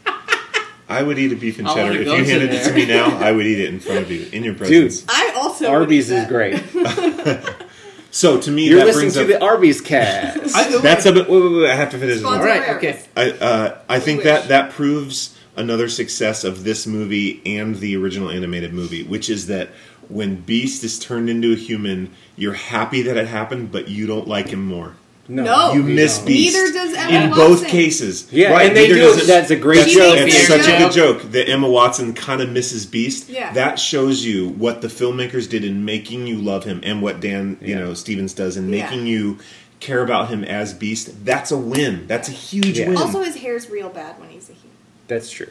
I 0.88 1.02
would 1.02 1.18
eat 1.18 1.32
a 1.32 1.36
beef 1.36 1.58
and 1.58 1.66
I 1.66 1.74
cheddar 1.74 1.88
wanna 1.90 2.00
if 2.00 2.04
go 2.06 2.14
you 2.16 2.24
to 2.24 2.30
handed 2.30 2.52
it 2.54 2.58
to 2.64 2.70
there. 2.70 2.74
me 2.74 2.86
now. 2.86 3.16
I 3.18 3.32
would 3.32 3.46
eat 3.46 3.58
it 3.60 3.68
in 3.68 3.80
front 3.80 4.00
of 4.00 4.10
you 4.10 4.26
in 4.32 4.44
your 4.44 4.54
presence. 4.54 5.04
I 5.08 5.32
also 5.36 5.64
would 5.64 5.82
Arby's 5.82 6.10
eat 6.10 6.14
is 6.16 6.28
that. 6.28 6.28
great. 6.28 7.66
So 8.12 8.40
to 8.40 8.50
me, 8.50 8.66
You're 8.70 8.78
that 8.78 8.86
listening 8.86 9.00
brings 9.10 9.14
to 9.16 9.20
up 9.22 9.26
the 9.26 9.42
Arby's 9.44 9.82
cast. 9.82 10.56
I, 10.56 10.78
that's 10.78 11.04
a 11.04 11.12
bit. 11.12 11.28
Wait, 11.28 11.38
wait, 11.42 11.52
wait, 11.52 11.70
I 11.70 11.74
have 11.74 11.90
to 11.90 11.98
finish. 11.98 12.14
this 12.14 12.20
Sponsored 12.22 12.48
one. 12.48 12.50
all 12.50 12.62
right, 12.64 12.76
okay. 12.76 13.02
I 13.14 13.30
uh, 13.32 13.78
I 13.90 14.00
think 14.00 14.18
wish. 14.20 14.24
that 14.24 14.48
that 14.48 14.70
proves 14.70 15.36
another 15.54 15.86
success 15.90 16.42
of 16.42 16.64
this 16.64 16.86
movie 16.86 17.42
and 17.44 17.76
the 17.76 17.94
original 17.94 18.30
animated 18.30 18.72
movie, 18.72 19.02
which 19.02 19.28
is 19.28 19.48
that 19.48 19.68
when 20.08 20.36
Beast 20.36 20.82
is 20.82 20.98
turned 20.98 21.28
into 21.28 21.52
a 21.52 21.56
human, 21.56 22.10
you're 22.36 22.54
happy 22.54 23.02
that 23.02 23.18
it 23.18 23.26
happened, 23.28 23.70
but 23.70 23.88
you 23.88 24.06
don't 24.06 24.26
like 24.26 24.48
him 24.48 24.64
more. 24.64 24.94
No. 25.28 25.72
You 25.72 25.82
miss 25.82 26.18
don't. 26.18 26.26
Beast. 26.26 26.54
Neither 26.56 26.72
does 26.72 26.94
Emma 26.94 27.10
in 27.24 27.30
Watson. 27.30 27.46
both 27.46 27.66
cases. 27.66 28.32
Yeah, 28.32 28.52
right, 28.52 28.66
and 28.68 28.76
they 28.76 28.82
neither 28.88 28.94
do. 28.94 29.00
does- 29.14 29.26
That's 29.26 29.50
a 29.50 29.56
great 29.56 29.80
That's, 29.80 29.94
joke. 29.94 30.14
makes 30.14 30.34
it's 30.36 30.48
their 30.48 30.62
such 30.62 30.74
a 30.74 30.78
good 30.78 30.92
joke 30.92 31.22
that 31.32 31.48
Emma 31.48 31.68
Watson 31.68 32.12
kind 32.14 32.40
of 32.40 32.50
misses 32.50 32.86
Beast. 32.86 33.28
Yeah. 33.28 33.52
That 33.52 33.78
shows 33.78 34.24
you 34.24 34.48
what 34.50 34.82
the 34.82 34.88
filmmakers 34.88 35.48
did 35.48 35.64
in 35.64 35.84
making 35.84 36.26
you 36.26 36.36
love 36.36 36.64
him, 36.64 36.80
and 36.84 37.02
what 37.02 37.20
Dan, 37.20 37.58
you 37.60 37.74
Yeah. 37.74 37.80
know, 37.80 37.94
Stevens 37.94 38.32
does 38.34 38.56
in 38.56 38.72
Yeah. 38.72 38.84
making 38.84 39.06
you 39.06 39.38
care 39.80 40.02
about 40.02 40.28
him 40.28 40.42
as 40.44 40.72
Beast. 40.72 41.24
That's 41.24 41.50
a 41.50 41.56
win. 41.58 42.06
That's 42.06 42.28
a 42.28 42.32
huge 42.32 42.78
Yeah. 42.78 42.88
win. 42.88 42.96
Also, 42.96 43.22
his 43.22 43.36
hair's 43.36 43.68
real 43.68 43.88
bad 43.90 44.18
when 44.20 44.30
he's 44.30 44.48
a 44.48 44.52
human. 44.52 44.70
That's 45.08 45.30
true. 45.30 45.48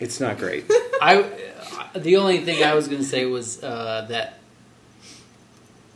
It's 0.00 0.18
not 0.18 0.38
great. 0.38 0.64
I 1.00 1.24
the 1.94 2.16
only 2.16 2.38
thing 2.38 2.64
I 2.64 2.74
was 2.74 2.88
going 2.88 3.00
to 3.02 3.06
say 3.06 3.26
was 3.26 3.62
uh, 3.62 4.06
that 4.08 4.38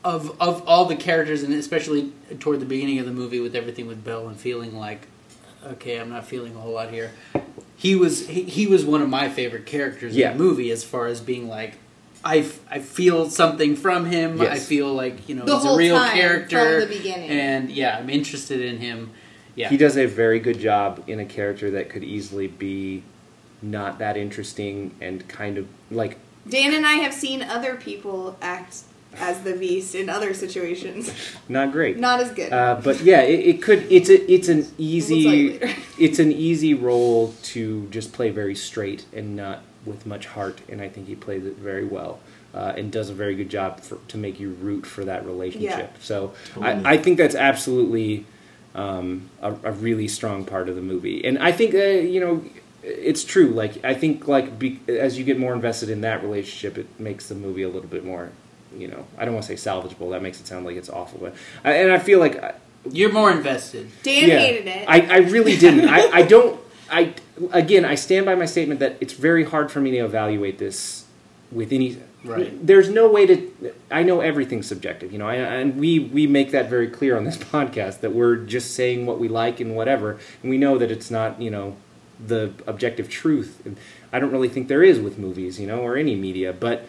of 0.07 0.41
of 0.41 0.67
all 0.69 0.85
the 0.85 0.97
characters, 0.97 1.43
and 1.43 1.53
especially 1.53 2.13
toward 2.39 2.61
the 2.61 2.67
beginning 2.67 2.99
of 3.01 3.07
the 3.07 3.13
movie, 3.13 3.41
with 3.41 3.57
everything 3.57 3.87
with 3.87 4.05
Belle 4.05 4.29
and 4.29 4.39
feeling 4.39 4.79
like, 4.79 5.09
okay, 5.65 5.99
I'm 6.01 6.09
not 6.11 6.25
feeling 6.25 6.55
a 6.55 6.61
whole 6.61 6.73
lot 6.75 6.91
here. 6.91 7.11
He 7.77 7.95
was 7.97 8.29
he, 8.29 8.45
he 8.45 8.67
was 8.69 8.85
one 8.85 9.03
of 9.03 9.09
my 9.09 9.29
favorite 9.29 9.67
characters 9.67 10.17
Yeah. 10.17 10.31
in 10.31 10.39
the 10.39 10.45
movie, 10.45 10.71
as 10.71 10.85
far 10.85 11.07
as 11.09 11.21
being 11.21 11.49
like. 11.49 11.75
I, 12.25 12.39
f- 12.39 12.59
I 12.69 12.81
feel 12.81 13.31
something 13.31 13.77
from 13.77 14.07
him. 14.07 14.39
Yes. 14.39 14.51
I 14.51 14.59
feel 14.59 14.93
like 14.93 15.29
you 15.29 15.37
know 15.37 15.45
The 15.45 15.55
he's 15.57 15.65
a 15.65 15.69
whole 15.69 15.79
real 15.79 15.97
time, 15.97 16.17
character 16.17 16.81
from 16.81 16.89
the 16.91 16.97
beginning. 16.97 17.31
and 17.31 17.71
yeah, 17.71 17.99
I'm 17.99 18.11
interested 18.11 18.61
in 18.61 18.79
him. 18.79 19.11
Yeah, 19.55 19.69
He 19.69 19.77
does 19.77 19.97
a 19.97 20.07
very 20.07 20.41
good 20.41 20.59
job 20.59 21.05
in 21.07 21.21
a 21.21 21.25
character 21.25 21.71
that 21.73 21.89
could 21.89 22.03
easily 22.03 22.47
be 22.49 23.03
not 23.63 23.99
that 24.01 24.17
interesting 24.17 24.95
and 25.01 25.27
kind 25.29 25.57
of 25.57 25.67
like 25.91 26.19
Dan 26.49 26.75
and 26.75 26.85
I 26.85 26.95
have 26.95 27.15
seen 27.15 27.43
other 27.43 27.77
people 27.77 28.37
act 28.43 28.79
as 29.19 29.43
the 29.43 29.55
Beast 29.55 29.95
in 29.95 30.09
other 30.09 30.35
situations. 30.35 31.12
not 31.49 31.73
great. 31.73 31.99
Not 31.99 32.21
as 32.21 32.31
good. 32.31 32.53
Uh, 32.53 32.81
but 32.83 33.01
yeah, 33.01 33.21
it, 33.23 33.41
it 33.41 33.62
could. 33.62 33.87
It's 33.91 34.09
a. 34.09 34.31
It's 34.31 34.49
an 34.49 34.67
easy. 34.79 35.25
tell 35.25 35.35
you 35.35 35.51
later. 35.53 35.75
it's 35.99 36.19
an 36.19 36.33
easy 36.33 36.75
role 36.75 37.35
to 37.45 37.87
just 37.89 38.12
play 38.12 38.31
very 38.31 38.55
straight 38.55 39.05
and 39.12 39.37
not 39.37 39.62
with 39.85 40.07
much 40.07 40.27
heart, 40.27 40.61
and 40.69 40.81
I 40.81 40.89
think 40.89 41.07
he 41.07 41.14
plays 41.14 41.45
it 41.45 41.57
very 41.57 41.85
well. 41.85 42.21
Uh, 42.55 42.73
and 42.75 42.91
does 42.91 43.11
a 43.11 43.12
very 43.12 43.35
good 43.35 43.51
job 43.51 43.81
for, 43.81 43.99
to 44.09 44.17
make 44.17 44.41
you 44.41 44.49
root 44.49 44.87
for 44.87 45.05
that 45.05 45.27
relationship. 45.27 45.95
So 46.01 46.33
Totally. 46.55 46.87
I, 46.87 46.93
I 46.93 46.97
think 46.97 47.19
that's 47.19 47.35
absolutely 47.35 48.25
um, 48.75 49.29
a, 49.43 49.53
a 49.62 49.73
really 49.73 50.09
strong 50.09 50.47
part 50.47 50.71
of 50.71 50.75
the 50.75 50.81
movie. 50.81 51.23
And 51.23 51.39
I 51.39 51.53
think 51.53 51.75
uh, 51.75 51.79
you 51.79 52.21
know 52.21 52.45
it's 52.83 53.25
true. 53.25 53.49
Like 53.49 53.85
I 53.85 53.95
think 53.95 54.29
like 54.29 54.59
be, 54.59 54.81
as 54.89 55.19
you 55.19 55.25
get 55.25 55.39
more 55.39 55.55
invested 55.55 55.91
in 55.91 56.03
that 56.03 56.23
relationship, 56.23 56.79
it 56.79 57.01
makes 57.01 57.29
the 57.29 57.35
movie 57.35 57.62
a 57.62 57.69
little 57.69 57.89
bit 57.89 58.05
more. 58.05 58.31
You 58.79 58.89
know, 58.89 59.07
I 59.18 59.24
don't 59.24 59.35
want 59.35 59.47
to 59.47 59.57
say 59.57 59.70
salvageable. 59.70 60.11
That 60.11 60.22
makes 60.22 60.41
it 60.41 60.47
sound 60.47 60.66
like 60.66 60.77
it's 60.77 60.91
awful, 60.91 61.18
but 61.20 61.35
I, 61.64 61.72
and 61.74 61.93
I 61.93 61.99
feel 61.99 62.18
like 62.18 62.43
uh, 62.43 62.53
you're 62.91 63.12
more 63.12 63.31
invested. 63.31 63.91
Dan 64.03 64.29
yeah. 64.29 64.39
hated 64.39 64.66
it. 64.66 64.89
I, 64.89 65.01
I 65.01 65.18
really 65.18 65.57
didn't. 65.57 65.89
I, 65.89 66.09
I 66.11 66.22
don't. 66.35 66.61
I 66.91 67.14
again, 67.53 67.85
I 67.85 67.95
stand 67.95 68.27
by 68.27 68.35
my 68.35 68.47
statement 68.47 68.81
that 68.81 68.97
it's 69.01 69.12
very 69.12 69.45
hard 69.45 69.70
for 69.70 69.81
me 69.81 69.91
to 69.93 69.99
evaluate 69.99 70.59
this 70.59 71.07
with 71.51 71.72
any. 71.72 71.99
Right. 72.24 72.66
There's 72.66 72.89
no 72.89 73.09
way 73.09 73.27
to. 73.27 73.72
I 73.91 74.03
know 74.03 74.20
everything's 74.20 74.66
subjective, 74.66 75.12
you 75.12 75.18
know, 75.18 75.29
I, 75.29 75.35
and 75.35 75.79
we 75.79 76.01
we 76.01 76.27
make 76.27 76.51
that 76.51 76.68
very 76.68 76.89
clear 76.89 77.16
on 77.16 77.24
this 77.24 77.37
podcast 77.53 78.01
that 78.01 78.12
we're 78.12 78.37
just 78.37 78.74
saying 78.74 79.07
what 79.07 79.18
we 79.18 79.29
like 79.29 79.61
and 79.61 79.77
whatever, 79.77 80.18
and 80.43 80.51
we 80.51 80.59
know 80.59 80.79
that 80.79 80.91
it's 80.91 81.11
not, 81.11 81.41
you 81.41 81.51
know, 81.51 81.77
the 82.24 82.53
objective 82.66 83.09
truth. 83.09 83.62
And 83.64 83.77
I 84.12 84.18
don't 84.18 84.33
really 84.33 84.49
think 84.49 84.68
there 84.68 84.83
is 84.83 84.99
with 84.99 85.18
movies, 85.18 85.61
you 85.61 85.66
know, 85.66 85.81
or 85.81 85.97
any 85.97 86.14
media, 86.14 86.53
but. 86.53 86.87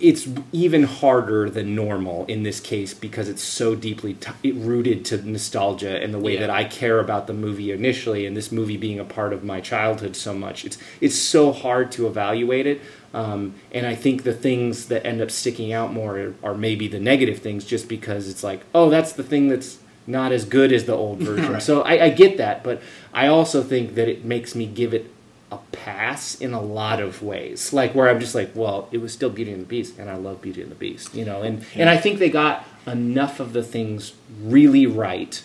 It's 0.00 0.28
even 0.52 0.82
harder 0.84 1.48
than 1.50 1.74
normal 1.74 2.24
in 2.26 2.42
this 2.42 2.60
case 2.60 2.92
because 2.94 3.28
it's 3.28 3.42
so 3.42 3.74
deeply 3.74 4.14
t- 4.14 4.52
rooted 4.52 5.04
to 5.06 5.16
nostalgia 5.28 6.02
and 6.02 6.12
the 6.12 6.18
way 6.18 6.34
Yeah. 6.34 6.40
that 6.40 6.50
I 6.50 6.64
care 6.64 6.98
about 7.00 7.26
the 7.26 7.32
movie 7.32 7.70
initially, 7.72 8.26
and 8.26 8.36
this 8.36 8.50
movie 8.52 8.76
being 8.76 8.98
a 8.98 9.04
part 9.04 9.32
of 9.32 9.44
my 9.44 9.60
childhood 9.60 10.16
so 10.16 10.34
much. 10.34 10.64
It's 10.64 10.78
it's 11.00 11.14
so 11.16 11.52
hard 11.52 11.90
to 11.92 12.06
evaluate 12.06 12.66
it, 12.66 12.80
um, 13.14 13.54
and 13.72 13.86
I 13.86 13.94
think 13.94 14.22
the 14.24 14.34
things 14.34 14.86
that 14.86 15.06
end 15.06 15.20
up 15.20 15.30
sticking 15.30 15.72
out 15.72 15.92
more 15.92 16.18
are, 16.18 16.34
are 16.42 16.54
maybe 16.54 16.88
the 16.88 17.00
negative 17.00 17.38
things, 17.38 17.64
just 17.64 17.88
because 17.88 18.28
it's 18.28 18.42
like, 18.44 18.60
oh, 18.74 18.90
that's 18.90 19.12
the 19.12 19.22
thing 19.22 19.48
that's 19.48 19.78
not 20.06 20.30
as 20.32 20.44
good 20.44 20.72
as 20.72 20.84
the 20.84 20.94
old 20.94 21.18
version. 21.30 21.54
Right. 21.54 21.62
So 21.62 21.82
I, 21.82 22.04
I 22.04 22.08
get 22.10 22.36
that, 22.38 22.62
but 22.62 22.80
I 23.12 23.26
also 23.26 23.62
think 23.62 23.94
that 23.96 24.08
it 24.08 24.24
makes 24.24 24.54
me 24.54 24.66
give 24.66 24.94
it 24.94 25.10
a 25.52 25.58
pass 25.72 26.40
in 26.40 26.52
a 26.52 26.60
lot 26.60 27.00
of 27.00 27.22
ways. 27.22 27.72
Like 27.72 27.94
where 27.94 28.08
I'm 28.08 28.20
just 28.20 28.34
like, 28.34 28.50
well, 28.54 28.88
it 28.90 28.98
was 28.98 29.12
still 29.12 29.30
Beauty 29.30 29.52
and 29.52 29.62
the 29.62 29.66
Beast, 29.66 29.98
and 29.98 30.10
I 30.10 30.16
love 30.16 30.42
Beauty 30.42 30.62
and 30.62 30.70
the 30.70 30.76
Beast, 30.76 31.14
you 31.14 31.24
know. 31.24 31.42
And 31.42 31.64
and 31.74 31.88
I 31.88 31.96
think 31.96 32.18
they 32.18 32.30
got 32.30 32.64
enough 32.86 33.40
of 33.40 33.52
the 33.52 33.62
things 33.62 34.14
really 34.42 34.86
right 34.86 35.42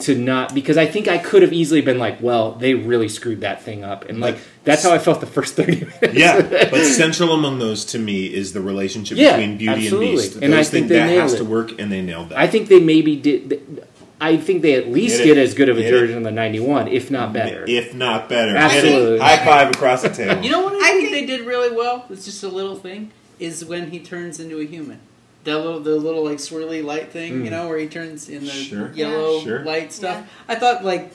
to 0.00 0.16
not 0.16 0.54
because 0.54 0.76
I 0.76 0.86
think 0.86 1.08
I 1.08 1.18
could 1.18 1.42
have 1.42 1.52
easily 1.52 1.80
been 1.80 1.98
like, 1.98 2.20
well, 2.20 2.52
they 2.52 2.74
really 2.74 3.08
screwed 3.08 3.42
that 3.42 3.62
thing 3.62 3.84
up, 3.84 4.08
and 4.08 4.18
like 4.20 4.38
that's 4.64 4.82
how 4.82 4.92
I 4.92 4.98
felt 4.98 5.20
the 5.20 5.26
first 5.26 5.54
thirty 5.54 5.80
minutes. 5.80 6.14
Yeah, 6.14 6.40
but 6.70 6.84
central 6.84 7.32
among 7.32 7.58
those 7.58 7.84
to 7.86 7.98
me 7.98 8.32
is 8.32 8.52
the 8.52 8.60
relationship 8.60 9.18
Yeah, 9.18 9.36
between 9.36 9.58
Beauty 9.58 9.84
absolutely. 9.84 10.08
and 10.08 10.16
Beast. 10.16 10.36
And 10.42 10.54
I 10.54 10.64
think 10.64 10.88
they 10.88 10.98
that 10.98 11.10
has 11.10 11.34
to 11.36 11.44
work, 11.44 11.78
and 11.78 11.92
they 11.92 12.02
nailed 12.02 12.30
that. 12.30 12.38
I 12.38 12.46
think 12.46 12.68
they 12.68 12.80
maybe 12.80 13.16
did. 13.16 13.86
I 14.20 14.36
think 14.36 14.62
they 14.62 14.74
at 14.74 14.88
least 14.88 15.18
Hit 15.18 15.30
it. 15.30 15.34
did 15.34 15.38
as 15.42 15.54
good 15.54 15.68
of 15.68 15.78
a 15.78 15.82
Hit 15.82 15.94
it. 15.94 15.98
version 15.98 16.18
of 16.18 16.24
the 16.24 16.30
'91, 16.30 16.88
if 16.88 17.10
not 17.10 17.32
better. 17.32 17.64
if 17.66 17.94
not 17.94 18.28
better. 18.28 18.54
Absolutely. 18.56 19.18
High 19.18 19.44
five 19.44 19.70
across 19.70 20.02
the 20.02 20.10
table. 20.10 20.42
You 20.42 20.50
know 20.50 20.62
what 20.62 20.74
I, 20.74 20.76
I 20.76 20.90
think, 20.92 21.10
think- 21.10 21.12
they 21.12 21.36
did 21.36 21.46
really 21.46 21.74
well? 21.74 22.04
It's 22.10 22.24
just 22.24 22.42
a 22.42 22.48
little 22.48 22.76
thing. 22.76 23.12
Is 23.38 23.64
when 23.64 23.90
he 23.90 23.98
turns 24.00 24.38
into 24.38 24.60
a 24.60 24.64
human. 24.64 25.00
That 25.44 25.56
little, 25.56 25.80
the 25.80 25.96
little 25.96 26.22
like 26.22 26.36
swirly 26.36 26.84
light 26.84 27.10
thing, 27.10 27.44
you 27.44 27.48
Mm. 27.48 27.50
know, 27.52 27.68
where 27.68 27.78
he 27.78 27.86
turns 27.86 28.28
in 28.28 28.44
the 28.44 28.50
Sure. 28.50 28.92
yellow 28.94 29.38
Yeah. 29.38 29.42
Sure. 29.44 29.64
light 29.64 29.92
stuff. 29.94 30.16
Yeah. 30.18 30.54
I 30.54 30.58
thought 30.58 30.84
like 30.84 31.12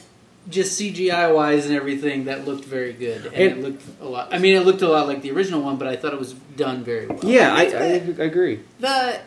just 0.49 0.79
CGI 0.79 1.31
wise 1.31 1.67
and 1.67 1.75
everything 1.75 2.25
that 2.25 2.45
looked 2.47 2.65
very 2.65 2.93
good, 2.93 3.27
and, 3.27 3.35
it 3.35 3.51
And- 3.51 3.63
looked 3.63 3.83
a 4.01 4.05
lot. 4.05 4.29
I 4.31 4.39
mean, 4.39 4.55
it 4.55 4.65
looked 4.65 4.81
a 4.81 4.87
lot 4.87 5.07
like 5.07 5.21
the 5.21 5.29
original 5.29 5.61
one, 5.61 5.75
but 5.77 5.87
I 5.87 5.95
thought 5.95 6.13
it 6.13 6.19
was 6.19 6.33
done 6.57 6.83
very 6.83 7.05
well. 7.05 7.19
yeah, 7.23 7.53
I, 7.53 7.61
I. 7.65 7.83
I 8.19 8.23
agree. 8.25 8.61
The 8.79 9.19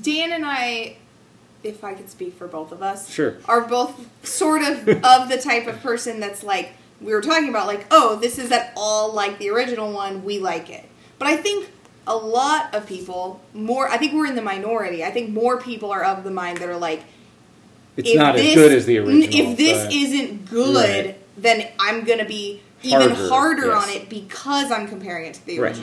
Dan 0.00 0.30
and 0.32 0.44
I, 0.46 0.96
if 1.68 1.84
I 1.84 1.94
could 1.94 2.10
speak 2.10 2.34
for 2.36 2.48
both 2.48 2.72
of 2.72 2.82
us, 2.82 3.08
Sure. 3.10 3.36
are 3.46 3.60
both 3.60 3.94
sort 4.26 4.62
of 4.62 4.88
of 5.04 5.28
the 5.28 5.38
type 5.42 5.66
of 5.66 5.80
person 5.80 6.18
that's 6.20 6.42
like 6.42 6.72
we 7.00 7.12
were 7.12 7.20
talking 7.20 7.48
about, 7.48 7.68
like, 7.68 7.86
oh, 7.92 8.16
this 8.16 8.38
is 8.38 8.50
at 8.50 8.72
all 8.76 9.12
like 9.12 9.38
the 9.38 9.50
original 9.50 9.92
one. 9.92 10.24
We 10.24 10.38
like 10.40 10.68
it, 10.70 10.84
but 11.18 11.28
I 11.28 11.36
think 11.36 11.68
a 12.06 12.16
lot 12.16 12.74
of 12.74 12.86
people 12.86 13.40
more. 13.54 13.88
I 13.88 13.98
think 13.98 14.14
we're 14.14 14.26
in 14.26 14.34
the 14.34 14.42
minority. 14.42 15.04
I 15.04 15.10
think 15.10 15.30
more 15.30 15.60
people 15.60 15.90
are 15.92 16.02
of 16.02 16.24
the 16.24 16.30
mind 16.30 16.58
that 16.58 16.68
are 16.68 16.76
like, 16.76 17.04
It's 17.96 18.14
not 18.14 18.34
this- 18.34 18.48
as 18.48 18.54
good 18.54 18.72
as 18.72 18.86
the 18.86 18.98
original. 18.98 19.50
If 19.52 19.56
this 19.56 19.82
so- 19.82 19.88
isn't 19.90 20.46
good, 20.50 20.74
Right. 21.06 21.16
then 21.36 21.66
I'm 21.78 22.04
gonna 22.04 22.24
be 22.24 22.62
even 22.82 23.10
Harder, 23.10 23.28
harder 23.28 23.66
yes. 23.66 23.84
on 23.84 23.90
it 23.94 24.08
because 24.08 24.70
I'm 24.72 24.86
comparing 24.88 25.26
it 25.26 25.34
to 25.34 25.46
the 25.46 25.58
Right. 25.60 25.74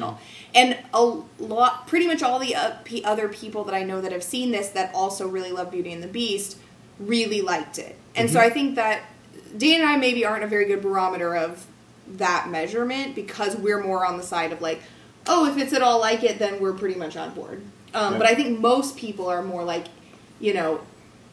And 0.55 0.77
a 0.93 1.03
lot, 1.37 1.85
pretty 1.87 2.07
much 2.07 2.23
all 2.23 2.39
the 2.39 2.55
uh, 2.55 2.71
other 3.03 3.27
people 3.27 3.65
that 3.65 3.75
I 3.75 3.83
know 3.83 3.99
that 4.01 4.11
have 4.13 4.23
seen 4.23 4.51
this 4.51 4.69
that 4.69 4.91
also 4.95 5.27
really 5.27 5.51
love 5.51 5.69
Beauty 5.69 5.91
and 5.93 6.01
the 6.01 6.07
Beast 6.07 6.57
really 6.97 7.41
liked 7.41 7.77
it. 7.77 7.95
And 8.15 8.29
Mm-hmm. 8.29 8.33
so 8.33 8.39
I 8.41 8.49
think 8.49 8.75
that 8.75 9.01
Dan 9.57 9.81
and 9.81 9.89
I 9.89 9.97
maybe 9.97 10.25
aren't 10.25 10.45
a 10.45 10.47
very 10.47 10.65
good 10.65 10.81
barometer 10.81 11.35
of 11.35 11.65
that 12.07 12.47
measurement 12.49 13.15
because 13.15 13.55
we're 13.57 13.83
more 13.83 14.05
on 14.05 14.15
the 14.17 14.23
side 14.23 14.53
of 14.53 14.61
like, 14.61 14.81
oh, 15.27 15.45
if 15.45 15.57
it's 15.57 15.73
at 15.73 15.81
all 15.81 15.99
like 15.99 16.23
it, 16.23 16.39
then 16.39 16.59
we're 16.61 16.73
pretty 16.73 16.97
much 16.97 17.17
on 17.17 17.33
board. 17.33 17.61
Um, 17.93 18.13
Yeah. 18.13 18.17
But 18.19 18.27
I 18.27 18.35
think 18.35 18.59
most 18.59 18.95
people 18.95 19.27
are 19.27 19.41
more 19.43 19.63
like, 19.65 19.87
you 20.39 20.53
know, 20.53 20.81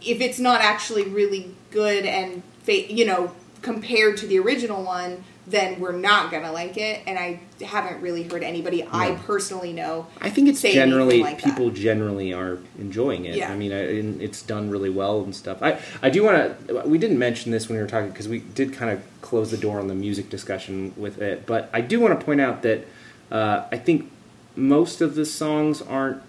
if 0.01 0.20
it's 0.20 0.41
not 0.41 0.61
actually 0.62 1.05
really 1.05 1.55
good 1.70 2.05
and 2.05 2.43
fa- 2.64 2.93
you 2.93 3.05
know 3.07 3.31
compared 3.61 4.16
to 4.16 4.27
the 4.27 4.39
original 4.41 4.83
one, 4.83 5.23
then 5.53 5.78
we're 5.78 5.92
not 5.92 6.32
gonna 6.32 6.50
like 6.50 6.76
it. 6.76 7.03
And 7.07 7.18
I 7.18 7.40
haven't 7.64 8.03
really 8.03 8.24
heard 8.24 8.42
anybody 8.42 8.84
I 8.90 9.12
personally 9.24 9.72
know. 9.72 10.09
I 10.20 10.30
think 10.30 10.48
it's 10.48 10.62
generally 10.62 11.22
like 11.22 11.40
that. 11.40 11.44
people 11.44 11.70
generally 11.70 12.32
are 12.32 12.59
enjoying 12.78 13.26
it. 13.26 13.36
Yeah. 13.36 13.53
I 13.53 13.57
mean, 13.57 13.72
I, 13.72 13.82
it's 14.24 14.42
done 14.42 14.70
really 14.70 14.90
well 14.90 15.22
and 15.22 15.34
stuff. 15.34 15.62
I 15.62 15.78
I 16.03 16.11
do 16.11 16.24
want 16.24 16.66
to. 16.66 16.82
We 16.84 16.98
didn't 16.98 17.18
mention 17.18 17.53
this 17.53 17.68
when 17.68 17.76
we 17.76 17.82
were 17.82 17.88
talking 17.88 18.11
because 18.11 18.28
we 18.28 18.40
did 18.40 18.72
kind 18.72 18.90
of 18.90 19.03
close 19.20 19.50
the 19.53 19.57
door 19.57 19.78
on 19.78 19.86
the 19.86 19.94
music 19.94 20.28
discussion 20.30 20.92
with 20.96 21.20
it. 21.22 21.46
But 21.46 21.70
I 21.72 21.82
do 21.82 22.00
want 22.00 22.18
to 22.18 22.26
point 22.26 22.40
out 22.40 22.62
that 22.62 22.86
uh, 23.30 23.66
I 23.70 23.78
think 23.78 24.11
most 24.57 25.00
of 25.00 25.14
the 25.14 25.24
songs 25.24 25.80
aren't 25.80 26.22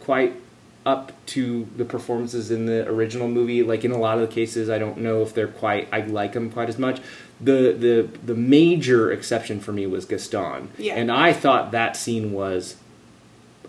quite 0.00 0.34
up 0.86 1.12
to 1.24 1.66
the 1.76 1.84
performances 1.84 2.50
in 2.50 2.66
the 2.66 2.86
original 2.88 3.28
movie. 3.28 3.62
Like 3.62 3.84
in 3.84 3.90
a 3.90 3.98
lot 3.98 4.18
of 4.18 4.28
the 4.28 4.34
cases, 4.34 4.68
I 4.68 4.78
don't 4.78 4.98
know 4.98 5.22
if 5.22 5.34
they're 5.34 5.48
quite. 5.48 5.88
I 5.92 6.00
like 6.00 6.32
them 6.32 6.50
quite 6.50 6.68
as 6.68 6.78
much. 6.78 7.00
The 7.44 7.72
the 7.78 8.08
the 8.24 8.34
major 8.34 9.10
exception 9.12 9.60
for 9.60 9.72
me 9.72 9.86
was 9.86 10.04
Gaston, 10.06 10.68
Yeah. 10.78 10.94
and 10.94 11.10
I 11.12 11.32
thought 11.32 11.72
that 11.72 11.96
scene 11.96 12.32
was 12.32 12.76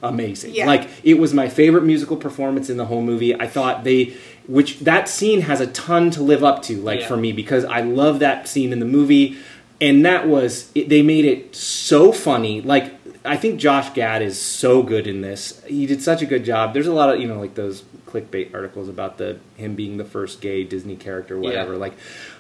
amazing. 0.04 0.54
Yeah. 0.54 0.68
Like 0.68 0.90
it 1.04 1.16
was 1.16 1.34
my 1.34 1.50
favorite 1.50 1.84
musical 1.84 2.18
performance 2.18 2.70
in 2.70 2.78
the 2.78 2.86
whole 2.86 3.02
movie. 3.02 3.34
I 3.34 3.48
thought 3.48 3.84
they 3.84 4.14
which 4.48 4.80
that 4.82 5.10
scene 5.10 5.42
has 5.42 5.60
a 5.62 5.68
ton 5.68 6.12
to 6.12 6.22
live 6.22 6.44
up 6.44 6.62
to 6.64 6.78
like 6.82 7.02
Yeah. 7.02 7.08
for 7.08 7.18
me 7.18 7.32
because 7.32 7.66
I 7.66 7.82
love 7.82 8.20
that 8.20 8.48
scene 8.48 8.72
in 8.72 8.80
the 8.80 8.86
movie 8.86 9.38
and 9.82 10.06
that 10.06 10.28
was 10.28 10.70
it, 10.76 10.90
they 10.90 11.02
made 11.02 11.26
it 11.26 11.56
so 11.56 12.12
funny. 12.12 12.62
Like 12.62 12.94
I 13.24 13.38
think 13.38 13.60
Josh 13.60 13.90
Gad 13.94 14.22
is 14.22 14.40
so 14.40 14.84
good 14.84 15.08
in 15.08 15.22
this. 15.22 15.64
He 15.66 15.88
did 15.88 16.02
such 16.04 16.22
a 16.22 16.28
good 16.28 16.46
job. 16.46 16.74
There's 16.76 16.86
a 16.88 16.94
lot 16.94 17.14
of, 17.14 17.20
you 17.20 17.28
know, 17.28 17.40
like 17.40 17.56
those 17.56 17.84
clickbait 18.08 18.54
articles 18.54 18.88
about 18.88 19.18
the 19.18 19.40
him 19.58 19.74
being 19.76 19.98
the 19.98 20.06
first 20.06 20.40
gay 20.42 20.64
Disney 20.64 20.96
character 20.96 21.40
whatever. 21.40 21.74
Yeah. 21.74 21.80
Like 21.80 21.94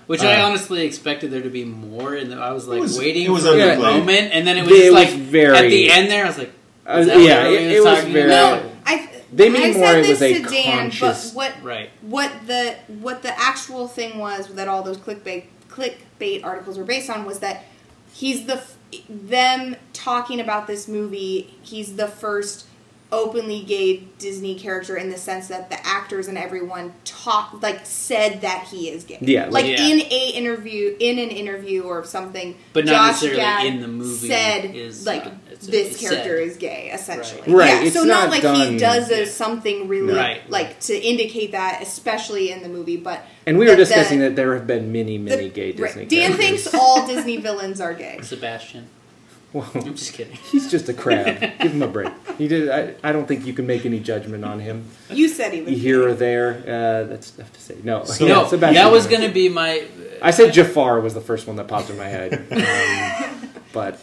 Which 0.07 0.21
I 0.21 0.39
Uh, 0.41 0.45
honestly 0.47 0.85
expected 0.85 1.31
there 1.31 1.41
to 1.41 1.49
be 1.49 1.63
more, 1.65 2.13
and 2.13 2.33
I 2.33 2.51
was 2.51 2.67
like 2.67 2.77
It 2.77 2.81
was- 2.81 2.99
waiting 2.99 3.25
it 3.25 3.29
was 3.31 3.43
for 3.43 3.53
the 3.53 3.57
underplayed. 3.59 3.79
moment, 3.99 4.29
and 4.33 4.45
then 4.47 4.57
it 4.57 4.61
was 4.63 4.71
It 4.71 4.75
just 4.75 4.91
was 4.91 5.05
like 5.05 5.13
very- 5.13 5.57
at 5.57 5.69
the 5.69 5.89
end 5.91 6.11
there. 6.11 6.23
I 6.23 6.27
was 6.27 6.37
like, 6.37 6.51
uh, 6.87 6.97
is 6.99 7.07
that 7.07 7.15
what 7.15 7.25
yeah, 7.25 7.33
everybody 7.39 7.65
it, 7.65 7.71
it 7.71 7.83
was 7.83 8.03
very? 8.05 8.29
No, 8.29 8.61
I. 8.85 9.09
They 9.33 9.49
made 9.49 9.75
I 9.75 9.77
more 9.77 9.85
said 9.87 9.95
it 9.95 10.07
was 10.09 10.19
this 10.19 10.21
a 10.21 10.43
to 10.43 10.49
Dan, 10.49 10.77
conscious- 10.91 11.31
but 11.31 11.35
what 11.35 11.53
right. 11.63 11.89
what 12.01 12.31
the 12.47 12.75
what 13.01 13.21
the 13.23 13.37
actual 13.37 13.87
thing 13.87 14.19
was 14.19 14.47
that 14.49 14.67
all 14.67 14.83
those 14.83 14.97
clickbait 14.97 15.45
clickbait 15.69 16.43
articles 16.45 16.77
were 16.77 16.83
based 16.85 17.09
on 17.09 17.25
was 17.25 17.39
that 17.39 17.63
he's 18.13 18.45
the 18.45 18.53
f- 18.55 18.73
them 19.09 19.75
talking 19.91 20.39
about 20.39 20.67
this 20.67 20.87
movie. 20.87 21.53
He's 21.63 21.95
the 21.95 22.07
first 22.07 22.65
openly 23.11 23.61
gay 23.61 23.97
Disney 24.17 24.55
character 24.55 24.97
in 24.97 25.09
the 25.09 25.17
sense 25.17 25.47
that 25.47 25.69
the 25.69 25.77
actors 25.87 26.27
and 26.27 26.37
everyone 26.37 26.91
talk 27.05 27.61
like 27.61 27.85
said 27.85 28.41
that 28.41 28.65
he 28.69 28.89
is 28.89 29.03
gay. 29.03 29.19
Yeah, 29.21 29.47
like 29.49 29.65
Yeah. 29.65 29.87
in 29.87 30.01
a 30.01 30.29
interview, 30.33 30.95
in 30.99 31.19
an 31.19 31.29
interview 31.29 31.83
or 31.83 32.03
something. 32.03 32.55
But 32.73 32.85
not 32.85 32.91
Josh 32.91 33.07
necessarily 33.23 33.37
Gad 33.41 33.65
in 33.67 33.81
the 33.81 33.87
movie 33.87 34.27
Said 34.27 34.65
is, 34.75 35.05
like 35.05 35.25
uh, 35.25 35.29
this 35.61 35.99
character 35.99 36.37
said. 36.39 36.47
is 36.47 36.57
gay, 36.57 36.89
essentially. 36.93 37.41
Right. 37.47 37.55
Right, 37.55 37.67
Yeah, 37.81 37.83
it's 37.83 37.95
so 37.95 38.03
not, 38.03 38.23
not 38.25 38.29
like 38.31 38.41
done- 38.41 38.73
he 38.73 38.77
does 38.77 39.09
Yeah. 39.09 39.25
something 39.25 39.87
really 39.87 40.13
Right. 40.15 40.49
like 40.49 40.79
to 40.81 40.99
indicate 40.99 41.51
that, 41.53 41.81
especially 41.83 42.51
in 42.51 42.63
the 42.63 42.69
movie. 42.69 42.97
But 42.97 43.23
and 43.45 43.57
we 43.59 43.67
were 43.67 43.75
discussing 43.75 44.19
the- 44.19 44.29
that 44.29 44.35
there 44.35 44.53
have 44.55 44.65
been 44.67 44.91
many, 44.91 45.17
the- 45.17 45.23
many 45.23 45.49
gay 45.49 45.71
right. 45.73 45.93
Disney 45.93 46.05
Dan 46.05 46.33
thinks 46.33 46.73
all 46.73 47.05
Disney 47.07 47.37
villains 47.37 47.79
are 47.79 47.93
gay. 47.93 48.19
Sebastian. 48.23 48.87
Well, 49.55 49.71
I'm 49.73 49.95
just 49.95 50.11
kidding. 50.11 50.33
He's 50.51 50.69
just 50.69 50.89
a 50.89 50.93
crab. 50.93 51.39
Give 51.61 51.71
him 51.71 51.81
a 51.81 51.87
break. 51.87 52.11
He 52.37 52.49
did. 52.49 52.69
I, 52.69 52.93
I 53.07 53.13
don't 53.13 53.25
think 53.25 53.45
you 53.45 53.53
can 53.53 53.65
make 53.65 53.85
any 53.85 54.01
judgment 54.01 54.43
on 54.43 54.59
him. 54.59 54.89
You 55.09 55.29
said 55.29 55.53
he 55.53 55.61
was 55.61 55.79
Here 55.79 56.05
or 56.05 56.13
there, 56.13 56.57
uh, 56.67 57.07
that's 57.07 57.31
tough 57.31 57.53
to 57.53 57.61
say. 57.61 57.77
No, 57.81 58.03
So- 58.03 58.27
no, 58.27 58.45
Sebastian 58.47 58.83
that 58.83 58.91
was 58.91 59.07
going 59.07 59.21
to 59.21 59.29
be 59.33 59.47
my. 59.47 59.87
I 60.21 60.31
said 60.31 60.53
Jafar 60.53 60.99
was 60.99 61.13
the 61.13 61.21
first 61.21 61.47
one 61.47 61.55
that 61.55 61.69
popped 61.69 61.89
in 61.89 61.97
my 61.97 62.03
head, 62.07 62.33
um, 62.51 63.49
but 63.71 63.97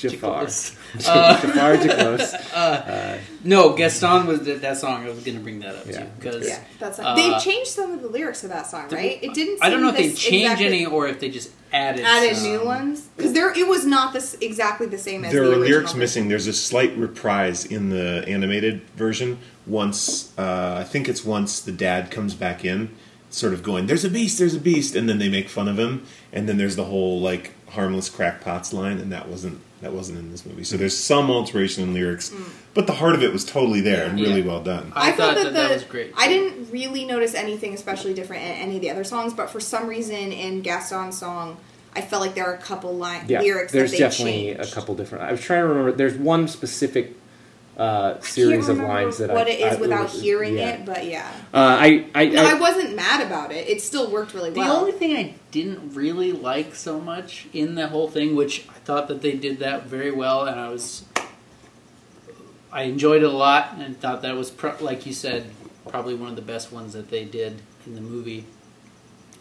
Jafar, 0.00 0.46
Jacobus. 0.46 0.76
Uh, 1.08 1.40
Jafar 1.40 1.76
Jacobus. 1.76 2.34
Uh, 2.54 3.18
no, 3.44 3.74
Gaston 3.76 4.26
was 4.26 4.40
that, 4.44 4.60
that 4.62 4.76
song. 4.76 5.04
I 5.04 5.08
was 5.10 5.22
going 5.24 5.36
to 5.38 5.42
bring 5.42 5.60
that 5.60 5.76
up 5.76 5.86
Yeah. 5.86 6.00
too 6.00 6.06
because 6.18 6.48
Yeah, 6.48 6.58
that's 6.78 6.98
Uh, 6.98 7.14
they 7.14 7.38
changed 7.38 7.70
some 7.70 7.92
of 7.92 8.02
the 8.02 8.08
lyrics 8.08 8.42
of 8.44 8.50
that 8.50 8.66
song, 8.66 8.88
right? 8.90 9.18
It 9.22 9.32
didn't. 9.34 9.58
I 9.62 9.70
don't 9.70 9.80
know 9.82 9.90
if 9.90 9.96
they 9.96 10.08
this 10.08 10.18
changed 10.18 10.42
exactly- 10.60 10.66
any 10.66 10.86
or 10.86 11.06
if 11.06 11.20
they 11.20 11.30
just 11.30 11.50
added 11.72 12.04
added 12.04 12.36
some. 12.36 12.48
new 12.50 12.64
ones 12.64 13.02
because 13.16 13.32
there 13.32 13.56
it 13.56 13.66
was 13.68 13.86
not 13.86 14.12
this 14.12 14.36
exactly 14.40 14.86
the 14.88 14.98
same 14.98 15.24
as 15.24 15.32
there 15.32 15.46
the 15.46 15.52
are 15.52 15.56
lyrics 15.56 15.90
version. 15.92 15.98
missing. 16.00 16.28
There's 16.28 16.48
a 16.48 16.52
slight 16.52 16.96
reprise 16.96 17.64
in 17.64 17.90
the 17.90 18.24
animated 18.26 18.82
version. 18.96 19.38
Once, 19.66 20.32
uh, 20.36 20.76
I 20.80 20.84
think 20.84 21.08
it's 21.08 21.24
once 21.24 21.60
the 21.60 21.70
dad 21.72 22.10
comes 22.10 22.34
back 22.34 22.64
in, 22.64 22.90
sort 23.30 23.54
of 23.54 23.62
going, 23.62 23.86
"There's 23.86 24.04
a 24.04 24.10
beast, 24.10 24.38
there's 24.38 24.54
a 24.54 24.60
beast," 24.60 24.94
and 24.94 25.08
then 25.08 25.18
they 25.18 25.28
make 25.28 25.48
fun 25.48 25.68
of 25.68 25.78
him, 25.78 26.04
and 26.32 26.48
then 26.48 26.58
there's 26.58 26.76
the 26.76 26.84
whole 26.84 27.20
like 27.20 27.52
harmless 27.70 28.08
crackpots 28.08 28.72
line, 28.72 28.98
and 28.98 29.10
that 29.12 29.28
wasn't 29.28 29.60
that 29.80 29.92
wasn't 29.94 30.18
in 30.18 30.30
this 30.30 30.44
movie. 30.44 30.62
So 30.64 30.76
there's 30.76 30.96
some 30.96 31.30
alteration 31.30 31.82
in 31.84 31.94
lyrics, 31.94 32.28
mm. 32.28 32.44
but 32.74 32.86
the 32.86 32.92
heart 32.94 33.14
of 33.14 33.22
it 33.22 33.32
was 33.32 33.46
totally 33.46 33.80
there 33.80 34.06
and 34.06 34.20
really 34.20 34.40
Yeah. 34.42 34.46
well 34.46 34.62
done. 34.62 34.92
I, 34.94 35.12
thought 35.12 35.36
that, 35.36 35.44
the, 35.44 35.50
that 35.52 35.70
was 35.70 35.84
great. 35.84 36.12
I 36.18 36.28
didn't 36.28 36.70
really 36.70 37.06
notice 37.06 37.34
anything 37.34 37.72
especially 37.72 38.12
different 38.12 38.42
in 38.42 38.50
any 38.50 38.74
of 38.76 38.82
the 38.82 38.90
other 38.90 39.04
songs, 39.04 39.32
but 39.32 39.48
for 39.48 39.58
some 39.58 39.86
reason 39.86 40.32
in 40.32 40.60
Gaston's 40.60 41.16
song, 41.16 41.56
I 41.96 42.02
felt 42.02 42.20
like 42.20 42.34
there 42.34 42.44
are 42.44 42.54
a 42.54 42.58
couple 42.58 42.94
line 42.94 43.24
Yeah, 43.26 43.40
lyrics 43.40 43.72
there's 43.72 43.90
that 43.92 43.96
they 43.96 44.02
definitely 44.02 44.54
changed. 44.54 44.70
a 44.70 44.74
couple 44.74 44.94
different. 44.94 45.24
I 45.24 45.32
was 45.32 45.40
trying 45.40 45.62
to 45.62 45.68
remember. 45.68 45.92
There's 45.92 46.14
one 46.14 46.46
specific 46.46 47.16
uh, 47.80 48.20
series 48.20 48.68
of 48.68 48.76
lines 48.76 49.16
that 49.18 49.30
what 49.30 49.46
I, 49.46 49.50
it 49.50 49.60
is 49.60 49.78
I- 49.78 49.80
without 49.80 50.10
hearing 50.10 50.58
yeah. 50.58 50.68
it, 50.68 50.84
but 50.84 51.06
yeah. 51.06 51.32
Uh, 51.54 51.78
I, 51.80 52.06
I, 52.14 52.26
No, 52.26 52.44
I, 52.44 52.50
I 52.50 52.54
wasn't 52.60 52.94
mad 52.94 53.26
about 53.26 53.52
it. 53.52 53.68
It 53.68 53.80
still 53.80 54.10
worked 54.10 54.34
really 54.34 54.50
well. 54.50 54.74
The 54.74 54.80
only 54.80 54.92
thing 54.92 55.16
I 55.16 55.34
didn't 55.50 55.94
really 55.94 56.30
like 56.30 56.74
so 56.74 57.00
much 57.00 57.46
in 57.54 57.76
the 57.76 57.88
whole 57.88 58.08
thing, 58.10 58.36
which 58.36 58.68
I 58.68 58.74
thought 58.80 59.08
that 59.08 59.22
they 59.22 59.32
did 59.32 59.60
that 59.60 59.86
very 59.86 60.10
well, 60.10 60.44
and 60.44 60.60
I 60.60 60.68
was, 60.68 61.06
I 62.70 62.82
enjoyed 62.82 63.22
it 63.22 63.26
a 63.26 63.30
lot, 63.30 63.74
and 63.78 63.98
thought 63.98 64.20
that 64.22 64.36
was 64.36 64.50
pro- 64.50 64.76
like 64.80 65.06
you 65.06 65.14
said, 65.14 65.50
probably 65.88 66.14
one 66.14 66.28
of 66.28 66.36
the 66.36 66.42
best 66.42 66.70
ones 66.70 66.92
that 66.92 67.08
they 67.08 67.24
did 67.24 67.62
in 67.86 67.94
the 67.94 68.02
movie. 68.02 68.44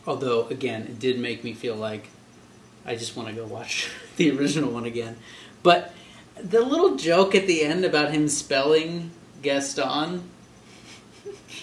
Although, 0.08 0.48
again, 0.48 0.84
it 0.84 0.98
did 0.98 1.20
make 1.20 1.44
me 1.44 1.52
feel 1.54 1.76
like 1.76 2.08
I 2.86 2.96
just 2.96 3.18
want 3.18 3.28
to 3.28 3.36
go 3.36 3.46
watch 3.46 3.92
the 4.16 4.32
original 4.32 4.72
one 4.72 4.86
again. 4.86 5.18
But 5.62 5.94
the 6.44 6.62
little 6.62 6.96
joke 6.96 7.36
at 7.36 7.48
the 7.48 7.64
end 7.64 7.86
about 7.86 8.12
him 8.12 8.28
spelling 8.28 9.12
Gaston 9.42 10.24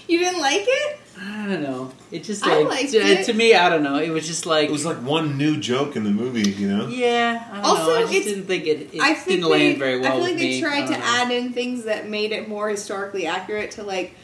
you 0.09 0.18
didn't 0.18 0.41
like 0.41 0.62
it? 0.66 0.99
I 1.20 1.47
don't 1.47 1.62
know. 1.62 1.91
It 2.12 2.22
just 2.22 2.45
I 2.47 2.59
like 2.59 2.68
liked 2.68 2.91
to, 2.93 2.99
it. 2.99 3.24
to 3.27 3.33
me. 3.33 3.55
I 3.55 3.68
don't 3.70 3.83
know. 3.83 3.99
It 3.99 4.11
was 4.11 4.27
just 4.27 4.45
like 4.47 4.68
It 4.68 4.72
was 4.72 4.85
like 4.85 4.99
one 4.99 5.37
new 5.39 5.59
joke 5.59 5.97
in 5.97 6.05
the 6.05 6.11
movie, 6.11 6.51
you 6.51 6.68
know. 6.68 6.87
yeah. 6.89 7.49
I 7.51 7.57
don't 7.57 7.64
Also, 7.64 7.87
know. 7.87 7.95
I 7.97 8.01
just 8.03 8.12
it's- 8.12 8.24
didn't 8.27 8.47
think 8.47 8.66
it. 8.66 8.95
It 8.95 9.01
I 9.01 9.14
think 9.14 9.41
didn't 9.41 9.51
they, 9.51 9.66
land 9.68 9.79
very 9.79 9.99
well 9.99 10.09
I 10.09 10.11
feel 10.12 10.20
with 10.20 10.31
like 10.31 10.39
they 10.39 10.49
me. 10.51 10.61
tried 10.61 10.83
to 10.87 10.93
don't 10.93 11.01
know. 11.01 11.07
add 11.07 11.31
in 11.33 11.53
things 11.53 11.85
that 11.85 12.09
made 12.09 12.33
it 12.33 12.49
more 12.49 12.68
historically 12.68 13.27
accurate 13.27 13.70
to 13.72 13.83
like 13.83 14.14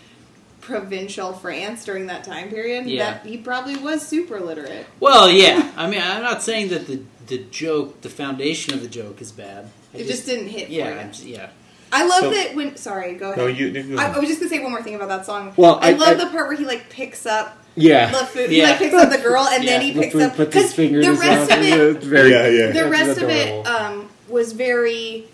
provincial 0.60 1.32
France 1.32 1.84
during 1.84 2.06
that 2.06 2.24
time 2.24 2.50
period. 2.50 2.86
Yeah. 2.86 3.14
That 3.14 3.26
he 3.26 3.38
probably 3.38 3.76
was 3.76 4.06
super 4.06 4.38
literate. 4.38 4.86
Well, 5.00 5.30
yeah. 5.30 5.72
I 5.76 5.88
mean, 5.88 6.00
I'm 6.02 6.22
not 6.22 6.42
saying 6.42 6.68
that 6.68 6.86
the 6.86 7.00
the 7.26 7.38
joke, 7.38 8.02
the 8.02 8.10
foundation 8.10 8.74
of 8.74 8.82
the 8.82 8.88
joke, 8.88 9.20
is 9.22 9.32
bad. 9.32 9.70
I 9.94 9.98
It 9.98 10.06
just, 10.06 10.26
didn't 10.26 10.48
hit 10.48 10.70
Yeah, 10.70 10.92
for 10.92 10.98
I 11.00 11.24
you. 11.24 11.34
yeah. 11.34 11.48
I 11.92 12.06
love 12.06 12.20
So- 12.20 12.30
that 12.30 12.54
when. 12.54 12.76
Sorry, 12.76 13.14
go 13.14 13.26
ahead. 13.32 13.38
No, 13.38 13.46
you. 13.46 13.66
you 13.68 13.98
I, 13.98 14.06
I 14.12 14.18
was 14.18 14.28
just 14.28 14.40
gonna 14.40 14.48
say 14.50 14.60
one 14.60 14.70
more 14.70 14.82
thing 14.82 14.94
about 14.94 15.08
that 15.08 15.26
song. 15.26 15.52
Well, 15.56 15.78
I, 15.82 15.90
I- 15.90 15.92
love 15.92 16.08
I- 16.08 16.14
the 16.14 16.26
part 16.26 16.48
where 16.48 16.56
he 16.56 16.64
like 16.64 16.88
picks 16.88 17.26
up 17.26 17.58
yeah. 17.74 18.10
LeFou. 18.10 18.48
He 18.48 18.58
Yeah. 18.58 18.70
like 18.70 18.78
picks 18.78 18.94
up 18.94 19.10
the 19.10 19.18
girl 19.18 19.46
and 19.46 19.66
then 19.66 19.80
he 19.82 19.92
picks 19.92 20.14
LeFou 20.14 20.22
up 20.28 20.36
puts 20.36 20.54
his 20.54 20.62
because 20.64 20.74
finger 20.74 21.00
in 21.00 21.06
the 21.06 21.20
rest 21.20 21.50
of 21.50 21.58
it 21.62 22.02
very, 22.02 22.30
Yeah, 22.30 22.48
yeah. 22.48 22.70
the 22.72 22.88
rest 22.90 23.20
of 23.20 23.28
it 23.28 23.66
um, 23.66 24.08
was 24.28 24.52
very 24.52 25.26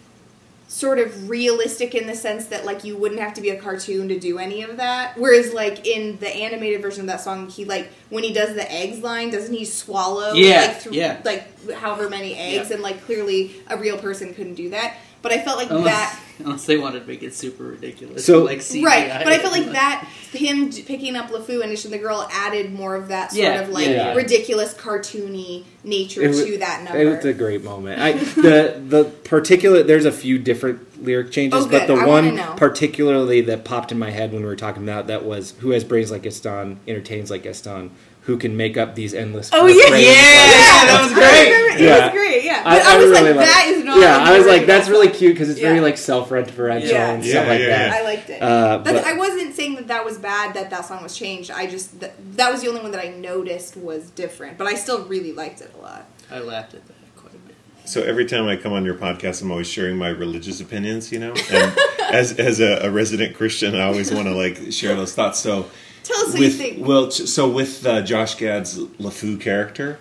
sort 0.70 0.98
of 0.98 1.30
realistic 1.30 1.94
in 1.94 2.06
the 2.06 2.14
sense 2.14 2.46
that 2.48 2.66
like 2.66 2.84
you 2.84 2.94
wouldn't 2.94 3.20
have 3.20 3.32
to 3.32 3.40
be 3.40 3.48
a 3.48 3.58
cartoon 3.60 4.06
to 4.08 4.18
do 4.20 4.38
any 4.38 4.60
of 4.62 4.76
that 4.76 5.16
whereas 5.16 5.54
like 5.54 5.86
in 5.86 6.18
the 6.18 6.28
animated 6.28 6.82
version 6.82 7.00
of 7.00 7.06
that 7.06 7.22
song 7.22 7.48
he 7.48 7.64
like 7.64 7.90
when 8.10 8.22
he 8.22 8.34
does 8.34 8.54
the 8.54 8.70
eggs 8.70 8.98
line 8.98 9.30
doesn't 9.30 9.54
he 9.54 9.64
swallow 9.64 10.34
Yeah, 10.34 10.60
like 10.66 10.76
through, 10.76 10.92
yeah. 10.92 11.22
like 11.24 11.72
however 11.72 12.10
many 12.10 12.34
eggs 12.34 12.68
Yeah. 12.68 12.74
and 12.74 12.82
like 12.82 13.02
clearly 13.06 13.56
a 13.68 13.78
real 13.78 13.96
person 13.96 14.34
couldn't 14.34 14.54
do 14.56 14.68
that 14.70 14.98
but 15.22 15.32
i 15.32 15.38
felt 15.40 15.56
like 15.58 15.70
Unless, 15.70 15.84
that 15.84 16.20
unless 16.40 16.66
they 16.66 16.76
wanted 16.78 17.00
to 17.00 17.06
make 17.06 17.22
it 17.24 17.34
super 17.34 17.64
ridiculous, 17.64 18.24
So- 18.24 18.44
like 18.44 18.58
CGI. 18.60 18.84
Right, 18.84 19.24
but 19.24 19.32
I 19.32 19.38
felt 19.38 19.52
like 19.52 19.72
that 19.72 20.06
him 20.32 20.70
picking 20.70 21.16
up 21.16 21.30
LeFou 21.30 21.62
and 21.64 21.72
Isham 21.72 21.90
the 21.90 21.98
girl 21.98 22.28
added 22.30 22.72
more 22.72 22.94
of 22.94 23.08
that 23.08 23.32
sort 23.32 23.42
Yeah, 23.42 23.60
of 23.62 23.70
like 23.70 23.88
yeah. 23.88 24.14
ridiculous 24.14 24.72
cartoony 24.72 25.64
nature 25.82 26.28
was- 26.28 26.44
to 26.44 26.58
that 26.58 26.84
number. 26.84 26.98
It 27.00 27.06
was 27.16 27.24
a 27.24 27.32
great 27.34 27.64
moment. 27.64 28.00
I, 28.00 28.12
the 28.12 28.80
the 28.86 29.04
particular 29.24 29.82
there's 29.82 30.04
a 30.04 30.12
few 30.12 30.38
different 30.38 31.02
lyric 31.04 31.32
changes, 31.32 31.64
Oh, 31.64 31.68
but 31.68 31.88
the 31.88 31.94
I 31.94 32.06
one 32.06 32.36
particularly 32.56 33.40
that 33.42 33.64
popped 33.64 33.90
in 33.90 33.98
my 33.98 34.10
head 34.10 34.32
when 34.32 34.42
we 34.42 34.46
were 34.48 34.54
talking 34.56 34.82
about 34.84 35.08
that 35.08 35.24
was 35.24 35.54
"Who 35.60 35.70
has 35.70 35.82
brains 35.82 36.10
like 36.12 36.22
Gaston, 36.22 36.78
entertains 36.86 37.30
like 37.32 37.42
Gaston, 37.42 37.90
who 38.22 38.36
can 38.36 38.56
make 38.56 38.76
up 38.76 38.94
these 38.94 39.12
endless." 39.14 39.50
Oh, 39.52 39.66
yeah. 39.66 39.82
refrains 39.82 40.04
Yeah, 40.06 40.12
like- 40.12 40.86
that 40.86 41.00
was 41.02 41.12
great. 41.14 41.50
remember- 41.50 41.68
It 41.78 41.80
Yeah. 41.84 42.04
was 42.06 42.12
great, 42.12 42.44
yeah. 42.44 42.62
I, 42.64 42.78
But 42.78 42.86
I, 42.86 42.94
I 42.94 42.98
was 42.98 43.10
really 43.10 43.32
like, 43.32 43.46
that 43.46 43.64
is 43.68 43.77
not. 43.77 43.77
Yeah, 44.00 44.18
I 44.18 44.38
was 44.38 44.46
like, 44.46 44.66
that's 44.66 44.88
really 44.88 45.08
cute 45.08 45.34
because 45.34 45.48
it's 45.50 45.60
very 45.60 45.76
Yeah. 45.76 45.82
like 45.82 45.96
self-referential 45.98 46.88
Yeah. 46.90 47.10
and 47.12 47.24
Yeah, 47.24 47.32
stuff 47.32 47.48
like 47.48 47.60
yeah, 47.60 47.66
that. 47.68 47.92
I 47.92 48.02
liked 48.02 48.30
it. 48.30 48.42
Uh, 48.42 48.78
That's, 48.78 49.00
but- 49.02 49.06
I 49.06 49.12
wasn't 49.16 49.54
saying 49.54 49.74
that 49.76 49.88
that 49.88 50.04
was 50.04 50.18
bad 50.18 50.54
that 50.54 50.70
that 50.70 50.84
song 50.86 51.02
was 51.02 51.16
changed. 51.16 51.50
I 51.50 51.66
just 51.66 52.00
that, 52.00 52.14
that 52.36 52.50
was 52.52 52.62
the 52.62 52.68
only 52.68 52.80
one 52.80 52.92
that 52.92 53.04
I 53.04 53.08
noticed 53.10 53.76
was 53.76 54.10
different, 54.10 54.58
but 54.58 54.66
I 54.66 54.74
still 54.74 55.04
really 55.04 55.32
liked 55.32 55.60
it 55.60 55.72
a 55.78 55.82
lot. 55.82 56.06
I 56.30 56.40
laughed 56.40 56.74
at 56.74 56.86
that 56.86 56.94
quite 57.16 57.34
a 57.34 57.38
bit. 57.38 57.56
So 57.86 58.02
every 58.02 58.26
time 58.26 58.46
I 58.46 58.56
come 58.56 58.72
on 58.72 58.84
your 58.84 58.94
podcast, 58.94 59.42
I'm 59.42 59.50
always 59.50 59.68
sharing 59.68 59.96
my 59.96 60.08
religious 60.08 60.60
opinions, 60.60 61.10
you 61.10 61.18
know. 61.18 61.34
And 61.50 61.78
as 62.12 62.32
as 62.38 62.60
a, 62.60 62.80
a 62.86 62.90
resident 62.90 63.34
Christian, 63.34 63.74
I 63.74 63.82
always 63.82 64.12
want 64.12 64.26
to 64.26 64.34
like 64.34 64.72
share 64.72 64.94
those 64.94 65.14
thoughts. 65.14 65.38
So 65.40 65.66
Tell 66.04 66.16
us 66.18 66.28
what 66.32 66.40
with 66.40 66.52
you 66.52 66.58
think. 66.74 66.86
well, 66.86 67.08
ch- 67.10 67.26
so 67.26 67.48
with 67.48 67.84
uh, 67.86 68.02
Josh 68.02 68.34
Gad's 68.36 68.78
LeFou 68.78 69.40
character, 69.40 69.98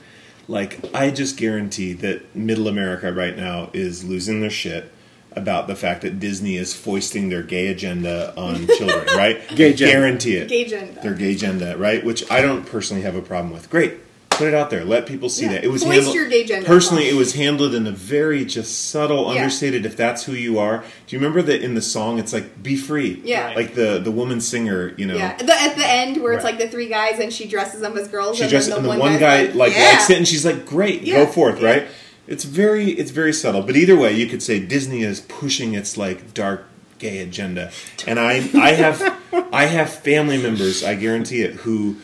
like 0.47 0.79
I 0.93 1.11
just 1.11 1.37
guarantee 1.37 1.93
that 1.93 2.35
Middle 2.35 2.67
America 2.67 3.11
right 3.11 3.35
now 3.35 3.69
is 3.73 4.03
losing 4.03 4.41
their 4.41 4.49
shit 4.49 4.91
about 5.31 5.67
the 5.67 5.75
fact 5.75 6.01
that 6.01 6.19
Disney 6.19 6.55
is 6.55 6.73
foisting 6.73 7.29
their 7.29 7.43
gay 7.43 7.67
agenda 7.67 8.33
on 8.35 8.65
children, 8.77 9.05
right? 9.15 9.47
Gay 9.55 9.71
agenda. 9.71 9.93
guarantee 9.93 10.35
it. 10.37 10.47
Gay 10.49 10.65
agenda. 10.65 11.01
Their 11.01 11.13
gay 11.13 11.33
agenda, 11.33 11.77
right? 11.77 12.03
Which 12.03 12.29
I 12.31 12.41
don't 12.41 12.65
personally 12.65 13.03
have 13.03 13.15
a 13.15 13.21
problem 13.21 13.53
with. 13.53 13.69
Great. 13.69 13.93
Put 14.37 14.47
it 14.47 14.53
out 14.53 14.69
there. 14.69 14.83
Let 14.85 15.05
people 15.05 15.29
see 15.29 15.43
Yeah. 15.45 15.53
that. 15.53 15.63
It 15.63 15.67
was 15.69 15.83
Foist 15.83 15.93
handled, 15.95 16.15
your 16.15 16.29
gay 16.29 16.43
agenda 16.43 16.65
personally. 16.65 17.03
across. 17.07 17.13
It 17.15 17.17
was 17.17 17.33
handled 17.33 17.75
in 17.75 17.87
a 17.87 17.91
very 17.91 18.45
just 18.45 18.89
subtle, 18.89 19.33
Yeah. 19.33 19.41
understated. 19.41 19.85
If 19.85 19.97
that's 19.97 20.23
who 20.25 20.33
you 20.33 20.59
are, 20.59 20.83
do 21.07 21.15
you 21.15 21.19
remember 21.19 21.41
that 21.41 21.61
in 21.61 21.73
the 21.73 21.81
song? 21.81 22.19
It's 22.19 22.33
like 22.33 22.61
"Be 22.61 22.75
free." 22.75 23.21
Yeah. 23.23 23.53
Like 23.55 23.75
the 23.75 23.99
the 24.03 24.11
woman 24.11 24.39
singer, 24.41 24.93
you 24.97 25.05
know. 25.05 25.15
Yeah, 25.17 25.35
the, 25.37 25.59
at 25.61 25.75
the 25.75 25.85
end 25.87 26.17
where 26.21 26.33
it's 26.33 26.43
Right. 26.43 26.51
like 26.57 26.59
the 26.63 26.69
three 26.69 26.87
guys 26.87 27.19
and 27.19 27.33
she 27.33 27.45
dresses 27.47 27.81
them 27.81 27.97
as 27.97 28.07
girls. 28.07 28.37
She 28.37 28.43
and 28.43 28.51
just 28.51 28.67
then 28.69 28.77
and 28.77 28.85
the 28.85 28.91
the 28.93 28.99
one, 28.99 29.11
one 29.11 29.19
guy's 29.19 29.47
guy 29.49 29.53
like 29.53 29.73
yeah. 29.75 29.89
likes 29.91 30.09
it, 30.09 30.17
and 30.17 30.27
she's 30.27 30.45
like, 30.45 30.65
"Great, 30.65 31.01
Yeah, 31.03 31.25
go 31.25 31.25
forth!" 31.31 31.59
yeah. 31.61 31.67
Right? 31.67 31.87
It's 32.27 32.43
very 32.43 32.91
it's 32.91 33.11
very 33.11 33.33
subtle, 33.33 33.61
but 33.63 33.75
either 33.75 33.95
way, 33.95 34.13
you 34.13 34.27
could 34.27 34.43
say 34.43 34.59
Disney 34.59 35.01
is 35.03 35.21
pushing 35.21 35.73
its 35.73 35.97
like 35.97 36.33
dark 36.33 36.65
gay 36.99 37.19
agenda, 37.19 37.71
and 38.05 38.19
I 38.19 38.43
I 38.53 38.71
have 38.73 39.01
I 39.53 39.65
have 39.65 39.89
family 39.91 40.37
members, 40.37 40.83
I 40.83 40.95
guarantee 40.95 41.41
it, 41.41 41.53
who 41.57 41.95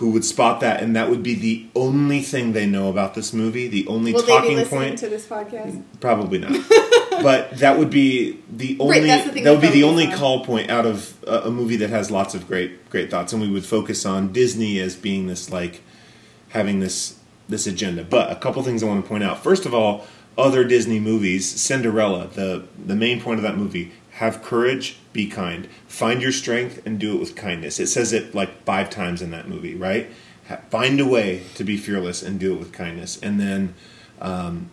who 0.00 0.08
would 0.12 0.24
spot 0.24 0.60
that, 0.60 0.82
and 0.82 0.96
that 0.96 1.10
would 1.10 1.22
be 1.22 1.34
the 1.34 1.66
only 1.76 2.22
thing 2.22 2.54
they 2.54 2.64
know 2.64 2.88
about 2.88 3.14
this 3.14 3.34
movie, 3.34 3.68
the 3.68 3.86
only 3.86 4.14
Will 4.14 4.22
they 4.22 4.26
be 4.48 4.54
talking 4.54 4.66
point. 4.66 4.98
to 4.98 5.10
this 5.10 5.26
podcast? 5.26 5.82
Probably 6.00 6.38
not. 6.38 6.52
but 7.22 7.50
that 7.58 7.78
would 7.78 7.90
be 7.90 8.40
the 8.50 8.78
only 8.80 9.00
that's 9.00 9.30
the 9.30 9.42
that 9.42 9.50
would 9.50 9.60
be 9.60 9.68
the 9.68 9.82
only 9.82 10.06
on. 10.06 10.16
call 10.16 10.42
point 10.42 10.70
out 10.70 10.86
of 10.86 11.22
a, 11.26 11.40
a 11.40 11.50
movie 11.50 11.76
that 11.76 11.90
has 11.90 12.10
lots 12.10 12.34
of 12.34 12.48
great 12.48 12.88
great 12.88 13.10
thoughts, 13.10 13.34
and 13.34 13.42
we 13.42 13.50
would 13.50 13.66
focus 13.66 14.06
on 14.06 14.32
Disney 14.32 14.80
as 14.80 14.96
being 14.96 15.26
this 15.26 15.50
like 15.50 15.82
having 16.48 16.80
this 16.80 17.18
this 17.50 17.66
agenda. 17.66 18.02
But 18.02 18.32
a 18.32 18.36
couple 18.36 18.62
things 18.62 18.82
I 18.82 18.86
want 18.86 19.04
to 19.04 19.08
point 19.08 19.22
out. 19.22 19.42
First 19.42 19.66
of 19.66 19.74
all, 19.74 20.06
other 20.38 20.64
Disney 20.64 20.98
movies, 20.98 21.46
Cinderella, 21.46 22.28
the 22.28 22.64
the 22.82 22.96
main 22.96 23.20
point 23.20 23.38
of 23.38 23.42
that 23.42 23.58
movie, 23.58 23.92
have 24.20 24.42
courage, 24.42 24.98
be 25.14 25.26
kind, 25.26 25.66
find 25.88 26.20
your 26.20 26.30
strength, 26.30 26.82
and 26.84 26.98
do 26.98 27.16
it 27.16 27.20
with 27.20 27.34
kindness. 27.34 27.80
It 27.80 27.86
says 27.86 28.12
it 28.12 28.34
like 28.34 28.64
five 28.64 28.90
times 28.90 29.22
in 29.22 29.30
that 29.30 29.48
movie, 29.48 29.74
right? 29.74 30.10
Find 30.68 31.00
a 31.00 31.06
way 31.06 31.44
to 31.54 31.64
be 31.64 31.78
fearless 31.78 32.22
and 32.22 32.38
do 32.38 32.52
it 32.54 32.58
with 32.58 32.70
kindness, 32.70 33.18
and 33.22 33.40
then 33.40 33.74
um, 34.20 34.68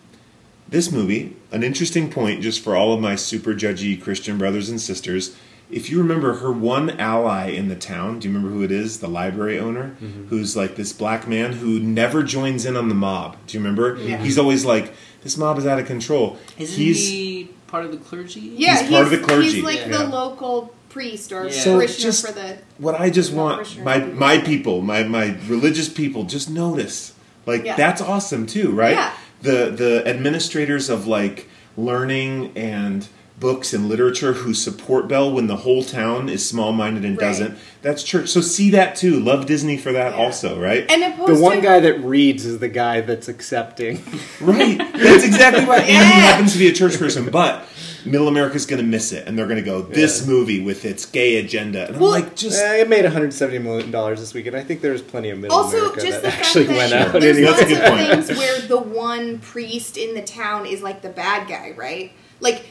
this 0.68 0.92
movie, 0.92 1.34
an 1.50 1.62
interesting 1.62 2.10
point 2.10 2.42
just 2.42 2.62
for 2.62 2.76
all 2.76 2.92
of 2.92 3.00
my 3.00 3.14
super 3.16 3.54
judgy 3.54 4.00
Christian 4.00 4.36
brothers 4.36 4.68
and 4.68 4.78
sisters. 4.78 5.34
If 5.70 5.88
you 5.88 5.98
remember 5.98 6.34
her 6.34 6.52
one 6.52 6.90
ally 7.00 7.48
in 7.48 7.68
the 7.68 7.76
town, 7.76 8.18
do 8.18 8.28
you 8.28 8.34
remember 8.34 8.54
who 8.54 8.62
it 8.62 8.72
is? 8.72 9.00
The 9.00 9.08
library 9.08 9.58
owner, 9.58 9.96
mm-hmm. 10.00 10.26
who's 10.28 10.56
like 10.56 10.76
this 10.76 10.92
black 10.92 11.26
man 11.26 11.54
who 11.54 11.80
never 11.80 12.22
joins 12.22 12.66
in 12.66 12.76
on 12.76 12.90
the 12.90 12.94
mob. 12.94 13.36
Do 13.46 13.56
you 13.56 13.64
remember? 13.64 13.96
Yeah. 13.96 14.18
He's 14.18 14.38
always 14.38 14.66
like, 14.66 14.92
this 15.22 15.38
mob 15.38 15.56
is 15.58 15.66
out 15.66 15.78
of 15.78 15.86
control. 15.86 16.38
Isn't 16.58 16.76
He's 16.76 17.08
he 17.08 17.50
part 17.68 17.84
of 17.84 17.92
the 17.92 17.98
clergy? 17.98 18.40
Yeah, 18.56 18.80
He's 18.82 18.90
part 18.90 19.04
of 19.04 19.10
the 19.10 19.18
clergy. 19.18 19.50
He's 19.56 19.64
like 19.64 19.76
Yeah. 19.78 19.88
the 19.98 20.04
Yeah. 20.04 20.08
local 20.10 20.74
priest 20.88 21.32
or 21.32 21.44
Yeah. 21.46 21.52
So 21.52 21.86
just- 21.86 22.26
for 22.26 22.32
the. 22.32 22.56
what 22.78 22.98
I 23.00 23.10
just 23.10 23.32
want 23.32 23.82
my 23.84 23.98
my 23.98 24.38
people, 24.38 24.80
my 24.82 25.04
my 25.04 25.36
religious 25.46 25.88
people, 25.88 26.24
just 26.24 26.50
notice. 26.50 27.12
Like 27.46 27.64
Yeah. 27.64 27.76
that's 27.76 28.00
awesome 28.00 28.46
too, 28.46 28.70
right? 28.72 28.94
Yeah. 28.94 29.10
The 29.42 29.70
the 29.70 30.02
administrators 30.08 30.90
of 30.90 31.06
like 31.06 31.48
learning 31.76 32.50
and 32.56 33.06
books 33.40 33.72
and 33.72 33.88
literature 33.88 34.32
who 34.32 34.52
support 34.52 35.06
Belle 35.08 35.32
when 35.32 35.46
the 35.46 35.56
whole 35.58 35.84
town 35.84 36.28
is 36.28 36.46
small 36.48 36.72
minded 36.72 37.04
and 37.04 37.16
Right. 37.16 37.28
doesn't. 37.28 37.56
That's 37.82 38.02
church. 38.02 38.28
So 38.28 38.40
see 38.40 38.70
that 38.70 38.96
too. 38.96 39.20
Love 39.20 39.46
Disney 39.46 39.76
for 39.76 39.92
that 39.92 40.12
Yeah. 40.16 40.24
also, 40.24 40.58
right? 40.58 40.84
And 40.90 41.02
the 41.26 41.34
one 41.36 41.56
to, 41.56 41.62
guy 41.62 41.78
that 41.80 42.02
reads 42.04 42.44
is 42.44 42.58
the 42.58 42.68
guy 42.68 43.00
that's 43.00 43.28
accepting. 43.28 44.02
Right. 44.40 44.78
That's 44.78 45.24
exactly 45.24 45.64
right. 45.64 45.82
And 45.82 45.88
he 46.06 46.20
happens 46.20 46.52
to 46.52 46.58
be 46.58 46.68
a 46.68 46.72
church 46.72 46.98
person, 46.98 47.28
but 47.30 47.64
Middle 48.04 48.28
America's 48.28 48.64
going 48.66 48.80
to 48.80 48.86
miss 48.86 49.12
it, 49.12 49.26
and 49.26 49.36
they're 49.36 49.46
going 49.46 49.58
to 49.58 49.62
go 49.64 49.82
this 49.82 50.20
Yeah. 50.22 50.28
movie 50.28 50.60
with 50.60 50.84
its 50.84 51.04
gay 51.04 51.36
agenda. 51.38 51.86
And 51.86 51.96
I'm 51.96 52.00
Well, 52.00 52.10
like, 52.12 52.34
just 52.36 52.60
Uh, 52.62 52.68
it 52.74 52.88
made 52.88 53.04
170 53.04 53.58
million 53.58 53.90
dollars 53.90 54.20
this 54.20 54.32
weekend. 54.34 54.56
I 54.56 54.62
think 54.62 54.80
there's 54.80 55.02
plenty 55.02 55.30
of 55.30 55.38
middle 55.38 55.56
Also, 55.56 55.78
America 55.78 56.00
just 56.00 56.22
that 56.22 56.32
the 56.32 56.38
actually 56.38 56.66
fact 56.66 56.78
went 56.78 56.90
that 56.90 57.14
out. 57.14 57.20
there's 57.20 57.36
anyway. 57.36 57.52
A 57.52 57.52
lots 57.52 57.72
of 57.72 57.80
point. 57.82 58.24
things 58.26 58.38
where 58.38 58.60
the 58.60 58.78
one 58.78 59.38
priest 59.38 59.96
in 59.96 60.14
the 60.14 60.22
town 60.22 60.64
is 60.66 60.80
like 60.82 61.02
the 61.02 61.08
bad 61.08 61.48
guy, 61.48 61.72
right? 61.76 62.12
Like 62.40 62.64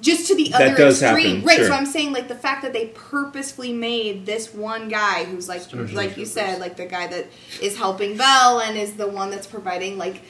just 0.00 0.26
to 0.28 0.34
the 0.34 0.48
That 0.50 0.60
other 0.62 0.76
does 0.76 1.02
extreme, 1.02 1.26
happen, 1.36 1.44
right? 1.46 1.56
sure. 1.58 1.66
So 1.68 1.72
I'm 1.74 1.86
saying 1.86 2.12
like 2.12 2.28
the 2.28 2.34
fact 2.34 2.62
that 2.62 2.72
they 2.72 2.86
purposefully 2.88 3.72
made 3.72 4.26
this 4.26 4.52
one 4.52 4.88
guy 4.88 5.24
who's 5.24 5.48
like, 5.48 5.62
like 5.92 6.16
you 6.16 6.26
said, 6.26 6.58
like 6.60 6.76
the 6.76 6.86
guy 6.86 7.06
that 7.06 7.26
is 7.62 7.76
helping 7.76 8.16
Belle 8.16 8.60
and 8.60 8.76
is 8.76 8.94
the 8.94 9.06
one 9.08 9.30
that's 9.30 9.46
providing 9.46 9.96
like 9.98 10.22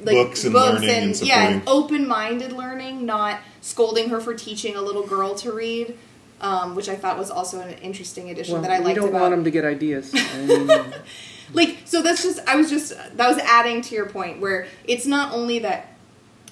like 0.00 0.14
Books 0.16 0.44
and 0.44 0.54
learning 0.54 0.88
and 0.90 1.20
yeah, 1.22 1.60
supporting. 1.60 1.62
open-minded 1.68 2.52
learning, 2.52 3.06
not 3.06 3.38
scolding 3.60 4.08
her 4.08 4.20
for 4.20 4.34
teaching 4.34 4.74
a 4.74 4.80
little 4.82 5.06
girl 5.06 5.34
to 5.36 5.52
read, 5.52 5.96
um, 6.40 6.74
which 6.74 6.88
I 6.88 6.96
thought 6.96 7.18
was 7.18 7.30
also 7.30 7.60
an 7.60 7.74
interesting 7.74 8.28
addition 8.30 8.54
Well, 8.54 8.62
that 8.62 8.70
I 8.72 8.78
we 8.80 8.86
liked 8.86 8.96
don't 8.96 9.10
about. 9.10 9.20
want 9.20 9.30
them 9.32 9.44
to 9.44 9.50
get 9.52 9.64
ideas. 9.64 10.10
I 10.16 10.92
like 11.52 11.78
so 11.84 12.02
that's 12.02 12.22
just 12.22 12.40
I 12.48 12.56
was 12.56 12.70
just 12.70 12.90
that 12.96 13.28
was 13.28 13.38
adding 13.38 13.82
to 13.82 13.94
your 13.94 14.06
point 14.06 14.40
where 14.40 14.66
it's 14.84 15.06
not 15.06 15.32
only 15.34 15.58
that 15.60 15.88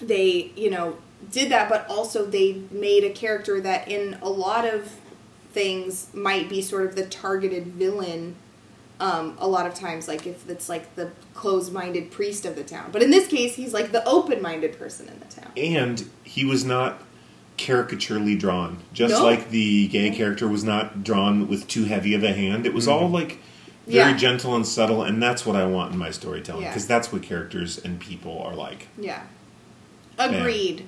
they 0.01 0.53
you 0.57 0.71
know 0.71 0.97
did 1.31 1.51
that 1.51 1.69
but 1.69 1.87
also 1.89 2.25
they 2.27 2.63
made 2.71 3.05
a 3.05 3.11
character 3.11 3.61
that 3.61 3.89
in 3.89 4.19
a 4.23 4.29
lot 4.29 4.65
of 4.67 4.97
things 5.53 6.09
might 6.15 6.49
be 6.49 6.63
sort 6.63 6.85
of 6.87 6.95
the 6.97 7.05
targeted 7.07 7.67
villain 7.69 8.35
um, 9.01 9.37
a 9.41 9.49
lot 9.49 9.67
of 9.67 9.75
times 9.75 10.07
like 10.09 10.27
if 10.27 10.49
it's 10.49 10.69
like 10.69 10.95
the 10.95 11.11
closed-minded 11.33 12.11
priest 12.11 12.45
of 12.45 12.55
the 12.55 12.63
town. 12.63 12.91
But 12.93 13.03
in 13.03 13.11
this 13.11 13.27
case 13.29 13.55
he's 13.55 13.73
like 13.73 13.93
the 13.93 14.07
open-minded 14.07 14.79
person 14.79 15.09
in 15.09 15.19
the 15.21 15.25
town. 15.25 15.51
And 15.57 16.09
he 16.23 16.45
was 16.45 16.65
not 16.67 17.03
caricaturely 17.57 18.37
drawn. 18.37 18.79
Just 18.93 19.15
No. 19.15 19.25
like 19.25 19.49
the 19.51 19.89
gay 19.89 20.11
character 20.11 20.47
was 20.47 20.65
not 20.65 21.03
drawn 21.03 21.49
with 21.49 21.67
too 21.67 21.85
heavy 21.85 22.13
of 22.15 22.23
a 22.23 22.33
hand. 22.35 22.67
It 22.67 22.75
was 22.75 22.87
all 22.87 23.09
like 23.09 23.39
very 23.87 24.11
Yeah. 24.11 24.17
gentle 24.19 24.55
and 24.55 24.67
subtle 24.67 25.03
and 25.03 25.23
that's 25.23 25.47
what 25.47 25.57
i 25.57 25.65
want 25.65 25.93
in 25.93 25.99
my 25.99 26.11
storytelling 26.11 26.63
Yeah. 26.63 26.69
because 26.69 26.87
that's 26.87 27.11
what 27.11 27.23
characters 27.23 27.79
and 27.79 27.99
people 27.99 28.39
are 28.43 28.55
like. 28.55 28.89
Yeah. 28.99 29.23
Agreed 30.19 30.87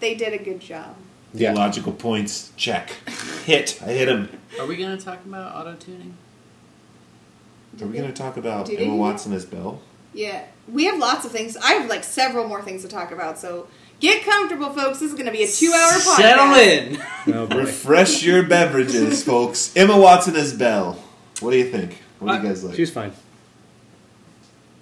they 0.00 0.14
did 0.14 0.32
a 0.32 0.42
good 0.42 0.60
job 0.60 0.94
Yeah. 1.32 1.50
theological 1.52 1.92
points 1.92 2.52
check 2.56 2.90
hit 3.44 3.78
i 3.82 3.86
hit 3.92 4.08
him 4.08 4.28
Are 4.58 4.66
we 4.66 4.76
going 4.76 4.96
to 4.96 5.02
talk 5.04 5.24
about 5.24 5.54
auto 5.54 5.76
tuning? 5.76 6.16
are 7.80 7.86
we 7.86 7.96
going 7.96 8.08
to 8.12 8.12
talk 8.16 8.36
about 8.36 8.66
Did 8.66 8.80
emma 8.80 8.90
do 8.92 8.96
watson 8.96 9.32
as 9.32 9.44
belle 9.44 9.80
Yeah, 10.12 10.44
we 10.68 10.84
have 10.86 10.98
lots 10.98 11.24
of 11.24 11.30
things. 11.30 11.56
I 11.56 11.72
have 11.74 11.88
like 11.88 12.02
several 12.04 12.48
more 12.48 12.62
things 12.62 12.82
to 12.82 12.88
talk 12.88 13.12
about. 13.12 13.38
So 13.38 13.68
get 14.00 14.24
comfortable, 14.24 14.70
folks. 14.72 14.98
This 14.98 15.10
is 15.10 15.14
going 15.14 15.26
to 15.26 15.32
be 15.32 15.44
a 15.44 15.48
two-hour 15.48 15.92
podcast. 15.92 16.16
Settle 16.16 16.54
in. 16.54 16.98
oh 17.34 17.46
boy. 17.46 17.56
refresh 17.58 18.22
your 18.24 18.42
beverages 18.42 19.22
folks 19.22 19.72
emma 19.76 19.96
watson 19.96 20.34
as 20.36 20.52
belle 20.52 20.98
what 21.40 21.52
do 21.52 21.58
you 21.58 21.70
think 21.70 22.02
what 22.18 22.28
do 22.28 22.34
you 22.34 22.40
Uh, 22.40 22.42
guys 22.42 22.64
like 22.64 22.74
She's 22.74 22.90
fine. 22.90 23.12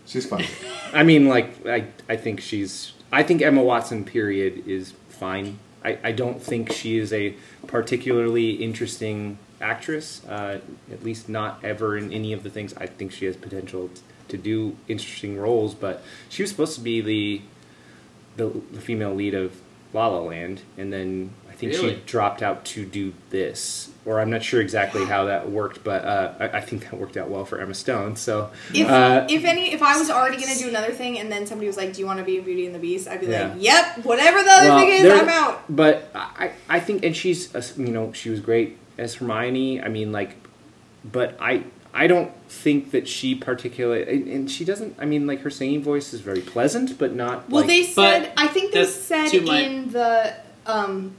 she's 0.06 0.26
fine 0.26 0.46
I 0.94 1.02
mean, 1.02 1.26
like, 1.28 1.66
I, 1.66 1.84
I 2.08 2.16
think 2.16 2.40
she's. 2.40 2.92
I 3.12 3.22
think 3.22 3.42
Emma 3.42 3.62
Watson, 3.62 4.04
period, 4.06 4.66
is 4.66 4.92
fine. 5.18 5.58
I, 5.84 5.98
I 6.02 6.12
don't 6.12 6.42
think 6.42 6.72
she 6.72 6.98
is 6.98 7.12
a 7.12 7.34
particularly 7.66 8.52
interesting 8.52 9.38
actress, 9.60 10.24
uh, 10.26 10.60
at 10.90 11.04
least 11.04 11.28
not 11.28 11.64
ever 11.64 11.96
in 11.96 12.12
any 12.12 12.32
of 12.32 12.42
the 12.42 12.50
things. 12.50 12.74
I 12.76 12.86
think 12.86 13.12
she 13.12 13.26
has 13.26 13.36
potential 13.36 13.88
t- 13.88 14.00
to 14.28 14.36
do 14.36 14.76
interesting 14.88 15.38
roles, 15.38 15.74
but 15.74 16.02
she 16.28 16.42
was 16.42 16.50
supposed 16.50 16.74
to 16.74 16.80
be 16.80 17.00
the, 17.00 17.42
the, 18.36 18.60
the 18.72 18.80
female 18.80 19.14
lead 19.14 19.34
of 19.34 19.60
La 19.92 20.08
La 20.08 20.20
Land, 20.20 20.62
and 20.76 20.92
then 20.92 21.32
think 21.58 21.72
Really? 21.72 21.94
she 21.96 22.00
dropped 22.06 22.42
out 22.42 22.64
to 22.66 22.84
do 22.84 23.12
this. 23.30 23.90
Or 24.06 24.20
I'm 24.20 24.30
not 24.30 24.42
sure 24.42 24.60
exactly 24.62 25.04
how 25.04 25.26
that 25.26 25.50
worked, 25.50 25.84
but 25.84 26.04
uh, 26.04 26.32
I, 26.40 26.48
I 26.58 26.60
think 26.62 26.84
that 26.84 26.94
worked 26.94 27.16
out 27.18 27.28
well 27.28 27.44
for 27.44 27.60
Emma 27.60 27.74
Stone. 27.74 28.16
So, 28.16 28.50
If, 28.72 28.88
uh, 28.88 29.26
if 29.28 29.44
any, 29.44 29.72
if 29.72 29.82
I 29.82 29.98
was 29.98 30.08
already 30.08 30.36
going 30.40 30.52
to 30.54 30.58
do 30.58 30.68
another 30.68 30.92
thing, 30.92 31.18
and 31.18 31.30
then 31.30 31.46
somebody 31.46 31.66
was 31.66 31.76
like, 31.76 31.92
"Do 31.92 32.00
you 32.00 32.06
want 32.06 32.18
to 32.20 32.24
be 32.24 32.38
in 32.38 32.44
Beauty 32.44 32.64
and 32.64 32.74
the 32.74 32.78
Beast?" 32.78 33.06
I'd 33.06 33.20
be 33.20 33.26
Yeah. 33.26 33.48
like, 33.48 33.56
"Yep, 33.58 34.04
whatever 34.06 34.42
the 34.42 34.50
other 34.50 34.68
Well, 34.70 34.78
thing 34.78 34.88
is, 34.92 35.02
there- 35.02 35.16
I'm 35.16 35.28
out." 35.28 35.64
But 35.68 36.10
I, 36.14 36.52
I 36.70 36.80
think, 36.80 37.04
and 37.04 37.14
she's, 37.14 37.54
uh, 37.54 37.62
you 37.76 37.88
know, 37.92 38.12
she 38.14 38.30
was 38.30 38.40
great 38.40 38.78
as 38.96 39.16
Hermione. 39.16 39.82
I 39.82 39.88
mean, 39.88 40.10
like, 40.10 40.36
but 41.04 41.36
I, 41.38 41.64
I 41.92 42.06
don't 42.06 42.32
think 42.48 42.92
that 42.92 43.06
she 43.08 43.34
particularly, 43.34 44.04
and, 44.10 44.26
and 44.28 44.50
she 44.50 44.64
doesn't. 44.64 44.96
I 44.98 45.04
mean, 45.04 45.26
like, 45.26 45.42
her 45.42 45.50
singing 45.50 45.82
voice 45.82 46.14
is 46.14 46.20
very 46.22 46.40
pleasant, 46.40 46.96
but 46.98 47.14
not. 47.14 47.50
Well, 47.50 47.60
like, 47.60 47.68
they 47.68 47.82
said. 47.84 48.32
I 48.38 48.46
think 48.46 48.72
they 48.72 48.86
said 48.86 49.28
to 49.32 49.40
my- 49.42 49.60
in 49.60 49.90
the 49.92 50.32
um, 50.64 51.12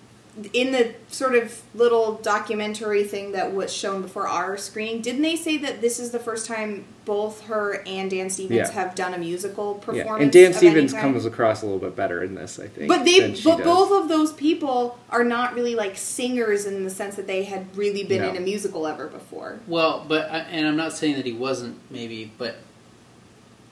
in 0.54 0.72
the 0.72 0.94
sort 1.10 1.36
of 1.36 1.62
little 1.74 2.16
documentary 2.16 3.04
thing 3.04 3.32
that 3.34 3.54
was 3.54 3.74
shown 3.74 4.02
before 4.02 4.28
our 4.28 4.58
screening. 4.58 5.02
Didn't 5.02 5.22
they 5.22 5.36
say 5.36 5.58
that 5.58 5.82
this 5.82 6.00
is 6.00 6.12
the 6.12 6.20
first 6.20 6.46
time 6.48 6.86
both 7.06 7.42
her 7.46 7.82
and 7.88 8.10
Dan 8.12 8.30
Stevens 8.30 8.56
Yeah. 8.58 8.72
have 8.72 8.94
done 8.96 9.14
a 9.14 9.18
musical 9.18 9.76
performance? 9.76 9.98
yeah. 9.98 10.04
performance? 10.04 10.24
And 10.24 10.32
Dan 10.32 10.52
of 10.52 10.56
Stevens 10.58 10.94
any 10.94 11.02
kind? 11.02 11.14
comes 11.14 11.26
across 11.26 11.62
a 11.62 11.66
little 11.66 11.80
bit 11.80 11.96
better 11.96 12.24
in 12.24 12.36
this, 12.36 12.60
I 12.60 12.68
think. 12.68 12.88
But 12.88 13.04
they, 13.06 13.20
than 13.20 13.36
she 13.36 13.44
but 13.44 13.58
does. 13.58 13.66
both 13.66 14.04
of 14.04 14.10
those 14.10 14.32
people 14.34 15.00
are 15.10 15.24
not 15.24 15.56
really 15.56 15.76
like 15.76 15.98
singers 15.98 16.66
in 16.66 16.84
the 16.84 16.90
sense 16.90 17.16
that 17.16 17.26
they 17.28 17.44
had 17.44 17.76
really 17.76 18.04
been 18.04 18.22
No. 18.22 18.30
in 18.30 18.38
a 18.38 18.42
musical 18.42 18.86
ever 18.88 19.08
before. 19.08 19.60
Well, 19.68 20.06
but 20.08 20.30
I- 20.32 20.40
and 20.52 20.68
I'm 20.68 20.78
not 20.78 20.94
saying 20.94 21.16
that 21.16 21.26
he 21.26 21.34
wasn't 21.34 21.78
maybe, 21.90 22.32
but 22.38 22.58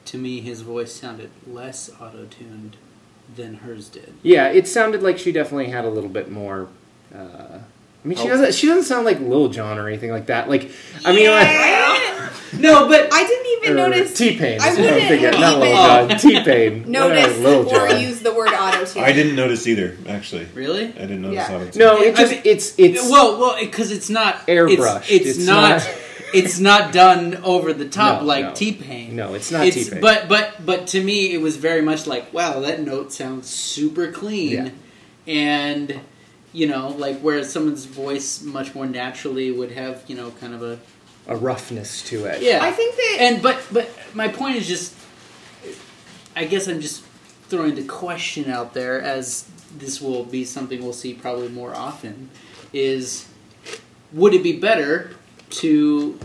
to 0.05 0.17
me 0.17 0.39
his 0.41 0.61
voice 0.61 0.93
sounded 0.93 1.29
less 1.45 1.89
auto-tuned 2.01 2.77
than 3.37 3.55
hers 3.55 3.87
did. 3.89 4.13
Yeah, 4.23 4.49
it 4.49 4.67
sounded 4.67 5.01
like 5.01 5.17
she 5.17 5.31
definitely 5.31 5.67
had 5.69 5.85
a 5.85 5.89
little 5.89 6.09
bit 6.09 6.29
more. 6.29 6.67
Uh, 7.15 7.59
I 8.03 8.07
mean, 8.07 8.17
she 8.17 8.25
Oh. 8.25 8.29
doesn't. 8.29 8.53
She 8.53 8.67
doesn't 8.67 8.83
sound 8.83 9.05
like 9.05 9.19
Lil 9.21 9.49
Jon 9.49 9.77
or 9.77 9.87
anything 9.87 10.11
like 10.11 10.25
that. 10.27 10.49
Like, 10.49 10.69
I 11.05 11.13
mean, 11.13 11.29
like, 11.29 11.47
No, 12.59 12.87
but 12.87 13.09
I 13.13 13.27
didn't 13.27 13.47
even 13.65 13.71
or 13.83 13.89
notice 13.89 14.13
T 14.17 14.37
Pain. 14.37 14.59
I 14.61 14.69
wouldn't 14.69 15.01
have 15.21 15.39
not 15.39 15.59
Lil 15.59 15.65
even 15.65 16.09
Jon. 16.09 16.19
T 16.19 16.43
Pain. 16.43 16.89
notice 16.91 17.37
Lil 17.39 17.67
or 17.69 17.87
Jon. 17.89 17.99
use 18.01 18.21
the 18.21 18.33
word 18.33 18.49
auto 18.53 18.85
tune. 18.85 19.03
i 19.03 19.11
didn't 19.11 19.35
notice 19.35 19.67
either 19.67 19.97
actually 20.07 20.45
really? 20.53 20.85
i 20.85 21.01
didn't 21.01 21.21
notice 21.23 21.35
Yeah. 21.35 21.59
how 21.59 21.69
to 21.69 21.77
No, 21.79 22.01
it 22.01 22.15
I 22.15 22.17
just 22.21 22.31
mean- 22.31 22.41
it's 22.45 22.73
it's 22.77 23.09
well, 23.11 23.37
well, 23.39 23.57
because 23.59 23.91
it's 23.91 24.09
not 24.09 24.47
Airbrushed. 24.47 25.01
It's, 25.01 25.09
it's 25.27 25.37
It's 25.39 25.45
not. 25.45 25.69
not- 25.83 25.97
it's 26.33 26.59
not 26.59 26.91
done 26.93 27.35
over 27.43 27.73
the 27.73 27.87
top 27.87 28.21
No, 28.21 28.27
like 28.27 28.45
no. 28.45 28.53
T 28.53 28.73
Pain. 28.73 29.15
No, 29.15 29.33
it's 29.33 29.51
not 29.51 29.65
It's 29.65 29.75
T-Pain. 29.85 30.01
but 30.01 30.27
but 30.27 30.65
but 30.65 30.87
to 30.87 31.03
me, 31.03 31.33
it 31.33 31.41
was 31.41 31.57
very 31.57 31.81
much 31.81 32.05
like, 32.07 32.31
wow, 32.33 32.59
that 32.61 32.81
note 32.81 33.13
sounds 33.13 33.47
super 33.49 34.11
clean, 34.11 34.51
Yeah. 34.51 34.69
and 35.33 35.99
you 36.53 36.65
know, 36.67 36.89
like 36.89 37.19
where 37.19 37.43
someone's 37.43 37.85
voice 37.85 38.41
much 38.41 38.73
more 38.73 38.85
naturally 38.87 39.51
would 39.51 39.71
have, 39.71 40.03
you 40.07 40.15
know, 40.15 40.31
kind 40.31 40.53
of 40.53 40.61
a 40.63 40.79
a 41.27 41.35
roughness 41.35 42.01
to 42.03 42.25
it. 42.25 42.41
yeah. 42.41 42.59
I 42.61 42.71
think 42.71 42.95
that 42.95 43.17
and 43.19 43.41
but 43.43 43.61
but 43.71 43.89
my 44.13 44.27
point 44.29 44.55
is 44.55 44.67
just, 44.67 44.95
I 46.35 46.45
guess 46.45 46.67
I'm 46.67 46.79
just 46.81 47.03
throwing 47.49 47.75
the 47.75 47.83
question 47.83 48.49
out 48.49 48.73
there 48.73 49.01
as 49.01 49.49
this 49.77 50.01
will 50.01 50.23
be 50.23 50.45
something 50.45 50.81
we'll 50.81 50.93
see 50.93 51.13
probably 51.13 51.49
more 51.49 51.75
often. 51.75 52.29
Is 52.73 53.27
would 54.13 54.33
it 54.33 54.41
be 54.43 54.57
better 54.57 55.11
to 55.49 56.19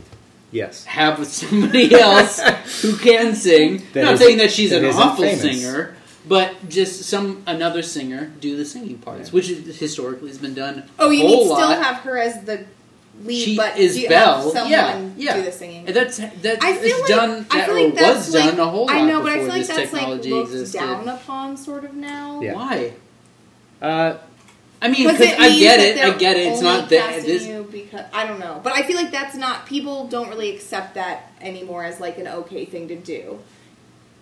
Yes. 0.51 0.85
have 0.85 1.19
with 1.19 1.33
somebody 1.33 1.95
else 1.99 2.41
who 2.83 2.97
can 2.97 3.35
sing. 3.35 3.83
That 3.95 4.05
Not 4.05 4.15
is- 4.15 4.21
saying 4.21 4.39
that 4.39 4.51
she's 4.53 4.71
that 4.71 4.85
an 4.85 4.91
awful 4.93 5.25
famous. 5.25 5.41
singer, 5.41 5.97
but 6.29 6.69
just 6.69 7.05
some 7.05 7.43
another 7.47 7.83
singer 7.83 8.31
do 8.41 8.57
the 8.57 8.65
singing 8.65 8.99
parts, 8.99 9.29
Yeah. 9.29 9.33
which 9.35 9.49
is, 9.49 9.79
historically 9.79 10.29
has 10.29 10.39
been 10.39 10.55
done. 10.55 10.85
oh, 10.99 11.11
a 11.11 11.15
you 11.15 11.21
whole 11.27 11.49
need 11.49 11.55
still 11.55 11.83
have 11.83 11.97
her 11.99 12.19
as 12.19 12.45
the 12.45 12.65
lead, 13.25 13.45
She 13.45 13.57
but 13.57 13.79
is 13.79 13.97
you 13.99 14.09
Belle. 14.09 14.43
have 14.43 14.53
someone 14.53 14.71
yeah, 14.71 15.09
yeah. 15.17 15.37
do 15.37 15.43
the 15.45 15.53
singing. 15.53 15.87
And 15.87 15.97
That's 15.97 16.17
that 16.19 16.59
I 16.63 16.77
feel 16.77 16.99
like 17.01 17.09
done. 17.09 17.47
I 17.51 17.57
that 17.59 17.67
feel 17.67 17.77
or 17.77 17.85
like 17.85 17.95
that's 17.95 18.27
was 18.27 18.35
like 18.35 18.51
done 18.51 18.61
a 18.61 18.69
whole 18.69 18.87
lot 18.87 18.95
I 18.97 19.01
know, 19.07 19.23
but 19.23 19.33
I 19.33 19.39
feel 19.39 19.49
like 19.49 19.67
that's 19.67 19.79
like 19.79 19.91
technology 19.91 20.31
looked 20.31 20.51
existed. 20.53 20.79
down 20.79 21.09
upon 21.09 21.57
sort 21.57 21.85
of 21.85 21.95
now. 21.95 22.41
Yeah. 22.43 22.55
Why? 22.55 22.93
Uh, 23.81 24.17
I 24.81 24.89
mean, 24.89 25.05
Because 25.07 25.19
because 25.19 25.39
I 25.39 25.59
get 25.59 25.81
it. 25.81 25.99
I 26.05 26.17
get 26.19 26.37
it. 26.37 26.47
It's 26.53 26.61
not 26.63 26.89
that 26.91 27.11
casting 27.11 27.25
this. 27.27 27.62
Because 27.85 28.07
I 28.13 28.27
don't 28.27 28.41
know, 28.41 28.61
but 28.63 28.73
I 28.73 28.83
feel 28.83 28.97
like 28.97 29.11
that's 29.11 29.35
not 29.37 29.67
people 29.67 30.07
don't 30.09 30.29
really 30.29 30.55
accept 30.55 30.95
that 30.95 31.33
anymore 31.41 31.85
as 31.85 32.01
like 32.01 32.19
an 32.19 32.29
okay 32.29 32.65
thing 32.65 32.89
to 32.89 32.97
do. 32.97 33.41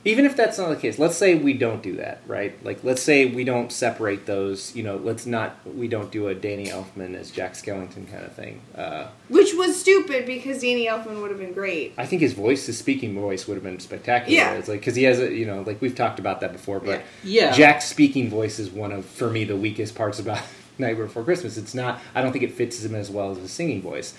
even 0.03 0.25
if 0.25 0.35
that's 0.35 0.57
not 0.57 0.71
the 0.71 0.77
case, 0.77 0.99
let's 0.99 1.17
say 1.17 1.35
we 1.35 1.53
don't 1.53 1.83
do 1.83 1.97
that, 1.97 2.23
right? 2.27 2.55
Like, 2.65 2.83
let's 2.83 3.03
say 3.03 3.27
we 3.27 3.45
don't 3.45 3.71
separate 3.71 4.25
those. 4.25 4.75
You 4.75 4.83
know, 4.83 4.97
let's 4.97 5.27
not. 5.27 5.59
We 5.67 5.89
don't 5.89 6.11
do 6.11 6.29
a 6.29 6.35
Danny 6.35 6.69
Elfman 6.69 7.15
as 7.15 7.31
Jack 7.31 7.53
Skellington 7.53 8.11
kind 8.11 8.25
of 8.25 8.33
thing. 8.33 8.63
Uh, 8.75 9.09
Which 9.29 9.53
was 9.53 9.79
stupid 9.79 10.25
because 10.25 10.63
Danny 10.63 10.87
Elfman 10.87 11.21
would 11.21 11.31
have 11.31 11.39
been 11.39 11.53
great. 11.53 11.93
I 11.99 12.07
think 12.07 12.23
his 12.23 12.33
voice, 12.33 12.65
his 12.65 12.79
speaking 12.79 13.15
voice, 13.15 13.47
would 13.47 13.57
have 13.57 13.63
been 13.63 13.79
spectacular. 13.79 14.35
Yeah. 14.35 14.55
It's 14.55 14.69
like 14.69 14.81
because 14.81 14.95
he 14.97 15.03
has 15.03 15.21
a, 15.21 15.31
you 15.31 15.45
know, 15.45 15.61
like 15.61 15.83
we've 15.83 15.95
talked 15.95 16.19
about 16.19 16.41
that 16.41 16.53
before, 16.53 16.81
but 16.81 17.03
Yeah. 17.23 17.53
Jack's 17.53 17.85
speaking 17.85 18.31
voice 18.31 18.59
is 18.59 18.71
one 18.71 18.93
of, 18.93 19.05
for 19.05 19.29
me, 19.29 19.45
the 19.45 19.57
weakest 19.57 19.95
parts 19.95 20.19
about 20.19 20.41
Nightmare 20.81 21.07
Before 21.07 21.23
Christmas. 21.25 21.57
It's 21.57 21.75
not. 21.75 22.01
I 22.15 22.23
don't 22.23 22.33
think 22.33 22.45
it 22.45 22.53
fits 22.55 22.83
him 22.85 22.95
as 22.95 23.11
well 23.11 23.31
as 23.31 23.39
his 23.39 23.51
singing 23.53 23.83
voice. 23.83 24.15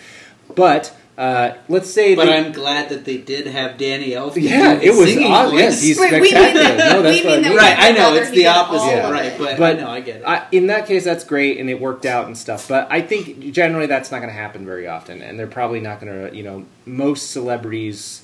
But 0.55 0.93
uh, 1.17 1.53
let's 1.69 1.89
say, 1.89 2.15
that 2.15 2.25
But 2.25 2.25
they- 2.25 2.38
I'm 2.38 2.51
glad 2.51 2.89
that 2.89 3.05
they 3.05 3.17
did 3.17 3.47
have 3.47 3.77
Danny 3.77 4.09
Elfman. 4.09 4.41
yeah, 4.41 4.75
the 4.75 4.85
it 4.88 4.89
was 4.95 5.09
singing 5.13 5.31
awesome. 5.31 5.51
voice. 5.51 5.61
Yes, 5.61 5.81
he's 5.81 5.97
Right, 5.99 6.11
we 6.13 6.19
mean 6.21 6.29
spectacular. 6.31 6.63
that- 6.77 6.91
no, 6.93 7.01
that's 7.01 7.17
we 7.21 7.23
mean 7.27 7.31
I 7.39 7.41
that 7.41 7.47
mean. 7.49 7.57
right. 7.57 7.79
I 7.79 7.91
know 7.91 8.13
it's 8.15 8.31
the 8.31 8.47
opposite. 8.47 8.99
of 9.05 9.11
Right, 9.11 9.33
but, 9.38 9.57
But 9.57 9.77
I 9.77 9.79
know 9.79 9.89
I 9.89 9.99
get 10.01 10.15
it. 10.17 10.23
I, 10.25 10.47
in 10.51 10.67
that 10.67 10.88
case, 10.88 11.05
that's 11.05 11.23
great, 11.23 11.57
and 11.57 11.69
it 11.69 11.79
worked 11.79 12.05
out 12.05 12.25
and 12.25 12.38
stuff. 12.38 12.67
But 12.67 12.88
I 12.91 13.01
think 13.01 13.51
generally 13.53 13.85
that's 13.88 14.11
not 14.11 14.17
going 14.17 14.29
to 14.29 14.38
happen 14.39 14.65
very 14.65 14.88
often, 14.88 15.21
and 15.21 15.39
they're 15.39 15.47
probably 15.47 15.79
not 15.79 16.01
going 16.01 16.29
to. 16.29 16.35
You 16.35 16.43
know, 16.43 16.65
most 16.85 17.31
celebrities 17.31 18.20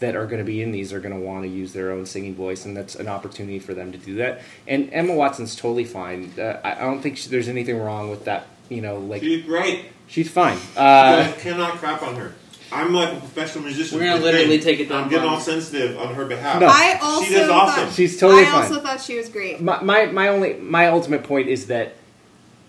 that 0.00 0.14
are 0.16 0.26
going 0.26 0.38
to 0.38 0.44
be 0.44 0.62
in 0.62 0.70
these 0.72 0.92
are 0.92 1.00
going 1.00 1.14
to 1.14 1.20
want 1.20 1.42
to 1.44 1.48
use 1.48 1.72
their 1.72 1.90
own 1.92 2.06
singing 2.06 2.34
voice, 2.34 2.64
and 2.64 2.76
that's 2.76 2.94
an 2.94 3.08
opportunity 3.08 3.58
for 3.58 3.74
them 3.74 3.90
to 3.92 3.98
do 3.98 4.14
that. 4.16 4.42
And 4.66 4.88
Emma 4.92 5.14
Watson's 5.14 5.56
totally 5.56 5.84
fine. 5.84 6.32
Uh, 6.38 6.60
I 6.64 6.72
I 6.72 6.80
don't 6.82 7.00
think 7.00 7.16
she, 7.16 7.28
there's 7.28 7.48
anything 7.48 7.78
wrong 7.78 8.10
with 8.10 8.24
that. 8.26 8.46
You 8.68 8.82
know, 8.82 8.98
like 8.98 9.22
She's 9.22 9.44
great. 9.44 9.86
she's 10.06 10.30
fine. 10.30 10.58
Uh, 10.76 11.32
cannot 11.38 11.72
crap 11.78 12.02
on 12.02 12.16
her. 12.16 12.34
I'm 12.70 12.92
like 12.92 13.14
a 13.14 13.18
professional 13.18 13.64
musician. 13.64 13.98
We're 13.98 14.04
gonna 14.04 14.22
literally 14.22 14.58
thing. 14.58 14.60
take 14.60 14.80
it 14.80 14.90
down 14.90 15.04
I'm 15.04 15.08
getting 15.08 15.26
all 15.28 15.40
sensitive 15.40 15.98
on 15.98 16.14
her 16.14 16.26
behalf. 16.26 16.60
No. 16.60 16.66
I 16.68 16.98
also 17.02 17.24
she 17.24 17.32
does 17.34 17.48
awesome. 17.48 17.86
thought 17.86 17.94
She's 17.94 18.20
totally 18.20 18.42
I 18.42 18.46
fine. 18.46 18.62
also 18.64 18.80
thought 18.82 19.00
she 19.00 19.16
was 19.16 19.30
great. 19.30 19.60
my, 19.62 19.82
my 19.82 20.04
my 20.06 20.28
only 20.28 20.54
my 20.54 20.88
ultimate 20.88 21.24
point 21.24 21.48
is 21.48 21.68
that 21.68 21.94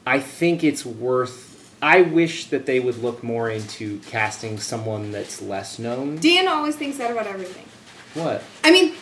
I 0.08 0.20
think 0.22 0.64
it's 0.64 0.86
worth. 0.86 1.49
I 1.82 2.02
wish 2.02 2.46
that 2.48 2.66
they 2.66 2.80
would 2.80 3.02
look 3.02 3.24
more 3.24 3.50
into 3.50 4.00
casting 4.00 4.60
someone 4.60 5.12
that's 5.12 5.42
less 5.42 5.80
known. 5.80 6.18
Dan 6.18 6.48
always 6.48 6.76
thinks 6.76 6.98
that 6.98 7.12
about 7.12 7.28
everything. 7.28 7.66
What? 8.14 8.44
I 8.64 8.72
mean, 8.72 8.96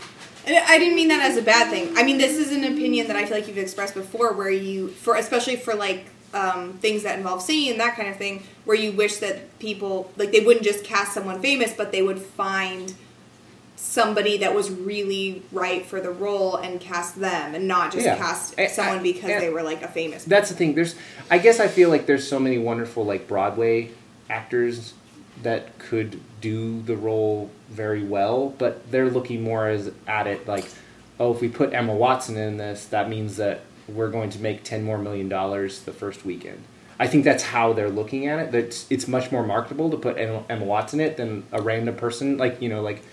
I 0.46 0.78
didn't 0.78 0.96
mean 0.96 1.08
that 1.10 1.24
as 1.24 1.38
a 1.38 1.42
bad 1.42 1.70
thing. 1.70 1.98
I 1.98 2.04
mean, 2.04 2.18
this 2.18 2.38
is 2.38 2.52
an 2.52 2.64
opinion 2.64 3.08
that 3.08 3.16
I 3.16 3.26
feel 3.26 3.38
like 3.38 3.48
you've 3.48 3.58
expressed 3.58 3.94
before, 3.94 4.34
where 4.34 4.50
you, 4.50 4.90
for 4.90 5.16
especially 5.16 5.56
for 5.56 5.74
like 5.74 6.08
um, 6.34 6.74
things 6.74 7.04
that 7.04 7.18
involve 7.18 7.42
singing 7.42 7.72
and 7.72 7.80
that 7.80 7.96
kind 7.96 8.10
of 8.10 8.18
thing, 8.18 8.44
where 8.66 8.78
you 8.78 8.92
wish 8.92 9.18
that 9.18 9.60
people 9.60 10.12
like 10.18 10.32
they 10.32 10.42
wouldn't 10.42 10.66
just 10.66 10.84
cast 10.84 11.14
someone 11.14 11.42
famous, 11.42 11.74
but 11.74 11.92
they 11.92 12.02
would 12.02 12.20
find 12.20 12.94
somebody 13.78 14.38
that 14.38 14.54
was 14.56 14.72
really 14.72 15.44
right 15.52 15.86
for 15.86 16.02
the 16.02 16.10
role 16.10 16.56
and 16.56 16.80
cast 16.82 17.20
them, 17.20 17.54
and 17.56 17.68
not 17.68 17.92
just 17.94 18.06
Yeah. 18.06 18.18
cast 18.18 18.56
I- 18.58 18.64
I- 18.64 18.68
someone 18.68 19.04
because 19.04 19.30
yeah. 19.30 19.40
they 19.40 19.50
were 19.50 19.62
like 19.62 19.84
a 19.84 19.88
famous. 19.88 20.24
That's 20.26 20.50
the 20.50 20.56
thing. 20.56 20.74
There's, 20.74 20.96
I 21.30 21.38
guess 21.38 21.60
I 21.60 21.68
feel 21.68 21.90
like 21.90 22.08
there's 22.08 22.28
so 22.28 22.40
many 22.40 22.58
wonderful 22.58 23.06
like 23.06 23.28
Broadway 23.28 23.92
actors 24.30 24.94
that 25.44 25.78
could 25.78 26.20
do 26.42 26.82
the 26.82 26.98
role 26.98 27.52
very 27.70 28.04
well, 28.04 28.50
but 28.58 28.92
they're 28.92 29.10
looking 29.10 29.44
more 29.44 29.68
as 29.68 29.92
at 30.08 30.26
it 30.26 30.48
like, 30.48 30.66
oh, 31.20 31.32
if 31.34 31.40
we 31.42 31.48
put 31.48 31.72
Emma 31.74 31.94
Watson 31.94 32.36
in 32.36 32.58
this, 32.58 32.86
that 32.86 33.10
means 33.10 33.38
that 33.38 33.62
we're 33.88 34.10
going 34.10 34.32
to 34.32 34.40
make 34.40 34.64
ten 34.64 34.84
more 34.84 34.98
million 34.98 35.30
dollars 35.30 35.82
the 35.82 35.94
first 35.94 36.26
weekend. 36.26 36.64
I 37.00 37.06
think 37.06 37.24
that's 37.24 37.44
how 37.44 37.74
they're 37.74 37.92
looking 37.92 38.26
at 38.26 38.40
it. 38.40 38.52
That 38.52 38.86
it's, 38.90 39.08
much 39.08 39.32
more 39.32 39.44
marketable 39.46 39.92
to 39.92 39.98
put 39.98 40.18
Emma 40.18 40.66
Watson 40.66 41.00
in 41.00 41.06
it 41.12 41.18
than 41.18 41.44
a 41.52 41.62
random 41.62 41.96
person 41.96 42.38
like 42.40 42.60
you 42.60 42.70
know 42.70 42.82
like. 42.82 43.04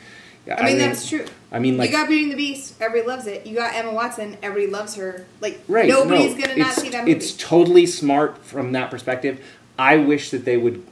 I 0.53 0.65
mean, 0.67 0.79
that's 0.79 1.09
true. 1.09 1.25
I 1.51 1.59
mean, 1.59 1.77
like 1.79 1.91
you 1.91 1.97
got 1.97 2.09
Beauty 2.09 2.25
and 2.25 2.33
the 2.33 2.37
Beast, 2.37 2.75
everybody 2.81 3.09
loves 3.09 3.27
it. 3.27 3.47
You 3.47 3.55
got 3.57 3.75
Emma 3.75 3.93
Watson, 3.93 4.37
everybody 4.43 4.71
loves 4.71 4.95
her. 4.97 5.25
Like 5.41 5.61
Right. 5.69 5.89
nobody's 5.89 6.35
no, 6.37 6.43
gonna 6.47 6.57
not 6.57 6.73
see 6.75 6.91
that 6.91 7.05
movie. 7.05 7.13
It's 7.17 7.33
totally 7.33 7.87
smart 7.87 8.39
from 8.45 8.73
that 8.73 8.91
perspective. 8.91 9.41
I 9.79 9.97
wish 9.97 10.31
that 10.31 10.45
they 10.45 10.57
would, 10.57 10.85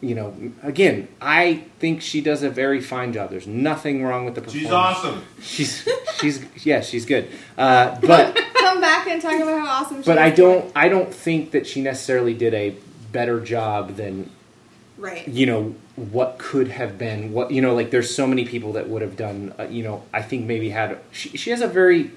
you 0.00 0.14
know, 0.14 0.34
again, 0.62 1.08
I 1.20 1.64
think 1.78 2.00
she 2.02 2.20
does 2.20 2.42
a 2.42 2.50
very 2.50 2.80
fine 2.80 3.12
job. 3.12 3.30
There's 3.30 3.46
nothing 3.46 4.02
wrong 4.04 4.24
with 4.24 4.34
the 4.34 4.40
performance. 4.42 4.62
She's 4.64 4.72
awesome. 4.72 5.24
She's 5.42 5.88
she's 6.20 6.66
yeah, 6.66 6.80
she's 6.80 7.06
good. 7.06 7.28
Uh, 7.58 7.98
but 8.00 8.38
Come 8.60 8.80
back 8.80 9.06
and 9.08 9.20
talk 9.20 9.34
about 9.34 9.66
how 9.66 9.82
awesome. 9.82 10.02
she 10.02 10.06
but 10.06 10.18
is. 10.18 10.22
I 10.22 10.30
don't 10.30 10.72
I 10.76 10.88
don't 10.88 11.12
think 11.12 11.50
that 11.52 11.66
she 11.66 11.80
necessarily 11.80 12.34
did 12.34 12.54
a 12.54 12.76
better 13.12 13.40
job 13.40 13.96
than 13.96 14.30
Right. 14.98 15.26
you 15.26 15.46
know 15.46 15.74
what 16.12 16.38
could 16.38 16.68
have 16.68 16.96
been 16.98 17.32
what 17.32 17.50
you 17.50 17.60
know 17.60 17.74
like 17.74 17.90
there's 17.90 18.14
so 18.14 18.26
many 18.26 18.44
people 18.44 18.72
that 18.72 18.88
would 18.88 19.02
have 19.02 19.16
done 19.16 19.52
uh, 19.58 19.64
you 19.64 19.82
know 19.82 20.02
i 20.12 20.22
think 20.22 20.46
maybe 20.46 20.70
had 20.70 20.98
she, 21.12 21.28
she 21.36 21.50
has 21.50 21.60
a 21.60 21.66
very 21.68 22.10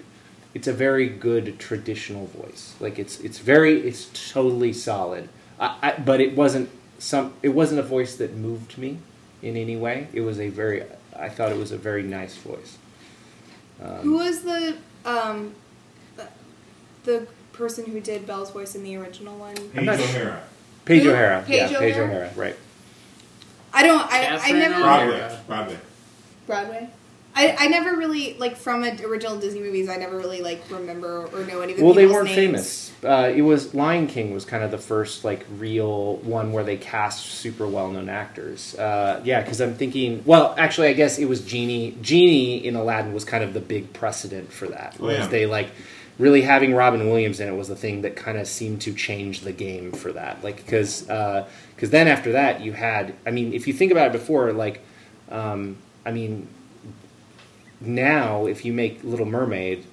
it's 0.53 0.67
a 0.67 0.73
very 0.73 1.07
good 1.09 1.59
traditional 1.59 2.25
voice 2.27 2.75
like 2.79 2.97
it's 2.97 3.19
it's 3.19 3.39
very 3.39 3.81
it's 3.81 4.09
totally 4.31 4.71
solid 4.73 5.27
I, 5.59 5.77
I, 5.81 5.99
but 5.99 6.21
it 6.21 6.35
wasn't 6.35 6.69
some 6.99 7.33
it 7.43 7.49
wasn't 7.49 7.79
a 7.79 7.83
voice 7.83 8.15
that 8.15 8.35
moved 8.35 8.77
me 8.77 8.99
in 9.41 9.57
any 9.57 9.75
way 9.75 10.07
it 10.13 10.21
was 10.21 10.39
a 10.39 10.49
very 10.49 10.83
i 11.17 11.27
thought 11.29 11.51
it 11.51 11.57
was 11.57 11.71
a 11.71 11.77
very 11.77 12.03
nice 12.03 12.35
voice 12.37 12.77
Who 14.01 14.13
was 14.17 14.43
the 14.43 14.77
um 15.05 15.53
the- 16.15 16.27
the 17.03 17.27
person 17.51 17.85
who 17.85 17.99
did 17.99 18.25
Belle's 18.25 18.49
voice 18.51 18.73
in 18.75 18.81
the 18.83 18.95
original 18.95 19.37
one? 19.37 19.55
I'm 19.75 19.85
not- 19.85 19.97
Paige 19.97 20.09
O'Hara. 20.15 20.43
paige 20.85 21.03
Who? 21.03 21.11
o'hara 21.11 21.43
Paige 21.45 21.71
yeah 21.71 21.79
paige 21.79 21.93
O'Hara? 21.95 22.07
o'hara 22.09 22.31
right 22.35 22.55
I 23.73 23.83
don't. 23.83 24.01
I, 24.11 24.37
I 24.37 24.51
never 24.51 24.75
O'Hara. 24.75 25.07
Broadway. 25.07 25.39
Broadway. 25.47 25.77
Broadway. 26.47 26.89
I, 27.35 27.55
I 27.61 27.67
never 27.67 27.95
really 27.97 28.35
like 28.37 28.57
from 28.57 28.83
a, 28.83 28.95
original 29.03 29.37
Disney 29.39 29.61
movies. 29.61 29.89
I 29.89 29.95
never 29.95 30.15
really 30.17 30.41
like 30.43 30.61
remember 30.69 31.25
or 31.33 31.43
know 31.45 31.61
any 31.61 31.71
of 31.71 31.79
the 31.79 31.83
well 31.83 31.95
they 31.95 32.05
weren't 32.05 32.25
names. 32.27 32.35
famous 32.35 33.03
uh, 33.03 33.33
it 33.35 33.41
was 33.41 33.73
lion 33.73 34.05
king 34.05 34.35
was 34.35 34.45
kind 34.45 34.63
of 34.63 34.69
the 34.69 34.77
first 34.77 35.25
like 35.25 35.43
real 35.57 36.17
one 36.17 36.51
where 36.51 36.63
they 36.63 36.77
cast 36.77 37.25
super 37.25 37.65
well-known 37.67 38.07
actors 38.07 38.75
uh, 38.77 39.19
yeah 39.23 39.41
because 39.41 39.59
i'm 39.61 39.73
thinking 39.73 40.21
well 40.25 40.53
actually 40.59 40.89
i 40.89 40.93
guess 40.93 41.17
it 41.17 41.25
was 41.25 41.41
genie 41.41 41.97
genie 42.03 42.63
in 42.63 42.75
aladdin 42.75 43.13
was 43.13 43.25
kind 43.25 43.43
of 43.43 43.53
the 43.55 43.59
big 43.59 43.91
precedent 43.93 44.53
for 44.53 44.67
that 44.67 44.95
Oh, 44.99 45.09
yeah. 45.09 45.25
they 45.25 45.47
like 45.47 45.69
really 46.19 46.43
having 46.43 46.75
robin 46.75 47.07
williams 47.09 47.39
in 47.39 47.47
it 47.49 47.57
was 47.57 47.67
the 47.67 47.75
thing 47.75 48.03
that 48.03 48.15
kind 48.15 48.37
of 48.37 48.47
seemed 48.47 48.81
to 48.81 48.93
change 48.93 49.41
the 49.41 49.51
game 49.51 49.91
for 49.91 50.11
that 50.13 50.43
like 50.43 50.57
because 50.57 51.09
because 51.83 51.91
then 51.91 52.07
after 52.07 52.31
that 52.31 52.61
you 52.61 52.71
had 52.71 53.13
i 53.25 53.29
mean 53.31 53.53
if 53.53 53.67
you 53.67 53.73
think 53.73 53.91
about 53.91 54.07
it 54.07 54.13
before 54.13 54.53
like 54.53 54.81
um, 55.29 55.75
i 56.05 56.11
mean 56.11 56.47
now 57.85 58.45
if 58.45 58.65
you 58.65 58.73
make 58.73 59.03
Little 59.03 59.25
Mermaid, 59.25 59.85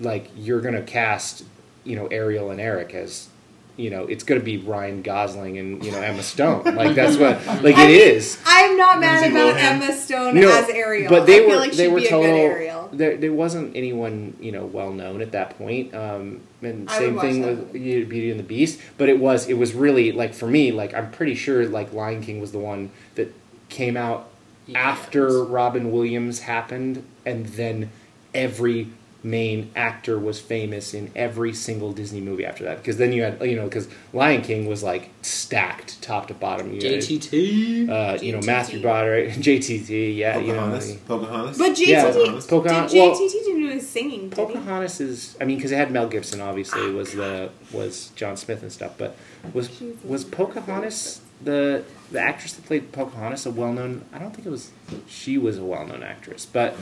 like 0.00 0.30
you're 0.36 0.60
gonna 0.60 0.82
cast, 0.82 1.44
you 1.84 1.96
know, 1.96 2.06
Ariel 2.08 2.50
and 2.50 2.60
Eric 2.60 2.94
as, 2.94 3.28
you 3.76 3.88
know, 3.90 4.04
it's 4.04 4.22
gonna 4.24 4.40
be 4.40 4.58
Ryan 4.58 5.02
Gosling 5.02 5.58
and 5.58 5.84
you 5.84 5.90
know 5.92 6.00
Emma 6.00 6.22
Stone. 6.22 6.64
Like 6.76 6.94
that's 6.94 7.16
what 7.16 7.44
like 7.62 7.76
I 7.76 7.84
it 7.84 7.88
mean, 7.88 8.16
is. 8.16 8.38
I'm 8.44 8.76
not 8.76 9.00
mad 9.00 9.22
Lindsay 9.22 9.38
about 9.40 9.54
Lohan. 9.56 9.82
Emma 9.84 9.92
Stone 9.96 10.34
No, 10.34 10.48
as 10.50 10.68
Ariel. 10.68 11.08
but 11.10 11.26
they 11.26 11.36
I 11.36 11.38
feel 11.40 11.48
were 11.50 11.56
like 11.56 11.72
they 11.72 11.88
were 11.88 12.00
total. 12.00 12.24
a 12.24 12.38
Ariel. 12.38 12.90
There, 12.92 13.16
there 13.16 13.32
wasn't 13.32 13.74
anyone 13.74 14.36
you 14.40 14.52
know 14.52 14.66
well 14.66 14.92
known 14.92 15.22
at 15.22 15.32
that 15.32 15.56
point. 15.56 15.94
Um, 15.94 16.40
and 16.60 16.88
I 16.90 16.98
same 16.98 17.18
thing 17.18 17.42
with 17.46 17.74
you 17.74 18.04
Beauty 18.06 18.30
and 18.30 18.38
the 18.38 18.44
Beast. 18.44 18.78
But 18.98 19.08
it 19.08 19.18
was 19.18 19.48
it 19.48 19.54
was 19.54 19.72
really 19.74 20.12
like 20.12 20.34
for 20.34 20.46
me 20.46 20.70
like 20.72 20.92
I'm 20.94 21.10
pretty 21.10 21.34
sure 21.34 21.66
like 21.66 21.92
Lion 21.92 22.22
King 22.22 22.40
was 22.40 22.52
the 22.52 22.58
one 22.58 22.90
that 23.14 23.32
came 23.70 23.96
out 23.96 24.28
after 24.74 25.42
Robin 25.44 25.90
Williams 25.90 26.40
happened, 26.40 27.04
and 27.26 27.46
then 27.46 27.90
every 28.34 28.88
main 29.24 29.70
actor 29.76 30.18
was 30.18 30.40
famous 30.40 30.94
in 30.94 31.10
every 31.14 31.52
single 31.52 31.92
Disney 31.92 32.20
movie 32.20 32.44
after 32.44 32.64
that. 32.64 32.78
Because 32.78 32.96
then 32.96 33.12
you 33.12 33.22
had, 33.22 33.40
you 33.42 33.54
know, 33.56 33.64
because 33.64 33.88
Lion 34.12 34.42
King 34.42 34.66
was 34.66 34.82
like 34.82 35.10
stacked 35.22 36.02
top 36.02 36.26
to 36.28 36.34
bottom. 36.34 36.68
You 36.72 36.80
had, 36.80 37.00
JTT. 37.00 37.88
uh, 37.88 38.18
you 38.20 38.32
know, 38.32 38.38
JTT. 38.40 38.46
Matthew 38.46 38.82
Broderick, 38.82 39.30
JTT, 39.34 40.16
yeah, 40.16 40.38
you 40.38 40.48
know. 40.48 40.54
Pocahontas. 40.54 40.92
the- 40.92 40.98
Pocahontas. 41.00 41.58
But 41.58 41.70
JTT, 41.72 41.86
Yeah, 41.86 42.02
Pocahontas. 42.12 42.46
Pocahontas- 42.46 42.92
did 42.92 42.98
well- 42.98 43.14
JTT 43.16 43.32
didn't 43.32 43.60
do 43.60 43.68
his 43.68 43.88
singing, 43.88 44.28
did 44.28 44.38
he? 44.38 44.44
Pocahontas 44.44 45.00
is, 45.00 45.36
I 45.40 45.44
mean, 45.44 45.56
because 45.56 45.70
it 45.72 45.76
had 45.76 45.90
Mel 45.92 46.08
Gibson, 46.08 46.40
obviously, 46.40 46.90
was 46.90 47.12
the 47.12 47.50
was 47.72 48.08
John 48.16 48.36
Smith 48.36 48.62
and 48.62 48.72
stuff. 48.72 48.92
But 48.98 49.16
was 49.54 49.68
Jesus. 49.68 50.02
was 50.04 50.24
Pocahontas 50.24 51.20
the 51.42 51.84
the 52.10 52.20
actress 52.20 52.52
that 52.54 52.64
played 52.66 52.92
Pocahontas 52.92 53.46
a 53.46 53.50
well 53.50 53.72
known? 53.72 54.04
I 54.12 54.18
don't 54.18 54.34
think 54.34 54.46
it 54.46 54.50
was. 54.50 54.70
She 55.06 55.38
was 55.38 55.58
a 55.58 55.64
well 55.64 55.86
known 55.86 56.02
actress, 56.02 56.44
but 56.44 56.76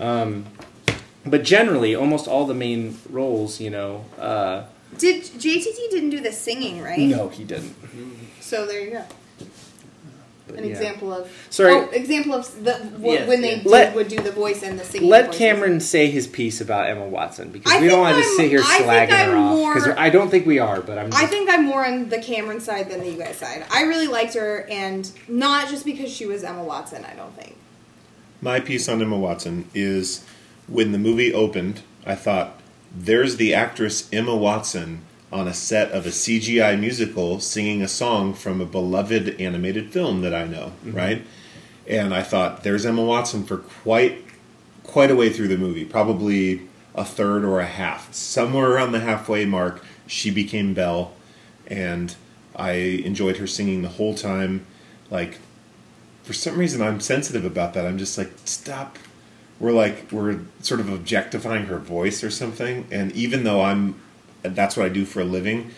um, 0.00 0.46
but 1.26 1.44
generally, 1.44 1.94
almost 1.94 2.26
all 2.28 2.46
the 2.46 2.54
main 2.54 2.98
roles, 3.10 3.60
you 3.60 3.70
know. 3.70 4.04
Uh, 4.18 4.64
Did 4.98 5.22
JTT 5.22 5.90
didn't 5.90 6.10
do 6.10 6.20
the 6.20 6.32
singing, 6.32 6.82
right? 6.82 6.98
no, 6.98 7.28
he 7.28 7.44
didn't. 7.44 7.74
So 8.40 8.66
there 8.66 8.80
you 8.82 8.90
go. 8.90 9.04
But, 10.48 10.56
An 10.58 10.64
yeah. 10.64 10.70
example 10.72 11.12
of 11.14 11.30
Sorry. 11.50 11.72
Oh, 11.72 11.88
example 11.92 12.34
of 12.34 12.64
the 12.64 12.74
wh- 12.74 13.04
Yes, 13.04 13.28
when 13.28 13.40
they 13.40 13.52
yes. 13.52 13.62
did, 13.62 13.70
Let- 13.70 13.94
would 13.94 14.08
do 14.08 14.18
the 14.18 14.32
voice 14.32 14.62
and 14.64 14.78
the 14.78 14.84
singing. 14.84 15.08
Let 15.08 15.26
voices. 15.26 15.38
Cameron 15.38 15.80
say 15.80 16.10
his 16.10 16.26
piece 16.26 16.60
about 16.60 16.90
Emma 16.90 17.06
Watson 17.06 17.50
because 17.52 17.72
I 17.72 17.80
we 17.80 17.86
don't 17.86 18.00
want 18.00 18.16
to 18.18 18.24
I'm- 18.24 18.36
sit 18.36 18.50
here 18.50 18.60
I 18.62 18.80
slagging 18.82 19.10
her 19.10 19.36
I'm 19.36 19.38
off 19.38 19.74
because 19.74 19.88
I 19.96 20.10
don't 20.10 20.30
think 20.30 20.44
we 20.44 20.58
are. 20.58 20.80
But 20.82 20.98
I'm. 20.98 21.10
I 21.14 21.26
think 21.26 21.48
I'm 21.48 21.64
more 21.64 21.86
on 21.86 22.08
the 22.08 22.18
Cameron 22.18 22.60
side 22.60 22.90
than 22.90 23.00
the 23.00 23.08
you 23.10 23.16
guys 23.18 23.36
side. 23.36 23.64
I 23.70 23.84
really 23.84 24.08
liked 24.08 24.34
her, 24.34 24.66
and 24.68 25.10
not 25.28 25.68
just 25.68 25.84
because 25.86 26.10
she 26.12 26.26
was 26.26 26.42
Emma 26.42 26.64
Watson. 26.64 27.04
I 27.04 27.14
don't 27.14 27.34
think. 27.36 27.56
My 28.42 28.58
piece 28.58 28.88
on 28.88 29.00
Emma 29.00 29.16
Watson 29.16 29.70
is 29.72 30.24
when 30.72 30.92
the 30.92 30.98
movie 30.98 31.32
opened, 31.34 31.82
I 32.06 32.14
thought, 32.14 32.58
there's 32.94 33.36
the 33.36 33.54
actress 33.54 34.08
Emma 34.12 34.34
Watson 34.34 35.02
on 35.30 35.46
a 35.46 35.54
set 35.54 35.90
of 35.92 36.06
a 36.06 36.10
CGI 36.10 36.78
musical 36.78 37.40
singing 37.40 37.82
a 37.82 37.88
song 37.88 38.34
from 38.34 38.60
a 38.60 38.66
beloved 38.66 39.40
animated 39.40 39.92
film 39.92 40.22
that 40.22 40.34
I 40.34 40.46
know, 40.46 40.72
mm-hmm. 40.84 40.92
right? 40.92 41.22
And 41.86 42.14
I 42.14 42.22
thought, 42.22 42.64
there's 42.64 42.86
Emma 42.86 43.04
Watson 43.04 43.44
for 43.44 43.58
quite 43.58 44.24
quite 44.82 45.10
a 45.10 45.16
way 45.16 45.30
through 45.30 45.48
the 45.48 45.56
movie, 45.56 45.84
probably 45.84 46.62
a 46.94 47.04
third 47.04 47.44
or 47.44 47.60
a 47.60 47.66
half. 47.66 48.12
Somewhere 48.12 48.70
around 48.70 48.92
the 48.92 49.00
halfway 49.00 49.44
mark, 49.44 49.84
she 50.06 50.30
became 50.30 50.74
Belle, 50.74 51.12
and 51.66 52.14
I 52.56 52.72
enjoyed 52.72 53.36
her 53.36 53.46
singing 53.46 53.82
the 53.82 53.88
whole 53.88 54.14
time. 54.14 54.66
Like, 55.10 55.38
for 56.24 56.32
some 56.32 56.58
reason, 56.58 56.82
I'm 56.82 57.00
sensitive 57.00 57.44
about 57.44 57.74
that. 57.74 57.86
I'm 57.86 57.98
just 57.98 58.18
like, 58.18 58.32
stop. 58.44 58.98
We're 59.62 59.70
like, 59.70 60.10
we're 60.10 60.40
sort 60.60 60.80
of 60.80 60.88
objectifying 60.92 61.66
her 61.66 61.78
voice 61.78 62.24
or 62.24 62.30
something. 62.30 62.84
And 62.90 63.12
even 63.12 63.44
though 63.44 63.62
I'm, 63.62 63.94
that's 64.42 64.76
what 64.76 64.86
I 64.86 64.88
do 64.88 65.04
for 65.04 65.20
a 65.20 65.24
living, 65.24 65.70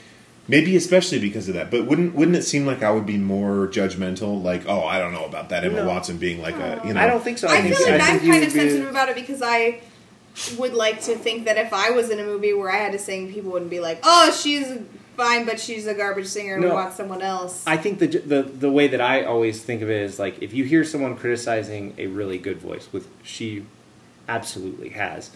maybe 0.48 0.74
especially 0.74 1.18
because 1.18 1.48
of 1.50 1.54
that. 1.54 1.70
But 1.70 1.86
wouldn't 1.86 2.14
wouldn't 2.14 2.34
it 2.34 2.44
seem 2.44 2.64
like 2.64 2.82
I 2.82 2.90
would 2.90 3.04
be 3.04 3.18
more 3.18 3.68
judgmental? 3.68 4.42
Like, 4.42 4.66
oh, 4.66 4.84
I 4.84 4.98
don't 4.98 5.12
know 5.12 5.26
about 5.26 5.50
that 5.50 5.64
Emma 5.64 5.82
No. 5.82 5.86
Watson 5.86 6.16
being 6.16 6.40
like 6.40 6.56
a, 6.56 6.80
you 6.82 6.94
know, 6.94 7.00
I 7.00 7.06
don't 7.06 7.22
think 7.22 7.36
so. 7.36 7.46
I, 7.46 7.60
think, 7.60 7.76
feel 7.76 7.90
like 7.90 8.00
I 8.00 8.14
I'm 8.14 8.20
kind 8.20 8.42
of 8.42 8.52
sensitive 8.52 8.88
about 8.88 9.10
it 9.10 9.16
because 9.16 9.42
I 9.42 9.82
would 10.56 10.72
like 10.72 11.02
to 11.02 11.14
think 11.14 11.44
that 11.44 11.58
if 11.58 11.74
I 11.74 11.90
was 11.90 12.08
in 12.08 12.18
a 12.18 12.24
movie 12.24 12.54
where 12.54 12.70
I 12.70 12.78
had 12.78 12.92
to 12.92 12.98
sing, 12.98 13.30
people 13.30 13.52
wouldn't 13.52 13.70
be 13.70 13.80
like, 13.80 14.00
"Oh, 14.02 14.32
she's 14.32 14.66
fine, 15.16 15.44
but 15.44 15.60
she's 15.60 15.86
a 15.86 15.94
garbage 15.94 16.26
singer 16.26 16.54
and 16.54 16.62
No. 16.62 16.70
we 16.70 16.74
want 16.74 16.94
someone 16.94 17.22
else. 17.22 17.62
I 17.66 17.76
think 17.76 17.98
the, 17.98 18.06
the 18.06 18.42
the 18.42 18.70
way 18.70 18.88
that 18.88 19.00
I 19.00 19.24
always 19.24 19.62
think 19.62 19.82
of 19.82 19.90
it 19.90 20.00
is 20.02 20.18
like 20.18 20.42
if 20.42 20.52
you 20.52 20.64
hear 20.64 20.84
someone 20.84 21.16
criticizing 21.16 21.94
a 21.98 22.06
really 22.08 22.38
good 22.38 22.58
voice, 22.58 22.88
which 22.90 23.04
she 23.22 23.64
absolutely 24.28 24.90
has, 24.90 25.30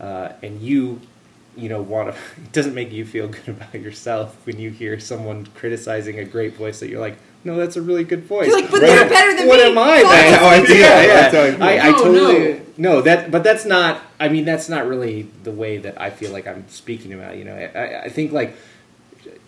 uh, 0.00 0.32
and 0.42 0.60
you 0.60 1.00
you 1.56 1.68
know 1.68 1.82
want 1.82 2.14
to, 2.14 2.20
it 2.42 2.52
doesn't 2.52 2.74
make 2.74 2.92
you 2.92 3.04
feel 3.04 3.28
good 3.36 3.48
about 3.48 3.74
yourself 3.74 4.36
when 4.46 4.58
you 4.58 4.70
hear 4.70 4.98
someone 5.00 5.46
criticizing 5.54 6.18
a 6.18 6.24
great 6.24 6.54
voice 6.54 6.80
that 6.80 6.88
you're 6.88 7.00
like, 7.00 7.16
no, 7.42 7.56
that's 7.56 7.76
a 7.76 7.82
really 7.82 8.04
good 8.04 8.24
voice. 8.24 8.46
You're 8.48 8.60
like, 8.60 8.70
but 8.70 8.82
Right. 8.82 8.88
they're 8.88 9.08
better 9.08 9.34
than 9.36 9.48
what 9.48 9.58
me. 9.60 9.70
am 9.70 9.78
I 9.78 10.02
Fuck 10.02 10.10
then? 10.12 10.30
That's 10.32 10.42
how 10.42 10.48
I. 10.48 10.78
Yeah, 10.78 11.56
yeah. 11.56 11.64
I. 11.64 11.78
I, 11.78 11.88
I 11.88 11.90
No, 11.90 11.98
totally 11.98 12.60
no. 12.76 13.00
that, 13.02 13.30
but 13.30 13.42
that's 13.42 13.64
not. 13.64 14.02
I 14.18 14.28
mean, 14.28 14.44
that's 14.44 14.68
not 14.68 14.86
really 14.86 15.22
the 15.42 15.50
way 15.50 15.78
that 15.78 15.98
I 16.00 16.10
feel 16.10 16.32
like 16.32 16.46
I'm 16.46 16.68
speaking 16.68 17.12
about. 17.14 17.36
You 17.38 17.44
know, 17.44 17.54
I, 17.56 17.78
I, 17.78 18.02
I 18.04 18.08
think 18.10 18.32
like, 18.32 18.54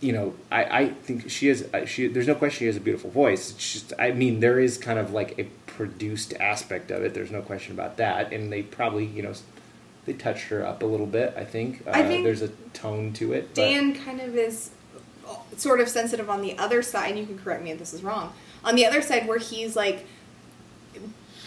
you 0.01 0.13
know, 0.13 0.35
I, 0.51 0.65
I 0.65 0.89
think 0.89 1.31
she 1.31 1.49
is. 1.49 1.67
She 1.87 2.07
there's 2.09 2.27
no 2.27 2.35
question 2.35 2.61
she 2.61 2.67
has 2.67 2.77
a 2.77 2.81
beautiful 2.81 3.11
voice. 3.11 3.51
It's 3.53 3.73
just, 3.75 3.93
I 3.99 4.13
mean, 4.13 4.41
there 4.41 4.59
is 4.59 4.79
kind 4.79 4.99
of 4.99 5.13
like 5.13 5.39
a 5.39 5.45
produced 5.77 6.35
aspect 6.35 6.91
of 6.91 7.03
it. 7.03 7.15
There's 7.15 7.31
no 7.31 7.43
question 7.43 7.73
about 7.73 7.97
that, 7.97 8.33
and 8.33 8.53
they 8.53 8.63
probably, 8.63 9.07
you 9.07 9.23
know. 9.23 9.33
They 10.05 10.15
touched 10.15 10.49
her 10.49 10.67
up 10.67 10.83
a 10.83 10.87
little 10.87 11.07
bit. 11.07 11.33
I 11.37 11.45
think, 11.45 11.85
uh, 11.87 11.93
I 11.95 12.03
think 12.03 12.25
there's 12.25 12.43
a 12.43 12.49
tone 12.75 13.13
to 13.15 13.33
it. 13.35 13.51
but- 13.55 13.61
Dan 13.63 13.95
kind 13.95 14.21
of 14.21 14.37
is 14.37 14.71
sort 15.57 15.79
of 15.81 15.89
sensitive 15.89 16.29
on 16.29 16.43
the 16.43 16.59
other 16.59 16.83
side. 16.83 17.11
And 17.11 17.21
you 17.21 17.25
can 17.27 17.39
correct 17.39 17.63
me 17.63 17.71
if 17.71 17.79
this 17.79 17.95
is 17.95 18.03
wrong. 18.03 18.33
On 18.65 18.75
the 18.75 18.85
other 18.85 19.01
side, 19.01 19.29
where 19.29 19.39
he's 19.39 19.77
like 19.77 20.05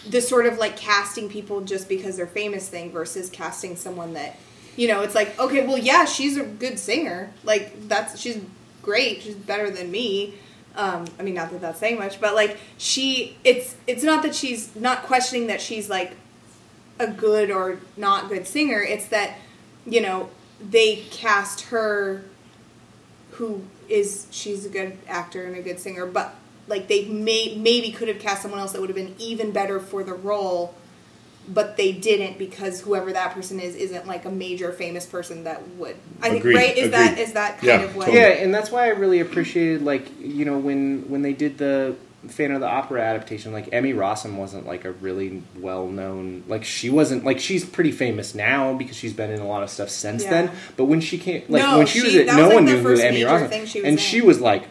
the 0.08 0.20
sort 0.22 0.46
of 0.46 0.56
like 0.58 0.76
casting 0.76 1.28
people 1.28 1.60
just 1.60 1.86
because 1.88 2.16
they're 2.16 2.26
famous 2.26 2.68
thing 2.68 2.90
versus 2.92 3.28
casting 3.28 3.76
someone 3.76 4.14
that 4.14 4.36
you 4.76 4.86
know 4.86 5.02
it's 5.02 5.14
like 5.14 5.38
okay 5.38 5.66
well 5.66 5.78
yeah 5.78 6.04
she's 6.04 6.36
a 6.36 6.44
good 6.44 6.78
singer 6.78 7.32
like 7.42 7.88
that's 7.88 8.18
she's 8.20 8.40
great 8.82 9.22
she's 9.22 9.34
better 9.34 9.68
than 9.68 9.90
me 9.90 10.34
um, 10.76 11.04
i 11.18 11.22
mean 11.22 11.34
not 11.34 11.50
that 11.50 11.60
that's 11.60 11.78
saying 11.80 11.98
much 11.98 12.20
but 12.20 12.34
like 12.34 12.58
she 12.76 13.36
it's 13.44 13.76
it's 13.86 14.02
not 14.02 14.22
that 14.22 14.34
she's 14.34 14.74
not 14.76 15.02
questioning 15.02 15.46
that 15.46 15.60
she's 15.60 15.88
like 15.88 16.12
a 16.98 17.06
good 17.06 17.50
or 17.50 17.78
not 17.96 18.28
good 18.28 18.46
singer. 18.46 18.80
It's 18.80 19.06
that 19.08 19.36
you 19.84 20.00
know 20.00 20.30
they 20.60 20.96
cast 21.10 21.62
her 21.66 22.24
who 23.32 23.62
is 23.88 24.26
she's 24.30 24.64
a 24.64 24.68
good 24.68 24.96
actor 25.06 25.44
and 25.44 25.56
a 25.56 25.62
good 25.62 25.78
singer, 25.78 26.06
but 26.06 26.34
like 26.68 26.88
they 26.88 27.04
may 27.06 27.56
maybe 27.56 27.92
could 27.92 28.08
have 28.08 28.18
cast 28.18 28.42
someone 28.42 28.60
else 28.60 28.72
that 28.72 28.80
would 28.80 28.90
have 28.90 28.96
been 28.96 29.14
even 29.18 29.52
better 29.52 29.78
for 29.78 30.02
the 30.02 30.14
role, 30.14 30.74
but 31.48 31.76
they 31.76 31.92
didn't 31.92 32.38
because 32.38 32.80
whoever 32.80 33.12
that 33.12 33.32
person 33.34 33.60
is 33.60 33.74
isn't 33.76 34.06
like 34.06 34.24
a 34.24 34.30
major 34.30 34.72
famous 34.72 35.06
person 35.06 35.44
that 35.44 35.66
would. 35.76 35.96
I 36.20 36.28
think 36.30 36.40
Agreed, 36.40 36.56
right 36.56 36.76
is 36.76 36.90
that 36.90 37.12
agreed. 37.12 37.22
is 37.22 37.32
that 37.34 37.52
kind 37.58 37.64
Yeah, 37.64 37.80
of 37.82 37.94
what 37.96 38.06
totally. 38.06 38.22
Yeah, 38.22 38.28
and 38.30 38.52
that's 38.54 38.70
why 38.70 38.86
I 38.86 38.88
really 38.88 39.20
appreciated 39.20 39.82
like 39.82 40.10
you 40.20 40.44
know 40.44 40.58
when 40.58 41.08
when 41.08 41.22
they 41.22 41.32
did 41.32 41.58
the 41.58 41.96
Phantom 42.28 42.56
of 42.56 42.60
the 42.60 42.66
Opera 42.68 43.00
adaptation, 43.02 43.52
like 43.52 43.68
Emmy 43.72 43.92
Rossum 43.92 44.34
wasn't 44.36 44.66
like 44.66 44.84
a 44.84 44.90
really 44.90 45.44
well 45.60 45.86
known 45.86 46.42
like 46.48 46.64
she 46.64 46.90
wasn't 46.90 47.24
like 47.24 47.38
she's 47.38 47.64
pretty 47.64 47.92
famous 47.92 48.34
now 48.34 48.74
because 48.74 48.96
she's 48.96 49.12
been 49.12 49.30
in 49.30 49.38
a 49.38 49.46
lot 49.46 49.62
of 49.62 49.70
stuff 49.70 49.88
since 49.90 50.24
Yeah. 50.24 50.30
then. 50.30 50.50
But 50.76 50.86
when 50.86 51.00
she 51.00 51.18
came 51.18 51.44
like 51.48 51.62
No, 51.62 51.78
when 51.78 51.86
she, 51.86 52.02
was 52.02 52.10
she- 52.12 52.20
at, 52.22 52.26
that 52.26 52.36
no 52.36 52.42
was, 52.42 52.48
like, 52.48 52.54
one 52.56 52.64
knew 52.64 52.78
who 52.80 53.00
Emmy 53.00 53.20
Rossum 53.20 53.60
was 53.60 53.74
and 53.76 53.84
in. 53.86 53.96
she 53.98 54.20
was 54.22 54.40
like 54.40 54.64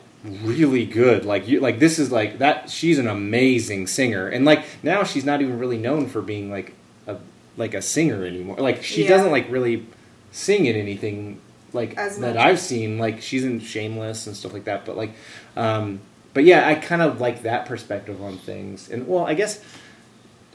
really 0.43 0.85
good. 0.85 1.25
Like 1.25 1.47
you 1.47 1.59
like 1.59 1.79
this 1.79 1.99
is 1.99 2.11
like 2.11 2.39
that 2.39 2.69
she's 2.69 2.97
an 2.99 3.07
amazing 3.07 3.87
singer 3.87 4.27
and 4.27 4.45
like 4.45 4.65
now 4.83 5.03
she's 5.03 5.25
not 5.25 5.41
even 5.41 5.59
really 5.59 5.77
known 5.77 6.07
for 6.07 6.21
being 6.21 6.49
like 6.51 6.73
a 7.07 7.17
like 7.57 7.73
a 7.73 7.81
singer 7.81 8.25
anymore. 8.25 8.57
Like 8.57 8.83
she 8.83 9.03
Yeah. 9.03 9.09
doesn't 9.09 9.31
like 9.31 9.49
really 9.51 9.85
sing 10.31 10.65
in 10.65 10.75
anything 10.75 11.39
like 11.73 11.97
As 11.97 12.17
that 12.19 12.35
much. 12.35 12.45
I've 12.45 12.59
seen. 12.59 12.97
Like 12.97 13.21
she's 13.21 13.43
in 13.43 13.59
Shameless 13.59 14.27
and 14.27 14.35
stuff 14.35 14.53
like 14.53 14.63
that. 14.65 14.85
But 14.85 14.95
like, 14.97 15.11
um, 15.57 15.99
but 16.33 16.43
yeah, 16.45 16.67
I 16.67 16.75
kind 16.75 17.01
of 17.01 17.19
like 17.21 17.43
that 17.43 17.65
perspective 17.65 18.21
on 18.21 18.37
things. 18.37 18.89
And 18.89 19.07
well, 19.07 19.25
I 19.25 19.33
guess 19.33 19.61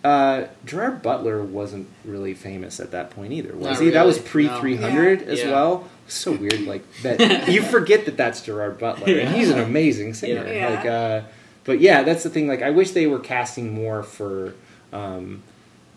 uh, 0.03 0.47
Gerard 0.65 1.03
Butler 1.03 1.43
wasn't 1.43 1.89
really 2.07 2.33
famous 2.33 2.81
at 2.81 2.91
that 2.93 3.11
point 3.11 3.33
either, 3.35 3.55
was 3.55 3.79
Not 3.79 3.81
he? 3.81 3.91
That 3.91 4.07
was 4.07 4.17
really, 4.19 4.29
pre 4.31 4.47
no. 4.47 4.61
three 4.61 4.77
hundred 4.77 5.21
Yeah. 5.23 5.27
as 5.27 5.39
Yeah. 5.41 5.51
well. 5.51 5.89
So 6.11 6.33
weird, 6.33 6.61
like 6.63 6.83
that. 7.03 7.49
you 7.49 7.63
forget 7.77 8.05
that 8.07 8.17
that's 8.17 8.41
Gerard 8.43 8.79
Butler, 8.79 9.19
and 9.19 9.35
he's 9.35 9.51
an 9.51 9.59
amazing 9.61 10.15
singer. 10.15 10.47
Yeah. 10.47 10.69
Like, 10.69 10.87
uh, 10.87 11.21
but 11.65 11.81
yeah, 11.81 12.03
that's 12.03 12.23
the 12.23 12.31
thing. 12.31 12.49
Like, 12.49 12.63
I 12.63 12.71
wish 12.71 12.91
they 12.93 13.07
were 13.07 13.21
casting 13.21 13.73
more 13.73 14.03
for. 14.03 14.55
Um, 14.93 15.43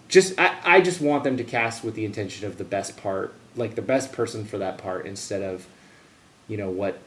just 0.08 0.40
I, 0.40 0.56
I 0.64 0.82
just 0.82 1.02
want 1.02 1.24
them 1.24 1.38
to 1.38 1.44
cast 1.44 1.84
with 1.84 1.96
the 1.96 2.06
intention 2.06 2.46
of 2.46 2.58
the 2.60 2.64
best 2.64 2.96
part, 2.98 3.34
like 3.56 3.74
the 3.76 3.82
best 3.82 4.12
person 4.12 4.46
for 4.46 4.60
that 4.60 4.78
part, 4.78 5.06
instead 5.08 5.42
of, 5.42 5.66
you 6.48 6.58
know, 6.58 6.70
what 6.70 7.00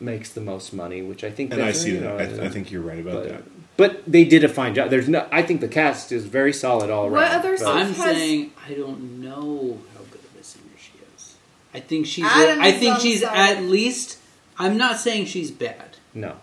makes 0.00 0.30
the 0.30 0.40
most 0.42 0.74
money. 0.74 1.00
Which 1.00 1.24
I 1.24 1.30
think, 1.30 1.52
And 1.52 1.62
I 1.62 1.66
that's, 1.66 1.80
see 1.80 1.92
you 1.92 2.00
that. 2.00 2.20
I, 2.40 2.44
I 2.44 2.48
think 2.50 2.70
you're 2.70 2.82
right 2.82 2.98
about 2.98 3.22
but, 3.22 3.28
that. 3.30 3.42
but 3.78 4.02
they 4.06 4.24
did 4.24 4.44
a 4.44 4.48
fine 4.50 4.74
job. 4.74 4.90
There's 4.90 5.08
no. 5.08 5.26
I 5.32 5.40
think 5.40 5.62
the 5.62 5.68
cast 5.68 6.12
is 6.12 6.26
very 6.26 6.52
solid 6.52 6.90
all 6.90 7.04
around. 7.04 7.12
What 7.12 7.30
other 7.32 7.52
but- 7.52 7.58
stuff 7.60 7.74
I'm 7.76 7.86
has- 7.94 7.96
saying 7.96 8.52
I 8.68 8.74
don't 8.74 9.22
know 9.22 9.78
how 9.94 10.00
good 10.10 10.20
of 10.20 10.36
a 10.38 10.44
singer 10.44 10.66
she 10.76 10.92
is. 11.16 11.36
I 11.78 11.80
think 11.80 12.06
she's. 12.06 12.24
Adam 12.24 12.60
I 12.60 12.72
think 12.72 12.98
she's 12.98 13.20
side. 13.22 13.56
at 13.58 13.62
least. 13.62 14.18
I'm 14.58 14.76
not 14.76 14.98
saying 14.98 15.26
she's 15.26 15.50
bad. 15.52 15.96
No. 16.14 16.34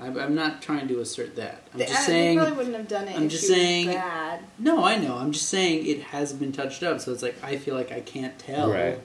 I'm, 0.00 0.18
I'm 0.18 0.34
not 0.34 0.60
trying 0.60 0.88
to 0.88 0.98
assert 0.98 1.36
that. 1.36 1.62
I'm 1.72 1.78
They- 1.78 1.86
just 1.86 2.00
uh, 2.00 2.02
saying. 2.06 2.36
they 2.36 2.42
probably 2.44 2.56
wouldn't 2.56 2.76
have 2.76 2.88
done 2.88 3.06
it. 3.06 3.14
I'm 3.16 3.26
if 3.26 3.30
just 3.30 3.44
she 3.44 3.50
was 3.50 3.58
saying- 3.60 3.86
bad. 3.88 4.40
No, 4.58 4.82
I 4.84 4.96
know. 4.96 5.16
I'm 5.16 5.30
just 5.30 5.48
saying 5.48 5.86
it 5.86 6.00
has 6.04 6.32
been 6.32 6.50
touched 6.50 6.82
up, 6.82 7.00
so 7.00 7.12
it's 7.12 7.22
like 7.22 7.36
I 7.42 7.56
feel 7.56 7.76
like 7.76 7.92
I 7.92 8.00
can't 8.00 8.36
tell. 8.38 8.70
Right. 8.72 8.98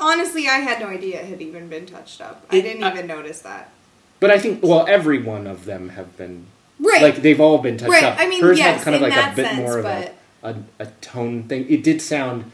Honestly, 0.00 0.48
I 0.48 0.54
had 0.58 0.80
no 0.80 0.86
idea 0.86 1.20
it 1.20 1.26
had 1.26 1.40
even 1.42 1.68
been 1.68 1.86
touched 1.86 2.20
up. 2.20 2.44
I 2.50 2.60
didn't 2.60 2.82
I- 2.82 2.90
even 2.92 3.06
notice 3.06 3.40
that. 3.42 3.70
But 4.18 4.30
I 4.30 4.38
think 4.38 4.62
well, 4.62 4.84
every 4.88 5.22
one 5.22 5.46
of 5.46 5.64
them 5.64 5.90
have 5.90 6.16
been 6.16 6.46
Right. 6.80 7.00
like 7.02 7.16
they've 7.22 7.40
all 7.40 7.58
been 7.58 7.76
touched 7.78 7.90
Right, 7.92 8.04
up. 8.04 8.16
I 8.18 8.26
mean, 8.28 8.42
Hers 8.42 8.58
yes, 8.58 8.78
had 8.78 8.84
kind 8.84 8.96
of 8.96 9.02
like 9.02 9.12
a 9.32 9.36
bit 9.36 9.46
sense, 9.46 9.58
more 9.58 9.78
of 9.78 9.84
but- 9.84 10.14
a, 10.42 10.48
a 10.50 10.56
a 10.80 10.86
tone 11.00 11.44
thing. 11.44 11.66
It 11.70 11.82
did 11.84 12.02
sound 12.02 12.50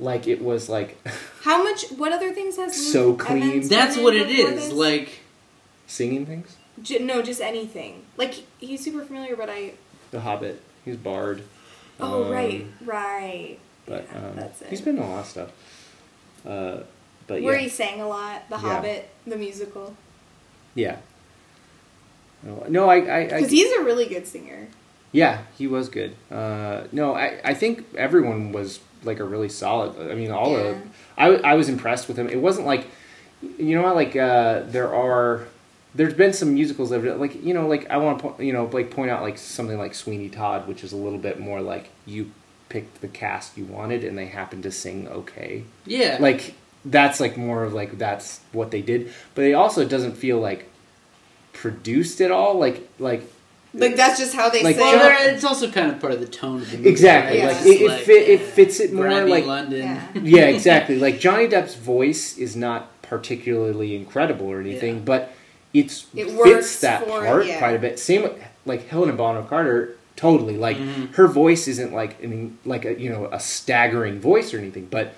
like 0.00 0.26
it 0.26 0.42
was 0.42 0.68
like 0.68 0.98
How 1.42 1.62
much? 1.62 1.84
What 1.90 2.12
other 2.12 2.32
things 2.32 2.56
has 2.56 2.76
Luke 2.76 2.92
So 2.92 3.14
clean. 3.14 3.42
Evans 3.42 3.68
That's 3.68 3.94
been 3.94 4.04
what 4.04 4.16
in 4.16 4.22
it 4.22 4.28
before 4.28 4.50
is. 4.52 4.64
this? 4.68 4.72
Like 4.72 5.20
singing 5.86 6.26
things. 6.26 6.56
J- 6.82 6.98
no, 6.98 7.22
just 7.22 7.40
anything. 7.40 8.02
Like 8.16 8.34
he's 8.58 8.82
super 8.82 9.04
familiar, 9.04 9.36
but 9.36 9.48
I. 9.50 9.74
The 10.10 10.20
Hobbit. 10.20 10.60
He's 10.84 10.96
Bard. 10.96 11.42
Oh 12.00 12.24
Um, 12.24 12.30
right, 12.32 12.66
right. 12.84 13.58
But 13.86 14.08
Yeah, 14.12 14.18
um, 14.28 14.36
that's 14.36 14.62
it. 14.62 14.68
he's 14.70 14.80
been 14.80 14.96
in 14.96 15.02
a 15.02 15.08
lot 15.10 15.20
of 15.20 15.26
stuff. 15.26 15.50
Uh, 16.46 16.78
but 17.26 17.42
Where 17.42 17.54
yeah, 17.54 17.60
he 17.62 17.68
sang 17.68 18.00
a 18.00 18.08
lot, 18.08 18.48
The 18.48 18.56
Yeah. 18.56 18.60
Hobbit, 18.62 19.08
the 19.26 19.36
musical. 19.36 19.94
yeah. 20.74 20.96
No, 22.42 22.64
no, 22.68 22.88
I, 22.88 22.96
I, 22.96 23.18
I 23.18 23.24
Because 23.26 23.50
he's 23.50 23.70
a 23.72 23.82
really 23.84 24.06
good 24.06 24.26
singer. 24.26 24.68
Yeah, 25.12 25.42
he 25.58 25.66
was 25.66 25.88
good. 25.90 26.16
Uh, 26.30 26.84
no, 26.92 27.14
I, 27.14 27.38
I 27.44 27.52
think 27.54 27.84
everyone 27.96 28.52
was 28.52 28.80
like 29.04 29.18
a 29.20 29.24
really 29.24 29.48
solid. 29.48 30.10
I 30.10 30.14
mean, 30.14 30.30
all 30.30 30.52
Yeah. 30.52 30.62
the 30.72 30.80
I, 31.18 31.26
I 31.52 31.54
was 31.54 31.68
impressed 31.68 32.08
with 32.08 32.16
him. 32.18 32.28
It 32.28 32.40
wasn't 32.40 32.66
like 32.66 32.86
you 33.58 33.76
know 33.76 33.86
how 33.88 33.94
like 33.94 34.14
uh, 34.16 34.62
there 34.66 34.92
are 34.94 35.46
there's 35.94 36.14
been 36.14 36.32
some 36.32 36.54
musicals 36.54 36.90
that 36.90 37.18
like 37.18 37.42
you 37.44 37.54
know 37.54 37.66
like 37.66 37.88
I 37.90 37.96
want 37.96 38.36
to 38.38 38.44
you 38.44 38.52
know 38.52 38.66
like 38.66 38.90
point 38.90 39.10
out 39.10 39.22
like 39.22 39.38
something 39.38 39.78
like 39.78 39.94
Sweeney 39.94 40.28
Todd, 40.28 40.68
which 40.68 40.84
is 40.84 40.92
a 40.92 40.96
little 40.96 41.18
bit 41.18 41.40
more 41.40 41.60
like 41.60 41.88
you 42.06 42.30
picked 42.68 43.00
the 43.00 43.08
cast 43.08 43.58
you 43.58 43.64
wanted 43.64 44.04
and 44.04 44.16
they 44.16 44.26
happened 44.26 44.62
to 44.62 44.70
sing 44.70 45.08
okay. 45.08 45.64
yeah, 45.86 46.18
Like 46.20 46.54
that's 46.84 47.18
like 47.18 47.36
more 47.36 47.64
of 47.64 47.72
like 47.72 47.98
that's 47.98 48.40
what 48.52 48.70
they 48.70 48.80
did, 48.82 49.12
but 49.34 49.44
it 49.44 49.52
also 49.54 49.84
doesn't 49.86 50.12
feel 50.16 50.38
like 50.38 50.68
produced 51.52 52.20
at 52.20 52.30
all. 52.30 52.58
Like 52.58 52.88
like 52.98 53.22
Like 53.72 53.94
that's 53.96 54.18
just 54.18 54.34
how 54.34 54.48
they 54.50 54.62
Like, 54.64 54.76
sing. 54.76 54.84
well, 54.84 54.92
John- 54.98 55.02
there- 55.24 55.34
it's 55.34 55.44
also 55.44 55.70
kind 55.70 55.90
of 55.90 56.00
part 56.00 56.12
of 56.12 56.20
the 56.20 56.26
tone 56.26 56.60
of 56.62 56.70
the 56.70 56.76
movie. 56.78 56.88
Exactly, 56.90 57.40
right? 57.40 57.48
like, 57.56 57.66
it- 57.66 57.78
just 57.78 58.00
it 58.00 58.04
fit- 58.04 58.28
it 58.28 58.40
fits 58.40 58.80
it 58.80 58.92
more, 58.92 59.04
grimy 59.04 59.30
like- 59.30 59.46
London. 59.46 59.78
Yeah. 59.82 60.02
yeah, 60.22 60.44
exactly. 60.46 60.98
Like 60.98 61.20
Johnny 61.20 61.46
Depp's 61.46 61.74
voice 61.76 62.36
is 62.36 62.56
not 62.56 62.88
particularly 63.02 63.94
incredible 63.94 64.46
or 64.46 64.60
anything, 64.60 64.96
Yeah. 64.96 65.02
but 65.04 65.32
it's 65.72 66.06
It 66.16 66.30
fits 66.30 66.80
that 66.80 67.04
for 67.04 67.20
part 67.24 67.46
yeah. 67.46 67.58
quite 67.58 67.76
a 67.76 67.78
bit. 67.78 67.98
Same 67.98 68.22
with 68.22 68.32
like 68.66 68.88
Helena 68.88 69.12
Bonham 69.12 69.46
Carter, 69.46 69.94
totally. 70.16 70.56
Like 70.56 70.76
Mhm. 70.76 71.14
her 71.14 71.28
voice 71.28 71.68
isn't 71.68 71.92
like 71.94 72.16
I 72.22 72.26
mean, 72.26 72.58
like 72.64 72.84
a 72.84 73.00
you 73.00 73.08
know 73.10 73.28
a 73.30 73.38
staggering 73.38 74.18
voice 74.20 74.52
or 74.52 74.58
anything, 74.58 74.88
but 74.90 75.14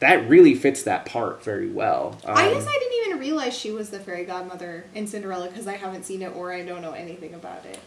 that 0.00 0.28
really 0.28 0.54
fits 0.54 0.82
that 0.84 1.04
part 1.06 1.42
very 1.42 1.68
well. 1.68 2.18
I 2.24 2.46
Um, 2.48 2.54
guess 2.54 2.66
I 2.68 2.72
didn't 2.78 3.06
even 3.06 3.18
realize 3.18 3.56
she 3.56 3.70
was 3.72 3.90
the 3.90 3.98
fairy 3.98 4.24
godmother 4.24 4.84
in 4.94 5.06
Cinderella 5.06 5.48
because 5.48 5.66
I 5.66 5.74
haven't 5.76 6.04
seen 6.04 6.22
it 6.22 6.34
or 6.36 6.52
I 6.52 6.64
don't 6.64 6.82
know 6.82 6.92
anything 6.92 7.34
about 7.34 7.64
it. 7.66 7.78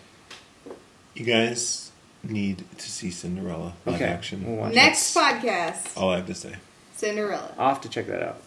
You 1.16 1.26
guys 1.26 1.92
need 2.24 2.64
to 2.78 2.92
see 2.92 3.12
Cinderella 3.12 3.74
live 3.86 3.96
Okay, 3.96 4.06
action. 4.06 4.46
we'll 4.46 4.56
watch 4.58 4.74
Next 4.74 5.14
That's 5.14 5.44
podcast, 5.44 5.98
all 6.02 6.10
I 6.12 6.18
have 6.18 6.28
to 6.28 6.36
say. 6.36 6.56
Cinderella. 6.96 7.52
I'll 7.58 7.70
have 7.70 7.82
to 7.82 7.90
check 7.90 8.08
that 8.08 8.22
out. 8.22 8.38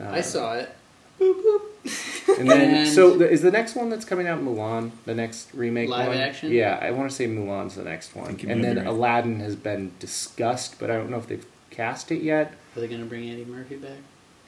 Uh, 0.00 0.08
I 0.10 0.20
saw 0.20 0.54
it. 0.54 0.70
And 2.38 2.48
then, 2.48 2.74
And- 2.74 2.88
so 2.88 3.16
the, 3.16 3.28
is 3.28 3.40
the 3.40 3.50
next 3.50 3.74
one 3.74 3.88
that's 3.88 4.04
coming 4.04 4.26
out 4.26 4.40
Mulan? 4.40 4.90
The 5.06 5.14
next 5.14 5.48
remake 5.54 5.88
Live 5.88 6.08
one? 6.08 6.16
action? 6.18 6.52
Yeah, 6.52 6.78
I 6.80 6.90
want 6.90 7.08
to 7.10 7.16
say 7.16 7.26
Mulan's 7.26 7.74
the 7.76 7.84
next 7.84 8.14
one. 8.14 8.38
And 8.46 8.62
then 8.62 8.76
right. 8.76 8.86
Aladdin 8.86 9.40
has 9.40 9.56
been 9.56 9.92
discussed, 9.98 10.78
but 10.78 10.90
I 10.90 10.96
don't 10.96 11.08
know 11.10 11.16
if 11.16 11.26
they've 11.26 11.44
cast 11.70 12.12
it 12.12 12.20
yet. 12.22 12.52
Are 12.76 12.80
they 12.80 12.88
going 12.88 13.00
to 13.00 13.06
bring 13.06 13.28
Eddie 13.30 13.44
Murphy 13.44 13.76
back? 13.76 13.90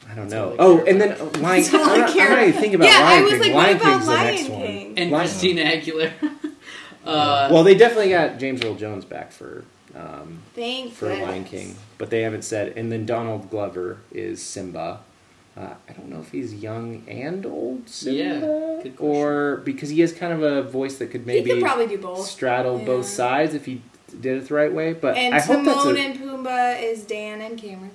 I 0.09 0.15
don't 0.15 0.29
That's 0.29 0.33
know. 0.33 0.55
Oh, 0.57 0.83
and 0.85 0.99
then 0.99 1.11
about. 1.11 1.35
uh, 1.37 1.39
Lion. 1.39 1.61
That's 1.63 1.73
all 1.73 1.81
I 1.89 1.93
I'm 1.93 1.99
not, 1.99 2.09
I'm 2.09 2.15
care 2.15 2.29
not 2.31 2.39
even 2.47 2.53
thinking 2.53 2.75
about 2.75 2.87
Yeah, 2.87 2.97
I 2.99 3.03
Lion 3.03 3.23
was 3.23 3.31
King. 3.33 3.41
like, 3.41 3.53
what 3.53 3.63
Lion 3.63 3.75
about 3.77 3.91
King's 3.93 4.05
the 4.05 4.11
Lion 4.11 4.25
next 4.35 4.47
King? 4.47 4.87
one. 4.89 4.97
And 4.97 5.11
Lion- 5.11 5.27
Christina 5.27 5.61
Aguilera. 5.63 6.11
uh, 7.05 7.49
Well, 7.51 7.63
they 7.63 7.75
definitely 7.75 8.09
got 8.09 8.39
James 8.39 8.63
Earl 8.63 8.75
Jones 8.75 9.05
back 9.05 9.31
for 9.31 9.63
um, 9.95 10.39
Thank 10.55 10.93
for 10.93 11.07
goodness. 11.09 11.27
Lion 11.29 11.43
King, 11.45 11.75
but 11.97 12.09
they 12.09 12.21
haven't 12.21 12.43
said. 12.43 12.73
And 12.77 12.91
then 12.91 13.05
Donald 13.05 13.49
Glover 13.49 13.97
is 14.11 14.41
Simba. 14.41 15.01
Uh, 15.57 15.73
I 15.89 15.91
don't 15.93 16.07
know 16.07 16.21
if 16.21 16.31
he's 16.31 16.53
young 16.53 17.03
and 17.09 17.45
old 17.45 17.89
Simba, 17.89 18.17
Yeah, 18.17 18.39
good 18.83 18.95
question. 18.95 18.95
or 18.99 19.57
because 19.57 19.89
he 19.89 19.99
has 19.99 20.13
kind 20.13 20.31
of 20.31 20.41
a 20.41 20.63
voice 20.63 20.97
that 20.99 21.07
could 21.07 21.21
He 21.21 21.27
maybe 21.27 21.51
could 21.51 21.61
probably 21.61 21.87
do 21.87 21.97
both. 21.97 22.25
straddle 22.25 22.79
Yeah. 22.79 22.85
both 22.85 23.05
sides 23.05 23.53
if 23.53 23.65
he 23.65 23.81
did 24.19 24.37
it 24.41 24.47
the 24.47 24.53
right 24.53 24.71
way. 24.73 24.93
But 24.93 25.17
And 25.17 25.35
I 25.35 25.41
hope 25.41 25.65
that's 25.65 25.83
Timon 25.83 25.97
a, 25.97 25.99
and 25.99 26.19
Pumbaa 26.19 26.81
is 26.81 27.03
Dan 27.03 27.41
and 27.41 27.57
Cameron. 27.57 27.91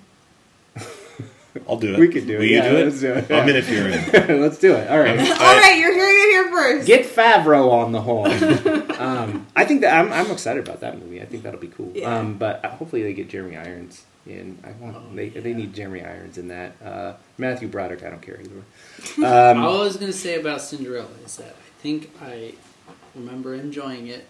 I'll 1.69 1.79
do 1.79 1.95
it. 1.95 1.99
We 2.01 2.09
could 2.09 2.27
do 2.27 2.35
it, 2.35 2.39
Will 2.39 2.45
you 2.45 2.57
yeah, 2.57 2.69
do 2.69 2.77
it? 2.77 2.85
let's 2.85 3.01
do 3.01 3.13
it, 3.15 3.25
I'm 3.31 3.49
yeah. 3.49 3.55
in 3.55 3.57
if 3.57 3.71
you're 3.71 3.89
in. 3.89 4.41
let's 4.43 4.59
do 4.59 4.75
it. 4.75 4.91
All 4.91 4.99
right. 4.99 5.19
I'm- 5.19 5.33
All 5.33 5.57
right, 5.57 5.79
you're 5.79 5.95
hearing 5.95 6.15
it 6.19 6.31
here 6.31 6.51
first. 6.51 6.87
Get 6.87 7.07
Favreau 7.07 7.73
on 7.73 7.93
the 7.93 8.03
horn. 8.03 8.31
um, 9.01 9.47
I 9.57 9.65
think 9.65 9.81
that 9.81 9.95
I'm, 9.99 10.13
I'm 10.13 10.31
excited 10.31 10.67
about 10.69 10.81
that 10.81 10.99
movie. 10.99 11.21
I 11.23 11.25
think 11.25 11.45
that'll 11.45 11.59
be 11.61 11.69
cool. 11.69 11.93
Yeah. 11.95 12.15
Um, 12.19 12.35
but 12.35 12.63
hopefully 12.65 13.03
they 13.03 13.15
get 13.15 13.31
Jeremy 13.31 13.57
Irons 13.57 14.05
in. 14.27 14.59
I 14.65 14.73
want 14.73 14.97
Oh, 14.97 15.03
they 15.15 15.29
yeah. 15.29 15.41
they 15.41 15.55
need 15.55 15.73
Jeremy 15.73 16.03
Irons 16.03 16.37
in 16.37 16.49
that. 16.49 16.75
Uh, 16.85 17.15
Matthew 17.39 17.69
Broderick, 17.69 18.03
I 18.05 18.11
don't 18.11 18.21
care 18.23 18.39
either. 18.39 19.25
all 19.27 19.51
Um, 19.57 19.65
I 19.65 19.69
was 19.69 19.97
going 19.97 20.13
to 20.13 20.19
say 20.19 20.39
about 20.39 20.61
Cinderella 20.61 21.09
is 21.25 21.37
that 21.37 21.51
I 21.57 21.83
think 21.83 22.11
I 22.21 22.53
remember 23.15 23.55
enjoying 23.55 24.09
it, 24.09 24.27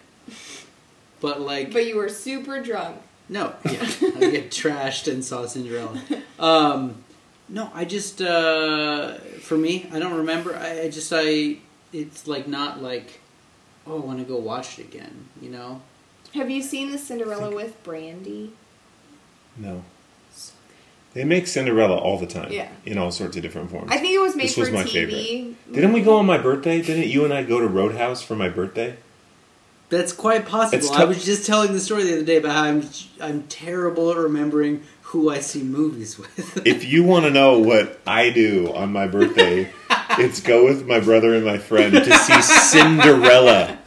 but 1.19 1.41
like 1.41 1.73
But 1.73 1.87
you 1.87 1.97
were 1.97 2.07
super 2.09 2.61
drunk. 2.61 2.97
No, 3.29 3.53
yeah, 3.65 3.81
I 3.81 4.31
get 4.31 4.51
trashed 4.51 5.11
and 5.11 5.23
saw 5.23 5.45
Cinderella. 5.45 5.99
Um, 6.39 7.03
no, 7.49 7.71
I 7.73 7.83
just 7.83 8.21
uh, 8.21 9.15
for 9.41 9.57
me, 9.57 9.89
I 9.91 9.97
don't 9.97 10.13
remember. 10.17 10.55
I, 10.55 10.81
I 10.81 10.89
just 10.89 11.11
I 11.15 11.57
it's 11.91 12.27
like 12.27 12.47
not 12.47 12.83
like 12.83 13.21
oh, 13.87 13.99
I 14.01 14.05
want 14.05 14.19
to 14.19 14.25
go 14.25 14.37
watch 14.37 14.77
it 14.77 14.85
again. 14.85 15.29
You 15.41 15.49
know, 15.49 15.81
Have 16.35 16.49
you 16.51 16.61
seen 16.61 16.91
the 16.91 16.97
Cinderella 16.99 17.53
with 17.53 17.81
Brandy? 17.83 18.53
No. 19.57 19.83
They 21.13 21.23
make 21.23 21.47
Cinderella 21.47 21.97
all 21.97 22.19
the 22.19 22.27
time. 22.27 22.51
Yeah. 22.51 22.69
In 22.85 22.99
all 22.99 23.09
sorts 23.11 23.35
of 23.35 23.41
different 23.41 23.71
forms. 23.71 23.91
I 23.91 23.97
think 23.97 24.13
it 24.13 24.19
was 24.21 24.35
made 24.35 24.43
This 24.49 24.53
for 24.53 24.61
was 24.61 24.71
my 24.71 24.83
TV. 24.83 24.91
favorite. 24.91 25.73
Didn't 25.73 25.93
we 25.93 26.01
go 26.01 26.17
on 26.17 26.27
my 26.27 26.37
birthday? 26.37 26.79
Didn't 26.83 27.07
you 27.07 27.25
and 27.25 27.33
I 27.33 27.41
go 27.41 27.59
to 27.59 27.65
Roadhouse 27.67 28.21
for 28.21 28.35
my 28.35 28.49
birthday? 28.49 28.97
That's 29.89 30.13
quite 30.13 30.45
possible. 30.45 30.77
It's 30.77 30.91
I 30.91 31.05
was 31.05 31.23
just 31.23 31.45
telling 31.45 31.73
the 31.73 31.79
story 31.79 32.03
the 32.03 32.13
other 32.13 32.25
day 32.25 32.37
about 32.37 32.51
how 32.51 32.63
I'm 32.63 32.89
I'm 33.21 33.43
terrible 33.47 34.11
at 34.11 34.17
remembering 34.17 34.83
who 35.01 35.29
I 35.29 35.39
see 35.39 35.63
movies 35.63 36.17
with. 36.17 36.61
if 36.65 36.83
you 36.83 37.03
want 37.03 37.25
to 37.25 37.31
know 37.31 37.59
what 37.59 37.99
I 38.05 38.29
do 38.29 38.73
on 38.73 38.91
my 38.91 39.07
birthday, 39.07 39.71
it's 40.11 40.41
go 40.41 40.65
with 40.65 40.85
my 40.85 40.99
brother 40.99 41.33
and 41.33 41.45
my 41.45 41.57
friend 41.57 41.93
to 41.93 42.17
see 42.17 42.41
Cinderella. 42.41 43.77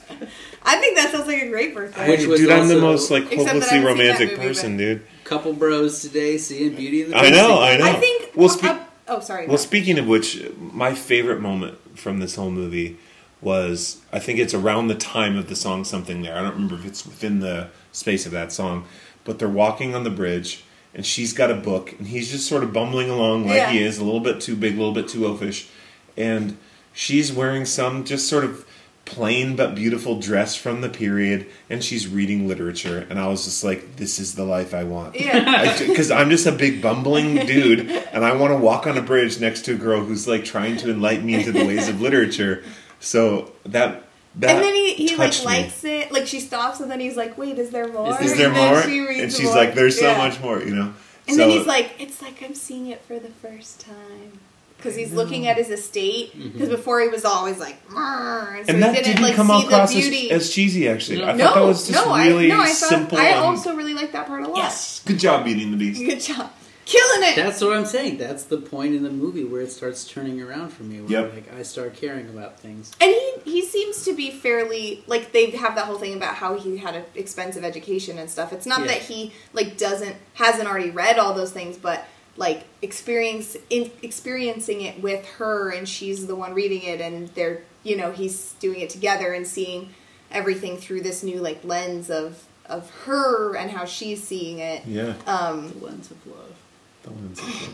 I 0.62 0.76
think 0.76 0.96
that 0.96 1.10
sounds 1.10 1.26
like 1.26 1.42
a 1.42 1.48
great 1.48 1.74
birthday. 1.74 2.08
Which 2.08 2.26
was 2.26 2.40
dude, 2.40 2.50
I'm 2.50 2.68
the 2.68 2.80
most 2.80 3.10
like 3.10 3.24
Except 3.24 3.48
hopelessly 3.48 3.60
haven't 3.60 3.68
seen 3.68 3.82
that 3.82 3.88
romantic 3.88 4.30
movie, 4.30 4.48
person, 4.48 4.76
dude. 4.76 5.06
Couple 5.24 5.52
bros 5.52 6.02
today 6.02 6.38
seeing 6.38 6.74
Beauty 6.74 7.02
and 7.02 7.12
the 7.12 7.16
I 7.18 7.30
know, 7.30 7.60
I 7.60 7.76
know. 7.76 7.84
I 7.84 7.92
think. 7.94 8.30
Well, 8.34 8.48
spe- 8.48 8.64
uh, 8.64 8.84
oh, 9.08 9.20
sorry. 9.20 9.46
Well, 9.46 9.58
speaking 9.58 9.98
of 9.98 10.06
which, 10.06 10.42
my 10.58 10.94
favorite 10.94 11.40
moment 11.40 11.98
from 11.98 12.20
this 12.20 12.36
whole 12.36 12.50
movie 12.50 12.98
was 13.40 14.00
I 14.12 14.18
think 14.18 14.38
it's 14.38 14.54
around 14.54 14.88
the 14.88 14.94
time 14.94 15.36
of 15.36 15.48
the 15.48 15.56
song 15.56 15.84
Something 15.84 16.22
There. 16.22 16.36
I 16.36 16.42
don't 16.42 16.54
remember 16.54 16.74
if 16.76 16.84
it's 16.86 17.06
within 17.06 17.40
the 17.40 17.68
space 17.92 18.26
of 18.26 18.32
that 18.32 18.52
song, 18.52 18.84
but 19.24 19.38
they're 19.38 19.48
walking 19.48 19.94
on 19.94 20.04
the 20.04 20.10
bridge 20.10 20.64
and 20.94 21.06
she's 21.06 21.32
got 21.32 21.50
a 21.50 21.54
book 21.54 21.92
and 21.98 22.08
he's 22.08 22.30
just 22.30 22.46
sort 22.48 22.62
of 22.64 22.72
bumbling 22.72 23.08
along 23.10 23.46
like 23.46 23.56
Yeah. 23.56 23.70
he 23.70 23.82
is, 23.82 23.98
a 23.98 24.04
little 24.04 24.20
bit 24.20 24.40
too 24.40 24.56
big, 24.56 24.74
a 24.74 24.78
little 24.78 24.92
bit 24.94 25.08
too 25.08 25.20
oafish. 25.20 25.68
And 26.16 26.58
she's 26.92 27.32
wearing 27.32 27.64
some 27.64 28.04
just 28.04 28.28
sort 28.28 28.44
of 28.44 28.66
plain 29.06 29.56
but 29.56 29.74
beautiful 29.74 30.20
dress 30.20 30.54
from 30.54 30.82
the 30.82 30.88
period 30.88 31.44
and 31.68 31.82
she's 31.82 32.06
reading 32.06 32.46
literature 32.46 33.04
and 33.10 33.18
I 33.18 33.26
was 33.26 33.44
just 33.44 33.64
like 33.64 33.96
this 33.96 34.20
is 34.20 34.34
the 34.36 34.44
life 34.44 34.72
I 34.74 34.84
want. 34.84 35.18
yeah. 35.18 35.76
Because 35.86 36.10
I'm 36.10 36.28
just 36.30 36.46
a 36.46 36.52
big 36.52 36.80
bumbling 36.82 37.34
dude, 37.46 37.80
and 37.90 38.24
I 38.24 38.34
want 38.36 38.52
to 38.52 38.56
walk 38.56 38.86
on 38.86 38.96
a 38.98 39.02
bridge 39.02 39.40
next 39.40 39.64
to 39.64 39.72
a 39.72 39.76
girl 39.76 40.04
who's 40.04 40.28
like 40.28 40.44
trying 40.44 40.76
to 40.78 40.90
enlighten 40.90 41.24
me 41.26 41.34
into 41.34 41.50
the 41.52 41.64
ways 41.64 41.88
of 41.88 42.00
literature. 42.00 42.62
So 43.00 43.52
that 43.64 44.04
that 44.36 44.50
and 44.56 44.64
then 44.64 44.74
he, 44.74 44.94
he 44.94 45.08
like 45.16 45.30
touched 45.30 45.40
me. 45.40 45.46
likes 45.46 45.84
it. 45.84 46.12
Like 46.12 46.26
she 46.26 46.38
stops, 46.40 46.80
and 46.80 46.90
then 46.90 47.00
he's 47.00 47.16
like, 47.16 47.36
"Wait, 47.36 47.58
is 47.58 47.70
there 47.70 47.88
more?" 47.88 48.20
Is 48.22 48.36
there 48.36 48.48
and 48.48 48.56
then 48.56 48.74
more? 48.74 48.82
she 48.82 49.00
reads 49.00 49.20
And 49.22 49.32
she's 49.32 49.46
book. 49.48 49.56
like, 49.56 49.74
"There's 49.74 49.98
so 49.98 50.10
Yeah. 50.10 50.18
much 50.18 50.40
more," 50.40 50.62
you 50.62 50.74
know. 50.74 50.94
And 51.26 51.36
so, 51.36 51.42
then 51.48 51.50
he's 51.50 51.66
like, 51.66 51.92
"It's 51.98 52.22
like 52.22 52.42
I'm 52.42 52.54
seeing 52.54 52.86
it 52.88 53.02
for 53.02 53.18
the 53.18 53.28
first 53.30 53.80
time." 53.80 54.38
Because 54.76 54.96
he's 54.96 55.12
looking 55.12 55.46
at 55.46 55.58
his 55.58 55.68
estate. 55.68 56.32
Because 56.32 56.52
mm-hmm. 56.52 56.70
before 56.70 57.00
he 57.02 57.08
was 57.08 57.24
always 57.26 57.58
like, 57.58 57.86
"Mrr," 57.88 58.58
and 58.58 58.66
so 58.66 58.72
and 58.72 58.76
he 58.76 58.80
that 58.82 58.94
didn't, 58.94 59.04
didn't 59.08 59.22
like 59.22 59.34
come 59.34 59.48
see 59.48 59.66
across 59.66 59.94
as, 59.94 60.30
as 60.30 60.50
cheesy. 60.54 60.88
Actually, 60.88 61.18
No. 61.18 61.24
I 61.24 61.26
thought 61.32 61.36
no, 61.38 61.54
that 61.54 61.66
was 61.66 61.88
just 61.88 62.06
no, 62.06 62.16
really 62.16 62.46
I, 62.52 62.56
no, 62.56 62.62
I 62.62 62.66
thought, 62.66 62.74
simple. 62.88 63.18
I 63.18 63.24
and- 63.26 63.40
also 63.40 63.74
really 63.76 63.94
like 63.94 64.12
that 64.12 64.26
part 64.26 64.42
a 64.42 64.48
lot. 64.48 64.56
yes, 64.56 65.02
good 65.04 65.18
job 65.18 65.44
beating 65.44 65.70
the 65.70 65.76
beast. 65.76 66.00
Good 66.00 66.20
job. 66.20 66.50
Killing 66.90 67.28
it. 67.30 67.36
That's 67.36 67.60
what 67.60 67.76
I'm 67.76 67.86
saying. 67.86 68.18
That's 68.18 68.42
the 68.44 68.56
point 68.56 68.94
in 68.96 69.02
the 69.04 69.10
movie 69.10 69.44
where 69.44 69.60
it 69.60 69.70
starts 69.70 70.04
turning 70.04 70.42
around 70.42 70.70
for 70.70 70.82
me. 70.82 71.00
Where 71.00 71.22
Yep. 71.22 71.34
like 71.34 71.54
I 71.54 71.62
start 71.62 71.94
caring 71.94 72.28
about 72.28 72.58
things. 72.58 72.90
And 73.00 73.10
he 73.12 73.32
he 73.44 73.62
seems 73.62 74.04
to 74.04 74.12
be 74.14 74.30
fairly 74.30 75.04
like 75.06 75.30
they 75.32 75.50
have 75.50 75.76
that 75.76 75.84
whole 75.86 75.98
thing 75.98 76.14
about 76.14 76.34
how 76.34 76.58
he 76.58 76.78
had 76.78 76.96
an 76.96 77.04
expensive 77.14 77.62
education 77.64 78.18
and 78.18 78.28
stuff. 78.28 78.52
It's 78.52 78.66
not 78.66 78.80
Yeah. 78.80 78.86
that 78.88 78.98
he 79.02 79.32
like 79.52 79.76
doesn't 79.78 80.16
hasn't 80.34 80.68
already 80.68 80.90
read 80.90 81.18
all 81.18 81.32
those 81.32 81.52
things, 81.52 81.76
but 81.76 82.04
like 82.36 82.64
experience 82.82 83.56
in, 83.70 83.90
experiencing 84.02 84.80
it 84.80 85.00
with 85.00 85.24
her, 85.38 85.70
and 85.70 85.88
she's 85.88 86.26
the 86.26 86.34
one 86.34 86.54
reading 86.54 86.82
it, 86.82 87.00
and 87.00 87.28
they're 87.36 87.62
you 87.84 87.96
know 87.96 88.10
he's 88.10 88.54
doing 88.58 88.80
it 88.80 88.90
together 88.90 89.32
and 89.32 89.46
seeing 89.46 89.90
everything 90.32 90.76
through 90.76 91.02
this 91.02 91.22
new 91.22 91.38
like 91.40 91.62
lens 91.62 92.10
of 92.10 92.44
of 92.66 92.90
her 93.04 93.54
and 93.56 93.70
how 93.70 93.84
she's 93.84 94.22
seeing 94.22 94.58
it. 94.58 94.82
Yeah. 94.86 95.14
Um, 95.26 95.72
The 95.78 95.86
lens 95.86 96.10
of 96.10 96.16
love. 96.26 96.54
The 97.02 97.10
ones 97.10 97.40
that 97.40 97.70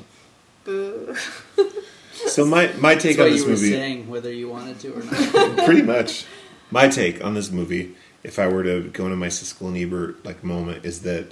boo. 0.65 1.17
so 2.13 2.45
my 2.47 2.73
my 2.79 2.95
take 2.95 3.17
That's 3.17 3.19
on 3.19 3.25
what 3.25 3.31
this 3.33 3.41
you 3.41 3.45
were 3.47 3.51
movie. 3.53 3.71
saying, 3.71 4.09
whether 4.09 4.33
you 4.33 4.49
wanted 4.49 4.79
to 4.81 4.93
or 4.95 5.03
not. 5.03 5.59
pretty 5.65 5.83
much 5.83 6.25
my 6.71 6.89
take 6.89 7.25
on 7.25 7.35
this 7.35 7.51
movie 7.51 7.95
if 8.25 8.39
i 8.39 8.49
were 8.49 8.65
to 8.65 8.89
go 8.91 9.05
into 9.05 9.17
my 9.17 9.29
siskel 9.29 9.69
and 9.69 9.77
ebert 9.77 10.25
like 10.25 10.43
moment 10.43 10.85
is 10.85 11.03
that 11.03 11.31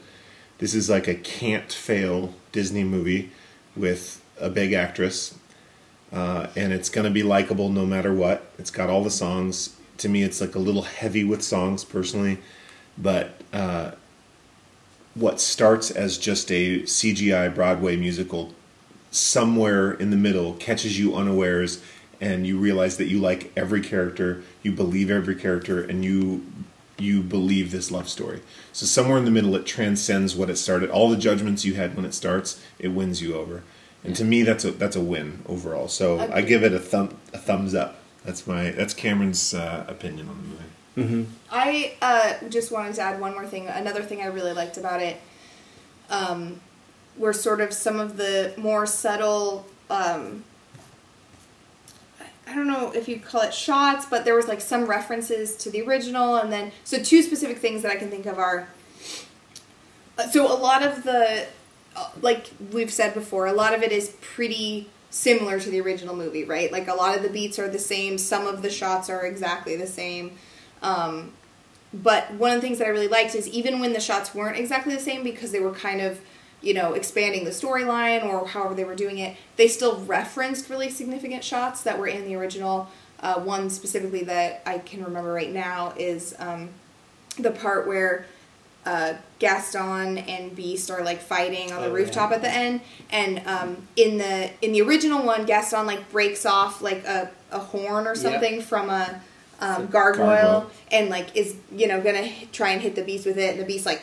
this 0.58 0.74
is 0.74 0.88
like 0.88 1.08
a 1.08 1.14
can't 1.14 1.72
fail 1.72 2.34
disney 2.52 2.84
movie 2.84 3.30
with 3.74 4.22
a 4.40 4.48
big 4.48 4.72
actress 4.72 5.36
uh, 6.12 6.46
and 6.54 6.72
it's 6.72 6.88
going 6.88 7.04
to 7.04 7.10
be 7.10 7.24
likable 7.24 7.68
no 7.68 7.84
matter 7.84 8.14
what 8.14 8.46
it's 8.58 8.70
got 8.70 8.88
all 8.88 9.02
the 9.02 9.10
songs 9.10 9.76
to 9.98 10.08
me 10.08 10.22
it's 10.22 10.40
like 10.40 10.54
a 10.54 10.58
little 10.60 10.82
heavy 10.82 11.24
with 11.24 11.42
songs 11.42 11.84
personally 11.84 12.38
but 12.96 13.40
uh, 13.52 13.90
what 15.14 15.40
starts 15.40 15.90
as 15.90 16.18
just 16.18 16.50
a 16.50 16.80
cgi 16.82 17.54
broadway 17.54 17.96
musical 17.96 18.52
somewhere 19.10 19.92
in 19.92 20.10
the 20.10 20.16
middle 20.16 20.54
catches 20.54 20.98
you 20.98 21.14
unawares 21.14 21.82
and 22.20 22.46
you 22.46 22.58
realize 22.58 22.96
that 22.96 23.06
you 23.06 23.18
like 23.18 23.52
every 23.56 23.80
character 23.80 24.42
you 24.62 24.72
believe 24.72 25.10
every 25.10 25.34
character 25.34 25.82
and 25.82 26.04
you 26.04 26.44
you 26.98 27.22
believe 27.22 27.70
this 27.70 27.90
love 27.90 28.08
story. 28.08 28.40
So 28.72 28.86
somewhere 28.86 29.18
in 29.18 29.24
the 29.24 29.30
middle 29.30 29.54
it 29.56 29.66
transcends 29.66 30.36
what 30.36 30.50
it 30.50 30.56
started. 30.56 30.90
All 30.90 31.10
the 31.10 31.16
judgments 31.16 31.64
you 31.64 31.74
had 31.74 31.96
when 31.96 32.04
it 32.04 32.14
starts 32.14 32.62
it 32.78 32.88
wins 32.88 33.20
you 33.22 33.34
over. 33.34 33.62
And 34.02 34.14
to 34.16 34.24
me 34.24 34.42
that's 34.42 34.64
a 34.64 34.70
that's 34.70 34.96
a 34.96 35.00
win 35.00 35.42
overall. 35.46 35.88
So 35.88 36.18
i 36.18 36.24
Agreed. 36.24 36.46
give 36.46 36.64
it 36.64 36.72
a 36.72 36.78
thumb 36.78 37.16
a 37.32 37.38
thumbs 37.38 37.74
up. 37.74 38.00
That's 38.24 38.46
my 38.46 38.70
that's 38.70 38.94
cameron's 38.94 39.54
uh, 39.54 39.84
opinion 39.88 40.28
on 40.28 40.36
the 40.96 41.02
movie 41.02 41.26
I 41.56 41.94
uh, 42.02 42.48
just 42.48 42.72
wanted 42.72 42.96
to 42.96 43.02
add 43.02 43.20
one 43.20 43.32
more 43.32 43.46
thing. 43.46 43.68
Another 43.68 44.02
thing 44.02 44.20
I 44.20 44.26
really 44.26 44.52
liked 44.52 44.76
about 44.76 45.00
it 45.00 45.20
um, 46.10 46.60
were 47.16 47.32
sort 47.32 47.60
of 47.60 47.72
some 47.72 48.00
of 48.00 48.16
the 48.16 48.52
more 48.56 48.86
subtle. 48.86 49.64
Um, 49.88 50.42
I 52.48 52.54
don't 52.56 52.66
know 52.66 52.90
if 52.90 53.08
you'd 53.08 53.24
call 53.24 53.42
it 53.42 53.54
shots, 53.54 54.04
but 54.04 54.24
there 54.24 54.34
was 54.34 54.48
like 54.48 54.60
some 54.60 54.86
references 54.86 55.56
to 55.58 55.70
the 55.70 55.82
original, 55.82 56.34
and 56.34 56.52
then 56.52 56.72
so 56.82 57.00
two 57.00 57.22
specific 57.22 57.58
things 57.58 57.82
that 57.82 57.92
I 57.92 57.96
can 57.96 58.10
think 58.10 58.26
of 58.26 58.36
are. 58.36 58.68
uh, 60.18 60.28
So 60.28 60.52
a 60.52 60.58
lot 60.58 60.82
of 60.82 61.04
the, 61.04 61.46
uh, 61.94 62.10
like 62.20 62.50
we've 62.72 62.92
said 62.92 63.14
before, 63.14 63.46
a 63.46 63.52
lot 63.52 63.74
of 63.74 63.82
it 63.84 63.92
is 63.92 64.16
pretty 64.20 64.88
similar 65.10 65.60
to 65.60 65.70
the 65.70 65.80
original 65.80 66.16
movie, 66.16 66.42
right? 66.42 66.72
Like 66.72 66.88
a 66.88 66.94
lot 66.94 67.16
of 67.16 67.22
the 67.22 67.30
beats 67.30 67.60
are 67.60 67.68
the 67.68 67.78
same. 67.78 68.18
Some 68.18 68.48
of 68.48 68.60
the 68.62 68.70
shots 68.70 69.08
are 69.08 69.24
exactly 69.24 69.76
the 69.76 69.86
same. 69.86 70.32
Um, 70.82 71.30
but 72.02 72.32
one 72.34 72.50
of 72.52 72.60
the 72.60 72.66
things 72.66 72.78
that 72.78 72.86
I 72.86 72.90
really 72.90 73.08
liked 73.08 73.34
is 73.34 73.48
even 73.48 73.78
when 73.80 73.92
the 73.92 74.00
shots 74.00 74.34
weren't 74.34 74.56
exactly 74.58 74.94
the 74.94 75.00
same 75.00 75.22
because 75.22 75.52
they 75.52 75.60
were 75.60 75.72
kind 75.72 76.00
of, 76.00 76.20
you 76.60 76.74
know, 76.74 76.92
expanding 76.94 77.44
the 77.44 77.50
storyline 77.50 78.24
or 78.24 78.46
however 78.48 78.74
they 78.74 78.84
were 78.84 78.94
doing 78.96 79.18
it, 79.18 79.36
they 79.56 79.68
still 79.68 80.00
referenced 80.04 80.68
really 80.68 80.90
significant 80.90 81.44
shots 81.44 81.82
that 81.82 81.98
were 81.98 82.08
in 82.08 82.24
the 82.24 82.34
original. 82.34 82.88
Uh, 83.20 83.40
one 83.40 83.70
specifically 83.70 84.24
that 84.24 84.60
I 84.66 84.78
can 84.78 85.02
remember 85.04 85.32
right 85.32 85.50
now 85.52 85.94
is 85.96 86.34
um, 86.38 86.68
the 87.38 87.50
part 87.52 87.86
where 87.86 88.26
uh, 88.84 89.14
Gaston 89.38 90.18
and 90.18 90.54
Beast 90.54 90.90
are 90.90 91.02
like 91.02 91.20
fighting 91.20 91.72
on 91.72 91.80
the 91.80 91.88
Oh, 91.88 91.92
rooftop 91.92 92.30
yeah. 92.30 92.36
at 92.36 92.42
the 92.42 92.50
end, 92.50 92.80
and 93.10 93.40
um, 93.46 93.88
in 93.96 94.18
the 94.18 94.50
in 94.60 94.72
the 94.72 94.82
original 94.82 95.24
one, 95.24 95.46
Gaston 95.46 95.86
like 95.86 96.10
breaks 96.10 96.44
off 96.44 96.82
like 96.82 97.04
a, 97.06 97.30
a 97.50 97.60
horn 97.60 98.06
or 98.06 98.14
something 98.14 98.60
from 98.60 98.90
a 98.90 99.22
um, 99.60 99.86
gargoyle, 99.86 100.26
Gargoyle. 100.26 100.70
and 100.90 101.08
like 101.10 101.34
is 101.36 101.56
you 101.74 101.86
know 101.88 102.00
gonna 102.00 102.28
try 102.52 102.70
and 102.70 102.80
hit 102.82 102.94
the 102.94 103.02
Beast 103.02 103.26
with 103.26 103.38
it, 103.38 103.50
and 103.52 103.60
the 103.60 103.64
Beast 103.64 103.86
like 103.86 104.02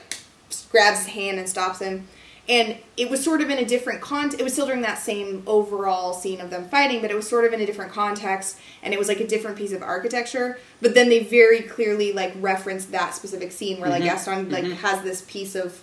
grabs 0.69 0.99
his 0.99 1.07
hand 1.07 1.39
and 1.39 1.47
stops 1.49 1.79
him. 1.79 2.07
And 2.49 2.75
it 2.97 3.09
was 3.09 3.23
sort 3.23 3.39
of 3.41 3.49
in 3.49 3.59
a 3.59 3.65
different 3.65 4.01
con. 4.01 4.31
It 4.37 4.41
was 4.43 4.51
still 4.53 4.65
during 4.65 4.81
that 4.81 4.97
same 4.97 5.43
overall 5.45 6.11
scene 6.13 6.41
of 6.41 6.49
them 6.49 6.67
fighting, 6.67 6.99
but 7.01 7.11
it 7.11 7.15
was 7.15 7.29
sort 7.29 7.45
of 7.45 7.53
in 7.53 7.61
a 7.61 7.65
different 7.65 7.91
context, 7.93 8.57
and 8.81 8.93
it 8.93 8.97
was 8.97 9.07
like 9.07 9.19
a 9.19 9.27
different 9.27 9.57
piece 9.57 9.71
of 9.71 9.81
architecture. 9.83 10.57
But 10.81 10.93
then 10.95 11.07
they 11.09 11.19
very 11.23 11.61
clearly 11.61 12.11
like 12.11 12.33
referenced 12.39 12.91
that 12.91 13.13
specific 13.13 13.51
scene 13.51 13.79
where 13.79 13.89
like 13.89 14.01
Mhm. 14.01 14.05
Gaston 14.05 14.49
like 14.49 14.63
Mhm. 14.65 14.77
has 14.77 15.03
this 15.03 15.21
piece 15.27 15.55
of 15.55 15.79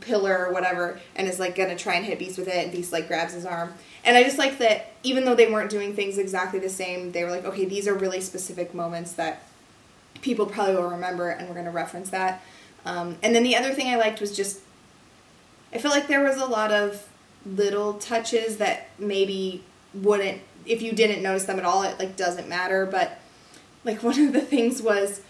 pillar 0.00 0.46
or 0.46 0.52
whatever, 0.52 0.98
and 1.14 1.28
is 1.28 1.38
like 1.38 1.54
gonna 1.56 1.76
try 1.76 1.94
and 1.96 2.06
hit 2.06 2.18
Beast 2.18 2.38
with 2.38 2.48
it, 2.48 2.56
and 2.64 2.72
Beast 2.72 2.90
like 2.92 3.06
grabs 3.06 3.34
his 3.34 3.44
arm. 3.44 3.74
And 4.04 4.16
I 4.16 4.24
just 4.24 4.38
like 4.38 4.58
that 4.58 4.92
even 5.02 5.24
though 5.24 5.34
they 5.34 5.50
weren't 5.50 5.70
doing 5.70 5.94
things 5.94 6.18
exactly 6.18 6.58
the 6.58 6.68
same, 6.68 7.12
they 7.12 7.24
were 7.24 7.30
like, 7.30 7.44
okay, 7.44 7.64
these 7.64 7.86
are 7.86 7.94
really 7.94 8.20
specific 8.20 8.74
moments 8.74 9.12
that 9.12 9.42
people 10.20 10.46
probably 10.46 10.76
will 10.76 10.88
remember, 10.88 11.30
and 11.30 11.48
we're 11.48 11.54
gonna 11.54 11.70
reference 11.70 12.10
that. 12.10 12.42
Um, 12.84 13.16
and 13.22 13.34
then 13.34 13.42
the 13.42 13.56
other 13.56 13.72
thing 13.72 13.88
I 13.88 13.96
liked 13.96 14.20
was 14.20 14.36
just 14.36 14.60
I 15.74 15.78
felt 15.78 15.94
like 15.94 16.06
there 16.06 16.22
was 16.22 16.36
a 16.36 16.46
lot 16.46 16.70
of 16.70 17.08
little 17.46 17.94
touches 17.94 18.58
that 18.58 18.88
maybe 18.98 19.64
wouldn't 19.94 20.40
if 20.64 20.80
you 20.80 20.92
didn't 20.92 21.22
notice 21.22 21.44
them 21.44 21.58
at 21.58 21.64
all 21.64 21.82
it 21.82 21.98
like 21.98 22.16
doesn't 22.16 22.48
matter 22.48 22.86
but 22.86 23.18
like 23.84 24.02
one 24.02 24.18
of 24.20 24.32
the 24.32 24.40
things 24.40 24.80
was 24.80 25.22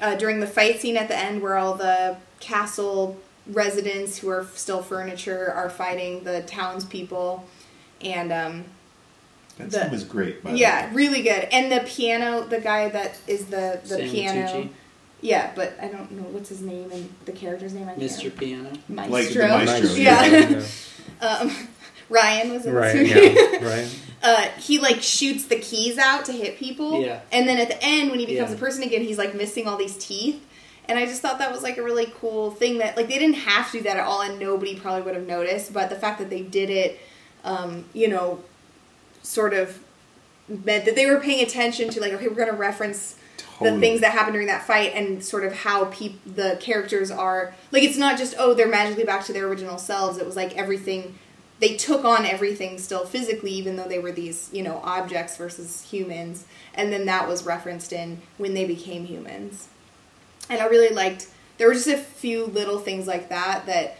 uh, 0.00 0.14
during 0.14 0.40
the 0.40 0.46
fight 0.46 0.80
scene 0.80 0.96
at 0.96 1.08
the 1.08 1.16
end 1.16 1.42
where 1.42 1.56
all 1.56 1.74
the 1.74 2.16
castle 2.38 3.18
residents 3.46 4.18
who 4.18 4.28
are 4.28 4.46
still 4.54 4.82
furniture 4.82 5.50
are 5.52 5.70
fighting 5.70 6.22
the 6.24 6.42
townspeople 6.42 7.44
and 8.00 8.32
um, 8.32 8.64
That 9.58 9.70
The- 9.70 9.80
scene 9.82 9.90
was 9.90 10.04
great. 10.04 10.42
By 10.42 10.52
the 10.52 10.58
yeah 10.58 10.88
way. 10.88 10.94
really 10.94 11.22
good 11.22 11.48
and 11.52 11.70
the 11.72 11.80
piano 11.86 12.44
the 12.44 12.60
guy 12.60 12.88
that 12.90 13.18
is 13.26 13.46
the 13.46 13.80
the 13.82 13.88
Sam 13.98 14.10
piano 14.10 14.46
Tucci, 14.48 14.68
yeah 15.22 15.50
but 15.56 15.72
i 15.80 15.88
don't 15.88 16.10
know 16.12 16.24
what's 16.24 16.50
his 16.50 16.60
name 16.60 16.90
and 16.92 17.08
the 17.24 17.32
character's 17.32 17.72
name 17.72 17.88
i 17.88 17.94
can't 17.94 18.02
Mr. 18.02 18.36
Piano. 18.36 18.70
maestro 18.88 19.46
Like 19.48 19.66
the 19.66 19.72
maestro, 19.72 19.94
yeah 19.94 20.62
um, 21.26 21.50
Ryan 22.08 22.52
was 22.52 22.66
in 22.66 22.72
Right, 22.74 22.92
this 22.92 23.14
movie. 23.14 23.34
yeah, 23.64 23.68
right. 23.76 24.00
uh, 24.22 24.42
he 24.60 24.78
like 24.78 25.00
shoots 25.02 25.46
the 25.46 25.56
keys 25.58 25.98
out 25.98 26.24
to 26.26 26.32
hit 26.32 26.56
people. 26.56 27.00
Yeah. 27.02 27.20
And 27.32 27.48
then 27.48 27.58
at 27.58 27.66
the 27.66 27.82
end, 27.82 28.10
when 28.10 28.20
he 28.20 28.26
becomes 28.26 28.50
Yeah. 28.50 28.56
a 28.56 28.60
person 28.60 28.84
again, 28.84 29.00
he's 29.02 29.18
like 29.18 29.34
missing 29.34 29.66
all 29.66 29.76
these 29.76 29.96
teeth. 29.96 30.40
And 30.88 31.00
I 31.00 31.06
just 31.06 31.20
thought 31.20 31.40
that 31.40 31.50
was 31.50 31.64
like 31.64 31.78
a 31.78 31.82
really 31.82 32.12
cool 32.20 32.52
thing 32.52 32.78
that 32.78 32.96
like 32.96 33.08
they 33.08 33.18
didn't 33.18 33.38
have 33.38 33.72
to 33.72 33.78
do 33.78 33.82
that 33.84 33.96
at 33.96 34.04
all, 34.04 34.20
and 34.20 34.38
nobody 34.38 34.78
probably 34.78 35.02
would 35.02 35.16
have 35.16 35.26
noticed. 35.26 35.72
But 35.72 35.90
the 35.90 35.96
fact 35.96 36.20
that 36.20 36.30
they 36.30 36.42
did 36.42 36.70
it, 36.70 37.00
um, 37.46 37.84
you 37.94 38.08
know, 38.08 38.40
sort 39.22 39.54
of 39.54 39.78
meant 40.48 40.84
that 40.84 40.94
they 40.94 41.06
were 41.06 41.18
paying 41.18 41.44
attention 41.44 41.88
to 41.90 42.00
like 42.00 42.12
okay, 42.12 42.28
we're 42.28 42.34
going 42.34 42.50
to 42.50 42.56
reference 42.56 43.16
the 43.60 43.78
things 43.80 44.02
that 44.02 44.12
happen 44.12 44.34
during 44.34 44.48
that 44.48 44.66
fight 44.66 44.92
and 44.94 45.24
sort 45.24 45.42
of 45.42 45.52
how 45.52 45.86
peop- 45.86 46.20
the 46.26 46.58
characters 46.60 47.10
are 47.10 47.54
like 47.72 47.82
it's 47.82 47.96
not 47.96 48.18
just 48.18 48.34
oh 48.38 48.52
they're 48.52 48.68
magically 48.68 49.04
back 49.04 49.24
to 49.24 49.32
their 49.32 49.46
original 49.46 49.78
selves. 49.78 50.18
It 50.18 50.26
was 50.26 50.36
like 50.36 50.56
everything 50.56 51.18
they 51.58 51.76
took 51.76 52.04
on 52.04 52.26
everything 52.26 52.76
still 52.76 53.06
physically 53.06 53.52
even 53.52 53.76
though 53.76 53.88
they 53.88 53.98
were 53.98 54.12
these 54.12 54.50
you 54.52 54.62
know 54.62 54.80
objects 54.84 55.36
versus 55.36 55.82
humans. 55.90 56.44
And 56.74 56.92
then 56.92 57.06
that 57.06 57.26
was 57.26 57.44
referenced 57.44 57.92
in 57.92 58.20
when 58.36 58.54
they 58.54 58.66
became 58.66 59.06
humans. 59.06 59.68
And 60.50 60.60
i 60.60 60.66
really 60.66 60.94
liked 60.94 61.28
there 61.58 61.68
were 61.68 61.74
just 61.74 61.88
a 61.88 61.96
few 61.96 62.44
little 62.44 62.78
things 62.78 63.06
like 63.06 63.30
that 63.30 63.66
that 63.66 63.96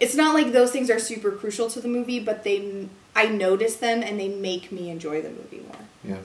it's 0.00 0.14
not 0.14 0.34
like 0.34 0.52
those 0.52 0.70
things 0.70 0.90
are 0.90 0.98
super 0.98 1.30
crucial 1.32 1.68
to 1.70 1.80
the 1.80 1.88
movie 1.88 2.20
but 2.20 2.44
they 2.44 2.88
i 3.14 3.26
notice 3.26 3.76
them 3.76 4.02
and 4.02 4.18
they 4.20 4.28
make 4.28 4.70
me 4.70 4.90
enjoy 4.90 5.20
the 5.22 5.30
movie 5.30 5.60
more 5.66 5.76
Yeah. 6.04 6.18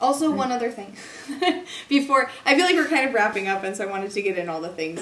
also, 0.00 0.28
Great. 0.28 0.38
one 0.38 0.52
other 0.52 0.70
thing. 0.70 0.96
Before, 1.88 2.28
I 2.44 2.56
feel 2.56 2.64
like 2.64 2.74
we're 2.74 2.88
kind 2.88 3.06
of 3.08 3.14
wrapping 3.14 3.46
up, 3.46 3.62
and 3.62 3.76
so 3.76 3.84
I 3.84 3.86
wanted 3.90 4.10
to 4.10 4.22
get 4.22 4.36
in 4.36 4.48
all 4.48 4.60
the 4.60 4.68
things 4.68 5.00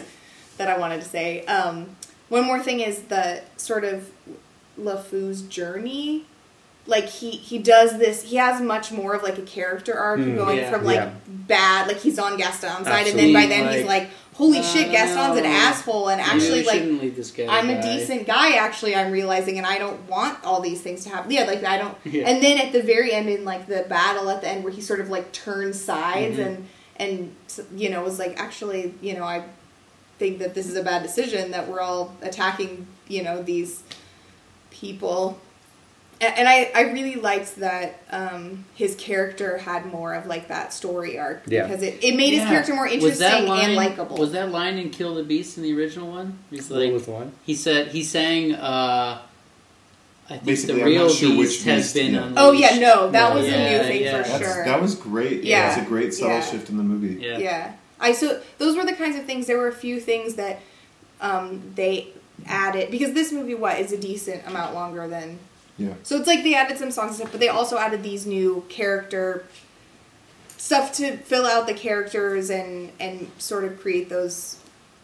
that 0.59 0.69
I 0.69 0.77
wanted 0.77 1.01
to 1.01 1.09
say. 1.09 1.45
Um, 1.47 1.97
one 2.29 2.45
more 2.45 2.61
thing 2.63 2.81
is 2.81 3.03
the 3.05 3.43
sort 3.57 3.85
of 3.85 4.11
LeFou's 4.79 5.41
journey. 5.43 6.27
Like 6.87 7.05
he 7.07 7.31
he 7.31 7.59
does 7.59 7.99
this. 7.99 8.23
He 8.25 8.37
has 8.37 8.61
much 8.61 8.91
more 8.93 9.15
of 9.15 9.23
like 9.23 9.39
a 9.39 9.43
character 9.43 9.95
arc 9.99 10.21
Mm, 10.21 10.37
going 10.37 10.59
yeah. 10.59 10.71
from 10.71 10.85
like 10.85 10.97
Yeah. 10.97 11.13
bad, 11.27 11.87
like 11.89 11.99
he's 12.01 12.19
on 12.19 12.37
Gaston's 12.37 12.87
side, 12.87 13.07
and 13.07 13.19
then 13.19 13.33
by 13.33 13.47
then 13.47 13.73
he's 13.73 13.87
like, 13.87 14.11
holy 14.41 14.63
shit, 14.63 14.91
Gaston's 14.91 15.39
an 15.39 15.45
Oh. 15.45 15.49
asshole, 15.49 16.09
and 16.09 16.21
actually 16.21 16.65
like 16.65 16.81
leave 16.83 17.15
this 17.15 17.31
guy. 17.31 17.47
I'm 17.47 17.69
a 17.69 17.81
decent 17.83 18.27
guy, 18.27 18.53
actually. 18.57 18.97
I'm 18.97 19.13
realizing, 19.13 19.59
and 19.59 19.67
I 19.67 19.77
don't 19.79 20.09
want 20.09 20.43
all 20.45 20.61
these 20.61 20.81
things 20.81 21.05
to 21.05 21.11
happen. 21.11 21.31
Yeah, 21.31 21.45
like 21.45 21.63
I 21.63 21.77
don't. 21.79 21.97
Yeah. 22.05 22.27
And 22.29 22.43
then 22.43 22.59
at 22.59 22.73
the 22.73 22.83
very 22.83 23.13
end, 23.13 23.29
in 23.29 23.45
like 23.45 23.67
the 23.67 23.85
battle 23.89 24.31
at 24.31 24.41
the 24.41 24.49
end, 24.49 24.65
where 24.65 24.73
he 24.73 24.81
sort 24.81 25.01
of 25.01 25.11
like 25.11 25.31
turns 25.33 25.79
sides 25.81 26.39
Mhm. 26.39 26.47
and 26.47 26.69
and 26.97 27.35
you 27.77 27.89
know 27.91 28.03
was 28.03 28.19
like, 28.19 28.41
actually, 28.41 28.95
you 29.03 29.15
know, 29.15 29.25
I 29.25 29.43
think 30.19 30.39
that 30.39 30.55
this 30.55 30.67
is 30.67 30.77
a 30.77 30.83
bad 30.83 31.03
decision 31.03 31.51
that 31.53 31.69
we're 31.69 31.81
all 31.81 32.15
attacking, 32.23 32.87
you 33.09 33.23
know, 33.23 33.43
these 33.43 33.83
people. 34.71 35.39
A- 36.21 36.39
And 36.39 36.49
I, 36.49 36.71
I 36.75 36.81
really 36.93 37.15
liked 37.17 37.57
that 37.57 38.01
um, 38.11 38.65
his 38.75 38.95
character 38.97 39.59
had 39.59 39.87
more 39.87 40.15
of 40.15 40.27
like 40.27 40.49
that 40.49 40.73
story 40.73 41.19
arc 41.19 41.43
Yeah. 41.47 41.67
because 41.67 41.83
it, 41.83 42.03
it 42.05 42.17
made 42.17 42.35
his 42.35 42.45
character 42.45 42.75
more 42.75 42.87
interesting 42.87 43.47
line, 43.47 43.65
and 43.67 43.75
likable. 43.75 44.17
Was 44.19 44.33
that 44.33 44.51
line 44.51 44.79
in 44.79 44.91
Kill 44.91 45.15
the 45.15 45.23
Beast 45.23 45.57
in 45.57 45.63
the 45.63 45.75
original 45.77 46.11
one? 46.11 46.39
He's 46.51 46.69
What 46.71 46.81
like 46.81 46.93
was 46.93 47.07
the 47.07 47.13
one? 47.13 47.33
he 47.45 47.55
said 47.55 47.89
he 47.89 48.03
sang. 48.03 48.55
uh 48.55 49.23
I 50.27 50.35
think 50.35 50.45
Basically, 50.45 50.79
the 50.79 50.85
real 50.85 51.07
not 51.07 51.11
sure 51.13 51.31
beast 51.31 51.65
has 51.65 51.83
beast, 51.93 51.95
been 51.97 52.15
yeah. 52.15 52.33
oh 52.37 52.53
yeah, 52.53 52.79
no, 52.79 53.11
that 53.11 53.35
was 53.35 53.49
Yeah, 53.49 53.55
a 53.55 53.79
new 53.83 53.85
thing 53.89 54.03
yeah. 54.03 54.23
for 54.23 54.29
That's, 54.29 54.45
sure. 54.55 54.65
That 54.65 54.81
was 54.81 54.95
great. 54.95 55.43
Yeah. 55.43 55.59
Yeah. 55.59 55.69
It's 55.79 55.83
a 55.85 55.89
great 55.89 56.15
subtle 56.15 56.37
Yeah. 56.37 56.41
shift 56.43 56.71
in 56.71 56.77
the 56.77 56.85
movie. 56.85 57.21
Yeah. 57.21 57.39
Yeah. 57.39 57.73
I 57.99 58.13
so 58.13 58.41
those 58.59 58.77
were 58.77 58.85
the 58.85 58.93
kinds 58.93 59.17
of 59.17 59.25
things. 59.25 59.49
There 59.49 59.59
were 59.59 59.67
a 59.69 59.73
few 59.73 59.99
things 60.01 60.35
that 60.37 60.61
um, 61.21 61.73
they 61.75 62.09
added 62.47 62.93
because 62.93 63.13
this 63.13 63.33
movie 63.33 63.55
what 63.57 63.81
is 63.81 63.91
a 63.93 63.99
decent 63.99 64.47
amount 64.47 64.75
longer 64.75 65.09
than. 65.09 65.39
Yeah. 65.81 65.95
So 66.03 66.17
it's 66.17 66.27
like 66.27 66.43
they 66.45 66.55
added 66.55 66.79
some 66.79 66.91
songs 66.91 67.11
and 67.11 67.17
stuff, 67.19 67.31
but 67.33 67.41
they 67.41 67.49
also 67.49 67.79
added 67.79 68.03
these 68.03 68.27
new 68.27 68.65
character 68.69 69.47
stuff 70.57 70.93
to 70.93 71.17
fill 71.17 71.47
out 71.47 71.67
the 71.67 71.75
characters 71.75 72.51
and 72.51 72.93
and 73.01 73.31
sort 73.39 73.65
of 73.65 73.81
create 73.81 74.09
those 74.11 74.59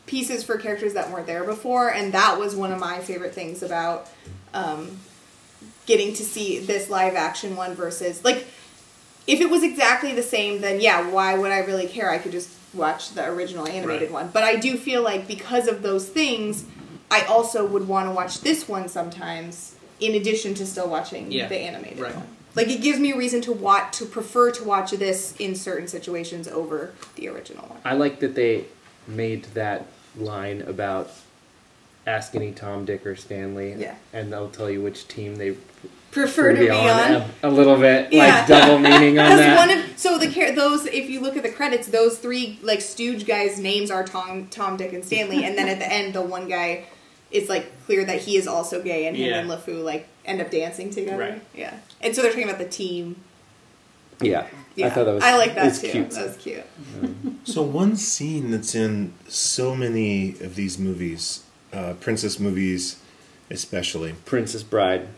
pieces 0.07 0.45
for 0.45 0.57
characters 0.59 0.95
that 0.95 1.11
weren't 1.11 1.27
there 1.27 1.45
before. 1.45 1.89
And 1.93 2.13
that 2.13 2.39
was 2.39 2.55
one 2.55 2.73
of 2.73 2.79
my 2.79 3.01
favorite 3.01 3.35
things 3.35 3.63
about 3.63 4.09
um, 4.55 4.99
getting 5.87 6.13
to 6.15 6.23
see 6.25 6.59
this 6.61 6.89
live 6.91 7.15
action 7.15 7.57
one 7.57 7.75
versus 7.75 8.23
like 8.25 8.47
if 9.27 9.41
it 9.41 9.51
was 9.51 9.63
exactly 9.65 10.13
the 10.15 10.23
same, 10.23 10.61
then 10.61 10.81
yeah, 10.81 11.11
why 11.11 11.37
would 11.37 11.51
I 11.51 11.59
really 11.61 11.89
care? 11.89 12.11
I 12.11 12.19
could 12.19 12.33
just 12.33 12.51
watch 12.75 13.11
the 13.13 13.27
original 13.27 13.67
animated 13.67 14.03
Right. 14.03 14.11
one. 14.13 14.29
But 14.33 14.45
I 14.45 14.57
do 14.57 14.77
feel 14.77 15.03
like 15.03 15.27
because 15.27 15.67
of 15.69 15.83
those 15.83 16.07
things, 16.07 16.65
I 17.11 17.23
also 17.23 17.65
would 17.67 17.89
want 17.89 18.09
to 18.09 18.13
watch 18.13 18.41
this 18.43 18.69
one 18.69 18.89
sometimes, 18.89 19.75
in 20.01 20.15
addition 20.15 20.55
to 20.55 20.67
still 20.67 20.89
watching 20.89 21.31
Yeah. 21.33 21.49
the 21.49 21.57
animated 21.57 21.99
Right. 22.01 22.15
one. 22.15 22.27
Like 22.55 22.69
it 22.69 22.81
gives 22.81 22.99
me 22.99 23.13
a 23.13 23.17
reason 23.17 23.41
to 23.43 23.53
want 23.53 23.93
to 23.95 24.07
prefer 24.07 24.51
to 24.53 24.65
watch 24.65 24.91
this 24.93 25.35
in 25.39 25.55
certain 25.55 25.89
situations 25.89 26.49
over 26.49 26.93
the 27.17 27.29
original 27.29 27.67
one. 27.69 27.79
I 27.85 27.95
like 27.95 28.21
that 28.21 28.35
they 28.35 28.65
made 29.07 29.45
that 29.55 29.87
line 30.17 30.63
about 30.67 31.11
ask 32.07 32.35
any 32.35 32.53
Tom, 32.53 32.85
Dick, 32.85 33.05
or 33.05 33.17
Stanley, 33.17 33.75
Yeah. 33.77 33.95
and 34.13 34.33
they'll 34.33 34.49
tell 34.49 34.71
you 34.71 34.81
which 34.81 35.09
team 35.09 35.37
they 35.37 35.57
Prefer 36.13 36.53
to 36.55 36.59
be 36.59 36.71
on. 36.71 36.89
A, 37.13 37.31
a 37.43 37.51
little 37.51 37.77
bit, 37.77 38.11
Yeah. 38.11 38.37
like 38.39 38.47
double 38.47 38.79
meaning 38.89 39.19
on 39.19 39.37
that. 39.37 39.57
one 39.59 39.71
of 39.71 39.85
so 39.97 40.17
the 40.17 40.29
char- 40.31 40.53
those 40.53 40.87
if 40.87 41.11
you 41.11 41.21
look 41.21 41.37
at 41.37 41.43
the 41.43 41.51
credits, 41.51 41.89
those 41.89 42.17
three 42.17 42.59
like 42.63 42.81
stooge 42.81 43.27
guys' 43.27 43.59
names 43.59 43.91
are 43.91 44.03
Tom, 44.03 44.47
Tom, 44.51 44.79
Dick, 44.79 44.95
and 44.95 45.05
Stanley, 45.05 45.45
and 45.45 45.59
then 45.59 45.69
at 45.69 45.79
the 45.79 45.93
end, 45.93 46.15
the 46.15 46.23
one 46.23 46.49
guy, 46.49 46.85
it's 47.31 47.49
like 47.49 47.71
clear 47.87 48.05
that 48.05 48.21
he 48.23 48.37
is 48.37 48.47
also 48.47 48.83
gay, 48.83 49.07
and 49.07 49.17
him 49.17 49.31
Yeah. 49.31 49.39
and 49.41 49.51
LeFou 49.51 49.83
like 49.85 50.09
end 50.25 50.41
up 50.41 50.51
dancing 50.51 50.91
together. 50.91 51.19
Right. 51.19 51.43
Yeah, 51.55 51.75
and 52.01 52.15
so 52.15 52.23
they're 52.23 52.31
talking 52.31 52.49
about 52.49 52.59
the 52.59 52.69
team. 52.69 53.17
yeah. 54.21 54.47
Yeah, 54.75 54.89
I 54.89 54.91
thought 54.91 55.05
that 55.07 55.15
was. 55.15 55.25
I 55.25 55.37
like 55.39 55.55
that 55.55 55.67
it's 55.69 55.81
too. 55.81 55.89
Cute. 55.91 56.11
That 56.11 56.27
was 56.27 56.37
cute. 56.37 56.65
So 57.45 57.63
one 57.63 57.97
scene 57.97 58.51
that's 58.51 58.75
in 58.75 59.15
so 59.29 59.75
many 59.75 60.31
of 60.41 60.55
these 60.57 60.79
movies, 60.79 61.45
uh, 61.73 61.95
princess 62.01 62.39
movies, 62.41 63.01
especially. 63.51 64.15
Princess 64.27 64.63
Bride. 64.65 65.09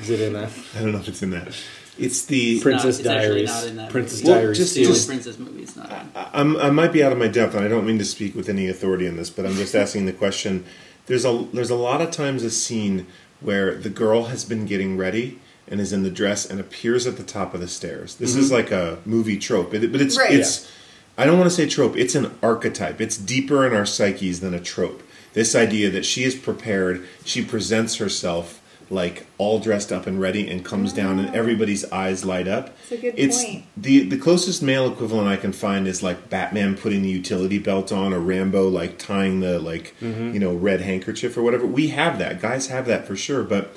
Is 0.00 0.10
it 0.10 0.20
in 0.20 0.34
that? 0.34 0.50
I 0.76 0.80
don't 0.80 0.92
know 0.92 0.98
if 0.98 1.08
it's 1.08 1.22
in 1.22 1.30
that. 1.30 1.56
It's 1.98 2.26
the. 2.26 2.60
Prin- 2.60 2.74
Princess 2.78 3.02
No, 3.04 3.10
it's 3.10 3.18
actually 3.24 3.44
Diaries. 3.46 3.48
not 3.48 3.66
in 3.66 3.76
that 3.76 3.90
Princess 3.90 4.20
movie. 4.20 4.30
Well, 4.30 4.40
Diaries. 4.42 4.58
just- 4.58 4.74
The 4.74 4.80
only 4.82 4.94
just- 4.94 5.08
princess 5.08 5.38
movie 5.38 5.62
is 5.62 5.74
not 5.76 5.90
in. 5.90 5.96
I- 6.14 6.30
I'm, 6.34 6.56
I 6.58 6.70
might 6.70 6.92
be 6.92 7.02
out 7.02 7.10
of 7.12 7.18
my 7.18 7.28
depth, 7.28 7.54
and 7.56 7.64
I 7.64 7.68
don't 7.68 7.86
mean 7.86 7.98
to 7.98 8.04
speak 8.04 8.36
with 8.36 8.48
any 8.48 8.68
authority 8.68 9.08
on 9.08 9.16
this, 9.16 9.30
but 9.30 9.44
I'm 9.46 9.54
just 9.54 9.74
asking 9.74 10.06
the 10.06 10.12
question. 10.12 10.64
There's 11.08 11.24
a 11.24 11.46
there's 11.52 11.70
a 11.70 11.74
lot 11.74 12.00
of 12.00 12.10
times 12.10 12.44
a 12.44 12.50
scene 12.50 13.06
where 13.40 13.74
the 13.74 13.90
girl 13.90 14.24
has 14.24 14.44
been 14.44 14.66
getting 14.66 14.96
ready 14.96 15.38
and 15.66 15.80
is 15.80 15.92
in 15.92 16.02
the 16.02 16.10
dress 16.10 16.48
and 16.48 16.60
appears 16.60 17.06
at 17.06 17.16
the 17.16 17.22
top 17.22 17.54
of 17.54 17.60
the 17.60 17.68
stairs. 17.68 18.16
This 18.16 18.34
is 18.34 18.46
mm-hmm. 18.46 18.54
like 18.54 18.70
a 18.70 18.98
movie 19.04 19.38
trope, 19.38 19.70
but, 19.72 19.82
it's 19.82 20.16
Right. 20.16 20.32
it's 20.32 20.70
I 21.16 21.26
don't 21.26 21.38
want 21.38 21.50
to 21.50 21.56
say 21.56 21.68
trope. 21.68 21.96
It's 21.96 22.14
an 22.14 22.38
archetype. 22.42 23.00
It's 23.00 23.16
deeper 23.16 23.66
in 23.66 23.74
our 23.74 23.84
psyches 23.84 24.40
than 24.40 24.54
a 24.54 24.60
trope. 24.60 25.02
This 25.32 25.54
idea 25.54 25.90
that 25.90 26.04
she 26.04 26.24
is 26.24 26.34
prepared, 26.36 27.06
she 27.24 27.44
presents 27.44 27.96
herself 27.96 28.57
like 28.90 29.26
all 29.36 29.58
dressed 29.58 29.92
up 29.92 30.06
and 30.06 30.20
ready, 30.20 30.48
and 30.48 30.64
comes 30.64 30.92
down, 30.92 31.18
and 31.18 31.28
ah. 31.28 31.32
everybody's 31.34 31.84
eyes 31.92 32.24
light 32.24 32.48
up. 32.48 32.76
That's 32.76 32.92
a 32.92 32.96
good 32.98 33.14
it's 33.16 33.44
point. 33.44 33.64
the 33.76 34.08
the 34.08 34.18
closest 34.18 34.62
male 34.62 34.90
equivalent 34.90 35.28
I 35.28 35.36
can 35.36 35.52
find 35.52 35.86
is 35.86 36.02
like 36.02 36.30
Batman 36.30 36.76
putting 36.76 37.02
the 37.02 37.08
utility 37.08 37.58
belt 37.58 37.92
on, 37.92 38.12
or 38.12 38.20
Rambo 38.20 38.68
like 38.68 38.98
tying 38.98 39.40
the 39.40 39.58
like 39.58 39.94
mm-hmm. 40.00 40.32
you 40.32 40.40
know 40.40 40.54
red 40.54 40.80
handkerchief 40.80 41.36
or 41.36 41.42
whatever. 41.42 41.66
We 41.66 41.88
have 41.88 42.18
that. 42.18 42.40
Guys 42.40 42.68
have 42.68 42.86
that 42.86 43.06
for 43.06 43.16
sure. 43.16 43.42
But 43.42 43.74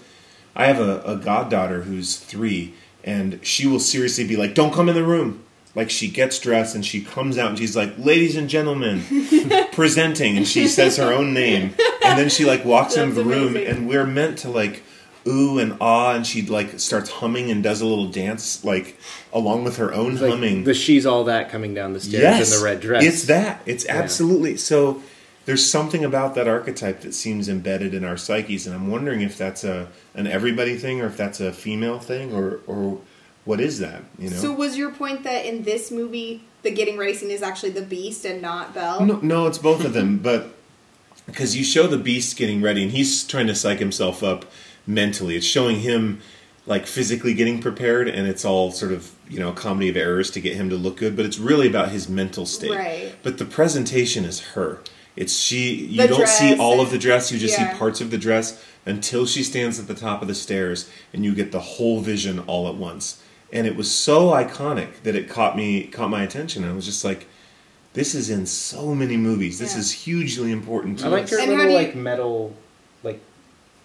I 0.56 0.68
have 0.68 0.80
a, 0.80 1.02
a 1.02 1.16
goddaughter 1.18 1.82
who's 1.82 2.18
three, 2.18 2.74
and 3.04 3.40
she 3.46 3.68
will 3.68 3.80
seriously 3.80 4.28
be 4.28 4.36
like, 4.36 4.54
"Don't 4.54 4.74
come 4.74 4.90
in 4.90 4.96
the 4.96 5.04
room." 5.04 5.44
Like 5.74 5.90
she 5.90 6.10
gets 6.10 6.38
dressed 6.38 6.76
and 6.76 6.86
she 6.86 7.02
comes 7.02 7.38
out 7.38 7.50
and 7.50 7.58
she's 7.58 7.78
like, 7.78 7.94
"Ladies 7.98 8.36
and 8.36 8.50
gentlemen, 8.50 9.04
presenting," 9.72 10.36
and 10.36 10.48
she 10.48 10.68
says 10.68 10.98
her 10.98 11.14
own 11.14 11.34
name, 11.34 11.76
and 12.04 12.20
then 12.20 12.30
she 12.30 12.44
like 12.46 12.66
walks 12.66 12.98
into 12.98 13.16
the 13.16 13.24
That's 13.24 13.36
room, 13.36 13.50
amazing. 13.50 13.76
and 13.76 13.88
we're 13.88 14.06
meant 14.06 14.40
to 14.40 14.50
like 14.50 14.84
ooh 15.28 15.60
and 15.60 15.78
ah, 15.80 16.16
and 16.16 16.26
she 16.26 16.42
like 16.42 16.80
starts 16.80 17.10
humming 17.10 17.52
and 17.52 17.64
does 17.64 17.82
a 17.82 17.86
little 17.86 18.08
dance 18.08 18.64
like 18.64 18.98
along 19.34 19.64
with 19.64 19.78
her 19.78 19.94
own 19.94 20.14
It's 20.14 20.22
like 20.22 20.32
humming. 20.32 20.64
the 20.64 20.74
she's 20.74 21.06
all 21.06 21.24
that 21.26 21.50
coming 21.50 21.74
down 21.74 21.94
the 21.94 22.00
stairs 22.00 22.52
in 22.54 22.60
the 22.60 22.64
red 22.64 22.82
dress. 22.82 23.04
It's 23.04 23.24
that. 23.26 23.62
It's 23.66 23.86
absolutely 23.88 24.58
so. 24.58 25.02
There's 25.46 25.68
something 25.68 26.06
about 26.06 26.36
that 26.36 26.48
archetype 26.48 27.02
that 27.02 27.16
seems 27.16 27.50
embedded 27.50 27.96
in 27.96 28.06
our 28.06 28.16
psyches, 28.16 28.68
and 28.68 28.76
I'm 28.76 28.92
wondering 28.92 29.22
if 29.22 29.38
that's 29.38 29.64
a 29.64 29.88
an 30.14 30.28
everybody 30.28 30.78
thing, 30.78 31.02
or 31.02 31.08
if 31.08 31.18
that's 31.18 31.40
a 31.40 31.52
female 31.52 32.00
thing, 32.00 32.34
or 32.34 32.62
or 32.68 33.00
what 33.46 33.60
is 33.60 33.80
that? 33.80 34.04
You 34.20 34.30
know. 34.30 34.36
So 34.36 34.54
was 34.54 34.78
your 34.78 34.92
point 34.92 35.24
that 35.24 35.46
in 35.46 35.64
this 35.64 35.92
movie 35.92 36.44
the 36.62 36.72
getting 36.72 36.98
ready 36.98 37.14
scene 37.14 37.32
is 37.32 37.42
actually 37.42 37.72
the 37.72 37.82
Beast 37.82 38.24
and 38.24 38.42
not 38.42 38.74
Belle? 38.74 39.04
No, 39.06 39.20
no, 39.22 39.48
it's 39.48 39.58
both 39.58 39.84
of 39.84 39.94
them, 39.94 40.20
but 40.20 40.54
because 41.26 41.56
you 41.56 41.64
show 41.64 41.88
the 41.88 41.98
beast 41.98 42.38
getting 42.38 42.62
ready, 42.62 42.84
and 42.84 42.92
he's 42.92 43.24
trying 43.26 43.48
to 43.48 43.56
psych 43.56 43.80
himself 43.80 44.24
up 44.24 44.46
mentally. 44.92 45.36
It's 45.36 45.46
showing 45.46 45.80
him 45.80 46.22
like 46.68 46.86
physically 46.86 47.34
getting 47.34 47.60
prepared, 47.62 48.08
and 48.08 48.28
it's 48.28 48.46
all 48.46 48.72
sort 48.72 48.92
of 48.92 49.12
you 49.30 49.40
know 49.40 49.50
a 49.50 49.54
comedy 49.54 49.90
of 49.90 49.98
errors 49.98 50.30
to 50.32 50.42
get 50.42 50.56
him 50.56 50.70
to 50.70 50.76
look 50.76 50.98
good. 50.98 51.16
But 51.16 51.26
it's 51.26 51.40
really 51.40 51.68
about 51.68 51.90
his 51.90 52.08
mental 52.08 52.46
state. 52.46 52.72
Right. 52.72 53.16
But 53.24 53.38
the 53.38 53.46
presentation 53.46 54.26
is 54.26 54.40
her. 54.54 54.80
It's 55.16 55.34
she. 55.36 55.74
You 55.74 56.02
The 56.04 56.08
don't 56.10 56.28
see 56.28 56.50
dress 56.50 56.60
all 56.60 56.80
of 56.82 56.92
the 56.92 56.98
dress. 56.98 57.32
You 57.32 57.40
just 57.40 57.58
yeah. 57.58 57.72
see 57.74 57.78
parts 57.80 58.02
of 58.02 58.12
the 58.12 58.18
dress 58.18 58.64
until 58.86 59.26
she 59.26 59.44
stands 59.44 59.80
at 59.80 59.88
the 59.88 59.94
top 59.94 60.22
of 60.22 60.28
the 60.28 60.36
stairs, 60.36 60.90
and 61.14 61.24
you 61.26 61.34
get 61.36 61.52
the 61.52 61.60
whole 61.60 62.02
vision 62.02 62.40
all 62.40 62.68
at 62.68 62.76
once. 62.76 63.22
And 63.54 63.68
it 63.68 63.76
was 63.76 63.92
so 63.94 64.30
iconic 64.30 65.02
that 65.04 65.16
it 65.16 65.28
caught 65.30 65.58
me 65.58 65.88
caught 65.88 66.10
my 66.10 66.24
attention. 66.24 66.64
I 66.64 66.72
was 66.74 66.86
just 66.86 67.04
like, 67.04 67.28
this 67.94 68.16
is 68.16 68.30
in 68.30 68.46
so 68.46 68.96
many 68.96 69.18
movies. 69.18 69.60
This 69.60 69.74
Yeah. 69.74 69.80
is 69.80 69.92
hugely 69.92 70.52
important. 70.52 71.00
To 71.00 71.08
I 71.08 71.10
like 71.10 71.24
us. 71.26 71.32
her 71.32 71.38
little 71.46 71.68
you- 71.68 71.74
like 71.74 71.96
metal 71.96 72.48
like 72.48 72.56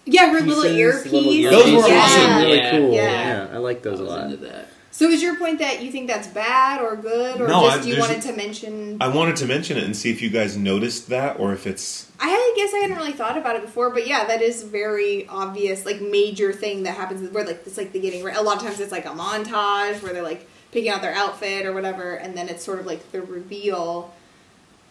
Yeah, 0.07 0.29
her 0.31 0.39
little 0.41 0.63
pieces, 0.63 0.77
earpiece. 0.77 1.11
little 1.11 1.31
earpieces. 1.31 1.51
Those 1.51 1.83
were 1.83 1.89
yeah. 1.89 1.99
awesome. 2.01 2.35
Really 2.37 2.57
Yeah. 2.57 2.71
cool. 2.71 2.91
Yeah. 2.93 3.47
Yeah. 3.49 3.55
I 3.55 3.57
like 3.57 3.77
I 3.77 3.79
those 3.81 3.99
a 3.99 4.03
was 4.03 4.11
lot. 4.11 4.23
into 4.25 4.37
that. 4.37 4.67
So 4.89 5.07
is 5.09 5.21
your 5.21 5.35
point 5.35 5.59
that 5.59 5.83
you 5.83 5.91
think 5.91 6.07
that's 6.07 6.27
bad 6.27 6.81
or 6.81 6.95
good, 6.95 7.39
or 7.39 7.47
No, 7.47 7.67
just 7.69 7.81
I- 7.81 7.91
you 7.91 7.99
wanted 7.99 8.21
to 8.23 8.33
mention? 8.33 8.97
I 8.99 9.09
wanted 9.09 9.35
to 9.35 9.45
mention 9.45 9.77
it 9.77 9.83
and 9.83 9.95
see 9.95 10.09
if 10.09 10.23
you 10.23 10.31
guys 10.31 10.57
noticed 10.57 11.09
that, 11.09 11.39
or 11.39 11.53
if 11.53 11.67
it's 11.67 12.07
I 12.19 12.53
guess 12.55 12.73
I 12.73 12.77
hadn't 12.79 12.97
really 12.97 13.11
thought 13.11 13.37
about 13.37 13.55
it 13.57 13.61
before, 13.61 13.91
but 13.91 14.07
yeah, 14.07 14.25
that 14.25 14.41
is 14.41 14.63
very 14.63 15.27
obvious, 15.27 15.85
like 15.85 16.01
major 16.01 16.51
thing 16.51 16.81
that 16.83 16.95
happens 16.95 17.29
where 17.31 17.45
like 17.45 17.61
it's 17.67 17.77
like 17.77 17.91
the 17.91 17.99
getting. 17.99 18.23
re- 18.23 18.33
A 18.35 18.41
lot 18.41 18.57
of 18.57 18.63
times 18.63 18.79
it's 18.79 18.91
like 18.91 19.05
a 19.05 19.09
montage 19.09 20.01
where 20.01 20.13
they're 20.13 20.23
like 20.23 20.47
picking 20.71 20.89
out 20.89 21.03
their 21.03 21.13
outfit 21.13 21.67
or 21.67 21.73
whatever, 21.73 22.15
and 22.15 22.35
then 22.35 22.49
it's 22.49 22.63
sort 22.63 22.79
of 22.79 22.87
like 22.87 23.11
the 23.11 23.21
reveal. 23.21 24.11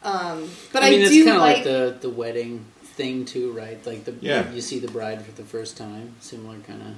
Um, 0.05 0.49
but 0.73 0.85
I, 0.85 0.89
I 0.89 0.91
mean, 0.91 1.01
it's 1.01 1.11
do 1.11 1.25
kind 1.25 1.37
of 1.37 1.43
like, 1.43 1.57
like 1.57 1.65
the 1.65 1.97
the 2.03 2.11
wedding 2.11 2.65
thing 2.97 3.24
too, 3.24 3.52
right? 3.52 3.85
Like 3.86 4.05
the 4.05 4.14
Yeah. 4.20 4.51
you 4.52 4.60
see 4.60 4.78
the 4.78 4.89
bride 4.89 5.24
for 5.24 5.32
the 5.32 5.44
first 5.44 5.77
time, 5.77 6.14
similar 6.20 6.56
kind 6.66 6.82
of. 6.82 6.89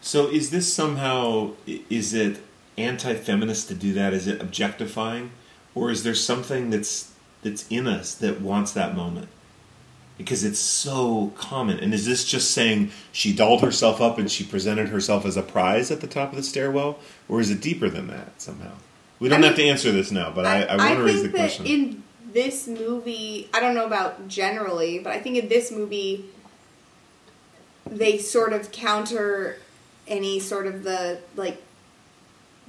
So 0.00 0.28
is 0.28 0.50
this 0.50 0.72
somehow 0.72 1.52
is 1.66 2.14
it 2.14 2.38
anti-feminist 2.78 3.68
to 3.68 3.74
do 3.74 3.92
that? 3.94 4.12
Is 4.12 4.26
it 4.26 4.40
objectifying, 4.40 5.30
or 5.74 5.90
is 5.90 6.02
there 6.02 6.14
something 6.14 6.70
that's 6.70 7.12
that's 7.42 7.66
in 7.70 7.86
us 7.86 8.14
that 8.14 8.40
wants 8.40 8.72
that 8.72 8.94
moment? 8.94 9.28
Because 10.18 10.44
it's 10.44 10.58
so 10.58 11.32
common. 11.36 11.78
And 11.78 11.92
is 11.92 12.06
this 12.06 12.24
just 12.24 12.50
saying 12.50 12.90
she 13.12 13.34
dolled 13.34 13.62
herself 13.62 14.00
up 14.00 14.18
and 14.18 14.30
she 14.30 14.44
presented 14.44 14.88
herself 14.88 15.26
as 15.26 15.36
a 15.36 15.42
prize 15.42 15.90
at 15.90 16.00
the 16.00 16.06
top 16.06 16.30
of 16.30 16.36
the 16.36 16.42
stairwell, 16.42 16.98
or 17.28 17.40
is 17.40 17.50
it 17.50 17.60
deeper 17.60 17.88
than 17.88 18.06
that 18.08 18.40
somehow? 18.40 18.72
We 19.18 19.28
don't 19.28 19.42
I 19.44 19.48
have 19.48 19.56
to 19.56 19.64
answer 19.64 19.92
this 19.92 20.10
now, 20.10 20.30
but 20.30 20.44
I, 20.44 20.62
I, 20.64 20.76
want 20.76 20.98
to 20.98 21.04
raise 21.04 21.22
the 21.22 21.28
that 21.28 21.36
question. 21.36 21.66
in 21.66 22.02
this 22.36 22.68
movie, 22.68 23.48
I 23.54 23.60
don't 23.60 23.74
know 23.74 23.86
about 23.86 24.28
generally, 24.28 24.98
but 24.98 25.10
I 25.14 25.18
think 25.20 25.38
in 25.38 25.48
this 25.48 25.72
movie, 25.72 26.26
they 27.86 28.18
sort 28.18 28.52
of 28.52 28.70
counter 28.72 29.56
any 30.06 30.38
sort 30.38 30.66
of 30.66 30.82
the 30.84 31.18
like 31.34 31.62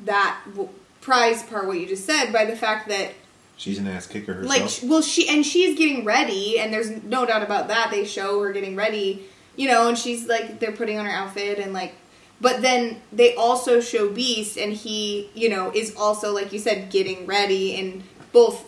that 0.05 0.39
w- 0.51 0.69
prize 1.01 1.43
part 1.43 1.67
what 1.67 1.77
you 1.79 1.85
just 1.85 2.05
said 2.05 2.31
by 2.31 2.45
the 2.45 2.55
fact 2.55 2.87
that 2.87 3.11
She's 3.57 3.77
an 3.79 3.87
ass 3.87 4.07
kicker 4.07 4.33
herself. 4.35 4.83
like 4.83 4.89
well 4.89 5.01
she 5.01 5.27
and 5.27 5.45
she's 5.45 5.77
getting 5.77 6.05
ready 6.05 6.59
and 6.59 6.71
there's 6.71 6.89
no 7.03 7.25
doubt 7.25 7.43
about 7.43 7.67
that 7.67 7.89
they 7.91 8.05
show 8.05 8.41
her 8.41 8.51
getting 8.53 8.75
ready 8.75 9.25
you 9.55 9.67
know 9.67 9.89
and 9.89 9.97
she's 9.97 10.27
like 10.27 10.59
they're 10.59 10.71
putting 10.71 10.97
on 10.97 11.05
her 11.05 11.11
outfit 11.11 11.57
and 11.59 11.73
like 11.73 11.93
but 12.39 12.61
then 12.61 13.01
they 13.11 13.33
also 13.35 13.81
show 13.81 14.09
beast 14.09 14.57
and 14.57 14.73
he 14.73 15.29
you 15.33 15.49
know 15.49 15.71
is 15.73 15.95
also 15.95 16.33
like 16.33 16.53
you 16.53 16.59
said 16.59 16.89
getting 16.91 17.25
ready 17.25 17.75
and 17.75 18.03
both 18.31 18.65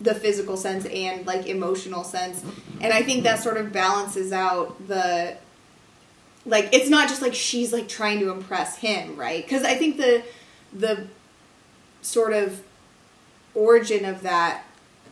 the 0.00 0.14
physical 0.14 0.56
sense 0.56 0.84
and 0.86 1.26
like 1.26 1.46
emotional 1.46 2.04
sense. 2.04 2.44
And 2.80 2.92
i 2.92 3.02
think 3.02 3.24
that 3.24 3.42
sort 3.42 3.56
of 3.56 3.72
balances 3.72 4.32
out 4.32 4.86
the 4.86 5.36
like 6.46 6.68
it's 6.72 6.88
not 6.88 7.08
just 7.08 7.20
like 7.20 7.34
she's 7.34 7.72
like 7.72 7.88
trying 7.88 8.20
to 8.20 8.30
impress 8.30 8.78
him 8.78 9.16
right? 9.16 9.44
Because 9.44 9.64
i 9.64 9.74
think 9.74 9.96
the 9.96 10.22
the 10.72 11.06
sort 12.02 12.32
of 12.32 12.62
origin 13.54 14.04
of 14.04 14.22
that 14.22 14.64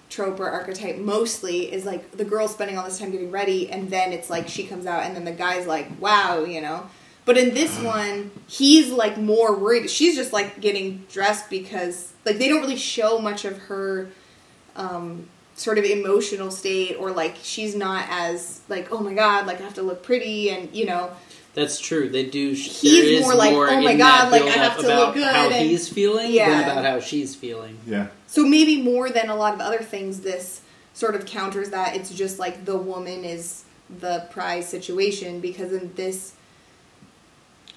trope 0.09 0.39
or 0.39 0.49
archetype 0.49 0.99
mostly 0.99 1.73
is 1.73 1.85
like 1.85 2.13
the 2.13 2.25
girl 2.25 2.47
spending 2.47 2.79
all 2.79 2.85
this 2.85 2.99
time 2.99 3.11
getting 3.11 3.33
ready 3.33 3.69
and 3.71 3.91
then 3.91 4.13
it's 4.13 4.31
like 4.31 4.47
she 4.47 4.65
comes 4.65 4.87
out 4.87 5.03
and 5.03 5.17
then 5.17 5.25
the 5.25 5.33
guy's 5.33 5.67
like 5.67 5.89
wow 6.01 6.45
you 6.45 6.61
know? 6.61 6.89
But 7.25 7.37
in 7.37 7.55
this 7.55 7.77
one 7.81 8.31
he's 8.47 8.91
like 8.91 9.19
more 9.19 9.57
worried. 9.57 9.91
She's 9.91 10.15
just 10.15 10.33
like 10.33 10.61
getting 10.61 11.05
dressed 11.11 11.51
because 11.51 12.13
like 12.25 12.39
they 12.39 12.49
don't 12.49 12.61
really 12.61 12.77
show 12.77 13.19
much 13.19 13.45
of 13.45 13.59
her 13.59 14.09
um 14.77 15.29
sort 15.57 15.79
of 15.79 15.85
emotional 15.85 16.51
state 16.51 16.97
or 16.99 17.11
like 17.11 17.35
she's 17.43 17.75
not 17.75 18.05
as 18.11 18.61
like 18.69 18.93
oh 18.93 19.01
my 19.01 19.15
god 19.15 19.47
like 19.47 19.59
i 19.59 19.63
have 19.65 19.75
to 19.75 19.83
look 19.83 20.03
pretty 20.03 20.51
and 20.51 20.75
you 20.75 20.85
know 20.87 21.11
That's 21.55 21.81
true. 21.81 22.11
They 22.11 22.27
do. 22.29 22.51
He's 22.53 22.83
there 22.83 23.05
is 23.05 23.23
more 23.23 23.35
like, 23.35 23.53
more 23.53 23.71
"Oh 23.71 23.81
my 23.81 23.97
God, 23.97 24.31
like, 24.31 24.43
I 24.43 24.51
have 24.51 24.77
to 24.79 24.85
about 24.85 24.99
look 25.07 25.15
good," 25.15 25.25
How 25.35 25.49
and- 25.49 25.67
he's 25.71 25.89
feeling 25.89 26.31
Yeah. 26.31 26.51
than 26.51 26.61
about 26.69 26.85
how 26.85 27.01
she's 27.01 27.35
feeling. 27.35 27.79
yeah. 27.87 28.09
So 28.27 28.45
maybe 28.45 28.83
more 28.83 29.09
than 29.09 29.31
a 29.31 29.35
lot 29.35 29.55
of 29.55 29.61
other 29.63 29.79
things, 29.79 30.21
this 30.21 30.61
sort 30.93 31.15
of 31.15 31.25
counters 31.25 31.71
that. 31.71 31.97
It's 31.97 32.11
just 32.11 32.39
like 32.39 32.67
the 32.67 32.77
woman 32.77 33.25
is 33.25 33.65
the 33.89 34.27
prize 34.31 34.69
situation 34.69 35.41
because 35.41 35.73
in 35.73 35.95
this, 35.95 36.35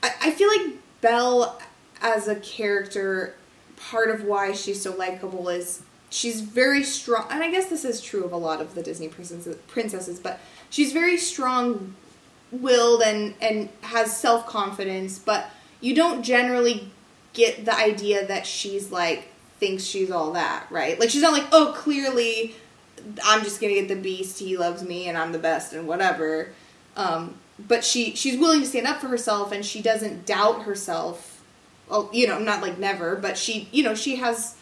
I, 0.04 0.12
I 0.24 0.32
feel 0.32 0.50
like 0.50 0.76
Belle 1.00 1.58
as 2.02 2.28
a 2.28 2.36
character, 2.36 3.36
part 3.78 4.10
of 4.10 4.24
why 4.26 4.52
she's 4.52 4.82
so 4.82 4.94
likable 4.94 5.48
is 5.48 5.84
she's 6.10 6.42
very 6.42 6.84
strong, 6.84 7.28
and 7.30 7.44
I 7.44 7.52
guess 7.52 7.68
this 7.68 7.86
is 7.86 8.02
true 8.02 8.24
of 8.24 8.32
a 8.32 8.38
lot 8.38 8.62
of 8.62 8.76
the 8.76 8.84
Disney 8.84 9.08
princesses, 9.08 9.56
princesses 9.68 10.20
but 10.20 10.40
she's 10.70 10.92
very 10.92 11.18
strong 11.18 11.96
willed 12.52 13.02
and 13.02 13.34
and 13.42 13.70
has 13.82 14.16
self 14.16 14.46
confidence, 14.48 15.20
but 15.20 15.50
you 15.82 15.96
don't 15.96 16.24
generally 16.24 16.92
get 17.34 17.66
the 17.66 17.76
idea 17.76 18.26
that 18.26 18.46
she's 18.46 18.92
like 18.92 19.28
thinks 19.60 19.84
she's 19.84 20.10
all 20.10 20.34
that, 20.34 20.66
right? 20.70 21.00
Like 21.00 21.10
she's 21.10 21.22
not 21.22 21.34
like, 21.34 21.48
oh, 21.52 21.74
clearly 21.76 22.56
I'm 23.24 23.44
just 23.44 23.62
gonna 23.62 23.74
get 23.74 23.88
the 23.88 23.96
beast. 23.96 24.40
He 24.40 24.58
loves 24.58 24.84
me, 24.84 25.08
and 25.08 25.18
I'm 25.18 25.32
the 25.32 25.40
best, 25.40 25.74
and 25.74 25.88
whatever. 25.88 26.50
Um, 26.96 27.36
but 27.60 27.84
she 27.84 28.16
she's 28.16 28.38
willing 28.38 28.62
to 28.62 28.66
stand 28.66 28.88
up 28.88 29.00
for 29.00 29.08
herself, 29.08 29.52
and 29.52 29.66
she 29.66 29.82
doesn't 29.82 30.26
doubt 30.26 30.64
herself. 30.64 31.42
Well, 31.90 32.10
you 32.14 32.28
know, 32.28 32.40
not 32.40 32.62
like 32.62 32.78
never, 32.78 33.16
but 33.16 33.38
she 33.38 33.68
you 33.72 33.84
know 33.84 33.96
she 33.96 34.18
has 34.18 34.56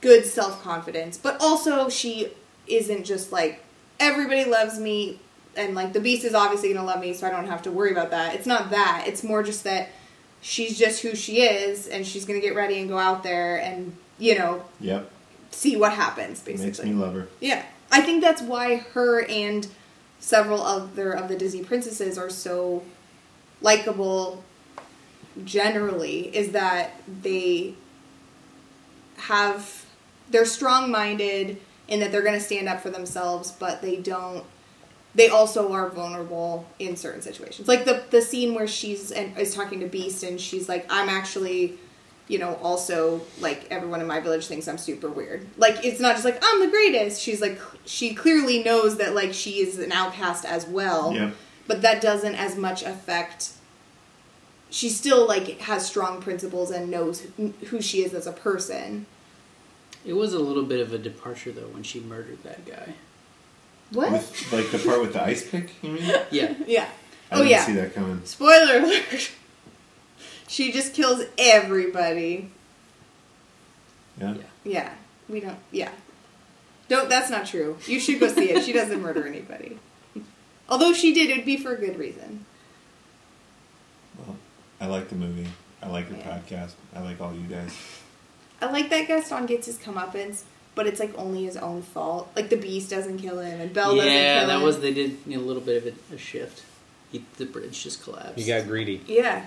good 0.00 0.24
self 0.24 0.62
confidence, 0.62 1.16
but 1.18 1.40
also 1.40 1.88
she 1.88 2.30
isn't 2.66 3.04
just 3.04 3.32
like 3.32 3.64
everybody 4.00 4.44
loves 4.44 4.78
me 4.78 5.18
and 5.56 5.74
like 5.74 5.92
the 5.92 6.00
beast 6.00 6.24
is 6.24 6.34
obviously 6.34 6.72
gonna 6.72 6.86
love 6.86 7.00
me, 7.00 7.12
so 7.14 7.26
I 7.26 7.30
don't 7.30 7.46
have 7.46 7.62
to 7.62 7.70
worry 7.70 7.90
about 7.92 8.10
that. 8.10 8.34
It's 8.34 8.46
not 8.46 8.70
that. 8.70 9.04
It's 9.06 9.24
more 9.24 9.42
just 9.42 9.64
that 9.64 9.88
she's 10.40 10.78
just 10.78 11.02
who 11.02 11.14
she 11.16 11.42
is, 11.42 11.86
and 11.88 12.06
she's 12.06 12.24
gonna 12.24 12.40
get 12.40 12.54
ready 12.54 12.78
and 12.78 12.88
go 12.88 12.98
out 12.98 13.22
there 13.22 13.56
and 13.60 13.96
you 14.18 14.38
know 14.38 14.62
Yep. 14.80 15.10
see 15.50 15.76
what 15.76 15.92
happens. 15.92 16.40
Basically, 16.40 16.66
Makes 16.66 16.84
me 16.84 16.92
love 16.92 17.14
her. 17.14 17.28
yeah, 17.40 17.64
I 17.90 18.02
think 18.02 18.22
that's 18.22 18.42
why 18.42 18.76
her 18.76 19.24
and 19.24 19.66
several 20.20 20.62
other 20.62 21.12
of 21.12 21.28
the 21.28 21.36
Disney 21.36 21.62
princesses 21.64 22.18
are 22.18 22.30
so 22.30 22.82
likable. 23.60 24.44
Generally, 25.44 26.36
is 26.36 26.50
that 26.52 27.00
they 27.22 27.74
have 29.18 29.84
they're 30.30 30.44
strong-minded 30.44 31.58
in 31.88 32.00
that 32.00 32.12
they're 32.12 32.22
going 32.22 32.34
to 32.38 32.44
stand 32.44 32.68
up 32.68 32.80
for 32.80 32.90
themselves, 32.90 33.52
but 33.52 33.80
they 33.82 33.96
don't. 33.96 34.44
They 35.14 35.28
also 35.28 35.72
are 35.72 35.88
vulnerable 35.88 36.66
in 36.78 36.96
certain 36.96 37.22
situations, 37.22 37.66
like 37.66 37.84
the 37.84 38.04
the 38.10 38.20
scene 38.22 38.54
where 38.54 38.68
she's 38.68 39.10
and 39.10 39.36
is 39.38 39.54
talking 39.54 39.80
to 39.80 39.86
Beast, 39.86 40.22
and 40.22 40.40
she's 40.40 40.68
like, 40.68 40.86
"I'm 40.90 41.08
actually." 41.08 41.78
You 42.30 42.38
know, 42.38 42.56
also 42.56 43.22
like 43.40 43.66
everyone 43.70 44.02
in 44.02 44.06
my 44.06 44.20
village 44.20 44.46
thinks 44.48 44.68
I'm 44.68 44.76
super 44.76 45.08
weird. 45.08 45.46
Like 45.56 45.82
it's 45.82 45.98
not 45.98 46.12
just 46.12 46.26
like 46.26 46.38
I'm 46.42 46.60
the 46.60 46.68
greatest. 46.68 47.22
She's 47.22 47.40
like 47.40 47.58
she 47.86 48.12
clearly 48.14 48.62
knows 48.62 48.98
that 48.98 49.14
like 49.14 49.32
she 49.32 49.60
is 49.60 49.78
an 49.78 49.92
outcast 49.92 50.44
as 50.44 50.66
well 50.66 51.14
Yeah. 51.14 51.30
but 51.66 51.80
that 51.80 52.02
doesn't 52.02 52.34
as 52.34 52.54
much 52.54 52.82
affect 52.82 53.52
she 54.70 54.88
still 54.88 55.26
like 55.26 55.60
has 55.60 55.86
strong 55.86 56.20
principles 56.20 56.70
and 56.70 56.90
knows 56.90 57.26
who- 57.36 57.54
who 57.68 57.80
she 57.80 58.04
is 58.04 58.12
as 58.14 58.26
a 58.26 58.32
person 58.32 59.06
It 60.06 60.12
was 60.14 60.32
a 60.34 60.38
little 60.38 60.64
bit 60.64 60.80
of 60.80 60.92
a 60.92 60.98
departure 60.98 61.52
though 61.52 61.68
when 61.68 61.82
she 61.82 62.00
murdered 62.00 62.42
that 62.44 62.64
guy. 62.66 62.94
what 63.92 64.12
With 64.12 64.52
like 64.52 64.70
the 64.70 64.78
part 64.78 65.00
with 65.00 65.12
the 65.14 65.22
ice 65.22 65.48
pick, 65.48 65.70
you 65.82 65.92
mean? 65.92 66.02
Yeah. 66.30 66.54
yeah 66.66 66.88
I 67.30 67.34
oh 67.34 67.38
didn't 67.38 67.50
yeah 67.50 67.64
see 67.66 67.72
that 67.72 67.94
coming. 67.94 68.20
spoiler 68.24 68.78
alert 68.78 69.30
she 70.48 70.72
just 70.72 70.94
kills 70.94 71.22
everybody 71.36 72.50
Yeah. 74.20 74.34
Yeah. 74.34 74.42
yeah 74.64 74.90
we 75.28 75.40
don't 75.40 75.58
yeah 75.70 75.90
don't 76.88 77.08
that's 77.08 77.30
not 77.30 77.46
true 77.46 77.76
you 77.86 78.00
should 78.00 78.18
go 78.20 78.28
see 78.28 78.50
it 78.50 78.64
she 78.64 78.72
doesn't 78.72 79.00
murder 79.02 79.26
anybody 79.26 79.78
although 80.68 80.92
she 80.92 81.12
did 81.12 81.30
it'd 81.30 81.44
be 81.44 81.56
for 81.58 81.74
a 81.74 81.78
good 81.78 81.98
reason 81.98 82.30
Well, 82.30 82.47
I 84.80 84.86
like 84.86 85.08
the 85.08 85.14
movie. 85.16 85.46
I 85.82 85.88
like 85.88 86.08
your 86.08 86.18
Yeah. 86.18 86.38
podcast. 86.38 86.72
I 86.94 87.00
like 87.00 87.20
all 87.20 87.32
you 87.34 87.46
guys. 87.46 87.72
I 88.60 88.66
like 88.70 88.90
that 88.90 89.06
Gaston 89.06 89.46
gets 89.46 89.66
his 89.66 89.78
comeuppance, 89.78 90.42
but 90.74 90.86
it's 90.86 90.98
like 91.00 91.16
only 91.16 91.44
his 91.44 91.56
own 91.56 91.82
fault. 91.82 92.30
Like 92.34 92.48
the 92.50 92.56
beast 92.56 92.90
doesn't 92.90 93.18
kill 93.18 93.38
him, 93.38 93.60
and 93.60 93.72
Belle 93.72 93.94
doesn't 93.94 94.10
yeah, 94.12 94.44
that 94.46 94.60
was 94.62 94.80
they 94.80 94.92
did 94.92 95.18
you 95.26 95.36
know, 95.38 95.42
a 95.42 95.46
little 95.46 95.62
bit 95.62 95.84
of 95.86 95.94
a, 96.12 96.14
a 96.14 96.18
shift. 96.18 96.64
He, 97.12 97.24
the 97.36 97.46
bridge 97.46 97.82
just 97.82 98.02
collapsed. 98.02 98.36
He 98.38 98.44
got 98.44 98.66
greedy. 98.66 99.00
yeah. 99.06 99.46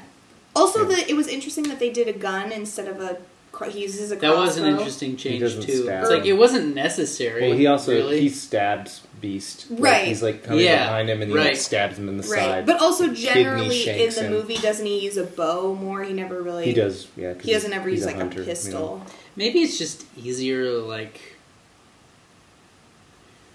Also, 0.55 0.87
Yeah. 0.89 0.95
the 0.95 1.09
it 1.11 1.15
was 1.15 1.27
interesting 1.27 1.65
that 1.65 1.79
they 1.79 1.89
did 1.89 2.07
a 2.07 2.13
gun 2.13 2.51
instead 2.51 2.87
of 2.87 2.99
a. 3.01 3.17
cro- 3.51 3.69
He 3.69 3.81
uses 3.81 4.11
a. 4.11 4.15
that 4.17 4.35
was 4.35 4.57
an 4.57 4.65
interesting 4.65 5.17
change 5.17 5.41
doesn't 5.41 5.61
too. 5.63 5.83
stab. 5.83 6.01
It's 6.03 6.11
like 6.11 6.25
it 6.25 6.33
wasn't 6.33 6.73
necessary. 6.75 7.49
Well, 7.49 7.57
he 7.57 7.67
also 7.67 7.91
really. 7.93 8.21
he 8.21 8.29
stabs 8.29 9.01
Beast. 9.19 9.69
Like, 9.69 9.79
Right. 9.79 10.07
he's 10.07 10.23
like 10.23 10.43
coming 10.43 10.65
Yeah, 10.65 10.85
behind 10.85 11.09
him 11.09 11.21
and 11.21 11.31
he 11.31 11.37
like, 11.37 11.47
right. 11.49 11.57
stabs 11.57 11.97
him 11.99 12.09
in 12.09 12.17
the 12.17 12.27
Right, 12.27 12.39
side. 12.39 12.65
but 12.65 12.81
also 12.81 13.09
generally 13.13 13.65
in 13.79 13.85
shanks 13.85 14.15
the 14.15 14.23
him. 14.23 14.31
movie, 14.31 14.55
doesn't 14.57 14.85
he 14.85 14.99
use 14.99 15.15
a 15.17 15.23
bow 15.25 15.75
more? 15.75 16.03
He 16.03 16.13
never 16.13 16.41
really. 16.41 16.65
he 16.65 16.73
does. 16.73 17.07
Yeah. 17.15 17.33
'cause 17.33 17.43
He 17.45 17.53
doesn't 17.53 17.71
ever 17.73 17.87
he's 17.89 17.99
use 17.99 18.05
like 18.07 18.15
hunter, 18.15 18.37
a 18.39 18.41
you 18.41 18.47
know. 18.47 18.51
pistol. 18.51 19.05
Maybe 19.35 19.59
it's 19.59 19.77
just 19.77 20.05
easier, 20.17 20.71
like, 20.71 21.19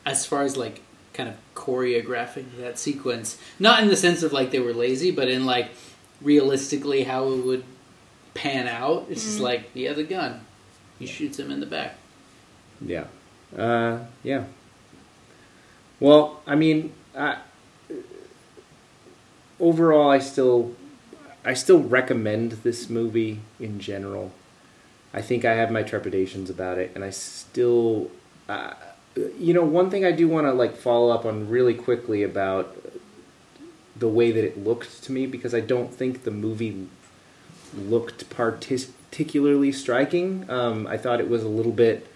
as 0.04 0.24
far 0.24 0.42
as 0.42 0.56
like 0.56 0.82
kind 1.12 1.28
of 1.28 1.34
choreographing 1.54 2.44
that 2.60 2.78
sequence. 2.78 3.38
Not 3.58 3.82
in 3.82 3.88
the 3.88 3.96
sense 3.96 4.22
of 4.22 4.32
like 4.32 4.50
they 4.50 4.60
were 4.60 4.74
lazy, 4.74 5.10
but 5.10 5.28
in 5.28 5.46
like 5.46 5.70
realistically 6.22 7.04
how 7.04 7.28
it 7.32 7.44
would 7.44 7.64
pan 8.36 8.68
out. 8.68 9.06
It's 9.10 9.22
Mm-hmm. 9.22 9.30
just 9.30 9.40
like 9.40 9.72
he 9.72 9.84
has 9.84 9.98
a 9.98 10.04
gun, 10.04 10.40
he 10.98 11.06
shoots 11.06 11.38
him 11.38 11.50
in 11.50 11.60
the 11.60 11.66
back. 11.66 11.96
Yeah. 12.80 13.06
Uh, 13.56 14.00
yeah. 14.22 14.44
Well, 15.98 16.40
I 16.46 16.54
mean, 16.56 16.92
I, 17.16 17.38
overall, 19.58 20.10
I 20.10 20.18
still, 20.18 20.74
I 21.44 21.54
still 21.54 21.82
recommend 21.82 22.52
this 22.62 22.90
movie 22.90 23.40
in 23.58 23.78
general. 23.80 24.32
I 25.14 25.22
think 25.22 25.44
I 25.44 25.54
have 25.54 25.70
my 25.70 25.82
trepidations 25.82 26.50
about 26.50 26.76
it, 26.78 26.92
and 26.94 27.02
I 27.02 27.10
still, 27.10 28.10
uh, 28.48 28.74
you 29.38 29.54
know, 29.54 29.64
one 29.64 29.88
thing 29.88 30.04
I 30.04 30.12
do 30.12 30.28
want 30.28 30.46
to 30.46 30.52
like 30.52 30.76
follow 30.76 31.08
up 31.10 31.24
on 31.24 31.48
really 31.48 31.72
quickly 31.74 32.22
about 32.22 32.76
the 33.98 34.08
way 34.08 34.30
that 34.30 34.44
it 34.44 34.62
looked 34.62 35.02
to 35.04 35.12
me 35.12 35.26
because 35.26 35.54
I 35.54 35.60
don't 35.60 35.94
think 35.94 36.24
the 36.24 36.30
movie 36.30 36.86
looked 37.74 38.28
partic- 38.30 38.90
particularly 39.10 39.72
striking. 39.72 40.48
Um, 40.50 40.86
I 40.86 40.98
thought 40.98 41.20
it 41.20 41.30
was 41.30 41.42
a 41.42 41.48
little 41.48 41.72
bit 41.72 42.06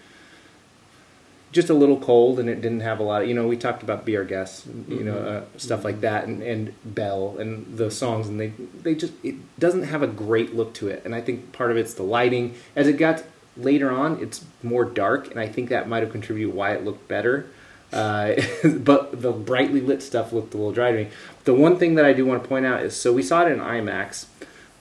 just 1.51 1.69
a 1.69 1.73
little 1.73 1.99
cold 1.99 2.39
and 2.39 2.47
it 2.49 2.61
didn't 2.61 2.79
have 2.79 2.99
a 2.99 3.03
lot 3.03 3.23
of 3.23 3.27
you 3.27 3.33
know 3.33 3.47
we 3.47 3.57
talked 3.57 3.83
about 3.83 4.05
be 4.05 4.15
our 4.15 4.23
guests 4.23 4.65
you 4.87 5.03
know 5.03 5.17
uh, 5.17 5.43
stuff 5.57 5.83
like 5.83 5.99
that 6.01 6.25
and, 6.25 6.41
and 6.41 6.73
Belle 6.85 7.37
and 7.39 7.77
the 7.77 7.91
songs 7.91 8.27
and 8.27 8.39
they 8.39 8.53
they 8.83 8.95
just 8.95 9.13
it 9.23 9.35
doesn't 9.59 9.83
have 9.83 10.01
a 10.01 10.07
great 10.07 10.55
look 10.55 10.73
to 10.75 10.87
it. 10.87 11.01
And 11.03 11.13
i 11.13 11.21
think 11.21 11.51
part 11.51 11.71
of 11.71 11.77
it's 11.77 11.93
the 11.93 12.03
lighting. 12.03 12.55
As 12.75 12.87
it 12.87 12.93
got 12.93 13.23
later 13.57 13.91
on 13.91 14.21
it's 14.21 14.45
more 14.63 14.85
dark 14.85 15.29
and 15.29 15.39
i 15.39 15.47
think 15.47 15.69
that 15.69 15.89
might 15.89 16.03
have 16.03 16.11
contributed 16.11 16.53
why 16.53 16.71
it 16.71 16.85
looked 16.85 17.07
better. 17.07 17.47
Uh, 17.91 18.35
but 18.77 19.21
the 19.21 19.33
brightly 19.33 19.81
lit 19.81 20.01
stuff 20.01 20.31
looked 20.31 20.53
a 20.53 20.57
little 20.57 20.71
dry 20.71 20.91
to 20.91 20.97
me. 21.03 21.09
The 21.43 21.53
one 21.53 21.77
thing 21.77 21.95
that 21.95 22.05
i 22.05 22.13
do 22.13 22.25
want 22.25 22.43
to 22.43 22.47
point 22.47 22.65
out 22.65 22.81
is 22.81 22.95
so 22.95 23.11
we 23.11 23.23
saw 23.23 23.45
it 23.45 23.51
in 23.51 23.59
imax 23.59 24.27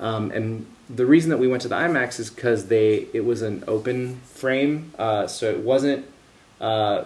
um, 0.01 0.31
and 0.33 0.67
the 0.89 1.07
reason 1.07 1.31
that 1.31 1.39
we 1.39 1.47
went 1.47 1.63
to 1.63 1.69
the 1.69 1.77
imax 1.77 2.19
is 2.19 2.31
because 2.31 2.67
they 2.67 3.07
it 3.13 3.25
was 3.25 3.43
an 3.43 3.63
open 3.69 4.17
frame 4.25 4.93
uh, 4.99 5.27
so 5.27 5.49
it 5.51 5.61
wasn't 5.61 6.05
uh, 6.61 7.05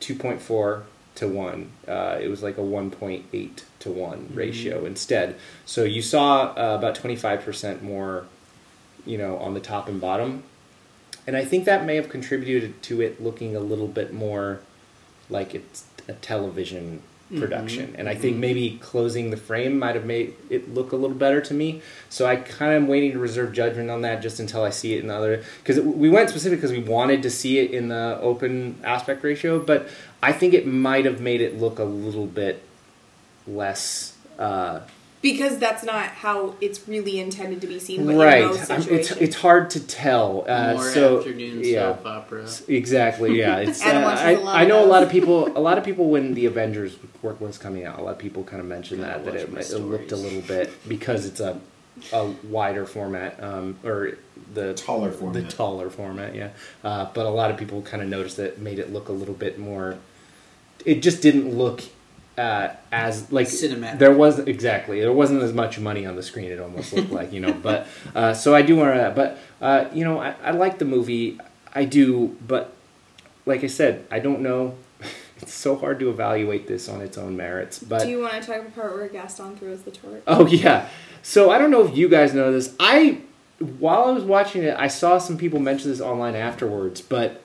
2.4 0.00 0.82
to 1.16 1.28
1. 1.28 1.72
Uh, 1.86 2.18
it 2.20 2.28
was 2.28 2.42
like 2.42 2.56
a 2.58 2.62
1.8 2.62 3.62
to 3.80 3.90
one 3.90 4.28
ratio 4.32 4.84
instead. 4.84 5.36
So 5.66 5.84
you 5.84 6.02
saw 6.02 6.52
uh, 6.56 6.76
about 6.78 6.94
25% 6.96 7.82
more, 7.82 8.26
you 9.04 9.18
know, 9.18 9.38
on 9.38 9.54
the 9.54 9.60
top 9.60 9.88
and 9.88 10.00
bottom. 10.00 10.44
And 11.26 11.36
I 11.36 11.44
think 11.44 11.64
that 11.66 11.84
may 11.84 11.96
have 11.96 12.08
contributed 12.08 12.82
to 12.84 13.00
it 13.00 13.22
looking 13.22 13.54
a 13.54 13.60
little 13.60 13.86
bit 13.86 14.12
more 14.12 14.60
like 15.28 15.54
it's 15.54 15.84
a 16.08 16.14
television 16.14 17.02
production. 17.38 17.94
And 17.96 18.08
I 18.08 18.14
think 18.14 18.36
maybe 18.36 18.78
closing 18.82 19.30
the 19.30 19.36
frame 19.36 19.78
might 19.78 19.94
have 19.94 20.04
made 20.04 20.34
it 20.48 20.72
look 20.74 20.92
a 20.92 20.96
little 20.96 21.16
better 21.16 21.40
to 21.40 21.54
me. 21.54 21.82
So 22.08 22.26
I 22.26 22.36
kind 22.36 22.72
of 22.72 22.82
am 22.82 22.88
waiting 22.88 23.12
to 23.12 23.18
reserve 23.18 23.52
judgment 23.52 23.90
on 23.90 24.02
that 24.02 24.20
just 24.20 24.40
until 24.40 24.64
I 24.64 24.70
see 24.70 24.94
it 24.94 25.00
in 25.00 25.08
the 25.08 25.14
other. 25.14 25.44
Because 25.62 25.80
we 25.80 26.08
went 26.08 26.30
specific 26.30 26.58
because 26.58 26.72
we 26.72 26.82
wanted 26.82 27.22
to 27.22 27.30
see 27.30 27.58
it 27.58 27.70
in 27.70 27.88
the 27.88 28.18
open 28.20 28.80
aspect 28.82 29.22
ratio, 29.22 29.60
but 29.60 29.88
I 30.22 30.32
think 30.32 30.54
it 30.54 30.66
might 30.66 31.04
have 31.04 31.20
made 31.20 31.40
it 31.40 31.58
look 31.58 31.78
a 31.78 31.84
little 31.84 32.26
bit 32.26 32.62
less. 33.46 34.16
Uh, 34.38 34.80
because 35.22 35.58
that's 35.58 35.84
not 35.84 36.06
how 36.06 36.54
it's 36.60 36.88
really 36.88 37.20
intended 37.20 37.60
to 37.60 37.66
be 37.66 37.78
seen. 37.78 38.06
But 38.06 38.16
right. 38.16 38.42
in 38.42 38.48
most 38.48 38.70
it's, 38.70 38.84
situations, 38.84 39.20
it's 39.20 39.36
hard 39.36 39.70
to 39.70 39.86
tell. 39.86 40.44
Uh, 40.48 40.74
More 40.74 40.90
so, 40.90 41.18
afternoon 41.18 41.60
yeah. 41.62 41.94
soap 41.94 42.06
opera. 42.06 42.48
Exactly. 42.68 43.38
Yeah. 43.38 43.58
It's. 43.60 43.82
Adam 43.82 44.02
uh, 44.02 44.06
watches 44.06 44.22
I, 44.22 44.30
a 44.30 44.40
lot 44.40 44.56
I 44.56 44.62
of 44.62 44.68
know 44.68 44.84
a 44.84 44.86
lot 44.86 45.02
of 45.02 45.10
people. 45.10 45.56
A 45.56 45.60
lot 45.60 45.78
of 45.78 45.84
people 45.84 46.08
when 46.08 46.34
the 46.34 46.46
Avengers 46.46 46.96
work 47.22 47.40
was 47.40 47.58
coming 47.58 47.84
out, 47.84 47.98
a 47.98 48.02
lot 48.02 48.12
of 48.12 48.18
people 48.18 48.44
kind 48.44 48.60
of 48.60 48.66
mentioned 48.66 49.02
that 49.02 49.24
that 49.24 49.34
it, 49.34 49.48
it 49.52 49.78
looked 49.78 50.12
a 50.12 50.16
little 50.16 50.42
bit 50.42 50.70
because 50.88 51.26
it's 51.26 51.40
a 51.40 51.60
a 52.12 52.26
wider 52.44 52.86
format 52.86 53.42
um, 53.42 53.78
or 53.84 54.16
the 54.54 54.74
Taller 54.74 55.12
format. 55.12 55.42
the 55.42 55.50
taller 55.50 55.90
format. 55.90 56.34
Yeah. 56.34 56.50
Uh, 56.82 57.08
but 57.12 57.26
a 57.26 57.30
lot 57.30 57.50
of 57.50 57.56
people 57.56 57.82
kind 57.82 58.02
of 58.02 58.08
noticed 58.08 58.36
that 58.38 58.46
it 58.46 58.58
made 58.58 58.78
it 58.78 58.92
look 58.92 59.08
a 59.08 59.12
little 59.12 59.34
bit 59.34 59.58
more. 59.58 59.98
It 60.84 61.02
just 61.02 61.22
didn't 61.22 61.54
look. 61.56 61.82
Uh, 62.40 62.74
as 62.90 63.30
like 63.30 63.46
Cinematic. 63.48 63.98
there 63.98 64.16
was 64.24 64.38
exactly 64.54 65.00
there 65.00 65.12
wasn't 65.12 65.42
as 65.42 65.52
much 65.52 65.78
money 65.78 66.06
on 66.06 66.14
the 66.16 66.22
screen 66.22 66.50
it 66.50 66.60
almost 66.60 66.92
looked 66.94 67.12
like 67.20 67.32
you 67.32 67.40
know 67.44 67.52
but 67.68 67.86
uh, 68.14 68.32
so 68.32 68.54
I 68.54 68.62
do 68.62 68.76
want 68.76 68.94
to 68.94 69.12
but 69.14 69.38
uh, 69.60 69.80
you 69.92 70.04
know 70.06 70.16
I, 70.18 70.34
I 70.42 70.52
like 70.52 70.78
the 70.78 70.88
movie 70.96 71.38
I 71.80 71.84
do 71.84 72.36
but 72.52 72.64
like 73.46 73.64
I 73.64 73.68
said, 73.68 74.06
I 74.10 74.18
don't 74.20 74.40
know. 74.40 74.76
It's 75.42 75.54
so 75.54 75.74
hard 75.74 75.98
to 76.00 76.10
evaluate 76.10 76.66
this 76.66 76.86
on 76.86 77.00
its 77.00 77.16
own 77.16 77.34
merits. 77.34 77.78
But 77.78 78.02
Do 78.02 78.10
you 78.10 78.20
want 78.20 78.34
to 78.34 78.40
talk 78.40 78.56
about 78.56 78.74
the 78.74 78.80
part 78.80 78.94
where 78.94 79.08
Gaston 79.08 79.56
throws 79.56 79.80
the 79.82 79.90
torch? 79.90 80.22
oh 80.26 80.46
yeah, 80.46 80.88
so 81.22 81.50
I 81.50 81.56
don't 81.56 81.70
know 81.70 81.82
if 81.86 81.96
you 81.96 82.10
guys 82.10 82.34
know 82.34 82.52
this. 82.52 82.74
I 82.78 83.22
while 83.78 84.04
I 84.04 84.10
was 84.10 84.24
watching 84.24 84.62
it, 84.62 84.74
I 84.78 84.88
saw 84.88 85.16
some 85.16 85.38
people 85.38 85.58
mention 85.58 85.90
this 85.90 86.00
online 86.02 86.36
afterwards. 86.36 87.00
But 87.00 87.42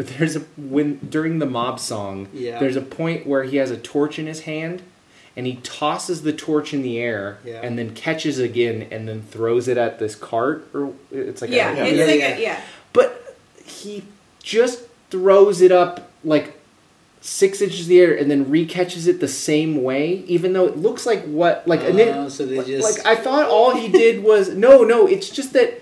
uh, 0.00 0.04
there's 0.18 0.36
a 0.36 0.40
when 0.56 0.96
during 0.98 1.38
the 1.38 1.46
mob 1.46 1.78
song, 1.78 2.28
Yeah. 2.32 2.58
there's 2.58 2.76
a 2.76 2.80
point 2.82 3.26
where 3.26 3.44
he 3.44 3.58
has 3.58 3.70
a 3.70 3.76
torch 3.76 4.18
in 4.18 4.26
his 4.26 4.40
hand. 4.40 4.82
And 5.36 5.46
he 5.46 5.56
tosses 5.62 6.22
the 6.22 6.32
torch 6.32 6.74
in 6.74 6.82
the 6.82 6.98
air, 6.98 7.38
Yeah. 7.44 7.60
and 7.62 7.78
then 7.78 7.94
catches 7.94 8.40
again, 8.40 8.88
and 8.90 9.06
then 9.08 9.22
throws 9.22 9.68
it 9.68 9.78
at 9.78 10.00
this 10.00 10.16
cart, 10.16 10.68
or 10.74 10.92
it's 11.12 11.40
like 11.40 11.50
yeah, 11.52 11.70
a, 11.72 11.84
it's 11.86 11.98
Yeah, 11.98 12.04
like 12.04 12.18
yeah. 12.18 12.36
A, 12.36 12.40
yeah. 12.42 12.60
but 12.92 13.36
he 13.64 14.02
just 14.42 14.80
throws 15.08 15.62
it 15.62 15.70
up 15.70 16.10
like 16.24 16.54
six 17.20 17.62
inches 17.62 17.82
in 17.82 17.88
the 17.90 18.00
air 18.00 18.14
and 18.14 18.28
then 18.30 18.46
recatches 18.46 19.06
it 19.06 19.20
the 19.20 19.28
same 19.28 19.82
way, 19.84 20.24
even 20.26 20.52
though 20.52 20.66
it 20.66 20.76
looks 20.76 21.06
like 21.06 21.22
what 21.24 21.66
like 21.66 21.80
and 21.84 21.98
it- 22.00 22.14
Oh, 22.14 22.28
so 22.28 22.44
they 22.44 22.56
just- 22.64 22.82
like 22.96 23.06
I 23.06 23.14
thought 23.14 23.48
all 23.48 23.70
he 23.76 23.88
did 23.88 24.24
was 24.24 24.48
no 24.50 24.82
no 24.82 25.06
it's 25.06 25.30
just 25.30 25.52
that 25.52 25.80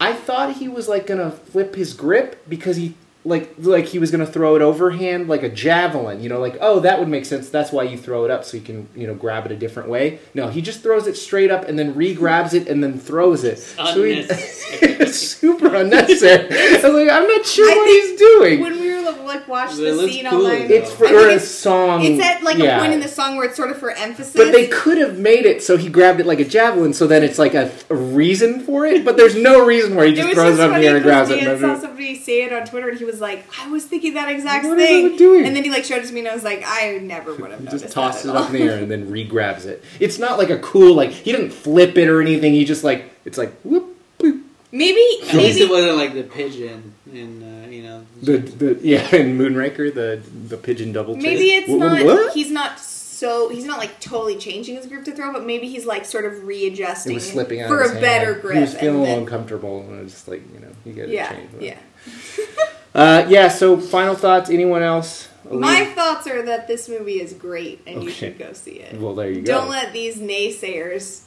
I 0.00 0.12
thought 0.14 0.56
he 0.56 0.68
was 0.68 0.88
like 0.88 1.06
gonna 1.06 1.30
flip 1.30 1.76
his 1.76 1.94
grip 1.94 2.42
because 2.48 2.76
he 2.76 2.94
like 3.24 3.54
like 3.58 3.86
he 3.86 3.98
was 3.98 4.10
gonna 4.10 4.26
throw 4.26 4.54
it 4.54 4.62
overhand 4.62 5.28
like 5.28 5.42
a 5.42 5.48
javelin. 5.48 6.20
You 6.20 6.28
know, 6.28 6.40
like 6.40 6.56
oh 6.60 6.80
that 6.80 6.98
would 6.98 7.08
make 7.08 7.24
sense. 7.24 7.48
That's 7.48 7.72
why 7.72 7.84
you 7.84 7.96
throw 7.96 8.24
it 8.24 8.30
up 8.30 8.44
so 8.44 8.56
you 8.56 8.62
can 8.62 8.88
you 8.94 9.06
know 9.06 9.14
grab 9.14 9.46
it 9.46 9.52
a 9.52 9.56
different 9.56 9.88
way. 9.88 10.18
No, 10.34 10.48
he 10.48 10.60
just 10.60 10.82
throws 10.82 11.06
it 11.06 11.16
straight 11.16 11.50
up 11.50 11.66
and 11.68 11.78
then 11.78 11.94
re-grabs 11.94 12.54
it 12.54 12.68
and 12.68 12.82
then 12.82 12.98
throws 12.98 13.44
it. 13.44 13.58
So 13.58 14.04
he, 14.04 14.20
it's 14.20 15.18
super 15.40 15.74
unnecessary. 15.74 16.48
I 16.50 16.80
was 16.82 16.82
like, 16.84 17.08
I'm 17.10 17.26
not 17.26 17.46
sure 17.46 17.70
I 17.70 17.76
what 17.76 17.84
think 17.86 18.08
he's 18.10 18.18
doing. 18.18 18.60
When 18.60 18.80
we 18.80 18.94
were 18.94 19.02
like 19.26 19.46
watch 19.48 19.74
the 19.74 19.92
looks 19.92 20.12
scene 20.12 20.26
cool, 20.28 20.46
online, 20.46 20.68
though. 20.68 20.74
it's 20.74 20.92
for 20.92 21.06
I 21.06 21.08
think 21.08 21.20
or 21.20 21.24
a 21.28 21.32
it's- 21.34 21.48
song. 21.48 22.04
It's 22.04 22.22
at 22.24 22.42
like 22.42 22.58
yeah. 22.58 22.76
a 22.76 22.80
point 22.80 22.92
in 22.92 23.00
the 23.00 23.08
song 23.08 23.36
where 23.36 23.46
it's 23.46 23.56
sort 23.56 23.70
of 23.70 23.78
for 23.78 23.90
emphasis. 23.90 24.34
But 24.34 24.52
they 24.52 24.66
could 24.68 24.98
have 24.98 25.18
made 25.18 25.46
it 25.46 25.62
so 25.62 25.76
he 25.76 25.88
grabbed 25.88 26.20
it 26.20 26.26
like 26.26 26.40
a 26.40 26.44
javelin, 26.44 26.92
so 26.94 27.06
then 27.06 27.22
it's 27.22 27.38
like 27.38 27.54
a, 27.54 27.70
a 27.90 27.94
reason 27.94 28.60
for 28.60 28.86
it. 28.86 29.04
But 29.04 29.16
there's 29.16 29.34
no 29.36 29.64
reason 29.66 29.94
where 29.94 30.06
he 30.06 30.12
it 30.12 30.16
just 30.16 30.28
was 30.28 30.34
throws 30.34 30.56
just 30.56 30.60
it 30.60 30.62
up 30.62 30.68
in 30.68 30.72
funny 30.74 30.82
the 30.84 30.88
air 30.90 30.96
and 30.96 31.04
because 31.04 31.28
grabs 31.28 31.30
it. 31.30 31.44
Dan 31.44 31.50
and 31.52 31.60
saw 31.60 31.66
then- 31.68 31.80
somebody 31.80 32.14
say 32.18 32.44
it 32.44 32.52
on 32.52 32.66
Twitter, 32.66 32.88
and 32.88 32.98
he 32.98 33.04
was 33.04 33.20
like, 33.20 33.44
"I 33.60 33.68
was 33.70 33.84
thinking 33.84 34.14
that 34.14 34.28
exact 34.30 34.66
What 34.66 34.78
is 34.78 34.86
thing." 34.88 35.06
it 35.14 35.18
doing? 35.18 35.46
And 35.46 35.56
then 35.56 35.64
he 35.64 35.70
like 35.70 35.84
showed 35.84 36.02
it 36.02 36.06
to 36.06 36.12
me, 36.12 36.20
and 36.20 36.28
I 36.28 36.34
was 36.34 36.44
like, 36.44 36.62
"I 36.66 36.98
never 37.02 37.34
would 37.34 37.50
have 37.50 37.60
He 37.60 37.64
noticed 37.66 37.84
just 37.84 37.94
tosses 37.94 38.24
that 38.24 38.30
it 38.30 38.36
at 38.36 38.42
up 38.42 38.48
in 38.50 38.54
the 38.54 38.62
air 38.62 38.78
and 38.78 38.90
then 38.90 39.10
re-grabs 39.10 39.66
it. 39.66 39.82
It's 40.00 40.18
not 40.18 40.38
like 40.38 40.50
a 40.50 40.58
cool 40.58 40.94
like 40.94 41.10
he 41.10 41.32
didn't 41.32 41.50
flip 41.50 41.96
it 41.98 42.08
or 42.08 42.20
anything. 42.20 42.52
He 42.52 42.64
just 42.64 42.84
like 42.84 43.10
it's 43.24 43.38
like 43.38 43.52
whoop. 43.62 43.96
boop. 44.18 44.40
Maybe, 44.72 44.98
At 45.28 45.34
least 45.36 45.60
it 45.60 45.60
maybe 45.60 45.70
wasn't 45.70 45.96
like 45.98 46.14
the 46.14 46.24
pigeon 46.24 46.94
in 47.16 47.42
uh, 47.42 47.68
you 47.68 47.82
know. 47.82 48.04
The, 48.22 48.38
the 48.38 48.78
yeah 48.82 49.14
in 49.14 49.36
Moonraker 49.38 49.92
the 49.94 50.20
the 50.48 50.56
pigeon 50.56 50.92
double. 50.92 51.14
chase. 51.14 51.22
maybe 51.22 51.44
it's 51.52 51.68
Wha- 51.68 51.76
wha- 51.78 51.86
not. 51.94 52.04
what? 52.04 52.32
He's 52.34 52.50
not 52.50 52.78
so. 52.80 53.48
He's 53.48 53.64
not 53.64 53.78
like 53.78 54.00
totally 54.00 54.36
changing 54.36 54.76
his 54.76 54.86
grip 54.86 55.04
to 55.04 55.12
throw, 55.12 55.32
but 55.32 55.44
maybe 55.46 55.68
he's 55.68 55.86
like 55.86 56.04
sort 56.04 56.24
of 56.24 56.44
readjusting 56.46 57.12
It 57.12 57.14
was 57.16 57.30
slipping 57.30 57.60
out 57.62 57.68
for 57.68 57.80
of 57.82 57.90
a 57.90 57.94
his 57.94 58.00
better 58.00 58.34
grip. 58.34 58.54
He 58.56 58.60
was 58.60 58.74
feeling 58.74 58.88
and 58.88 58.96
a 58.96 58.98
then- 58.98 59.08
little 59.08 59.24
uncomfortable 59.24 59.80
and 59.80 60.00
it 60.00 60.02
was 60.04 60.12
just 60.12 60.28
like 60.28 60.42
you 60.52 60.60
know 60.60 60.70
you 60.84 60.92
get 60.92 61.08
yeah, 61.08 61.30
change, 61.32 61.50
changed. 61.52 61.64
yeah. 61.64 61.78
Uh, 62.94 63.26
yeah. 63.28 63.48
So 63.48 63.76
final 63.80 64.14
thoughts. 64.14 64.48
Anyone 64.50 64.82
else? 64.84 65.28
My 65.50 65.84
thoughts 65.84 66.28
are 66.28 66.42
that 66.42 66.68
this 66.68 66.88
movie 66.88 67.20
is 67.20 67.32
great, 67.32 67.80
and 67.88 68.04
you 68.04 68.10
should 68.10 68.38
go 68.38 68.52
see 68.52 68.74
it. 68.78 69.00
Well, 69.00 69.16
there 69.16 69.28
you 69.30 69.42
go. 69.42 69.52
Don't 69.52 69.68
let 69.68 69.92
these 69.92 70.16
naysayers 70.18 71.22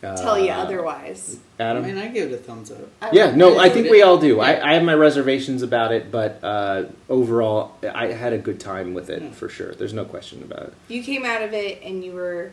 tell 0.00 0.38
you 0.38 0.50
Uh, 0.50 0.56
otherwise. 0.56 1.38
I 1.58 1.62
Adam. 1.64 1.84
mean, 1.84 1.98
I 1.98 2.08
give 2.08 2.30
it 2.32 2.34
a 2.34 2.38
thumbs 2.38 2.70
up. 2.70 2.78
I 3.02 3.10
Yeah, 3.12 3.34
no. 3.34 3.58
I 3.58 3.68
think 3.68 3.90
we 3.90 4.02
all 4.02 4.16
do. 4.18 4.36
Yeah. 4.36 4.42
I, 4.42 4.70
I 4.70 4.74
have 4.74 4.82
my 4.82 4.94
reservations 4.94 5.62
about 5.62 5.92
it, 5.92 6.10
but 6.10 6.38
uh, 6.42 6.84
overall, 7.08 7.72
I 7.82 8.06
had 8.06 8.32
a 8.32 8.38
good 8.38 8.58
time 8.60 8.94
with 8.94 9.10
it 9.10 9.22
Yeah. 9.22 9.30
for 9.32 9.48
sure. 9.48 9.72
There's 9.74 9.92
no 9.92 10.04
question 10.04 10.42
about 10.42 10.68
it. 10.68 10.74
you 10.88 11.02
came 11.02 11.24
out 11.24 11.42
of 11.42 11.52
it 11.52 11.82
and 11.84 12.02
you 12.04 12.12
were 12.12 12.50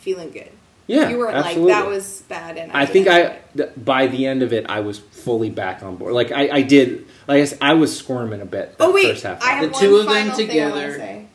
feeling 0.00 0.30
good. 0.30 0.50
Yeah, 0.88 1.10
you 1.10 1.16
were 1.18 1.30
absolutely. 1.30 1.72
like 1.72 1.82
that 1.84 1.88
was 1.88 2.22
bad, 2.28 2.56
and 2.58 2.72
I 2.72 2.86
think 2.86 3.06
I, 3.06 3.38
th- 3.56 3.70
by 3.76 4.08
the 4.08 4.26
end 4.26 4.42
of 4.42 4.52
it, 4.52 4.66
I 4.68 4.80
was 4.80 4.98
fully 4.98 5.48
back 5.48 5.80
on 5.84 5.94
board. 5.96 6.12
Like 6.12 6.32
I, 6.32 6.48
I 6.56 6.62
did, 6.62 7.06
like 7.28 7.40
I, 7.40 7.44
said, 7.44 7.58
I 7.62 7.74
was 7.74 7.96
squirming 7.96 8.40
a 8.40 8.44
bit. 8.44 8.76
That 8.78 8.84
Oh 8.84 8.92
wait, 8.92 9.06
first 9.06 9.22
half 9.22 9.40
I 9.44 9.50
have 9.50 9.62
The 9.66 9.68
one 9.70 9.80
two 9.80 9.96
of 9.98 10.06
them 10.06 10.14
final 10.14 10.34
thing 10.36 10.48
together- 10.48 11.26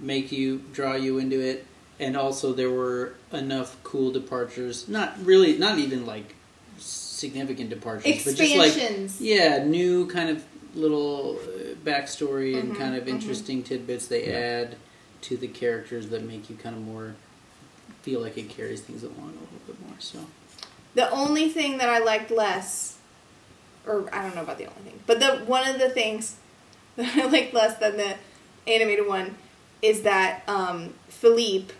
Make 0.00 0.32
you 0.32 0.62
draw 0.72 0.94
you 0.94 1.18
into 1.18 1.38
it, 1.40 1.66
and 2.00 2.16
also 2.16 2.52
there 2.52 2.70
were 2.70 3.14
enough 3.32 3.76
cool 3.84 4.10
departures. 4.10 4.88
Not 4.88 5.14
really, 5.24 5.56
not 5.58 5.78
even 5.78 6.06
like 6.06 6.34
significant 6.78 7.70
departures, 7.70 8.24
but 8.24 8.34
just 8.34 8.56
like 8.56 8.74
yeah, 9.20 9.62
new 9.64 10.06
kind 10.06 10.30
of 10.30 10.44
little 10.74 11.38
uh, 11.42 11.74
backstory 11.84 12.58
and 12.58 12.72
Mhm, 12.72 12.78
kind 12.78 12.94
of 12.96 13.04
mhm. 13.04 13.08
interesting 13.08 13.62
tidbits 13.62 14.06
they 14.08 14.28
Yeah. 14.28 14.38
add 14.38 14.76
to 15.22 15.36
the 15.36 15.48
characters 15.48 16.08
that 16.08 16.22
make 16.22 16.48
you 16.48 16.56
kind 16.56 16.74
of 16.74 16.82
more 16.82 17.14
feel 18.02 18.20
like 18.20 18.38
it 18.38 18.48
carries 18.48 18.80
things 18.80 19.02
along 19.02 19.18
a 19.36 19.40
little 19.44 19.60
bit 19.66 19.80
more. 19.86 19.96
So 19.98 20.18
The 20.94 21.10
only 21.10 21.48
thing 21.50 21.78
that 21.78 21.88
I 21.88 21.98
liked 21.98 22.30
less, 22.30 22.96
or 23.86 24.08
I 24.12 24.22
don't 24.22 24.34
know 24.34 24.42
about 24.42 24.58
the 24.58 24.66
only 24.66 24.80
thing, 24.90 25.00
but 25.06 25.20
the 25.20 25.44
one 25.44 25.68
of 25.68 25.78
the 25.78 25.90
things 25.90 26.36
that 26.96 27.16
I 27.16 27.26
liked 27.26 27.52
less 27.52 27.76
than 27.78 27.96
the 27.96 28.14
animated 28.66 29.06
one 29.06 29.36
is 29.82 30.02
that 30.02 30.42
um, 30.48 30.94
Philippe 31.08 31.74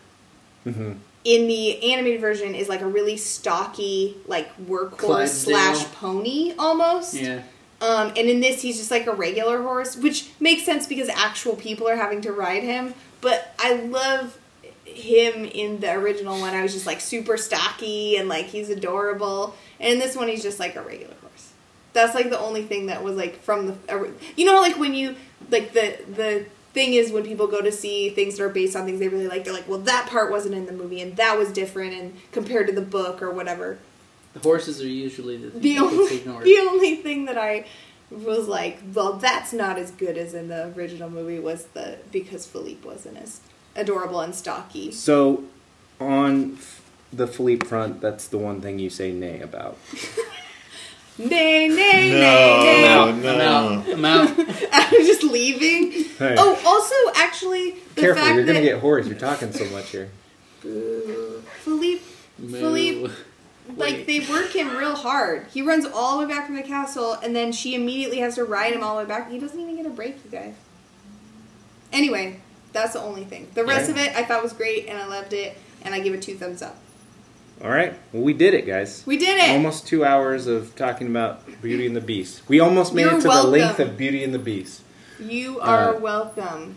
hmm 0.65 0.93
in 1.25 1.49
the 1.49 1.93
animated 1.93 2.21
version 2.21 2.55
is 2.55 2.69
like 2.69 2.81
a 2.81 2.87
really 2.87 3.17
stocky, 3.17 4.17
like 4.27 4.57
workhorse 4.67 4.97
Clydesdale. 4.97 5.75
slash 5.75 5.85
pony 5.93 6.55
almost. 6.59 7.15
yeah, 7.15 7.43
Um, 7.81 8.09
and 8.09 8.29
in 8.29 8.41
this, 8.41 8.63
he's 8.63 8.79
just 8.79 8.91
like 8.91 9.07
a 9.07 9.13
regular 9.13 9.63
horse, 9.63 9.97
which 9.97 10.31
makes 10.41 10.65
sense 10.65 10.87
because 10.87 11.09
actual 11.11 11.57
people 11.57 11.89
are 11.89 11.97
having 11.97 12.23
to 12.23 12.33
ride 12.33 12.63
him. 12.63 12.95
But 13.21 13.55
I 13.59 13.75
love 13.75 14.39
him 14.87 15.45
in 15.45 15.81
the 15.81 15.93
original 15.93 16.41
one. 16.41 16.55
I 16.55 16.63
was 16.63 16.73
just 16.73 16.87
like 16.87 17.01
super 17.01 17.37
stocky 17.37 18.17
and 18.17 18.29
like 18.29 18.47
he's 18.47 18.71
adorable. 18.71 19.55
And 19.79 19.93
in 19.95 19.99
this 19.99 20.17
one, 20.17 20.29
he's 20.29 20.43
just 20.43 20.59
like 20.59 20.75
a 20.77 20.83
regular 20.83 21.15
horse. 21.21 21.53
That's 21.93 22.15
like 22.15 22.31
the 22.31 22.39
only 22.39 22.63
thing 22.63 22.87
that 22.87 23.05
was 23.05 23.17
like 23.17 23.43
from 23.43 23.67
the. 23.67 24.13
You 24.37 24.47
know, 24.47 24.61
like 24.63 24.79
when 24.79 24.95
you 24.95 25.17
like 25.51 25.73
the 25.75 25.99
the 26.11 26.47
thing 26.73 26.95
is 26.95 27.11
when 27.13 27.25
people 27.25 27.47
go 27.47 27.61
to 27.61 27.73
see 27.73 28.11
things 28.11 28.37
that 28.37 28.45
are 28.45 28.49
based 28.49 28.77
on 28.77 28.85
things 28.87 29.01
they 29.01 29.09
really 29.09 29.29
like, 29.29 29.45
they're 29.45 29.53
like, 29.53 29.69
well, 29.69 29.79
that 29.81 30.07
part 30.09 30.31
wasn't 30.31 30.55
in 30.55 30.67
the 30.67 30.73
movie 30.73 31.01
and 31.01 31.17
that 31.17 31.37
was 31.39 31.51
different 31.51 31.93
and 31.95 32.17
compared 32.33 32.67
to 32.69 32.73
the 32.73 32.81
book 32.83 33.21
or 33.23 33.31
whatever 33.31 33.79
the 34.33 34.39
horses 34.41 34.81
are 34.81 34.87
usually 34.87 35.37
the 35.37 35.51
thing 35.51 35.61
the 35.61 35.75
that 35.75 35.83
only 35.83 36.17
ignored. 36.19 36.45
the 36.45 36.59
only 36.71 36.97
thing 36.97 37.25
that 37.25 37.37
I 37.37 37.67
was 38.11 38.47
like, 38.49 38.79
well, 38.95 39.15
that's 39.15 39.53
not 39.53 39.79
as 39.79 39.91
good 39.91 40.17
as 40.17 40.35
in 40.35 40.49
the 40.49 40.73
original 40.77 41.11
movie 41.11 41.39
was 41.39 41.67
the 41.67 41.99
because 42.13 42.47
Philippe 42.47 42.87
wasn't 42.87 43.17
as 43.19 43.41
adorable 43.77 44.21
and 44.21 44.35
stocky. 44.35 44.91
So, 44.93 45.45
on 46.01 46.55
f- 46.55 46.81
the 47.13 47.27
Philippe 47.27 47.67
front, 47.67 48.01
that's 48.01 48.27
the 48.29 48.39
one 48.39 48.61
thing 48.61 48.79
you 48.79 48.91
say 48.91 49.11
nay 49.13 49.41
about. 49.41 49.79
Nay, 51.29 51.69
nay, 51.69 52.13
No, 52.13 52.19
nay, 52.19 52.83
nay. 52.83 52.89
out. 52.89 53.15
no. 53.17 53.85
I'm. 53.87 53.93
I'm 53.93 54.05
out. 54.05 54.39
I'm 54.73 54.91
just 55.07 55.23
leaving. 55.23 55.93
Hey. 56.19 56.35
Oh, 56.39 56.59
also, 56.65 56.95
actually, 57.21 57.73
the 57.95 58.01
Careful, 58.01 58.23
fact 58.23 58.35
you're 58.37 58.45
gonna 58.47 58.61
that 58.61 58.65
get 58.65 58.79
hoarse. 58.81 59.07
You're 59.07 59.19
talking 59.19 59.53
so 59.53 59.65
much 59.67 59.91
here. 59.91 60.09
Boo. 60.63 61.43
Philippe, 61.63 62.03
Philippe, 62.39 63.01
Moo. 63.03 63.11
like 63.77 64.07
they 64.07 64.21
work 64.21 64.49
him 64.51 64.77
real 64.77 64.95
hard. 64.95 65.47
He 65.53 65.63
runs 65.63 65.85
all 65.87 66.19
the 66.19 66.27
way 66.27 66.33
back 66.33 66.47
from 66.47 66.57
the 66.57 66.63
castle, 66.63 67.15
and 67.23 67.35
then 67.37 67.53
she 67.53 67.75
immediately 67.75 68.19
has 68.19 68.37
to 68.37 68.45
ride 68.45 68.73
him 68.73 68.83
all 68.83 68.97
the 68.97 69.03
way 69.03 69.09
back. 69.09 69.31
He 69.31 69.39
doesn't 69.39 69.59
even 69.61 69.77
get 69.77 69.87
a 69.87 69.91
break, 69.91 70.17
you 70.25 70.31
guys. 70.31 70.55
Anyway, 71.93 72.41
that's 72.73 72.93
the 72.95 73.01
only 73.01 73.25
thing. 73.25 73.49
The 73.55 73.65
rest 73.65 73.87
Yeah. 73.91 73.95
of 73.95 73.99
it 74.01 74.17
I 74.17 74.25
thought 74.25 74.43
was 74.43 74.53
great, 74.53 74.87
and 74.87 74.97
I 74.99 75.07
loved 75.07 75.33
it, 75.33 75.57
and 75.83 75.95
I 75.95 76.01
give 76.01 76.15
it 76.15 76.23
two 76.23 76.37
thumbs 76.37 76.63
up. 76.63 76.77
All 77.63 77.69
right, 77.71 77.93
well, 78.13 78.23
we 78.23 78.33
did 78.33 78.55
it, 78.55 78.67
guys. 78.67 79.03
We 79.07 79.19
did 79.19 79.39
it. 79.39 79.51
Almost 79.51 79.87
two 79.87 80.03
hours 80.05 80.47
of 80.47 80.75
talking 80.77 81.09
about 81.09 81.43
Beauty 81.61 81.87
and 81.87 81.95
the 81.95 82.01
Beast. 82.01 82.41
We 82.49 82.59
almost 82.59 82.95
made 82.95 83.03
You're 83.03 83.19
it 83.19 83.23
to 83.23 83.29
welcome. 83.29 83.53
the 83.53 83.59
length 83.59 83.81
of 83.81 83.99
Beauty 83.99 84.25
and 84.25 84.33
the 84.33 84.39
Beast. 84.39 84.83
You 85.19 85.61
are 85.61 85.95
Uh, 85.95 85.99
welcome. 86.01 86.77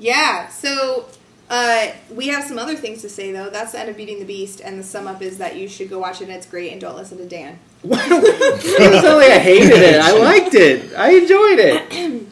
Yeah, 0.00 0.48
so 0.48 1.06
uh, 1.48 1.92
we 2.10 2.26
have 2.28 2.42
some 2.42 2.58
other 2.58 2.74
things 2.74 3.00
to 3.02 3.08
say 3.08 3.30
though. 3.30 3.48
That's 3.48 3.70
the 3.72 3.78
end 3.78 3.90
of 3.90 3.96
Beating 3.96 4.18
the 4.18 4.24
Beast, 4.24 4.60
and 4.60 4.76
the 4.76 4.82
sum 4.82 5.06
up 5.06 5.22
is 5.22 5.38
that 5.38 5.54
you 5.54 5.68
should 5.68 5.88
go 5.88 6.00
watch 6.00 6.20
it. 6.20 6.24
and 6.24 6.32
It's 6.32 6.46
great, 6.46 6.72
and 6.72 6.80
don't 6.80 6.96
listen 6.96 7.18
to 7.18 7.26
Dan. 7.28 7.60
it's 7.84 9.02
not 9.04 9.16
like 9.18 9.30
I 9.30 9.38
hated 9.38 9.70
it. 9.70 10.00
I 10.00 10.18
liked 10.18 10.54
it. 10.56 10.94
I 10.96 11.10
enjoyed 11.12 11.58
it. 11.60 12.26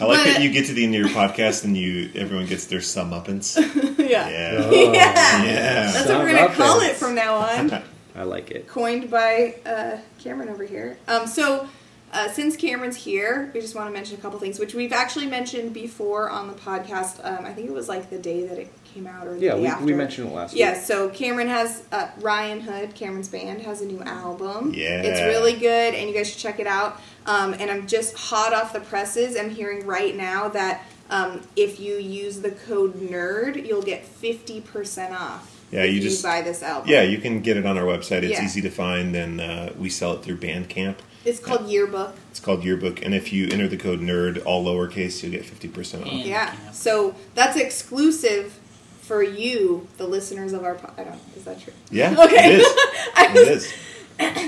I 0.00 0.04
like 0.06 0.18
But- 0.18 0.24
that 0.24 0.42
you 0.42 0.50
get 0.50 0.66
to 0.66 0.72
the 0.72 0.84
end 0.84 0.94
of 0.94 1.00
your 1.00 1.10
podcast 1.10 1.64
and 1.64 1.76
you 1.76 2.10
everyone 2.14 2.46
gets 2.46 2.66
their 2.66 2.80
sum 2.80 3.10
uppance. 3.12 3.56
yeah. 3.98 4.28
Yeah. 4.28 4.60
Oh, 4.64 4.70
Yeah. 4.92 5.44
Yeah. 5.44 5.90
That's 5.92 6.08
what 6.08 6.18
we're 6.18 6.32
gonna 6.34 6.54
call 6.54 6.80
it 6.80 6.96
from 6.96 7.14
now 7.14 7.36
on. 7.36 7.82
I 8.16 8.22
like 8.24 8.50
it. 8.50 8.66
Coined 8.68 9.10
by 9.10 9.56
uh, 9.66 9.98
Cameron 10.18 10.48
over 10.48 10.64
here. 10.64 10.98
Um, 11.08 11.26
so. 11.26 11.68
Uh, 12.12 12.30
since 12.30 12.56
Cameron's 12.56 12.94
here, 12.94 13.50
we 13.52 13.60
just 13.60 13.74
want 13.74 13.88
to 13.88 13.92
mention 13.92 14.16
a 14.16 14.20
couple 14.20 14.38
things, 14.38 14.60
which 14.60 14.72
we've 14.72 14.92
actually 14.92 15.26
mentioned 15.26 15.74
before 15.74 16.30
on 16.30 16.46
the 16.46 16.54
podcast. 16.54 17.18
Um, 17.24 17.44
I 17.44 17.52
think 17.52 17.66
it 17.68 17.72
was 17.72 17.88
like 17.88 18.08
the 18.08 18.20
day 18.20 18.46
that 18.46 18.56
it 18.56 18.72
came 18.94 19.06
out, 19.06 19.26
or 19.26 19.34
the 19.34 19.40
Yeah, 19.40 19.54
day 19.54 19.60
we, 19.62 19.66
after. 19.66 19.84
we 19.84 19.92
mentioned 19.92 20.28
it 20.28 20.34
last 20.34 20.54
Yeah, 20.54 20.74
week. 20.74 20.82
so 20.82 21.08
Cameron 21.10 21.48
has 21.48 21.82
uh, 21.90 22.08
Ryan 22.20 22.60
Hood, 22.60 22.94
Cameron's 22.94 23.28
band, 23.28 23.60
has 23.62 23.80
a 23.82 23.86
new 23.86 24.00
album. 24.02 24.72
Yeah. 24.74 25.02
it's 25.02 25.20
really 25.20 25.54
good, 25.58 25.94
and 25.94 26.08
you 26.08 26.14
guys 26.14 26.30
should 26.30 26.38
check 26.38 26.60
it 26.60 26.66
out. 26.66 27.00
Um, 27.26 27.54
and 27.54 27.70
I'm 27.70 27.86
just 27.86 28.16
hot 28.16 28.54
off 28.54 28.72
the 28.72 28.80
presses. 28.80 29.36
I'm 29.36 29.50
hearing 29.50 29.84
right 29.86 30.14
now 30.16 30.48
that 30.50 30.84
um, 31.10 31.40
if 31.56 31.80
you 31.80 31.96
use 31.96 32.40
the 32.40 32.52
code 32.52 32.94
NERD, 33.00 33.66
you'll 33.66 33.82
get 33.82 34.04
fifty 34.06 34.60
percent 34.60 35.12
off. 35.14 35.50
Yeah, 35.70 35.84
you 35.84 36.00
just- 36.00 36.22
buy 36.22 36.40
this 36.42 36.62
album. 36.62 36.88
Yeah, 36.88 37.02
you 37.02 37.18
can 37.18 37.40
get 37.40 37.56
it 37.56 37.66
on 37.66 37.76
our 37.76 37.84
website. 37.84 38.22
It's 38.22 38.38
Yeah. 38.38 38.44
easy 38.44 38.60
to 38.62 38.70
find, 38.70 39.14
and 39.16 39.40
uh, 39.40 39.70
we 39.78 39.90
sell 39.90 40.12
it 40.14 40.22
through 40.22 40.36
Bandcamp. 40.36 40.96
it's 41.24 41.40
called 41.40 41.68
Yearbook. 41.68 42.14
It's 42.30 42.38
called 42.40 42.62
Yearbook, 42.64 43.02
and 43.02 43.14
if 43.14 43.32
you 43.32 43.48
enter 43.48 43.66
the 43.66 43.76
code 43.78 44.00
NERD, 44.00 44.42
all 44.44 44.64
lowercase, 44.64 45.22
you'll 45.22 45.32
get 45.32 45.44
fifty 45.44 45.68
percent 45.68 46.04
off. 46.04 46.12
And- 46.12 46.20
Yeah, 46.20 46.54
so 46.72 47.14
that's 47.34 47.56
exclusive 47.56 48.58
for 49.06 49.22
you, 49.22 49.86
the 49.98 50.06
listeners 50.06 50.52
of 50.52 50.64
our. 50.64 50.74
Po- 50.74 50.92
I 50.96 51.04
don't. 51.04 51.18
Is 51.36 51.44
that 51.44 51.60
true? 51.60 51.72
Yeah, 51.90 52.12
Okay. 52.18 52.54
it 52.54 52.60
is. 52.60 52.66
I 53.14 53.32
It 53.34 53.48
is. 53.48 53.72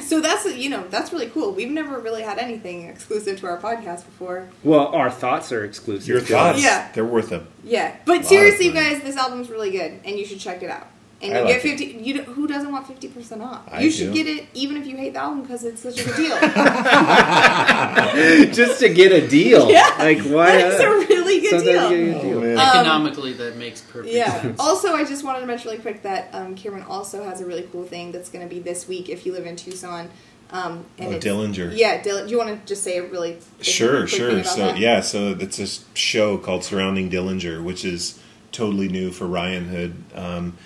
So 0.07 0.21
that's 0.21 0.47
you 0.57 0.71
know 0.71 0.87
that's 0.91 1.13
really 1.13 1.27
cool. 1.29 1.51
We've 1.53 1.71
never 1.71 1.99
really 1.99 2.23
had 2.23 2.39
anything 2.39 2.89
exclusive 2.89 3.41
to 3.41 3.47
our 3.49 3.59
podcast 3.59 4.05
before. 4.05 4.49
Well, 4.63 4.87
our 4.95 5.11
thoughts 5.11 5.51
are 5.51 5.65
exclusive. 5.65 6.07
Your 6.07 6.21
thoughts. 6.21 6.63
Yeah. 6.63 6.89
they're 6.93 7.05
worth 7.05 7.31
them. 7.31 7.49
Yeah, 7.65 7.97
but 8.05 8.25
seriously, 8.25 8.71
guys, 8.71 9.03
this 9.03 9.17
album's 9.17 9.51
really 9.51 9.73
good, 9.73 9.99
and 10.05 10.17
you 10.17 10.25
should 10.25 10.39
check 10.39 10.63
it 10.63 10.71
out. 10.71 10.87
And 11.23 11.33
I 11.33 11.39
you 11.39 11.45
like 11.47 11.55
get 11.55 11.63
fifty. 11.63 11.85
You 12.03 12.23
who 12.25 12.47
doesn't 12.47 12.71
want 12.71 12.87
fifty 12.87 13.09
percent 13.09 13.41
off? 13.41 13.63
I 13.73 13.81
you 13.81 13.91
should 13.91 14.13
do. 14.13 14.23
get 14.23 14.27
it 14.27 14.49
even 14.53 14.77
if 14.77 14.87
you 14.87 14.99
hate 14.99 15.15
the 15.15 15.21
album 15.21 15.41
because 15.43 15.65
it's 15.65 15.81
such 15.81 15.99
a 15.99 16.05
good 16.05 16.15
deal. 16.17 16.39
just 18.53 18.81
to 18.81 18.89
get 18.93 19.13
a 19.13 19.27
deal. 19.27 19.71
Yeah. 19.77 19.95
Like 19.99 20.21
why? 20.23 20.57
It's 20.59 20.81
a 20.81 20.89
really 20.89 21.41
good 21.41 21.61
Sometimes 21.63 21.91
deal. 21.91 21.93
you 21.93 22.13
get 22.13 22.23
deal. 22.23 22.39
Oh, 22.39 22.41
man. 22.41 22.59
Um, 22.59 22.69
Economically, 22.69 23.33
that 23.35 23.57
makes 23.57 23.81
perfect 23.81 24.15
Yeah. 24.15 24.41
sense. 24.43 24.61
also, 24.61 24.95
I 24.95 25.05
just 25.05 25.25
wanted 25.25 25.41
to 25.41 25.47
mention 25.47 25.71
really 25.71 25.83
quick 25.83 26.03
that 26.03 26.29
um, 26.33 26.55
Cameron 26.55 26.85
also 26.85 27.25
has 27.25 27.41
a 27.41 27.47
really 27.47 27.63
cool 27.73 27.85
thing 27.85 28.13
that's 28.13 28.29
going 28.31 28.47
to 28.47 28.55
be 28.55 28.61
this 28.61 28.87
week 28.89 29.09
if 29.09 29.27
you 29.27 29.33
live 29.33 29.47
in 29.47 29.57
Tucson. 29.57 30.09
Um, 30.51 30.85
and 30.99 31.15
Oh, 31.15 31.19
Dillinger. 31.19 31.77
Yeah, 31.77 32.01
Dill- 32.03 32.25
do 32.27 32.31
you 32.31 32.39
want 32.39 32.51
to 32.61 32.67
just 32.67 32.85
say 32.85 32.99
a 32.99 33.07
really 33.07 33.33
quick- 33.33 33.65
Sure, 33.65 34.07
thing 34.07 34.19
sure. 34.19 34.31
about 34.31 34.47
So 34.47 34.61
that? 34.67 34.79
yeah, 34.79 35.01
so 35.01 35.37
it's 35.41 35.59
a 35.59 35.67
show 35.97 36.39
called 36.39 36.63
Surrounding 36.63 37.11
Dillinger, 37.11 37.63
which 37.65 37.85
is 37.85 38.21
totally 38.53 38.89
new 38.89 39.11
for 39.11 39.27
Ryan 39.27 39.69
Hood. 39.69 39.95
Um, 40.15 40.57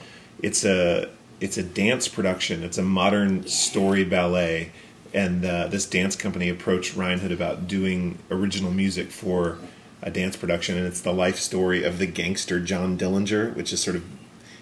it's 0.43 0.65
a 0.65 1.11
it's 1.41 1.57
a 1.57 1.63
dance 1.63 2.07
production. 2.09 2.63
It's 2.63 2.79
a 2.79 2.83
modern 2.83 3.47
story 3.47 4.05
ballet, 4.05 4.73
and 5.15 5.45
uh, 5.45 5.69
this 5.69 5.87
dance 5.87 6.17
company 6.17 6.49
approached 6.49 6.95
Ryan 6.95 7.21
Hood 7.21 7.33
about 7.33 7.67
doing 7.67 8.19
original 8.31 8.71
music 8.71 9.11
for 9.11 9.59
a 10.03 10.11
dance 10.11 10.37
production, 10.37 10.77
and 10.77 10.87
it's 10.87 11.01
the 11.01 11.13
life 11.13 11.39
story 11.39 11.85
of 11.85 11.99
the 11.99 12.07
gangster 12.07 12.61
John 12.61 12.97
Dillinger, 12.97 13.55
which 13.55 13.73
is 13.73 13.81
sort 13.81 13.97
of 13.97 14.05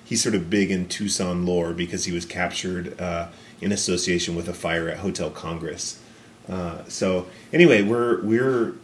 he's 0.05 0.22
sort 0.22 0.34
of 0.34 0.48
big 0.48 0.70
in 0.70 0.88
Tucson 0.88 1.44
lore 1.44 1.72
because 1.72 2.05
he 2.05 2.12
was 2.12 2.24
captured 2.24 2.98
uh, 3.00 3.28
in 3.60 3.72
association 3.72 4.34
with 4.34 4.48
a 4.48 4.55
fire 4.55 4.88
at 4.88 4.98
Hotel 4.98 5.30
Congress. 5.30 6.00
Uh, 6.48 6.82
so 6.88 7.26
anyway, 7.52 7.82
we're 7.82 8.22
we're 8.22 8.74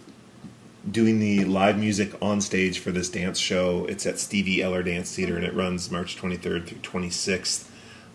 doing 0.90 1.18
the 1.18 1.44
live 1.44 1.78
music 1.78 2.12
on 2.20 2.40
stage 2.40 2.78
for 2.78 2.90
this 2.90 3.08
dance 3.08 3.38
show. 3.38 3.86
It's 3.86 4.06
at 4.06 4.18
Stevie 4.18 4.62
Eller 4.62 4.82
Dance 4.82 5.14
Theater, 5.14 5.36
and 5.36 5.44
it 5.44 5.54
runs 5.54 5.90
March 5.90 6.16
23rd 6.16 6.66
through 6.66 6.78
26th. 6.78 7.68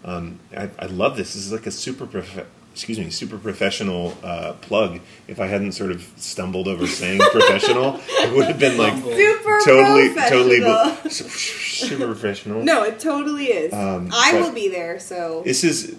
Um, 0.06 0.40
I, 0.56 0.70
I 0.80 0.86
love 0.86 1.18
this. 1.18 1.34
This 1.34 1.46
is 1.46 1.52
like 1.52 1.66
a 1.66 1.72
super 1.72 2.06
prof- 2.06 2.46
excuse 2.72 2.98
me 3.00 3.10
super 3.10 3.38
professional 3.38 4.16
uh, 4.24 4.54
plug. 4.62 5.02
If 5.28 5.40
I 5.40 5.48
hadn't 5.48 5.74
sort 5.74 5.92
of 5.92 6.08
stumbled 6.16 6.68
over 6.68 6.88
saying 6.88 7.20
professional, 7.32 8.00
it 8.08 8.34
would 8.34 8.46
have 8.48 8.60
been 8.60 8.78
like 8.78 8.94
Super 8.96 9.60
totally 9.66 10.14
totally 10.16 10.62
professional. 10.62 11.10
super 11.12 12.06
professional. 12.06 12.64
No, 12.64 12.84
it 12.84 13.00
totally 13.00 13.48
is. 13.48 13.74
Um, 13.74 14.10
I 14.14 14.40
will 14.40 14.54
be 14.54 14.70
there. 14.70 15.00
So 15.00 15.42
This 15.44 15.64
is 15.66 15.98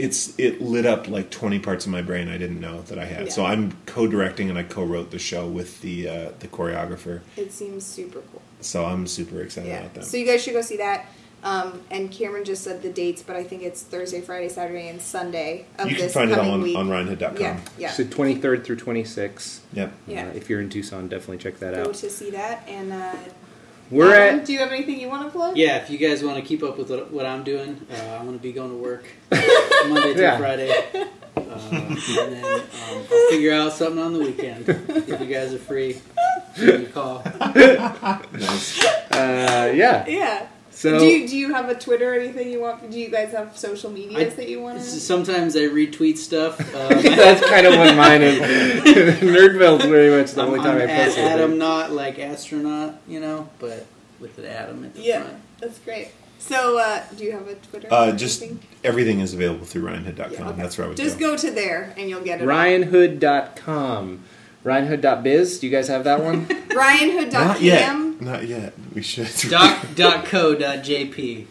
it's 0.00 0.38
it 0.38 0.60
lit 0.60 0.86
up 0.86 1.08
like 1.08 1.30
20 1.30 1.58
parts 1.60 1.84
of 1.86 1.92
my 1.92 2.02
brain 2.02 2.28
I 2.28 2.38
didn't 2.38 2.60
know 2.60 2.82
that 2.82 2.98
I 2.98 3.04
had. 3.04 3.26
Yeah. 3.26 3.32
So 3.32 3.44
I'm 3.44 3.76
co-directing 3.86 4.48
and 4.50 4.58
I 4.58 4.62
co-wrote 4.62 5.10
the 5.10 5.18
show 5.18 5.46
with 5.46 5.80
the 5.82 6.08
uh, 6.08 6.30
the 6.40 6.48
choreographer. 6.48 7.20
it 7.36 7.52
seems 7.52 7.84
super 7.84 8.20
cool. 8.32 8.42
So 8.60 8.84
I'm 8.84 9.06
super 9.06 9.40
excited 9.42 9.68
Yeah. 9.68 9.80
about 9.80 9.94
that. 9.94 10.04
So 10.04 10.16
you 10.16 10.26
guys 10.26 10.42
should 10.42 10.54
go 10.54 10.62
see 10.62 10.76
that. 10.78 11.06
Um, 11.42 11.80
and 11.90 12.10
Cameron 12.12 12.44
just 12.44 12.62
said 12.62 12.82
the 12.82 12.90
dates, 12.92 13.22
but 13.22 13.34
I 13.34 13.42
think 13.44 13.62
it's 13.62 13.82
Thursday, 13.82 14.20
Friday, 14.20 14.50
Saturday, 14.50 14.88
and 14.88 15.00
Sunday 15.00 15.64
of 15.78 15.88
you 15.88 15.96
can 15.96 16.04
this 16.04 16.12
find 16.12 16.30
it 16.30 16.34
coming 16.34 16.52
on 16.52 16.60
week. 16.60 16.76
on 16.76 16.88
ryanhood.com. 16.90 17.38
Yeah, 17.40 17.60
yeah. 17.78 17.90
So 17.92 18.04
23rd 18.04 18.62
through 18.62 18.76
26th. 18.76 19.60
Yep. 19.72 19.90
Yeah. 20.06 20.26
Uh, 20.26 20.32
if 20.34 20.50
you're 20.50 20.60
in 20.60 20.68
Tucson, 20.68 21.08
definitely 21.08 21.38
check 21.38 21.58
that 21.60 21.72
Go 21.74 21.84
out. 21.88 21.94
to 21.94 22.10
see 22.10 22.28
that. 22.32 22.68
And 22.68 22.92
uh, 22.92 23.14
We're 23.90 24.12
Adam, 24.14 24.40
at 24.40 24.44
Do 24.44 24.52
you 24.52 24.58
have 24.58 24.70
anything 24.70 25.00
you 25.00 25.08
want 25.08 25.24
to 25.24 25.30
plug? 25.30 25.56
Yeah, 25.56 25.78
if 25.78 25.88
you 25.88 25.96
guys 25.96 26.22
want 26.22 26.36
to 26.36 26.42
keep 26.44 26.62
up 26.62 26.76
with 26.76 26.90
what, 26.90 27.10
what 27.10 27.24
I'm 27.24 27.42
doing, 27.42 27.86
uh, 27.90 28.16
I'm 28.20 28.26
going 28.26 28.36
to 28.38 28.42
be 28.42 28.52
going 28.52 28.70
to 28.72 28.76
work 28.76 29.04
Monday 29.88 30.12
through 30.14 30.22
Yeah. 30.22 30.38
Friday. 30.38 30.70
Uh, 31.36 31.40
and 31.72 31.96
then 31.98 32.44
um, 32.44 32.62
I'll 32.88 33.28
figure 33.30 33.52
out 33.54 33.72
something 33.72 34.02
on 34.02 34.12
the 34.12 34.18
weekend. 34.20 34.68
If 34.68 35.20
you 35.20 35.26
guys 35.26 35.52
are 35.54 35.58
free, 35.58 36.00
give 36.56 36.80
me 36.80 36.86
a 36.86 36.88
call. 36.90 37.22
Nice. 37.24 38.84
uh, 39.12 39.72
yeah. 39.74 40.06
Yeah. 40.06 40.46
So 40.70 40.98
do 40.98 41.04
you 41.04 41.28
do 41.28 41.36
you 41.36 41.52
have 41.52 41.68
a 41.68 41.74
Twitter 41.74 42.10
or 42.14 42.18
anything 42.18 42.50
you 42.50 42.60
want? 42.60 42.90
Do 42.90 42.98
you 42.98 43.08
guys 43.10 43.32
have 43.32 43.56
social 43.56 43.90
medias 43.90 44.32
I- 44.32 44.36
that 44.36 44.48
you 44.48 44.60
want 44.62 44.78
to? 44.78 44.84
just 44.84 45.06
Sometimes 45.06 45.54
I 45.56 45.60
retweet 45.60 46.16
stuff. 46.16 46.58
Um, 46.74 47.02
that's 47.02 47.46
kind 47.48 47.66
of 47.66 47.74
what 47.74 47.94
mine 47.96 48.22
is. 48.22 48.38
Nerdville's 49.20 49.84
very 49.84 50.16
much 50.18 50.32
the 50.32 50.42
I'm, 50.42 50.48
only 50.48 50.60
time 50.60 50.76
I'm 50.76 50.88
I 50.88 50.92
at 50.92 51.04
post 51.06 51.18
it. 51.18 51.24
Adam, 51.24 51.58
not 51.58 51.90
like 51.92 52.18
astronaut, 52.18 52.94
you 53.06 53.20
know, 53.20 53.48
but 53.58 53.86
with 54.20 54.36
the 54.36 54.48
Adam 54.50 54.84
at 54.84 54.94
the 54.94 55.02
Yeah, 55.02 55.22
front. 55.22 55.36
that's 55.60 55.78
great. 55.80 56.08
So, 56.40 56.78
uh, 56.78 57.02
do 57.16 57.24
you 57.24 57.32
have 57.32 57.46
a 57.48 57.54
Twitter? 57.54 57.88
Uh, 57.90 58.12
just 58.12 58.42
anything? 58.42 58.60
everything 58.82 59.20
is 59.20 59.34
available 59.34 59.66
through 59.66 59.82
ryanhood.com. 59.82 60.32
Yeah, 60.32 60.48
okay. 60.48 60.60
That's 60.62 60.76
where 60.78 60.86
I 60.86 60.88
would 60.88 60.96
just 60.96 61.18
go. 61.18 61.32
go 61.32 61.36
to 61.36 61.50
there 61.50 61.94
and 61.96 62.08
you'll 62.08 62.22
get 62.22 62.40
it. 62.40 62.46
RyanHood.com. 62.48 64.24
RyanHood.biz. 64.64 65.58
Do 65.60 65.66
you 65.66 65.72
guys 65.72 65.88
have 65.88 66.04
that 66.04 66.22
one? 66.22 66.46
RyanHood.com. 66.68 67.46
Not 67.46 67.62
yet. 67.62 68.20
Not 68.20 68.46
yet. 68.48 68.72
We 68.94 69.02
should. 69.02 69.28
Doc, 69.48 69.86
dot 69.94 70.24
co 70.26 70.54
dot 70.54 70.78
jp. 70.78 71.46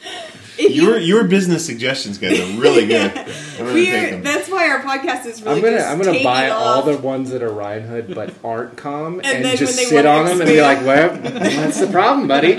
You- 0.58 0.68
your 0.70 0.98
your 0.98 1.24
business 1.24 1.66
suggestions, 1.66 2.18
guys, 2.18 2.38
are 2.38 2.60
really 2.60 2.86
good. 2.94 3.12
I'm 3.18 3.26
gonna 3.58 3.74
We're, 3.74 4.22
that's 4.22 4.50
why 4.50 4.70
our 4.70 4.82
podcast 4.82 5.26
is 5.26 5.42
really 5.42 5.56
I'm 5.56 5.64
gonna 5.64 5.84
I'm 5.84 5.98
gonna 5.98 6.12
taking 6.12 6.26
buy 6.26 6.50
all 6.50 6.82
the 6.82 6.98
ones 6.98 7.30
that 7.30 7.42
are 7.42 7.52
Ryan 7.52 7.88
Hood 7.88 8.14
but 8.14 8.34
aren't 8.44 8.76
com 8.76 9.22
and, 9.24 9.46
then 9.46 9.56
just 9.56 9.76
sit 9.78 10.06
on 10.06 10.26
them 10.26 10.42
and 10.42 10.50
be 10.50 10.62
like, 10.62 10.80
expand- 10.80 11.24
well, 11.24 11.34
that's 11.40 11.80
the 11.80 11.88
problem, 11.88 12.28
buddy. 12.28 12.56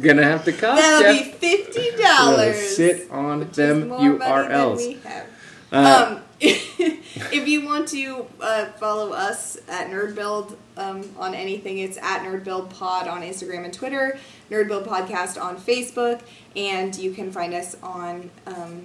Gonna 0.00 0.24
have 0.24 0.44
to 0.44 0.52
cost 0.52 0.80
That'll 0.80 1.14
ya. 1.14 1.22
be 1.22 1.30
fifty 1.30 1.90
dollars. 2.02 2.76
sit 2.76 3.10
on 3.10 3.40
which 3.40 3.52
them 3.52 3.88
more 3.88 3.98
money 3.98 4.18
than 4.18 4.20
URLs. 4.20 4.76
we 4.76 4.92
have. 5.04 5.26
Uh, 5.72 6.16
um, 6.16 6.22
if 6.40 7.48
you 7.48 7.64
want 7.64 7.88
to 7.88 8.26
uh, 8.40 8.66
follow 8.72 9.12
us 9.12 9.56
at 9.68 9.88
NerdBuild 9.88 10.56
um, 10.76 11.08
on 11.16 11.34
anything, 11.34 11.78
it's 11.78 11.96
at 11.98 12.22
NerdBuildPod 12.22 13.10
on 13.10 13.22
Instagram 13.22 13.64
and 13.64 13.72
Twitter, 13.72 14.18
NerdBuild 14.50 14.86
Podcast 14.86 15.40
on 15.40 15.56
Facebook, 15.56 16.20
and 16.56 16.94
you 16.96 17.12
can 17.12 17.32
find 17.32 17.54
us 17.54 17.76
on 17.82 18.30
um, 18.46 18.84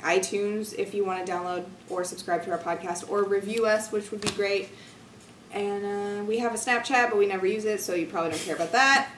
iTunes 0.00 0.74
if 0.78 0.92
you 0.94 1.04
want 1.04 1.24
to 1.24 1.32
download 1.32 1.64
or 1.88 2.04
subscribe 2.04 2.44
to 2.44 2.50
our 2.50 2.58
podcast 2.58 3.08
or 3.10 3.24
review 3.24 3.66
us, 3.66 3.90
which 3.90 4.10
would 4.10 4.20
be 4.20 4.30
great. 4.30 4.68
And 5.52 6.20
uh, 6.20 6.24
we 6.24 6.38
have 6.38 6.52
a 6.52 6.58
Snapchat, 6.58 7.10
but 7.10 7.16
we 7.16 7.26
never 7.26 7.46
use 7.46 7.64
it, 7.64 7.80
so 7.80 7.94
you 7.94 8.06
probably 8.06 8.30
don't 8.30 8.40
care 8.42 8.54
about 8.56 8.72
that. 8.72 9.08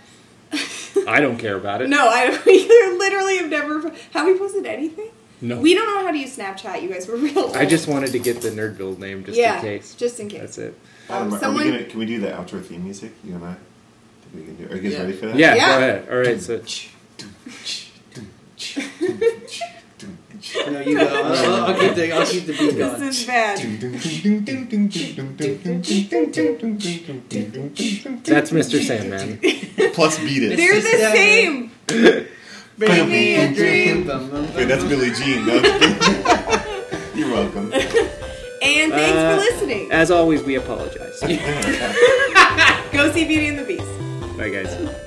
I 1.06 1.20
don't 1.20 1.39
care 1.39 1.56
about 1.56 1.81
it. 1.82 1.89
No, 1.89 2.06
I 2.09 2.39
we 2.47 2.68
literally 2.98 3.39
have 3.39 3.48
never. 3.51 3.90
Have 4.12 4.27
we 4.27 4.39
posted 4.39 4.66
anything? 4.66 5.09
No. 5.40 5.59
We 5.59 5.74
don't 5.74 5.86
know 5.86 6.05
how 6.05 6.10
to 6.12 6.18
use 6.18 6.36
Snapchat. 6.36 6.82
You 6.82 6.89
guys 6.90 7.09
were 7.09 7.16
real. 7.16 7.51
I 7.55 7.64
just 7.64 7.89
wanted 7.89 8.12
to 8.12 8.18
get 8.18 8.43
the 8.43 8.51
Nerdville 8.51 8.98
name 8.98 9.24
just 9.24 9.39
yeah, 9.39 9.56
in 9.56 9.62
case. 9.62 9.94
just 9.94 10.20
in 10.20 10.28
case. 10.28 10.40
That's 10.40 10.59
it. 10.59 10.78
Adam, 11.09 11.28
Um, 11.28 11.35
are 11.35 11.39
someone- 11.40 11.64
we 11.64 11.70
gonna, 11.70 11.85
can 11.85 11.98
we 11.98 12.06
do 12.06 12.20
the 12.20 12.28
outro 12.28 12.62
theme 12.64 12.85
music? 12.85 13.12
You 13.24 13.35
and 13.36 13.44
I. 13.44 13.55
Think 13.55 14.35
we 14.35 14.43
can 14.43 14.56
do. 14.56 14.66
Are 14.72 14.77
you 14.77 14.82
guys 14.82 14.93
Yeah. 14.93 15.01
ready 15.01 15.12
for 15.14 15.27
that? 15.27 15.36
Yeah, 15.36 15.55
Yeah. 15.55 15.66
go 15.66 15.77
ahead. 15.78 16.09
All 16.10 16.18
right, 16.18 16.40
so 16.40 16.60
No, 20.55 20.81
you 20.81 20.98
go. 20.98 21.06
I'll, 21.06 21.64
I'll 21.64 21.78
keep 21.78 21.94
the 21.94 22.12
I'll 22.12 22.27
keep 22.27 22.47
the 22.47 22.52
beat 22.52 22.77
going. 22.78 23.01
This 23.01 23.20
is 23.20 23.27
bad. 23.27 23.59
that's 28.24 28.51
Mr. 28.51 28.82
Sandman. 28.82 29.39
Plus 29.93 30.18
beat 30.18 30.43
it. 30.44 30.56
They're 30.56 30.81
the 30.81 31.12
same. 31.14 31.70
Bring 32.78 33.09
me 33.10 33.35
a 33.36 33.52
dream. 33.52 34.06
Wait, 34.55 34.64
that's 34.64 34.85
Billie 34.85 35.10
Jean. 35.12 35.44
That's 35.47 37.16
You're 37.16 37.31
welcome. 37.31 37.72
And 37.72 38.93
thanks 38.93 39.18
Uh, 39.18 39.36
for 39.36 39.40
listening. 39.40 39.90
As 39.93 40.10
always, 40.10 40.43
we 40.43 40.55
apologize. 40.56 41.18
Go 41.20 43.10
see 43.12 43.24
Beauty 43.27 43.48
and 43.48 43.59
the 43.59 43.64
Beast. 43.66 44.36
Bye, 44.36 44.51
guys. 44.51 45.06